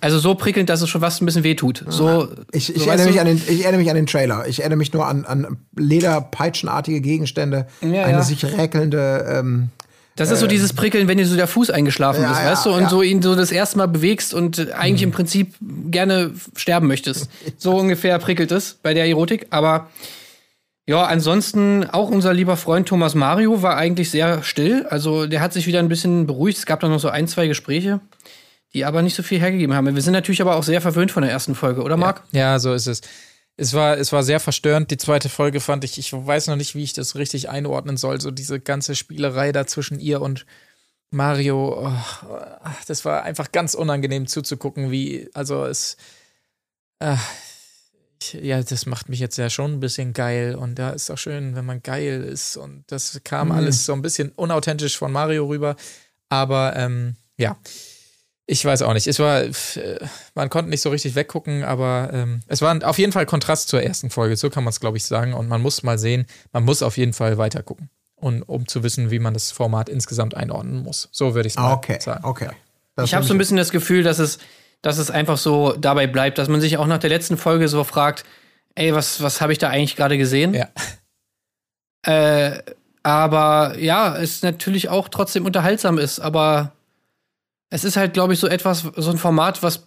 Also 0.00 0.18
so 0.20 0.36
prickelnd, 0.36 0.68
dass 0.70 0.82
es 0.82 0.88
schon 0.88 1.00
fast 1.00 1.20
ein 1.20 1.26
bisschen 1.26 1.42
wehtut. 1.42 1.84
So, 1.88 2.28
Ich, 2.52 2.74
ich, 2.74 2.82
so, 2.82 2.88
erinnere 2.88 3.08
mich 3.08 3.20
an 3.20 3.26
den, 3.26 3.36
ich 3.36 3.62
erinnere 3.62 3.78
mich 3.80 3.90
an 3.90 3.96
den 3.96 4.06
Trailer. 4.06 4.46
Ich 4.46 4.60
erinnere 4.60 4.76
mich 4.76 4.92
nur 4.92 5.06
an, 5.06 5.24
an 5.24 5.56
lederpeitschenartige 5.76 7.00
Gegenstände, 7.00 7.66
Ja, 7.80 8.04
eine 8.04 8.12
ja. 8.18 8.22
sich 8.22 8.44
räkelnde. 8.44 9.26
Ähm, 9.28 9.70
Das 10.14 10.30
ist 10.30 10.38
so 10.38 10.46
dieses 10.46 10.72
Prickeln, 10.74 11.08
wenn 11.08 11.18
dir 11.18 11.26
so 11.26 11.34
der 11.34 11.48
Fuß 11.48 11.70
eingeschlafen 11.70 12.22
Ja, 12.22 12.30
ist, 12.32 12.38
ja, 12.38 12.52
weißt 12.52 12.66
du, 12.66 12.70
und 12.72 12.82
ja. 12.82 12.88
so 12.88 13.02
ihn 13.02 13.20
so 13.20 13.34
das 13.34 13.50
erste 13.50 13.78
Mal 13.78 13.88
bewegst 13.88 14.32
und 14.32 14.58
äh, 14.58 14.72
eigentlich 14.74 15.02
im 15.02 15.10
Prinzip 15.10 15.54
gerne 15.90 16.30
sterben 16.56 16.86
möchtest. 16.86 17.28
So 17.58 17.76
ungefähr 17.76 18.18
prickelt 18.20 18.52
es 18.52 18.78
bei 18.80 18.94
der 18.94 19.06
Erotik. 19.08 19.48
Aber 19.50 19.88
ja, 20.86 21.04
ansonsten 21.04 21.88
auch 21.88 22.10
unser 22.10 22.34
lieber 22.34 22.56
Freund 22.56 22.88
Thomas 22.88 23.14
Mario 23.14 23.62
war 23.62 23.76
eigentlich 23.76 24.10
sehr 24.10 24.42
still. 24.42 24.86
Also 24.90 25.26
der 25.26 25.40
hat 25.40 25.52
sich 25.52 25.66
wieder 25.66 25.78
ein 25.78 25.88
bisschen 25.88 26.26
beruhigt. 26.26 26.58
Es 26.58 26.66
gab 26.66 26.80
dann 26.80 26.90
noch 26.90 27.00
so 27.00 27.08
ein, 27.08 27.26
zwei 27.26 27.46
Gespräche, 27.46 28.00
die 28.74 28.84
aber 28.84 29.00
nicht 29.00 29.14
so 29.14 29.22
viel 29.22 29.40
hergegeben 29.40 29.74
haben. 29.74 29.94
Wir 29.94 30.02
sind 30.02 30.12
natürlich 30.12 30.42
aber 30.42 30.56
auch 30.56 30.62
sehr 30.62 30.82
verwöhnt 30.82 31.10
von 31.10 31.22
der 31.22 31.32
ersten 31.32 31.54
Folge, 31.54 31.82
oder 31.82 31.96
Marc? 31.96 32.22
Ja, 32.32 32.58
so 32.58 32.74
ist 32.74 32.86
es. 32.86 33.00
Es 33.56 33.72
war, 33.72 33.96
es 33.96 34.12
war 34.12 34.22
sehr 34.22 34.40
verstörend. 34.40 34.90
Die 34.90 34.96
zweite 34.98 35.28
Folge 35.28 35.60
fand 35.60 35.84
ich, 35.84 35.96
ich 35.96 36.12
weiß 36.12 36.48
noch 36.48 36.56
nicht, 36.56 36.74
wie 36.74 36.82
ich 36.82 36.92
das 36.92 37.14
richtig 37.14 37.48
einordnen 37.48 37.96
soll. 37.96 38.20
So 38.20 38.30
diese 38.30 38.60
ganze 38.60 38.94
Spielerei 38.94 39.52
da 39.52 39.66
zwischen 39.66 40.00
ihr 40.00 40.20
und 40.20 40.44
Mario. 41.10 41.86
Oh, 41.86 41.92
ach, 42.62 42.84
das 42.86 43.06
war 43.06 43.22
einfach 43.22 43.52
ganz 43.52 43.74
unangenehm 43.74 44.26
zuzugucken, 44.26 44.90
wie, 44.90 45.30
also 45.32 45.64
es, 45.64 45.96
ah, 47.00 47.16
ich, 48.20 48.34
ja, 48.34 48.62
das 48.62 48.86
macht 48.86 49.08
mich 49.08 49.20
jetzt 49.20 49.36
ja 49.36 49.50
schon 49.50 49.74
ein 49.74 49.80
bisschen 49.80 50.12
geil. 50.12 50.54
Und 50.54 50.78
ja, 50.78 50.90
ist 50.90 51.10
auch 51.10 51.18
schön, 51.18 51.54
wenn 51.56 51.64
man 51.64 51.82
geil 51.82 52.22
ist. 52.22 52.56
Und 52.56 52.84
das 52.88 53.20
kam 53.24 53.52
alles 53.52 53.84
so 53.86 53.92
ein 53.92 54.02
bisschen 54.02 54.30
unauthentisch 54.32 54.96
von 54.96 55.12
Mario 55.12 55.46
rüber. 55.46 55.76
Aber 56.28 56.74
ähm, 56.76 57.16
ja. 57.36 57.56
Ich 58.46 58.62
weiß 58.62 58.82
auch 58.82 58.92
nicht. 58.92 59.06
Es 59.06 59.18
war, 59.18 59.42
äh, 59.42 59.52
man 60.34 60.50
konnte 60.50 60.68
nicht 60.68 60.82
so 60.82 60.90
richtig 60.90 61.14
weggucken, 61.14 61.64
aber 61.64 62.10
ähm, 62.12 62.40
es 62.46 62.60
war 62.60 62.78
auf 62.86 62.98
jeden 62.98 63.12
Fall 63.12 63.24
Kontrast 63.24 63.68
zur 63.68 63.82
ersten 63.82 64.10
Folge. 64.10 64.36
So 64.36 64.50
kann 64.50 64.64
man 64.64 64.70
es, 64.70 64.80
glaube 64.80 64.98
ich, 64.98 65.04
sagen. 65.04 65.32
Und 65.32 65.48
man 65.48 65.62
muss 65.62 65.82
mal 65.82 65.98
sehen, 65.98 66.26
man 66.52 66.64
muss 66.64 66.82
auf 66.82 66.98
jeden 66.98 67.14
Fall 67.14 67.38
weiter 67.38 67.62
gucken. 67.62 67.88
Und 68.16 68.42
um 68.42 68.68
zu 68.68 68.82
wissen, 68.82 69.10
wie 69.10 69.18
man 69.18 69.34
das 69.34 69.50
Format 69.50 69.88
insgesamt 69.88 70.34
einordnen 70.34 70.82
muss. 70.82 71.08
So 71.10 71.34
würde 71.34 71.46
ich 71.46 71.54
es 71.54 71.58
mal 71.58 71.70
ah, 71.70 71.74
okay, 71.74 71.98
sagen. 72.00 72.24
okay. 72.24 72.50
Das 72.96 73.06
Ich 73.06 73.14
habe 73.14 73.24
so 73.24 73.34
ein 73.34 73.38
bisschen 73.38 73.56
das 73.56 73.70
Gefühl, 73.70 74.02
dass 74.02 74.18
es, 74.18 74.38
dass 74.84 74.98
es 74.98 75.10
einfach 75.10 75.38
so 75.38 75.72
dabei 75.72 76.06
bleibt, 76.06 76.36
dass 76.38 76.48
man 76.48 76.60
sich 76.60 76.76
auch 76.76 76.86
nach 76.86 76.98
der 76.98 77.08
letzten 77.10 77.36
Folge 77.38 77.68
so 77.68 77.84
fragt, 77.84 78.24
ey, 78.74 78.94
was, 78.94 79.22
was 79.22 79.40
habe 79.40 79.52
ich 79.52 79.58
da 79.58 79.68
eigentlich 79.70 79.96
gerade 79.96 80.18
gesehen? 80.18 80.54
Ja. 80.54 80.68
Äh, 82.06 82.58
aber 83.02 83.78
ja, 83.78 84.14
es 84.14 84.42
natürlich 84.42 84.90
auch 84.90 85.08
trotzdem 85.08 85.46
unterhaltsam 85.46 85.96
ist, 85.96 86.20
aber 86.20 86.72
es 87.70 87.82
ist 87.82 87.96
halt, 87.96 88.12
glaube 88.12 88.34
ich, 88.34 88.40
so 88.40 88.46
etwas, 88.46 88.84
so 88.96 89.10
ein 89.10 89.16
Format, 89.16 89.62
was, 89.62 89.86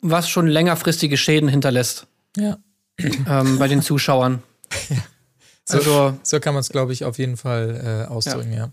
was 0.00 0.30
schon 0.30 0.46
längerfristige 0.46 1.18
Schäden 1.18 1.50
hinterlässt 1.50 2.06
Ja. 2.38 2.56
ähm, 2.98 3.58
bei 3.58 3.68
den 3.68 3.82
Zuschauern. 3.82 4.42
So, 5.66 5.76
Also- 5.76 6.18
so 6.22 6.40
kann 6.40 6.54
man 6.54 6.62
es, 6.62 6.70
glaube 6.70 6.94
ich, 6.94 7.04
auf 7.04 7.18
jeden 7.18 7.36
Fall 7.36 8.06
äh, 8.08 8.10
ausdrücken, 8.10 8.54
ja. 8.54 8.70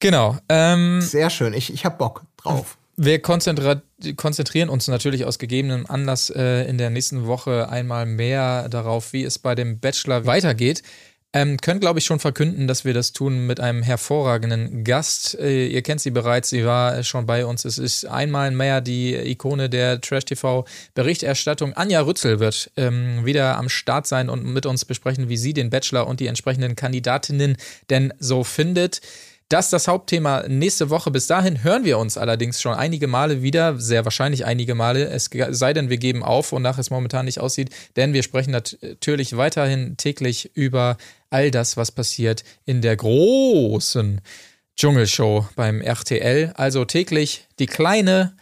Genau. 0.00 0.38
Ähm, 0.48 1.02
Sehr 1.02 1.28
schön. 1.28 1.52
Ich, 1.52 1.70
ich 1.70 1.84
habe 1.84 1.98
Bock 1.98 2.22
drauf. 2.38 2.78
Wir 3.00 3.22
konzentrieren 3.22 4.68
uns 4.68 4.88
natürlich 4.88 5.24
aus 5.24 5.38
gegebenem 5.38 5.86
Anlass 5.86 6.30
äh, 6.30 6.68
in 6.68 6.78
der 6.78 6.90
nächsten 6.90 7.26
Woche 7.28 7.68
einmal 7.68 8.06
mehr 8.06 8.68
darauf, 8.68 9.12
wie 9.12 9.22
es 9.22 9.38
bei 9.38 9.54
dem 9.54 9.78
Bachelor 9.78 10.26
weitergeht. 10.26 10.82
Ähm, 11.32 11.58
können, 11.58 11.78
glaube 11.78 12.00
ich, 12.00 12.06
schon 12.06 12.18
verkünden, 12.18 12.66
dass 12.66 12.84
wir 12.84 12.94
das 12.94 13.12
tun 13.12 13.46
mit 13.46 13.60
einem 13.60 13.84
hervorragenden 13.84 14.82
Gast. 14.82 15.38
Äh, 15.38 15.68
ihr 15.68 15.82
kennt 15.82 16.00
sie 16.00 16.10
bereits, 16.10 16.50
sie 16.50 16.64
war 16.64 17.04
schon 17.04 17.24
bei 17.24 17.46
uns. 17.46 17.64
Es 17.64 17.78
ist 17.78 18.04
einmal 18.04 18.50
mehr 18.50 18.80
die 18.80 19.14
Ikone 19.14 19.70
der 19.70 20.00
Trash-TV-Berichterstattung. 20.00 21.74
Anja 21.74 22.00
Rützel 22.00 22.40
wird 22.40 22.72
ähm, 22.76 23.24
wieder 23.24 23.58
am 23.58 23.68
Start 23.68 24.08
sein 24.08 24.28
und 24.28 24.44
mit 24.44 24.66
uns 24.66 24.84
besprechen, 24.84 25.28
wie 25.28 25.36
sie 25.36 25.52
den 25.52 25.70
Bachelor 25.70 26.08
und 26.08 26.18
die 26.18 26.26
entsprechenden 26.26 26.74
Kandidatinnen 26.74 27.58
denn 27.90 28.12
so 28.18 28.42
findet. 28.42 29.00
Das 29.48 29.66
ist 29.66 29.72
das 29.72 29.88
Hauptthema 29.88 30.44
nächste 30.46 30.90
Woche. 30.90 31.10
Bis 31.10 31.26
dahin 31.26 31.64
hören 31.64 31.84
wir 31.84 31.96
uns 31.96 32.18
allerdings 32.18 32.60
schon 32.60 32.74
einige 32.74 33.06
Male 33.06 33.40
wieder, 33.40 33.80
sehr 33.80 34.04
wahrscheinlich 34.04 34.44
einige 34.44 34.74
Male, 34.74 35.08
es 35.08 35.30
sei 35.50 35.72
denn, 35.72 35.88
wir 35.88 35.96
geben 35.96 36.22
auf, 36.22 36.52
wonach 36.52 36.76
es 36.76 36.90
momentan 36.90 37.24
nicht 37.24 37.40
aussieht, 37.40 37.70
denn 37.96 38.12
wir 38.12 38.22
sprechen 38.22 38.50
natürlich 38.50 39.38
weiterhin 39.38 39.96
täglich 39.96 40.54
über 40.54 40.98
all 41.30 41.50
das, 41.50 41.78
was 41.78 41.92
passiert 41.92 42.44
in 42.66 42.82
der 42.82 42.96
großen 42.96 44.20
Dschungelshow 44.76 45.48
beim 45.56 45.80
RTL. 45.80 46.52
Also 46.54 46.84
täglich 46.84 47.46
die 47.58 47.66
kleine, 47.66 48.36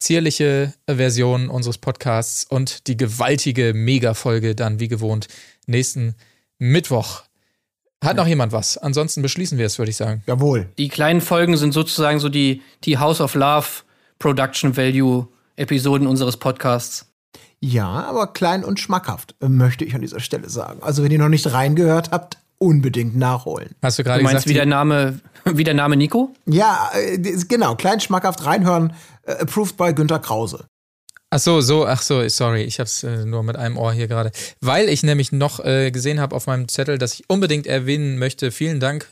zierliche 0.00 0.74
Version 0.86 1.48
unseres 1.48 1.78
Podcasts 1.78 2.44
und 2.44 2.88
die 2.88 2.98
gewaltige 2.98 3.72
Mega-Folge 3.72 4.54
dann 4.54 4.80
wie 4.80 4.88
gewohnt 4.88 5.28
nächsten 5.66 6.14
Mittwoch. 6.58 7.22
Hat 8.02 8.16
noch 8.16 8.26
jemand 8.26 8.52
was? 8.52 8.78
Ansonsten 8.78 9.22
beschließen 9.22 9.58
wir 9.58 9.66
es, 9.66 9.78
würde 9.78 9.90
ich 9.90 9.96
sagen. 9.96 10.22
Jawohl. 10.26 10.68
Die 10.78 10.88
kleinen 10.88 11.20
Folgen 11.20 11.56
sind 11.56 11.72
sozusagen 11.72 12.18
so 12.18 12.28
die, 12.28 12.62
die 12.84 12.98
House 12.98 13.20
of 13.20 13.34
Love 13.34 13.66
Production 14.18 14.76
Value 14.76 15.28
Episoden 15.56 16.06
unseres 16.06 16.36
Podcasts. 16.36 17.06
Ja, 17.60 17.86
aber 17.86 18.26
klein 18.28 18.64
und 18.64 18.80
schmackhaft, 18.80 19.36
äh, 19.40 19.48
möchte 19.48 19.84
ich 19.84 19.94
an 19.94 20.00
dieser 20.00 20.18
Stelle 20.20 20.48
sagen. 20.48 20.80
Also, 20.82 21.04
wenn 21.04 21.12
ihr 21.12 21.18
noch 21.18 21.28
nicht 21.28 21.52
reingehört 21.52 22.10
habt, 22.10 22.38
unbedingt 22.58 23.16
nachholen. 23.16 23.74
Hast 23.82 23.98
du 23.98 24.04
gerade 24.04 24.18
Du 24.18 24.24
meinst 24.24 24.44
gesagt, 24.44 24.48
wie 24.48 24.54
der 24.54 24.66
Name, 24.66 25.20
wie 25.44 25.64
der 25.64 25.74
Name 25.74 25.96
Nico? 25.96 26.32
Ja, 26.46 26.90
äh, 26.94 27.18
genau, 27.18 27.76
klein 27.76 28.00
schmackhaft 28.00 28.44
reinhören, 28.44 28.94
äh, 29.24 29.32
approved 29.32 29.76
by 29.76 29.92
Günter 29.92 30.18
Krause. 30.18 30.64
Ach 31.34 31.38
so, 31.38 31.62
so, 31.62 31.86
ach 31.86 32.02
so, 32.02 32.28
sorry, 32.28 32.60
ich 32.64 32.78
hab's 32.78 33.04
äh, 33.04 33.24
nur 33.24 33.42
mit 33.42 33.56
einem 33.56 33.78
Ohr 33.78 33.94
hier 33.94 34.06
gerade. 34.06 34.32
Weil 34.60 34.90
ich 34.90 35.02
nämlich 35.02 35.32
noch 35.32 35.64
äh, 35.64 35.90
gesehen 35.90 36.20
habe 36.20 36.36
auf 36.36 36.46
meinem 36.46 36.68
Zettel, 36.68 36.98
dass 36.98 37.14
ich 37.14 37.24
unbedingt 37.26 37.66
erwähnen 37.66 38.18
möchte, 38.18 38.50
vielen 38.50 38.80
Dank 38.80 39.06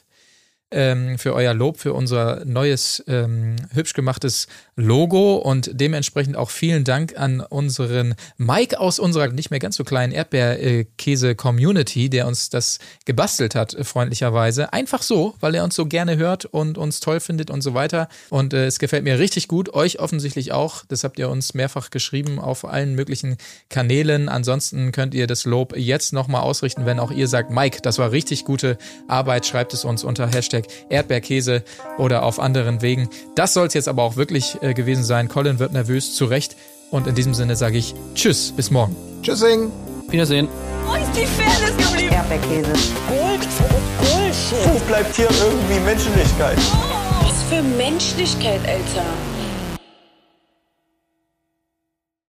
ähm, 0.70 1.18
für 1.18 1.32
euer 1.32 1.54
Lob, 1.54 1.78
für 1.78 1.94
unser 1.94 2.44
neues, 2.44 3.02
ähm, 3.08 3.56
hübsch 3.72 3.94
gemachtes 3.94 4.48
Logo 4.80 5.36
und 5.36 5.70
dementsprechend 5.74 6.36
auch 6.36 6.50
vielen 6.50 6.84
Dank 6.84 7.18
an 7.18 7.40
unseren 7.40 8.14
Mike 8.36 8.80
aus 8.80 8.98
unserer 8.98 9.28
nicht 9.28 9.50
mehr 9.50 9.60
ganz 9.60 9.76
so 9.76 9.84
kleinen 9.84 10.12
Erdbeerkäse-Community, 10.12 12.10
der 12.10 12.26
uns 12.26 12.50
das 12.50 12.78
gebastelt 13.04 13.54
hat, 13.54 13.76
freundlicherweise. 13.82 14.72
Einfach 14.72 15.02
so, 15.02 15.34
weil 15.40 15.54
er 15.54 15.64
uns 15.64 15.74
so 15.74 15.86
gerne 15.86 16.16
hört 16.16 16.46
und 16.46 16.78
uns 16.78 17.00
toll 17.00 17.20
findet 17.20 17.50
und 17.50 17.62
so 17.62 17.74
weiter. 17.74 18.08
Und 18.30 18.54
äh, 18.54 18.66
es 18.66 18.78
gefällt 18.78 19.04
mir 19.04 19.18
richtig 19.18 19.48
gut, 19.48 19.74
euch 19.74 20.00
offensichtlich 20.00 20.52
auch. 20.52 20.84
Das 20.88 21.04
habt 21.04 21.18
ihr 21.18 21.28
uns 21.28 21.54
mehrfach 21.54 21.90
geschrieben 21.90 22.38
auf 22.38 22.64
allen 22.64 22.94
möglichen 22.94 23.36
Kanälen. 23.68 24.28
Ansonsten 24.28 24.92
könnt 24.92 25.14
ihr 25.14 25.26
das 25.26 25.44
Lob 25.44 25.76
jetzt 25.76 26.12
nochmal 26.12 26.42
ausrichten, 26.42 26.86
wenn 26.86 26.98
auch 26.98 27.10
ihr 27.10 27.28
sagt, 27.28 27.50
Mike, 27.50 27.80
das 27.82 27.98
war 27.98 28.12
richtig 28.12 28.44
gute 28.44 28.78
Arbeit, 29.08 29.46
schreibt 29.46 29.74
es 29.74 29.84
uns 29.84 30.04
unter 30.04 30.26
Hashtag 30.28 30.64
Erdbeerkäse 30.88 31.64
oder 31.98 32.22
auf 32.22 32.40
anderen 32.40 32.82
Wegen. 32.82 33.08
Das 33.34 33.54
soll 33.54 33.66
es 33.66 33.74
jetzt 33.74 33.88
aber 33.88 34.02
auch 34.02 34.16
wirklich 34.16 34.56
äh, 34.62 34.69
gewesen 34.74 35.04
sein. 35.04 35.28
Colin 35.28 35.58
wird 35.58 35.72
nervös, 35.72 36.14
zu 36.14 36.24
Recht. 36.24 36.56
Und 36.90 37.06
in 37.06 37.14
diesem 37.14 37.34
Sinne 37.34 37.56
sage 37.56 37.78
ich 37.78 37.94
Tschüss, 38.14 38.52
bis 38.52 38.70
morgen. 38.70 38.96
Tschüssing. 39.22 39.70
Wiedersehen. 40.08 40.48
Wo 40.86 40.94
ist 40.94 41.10
die 41.14 41.26
Fairness 41.26 41.76
geblieben? 41.76 42.14
Erdbeerkäse. 42.14 42.72
Gold, 43.08 43.48
Bullshit. 43.98 44.74
Wo 44.74 44.78
bleibt 44.88 45.14
hier 45.14 45.28
irgendwie 45.30 45.80
Menschlichkeit? 45.84 46.58
Was 47.22 47.42
für 47.48 47.62
Menschlichkeit, 47.62 48.60
Alter. 48.66 49.06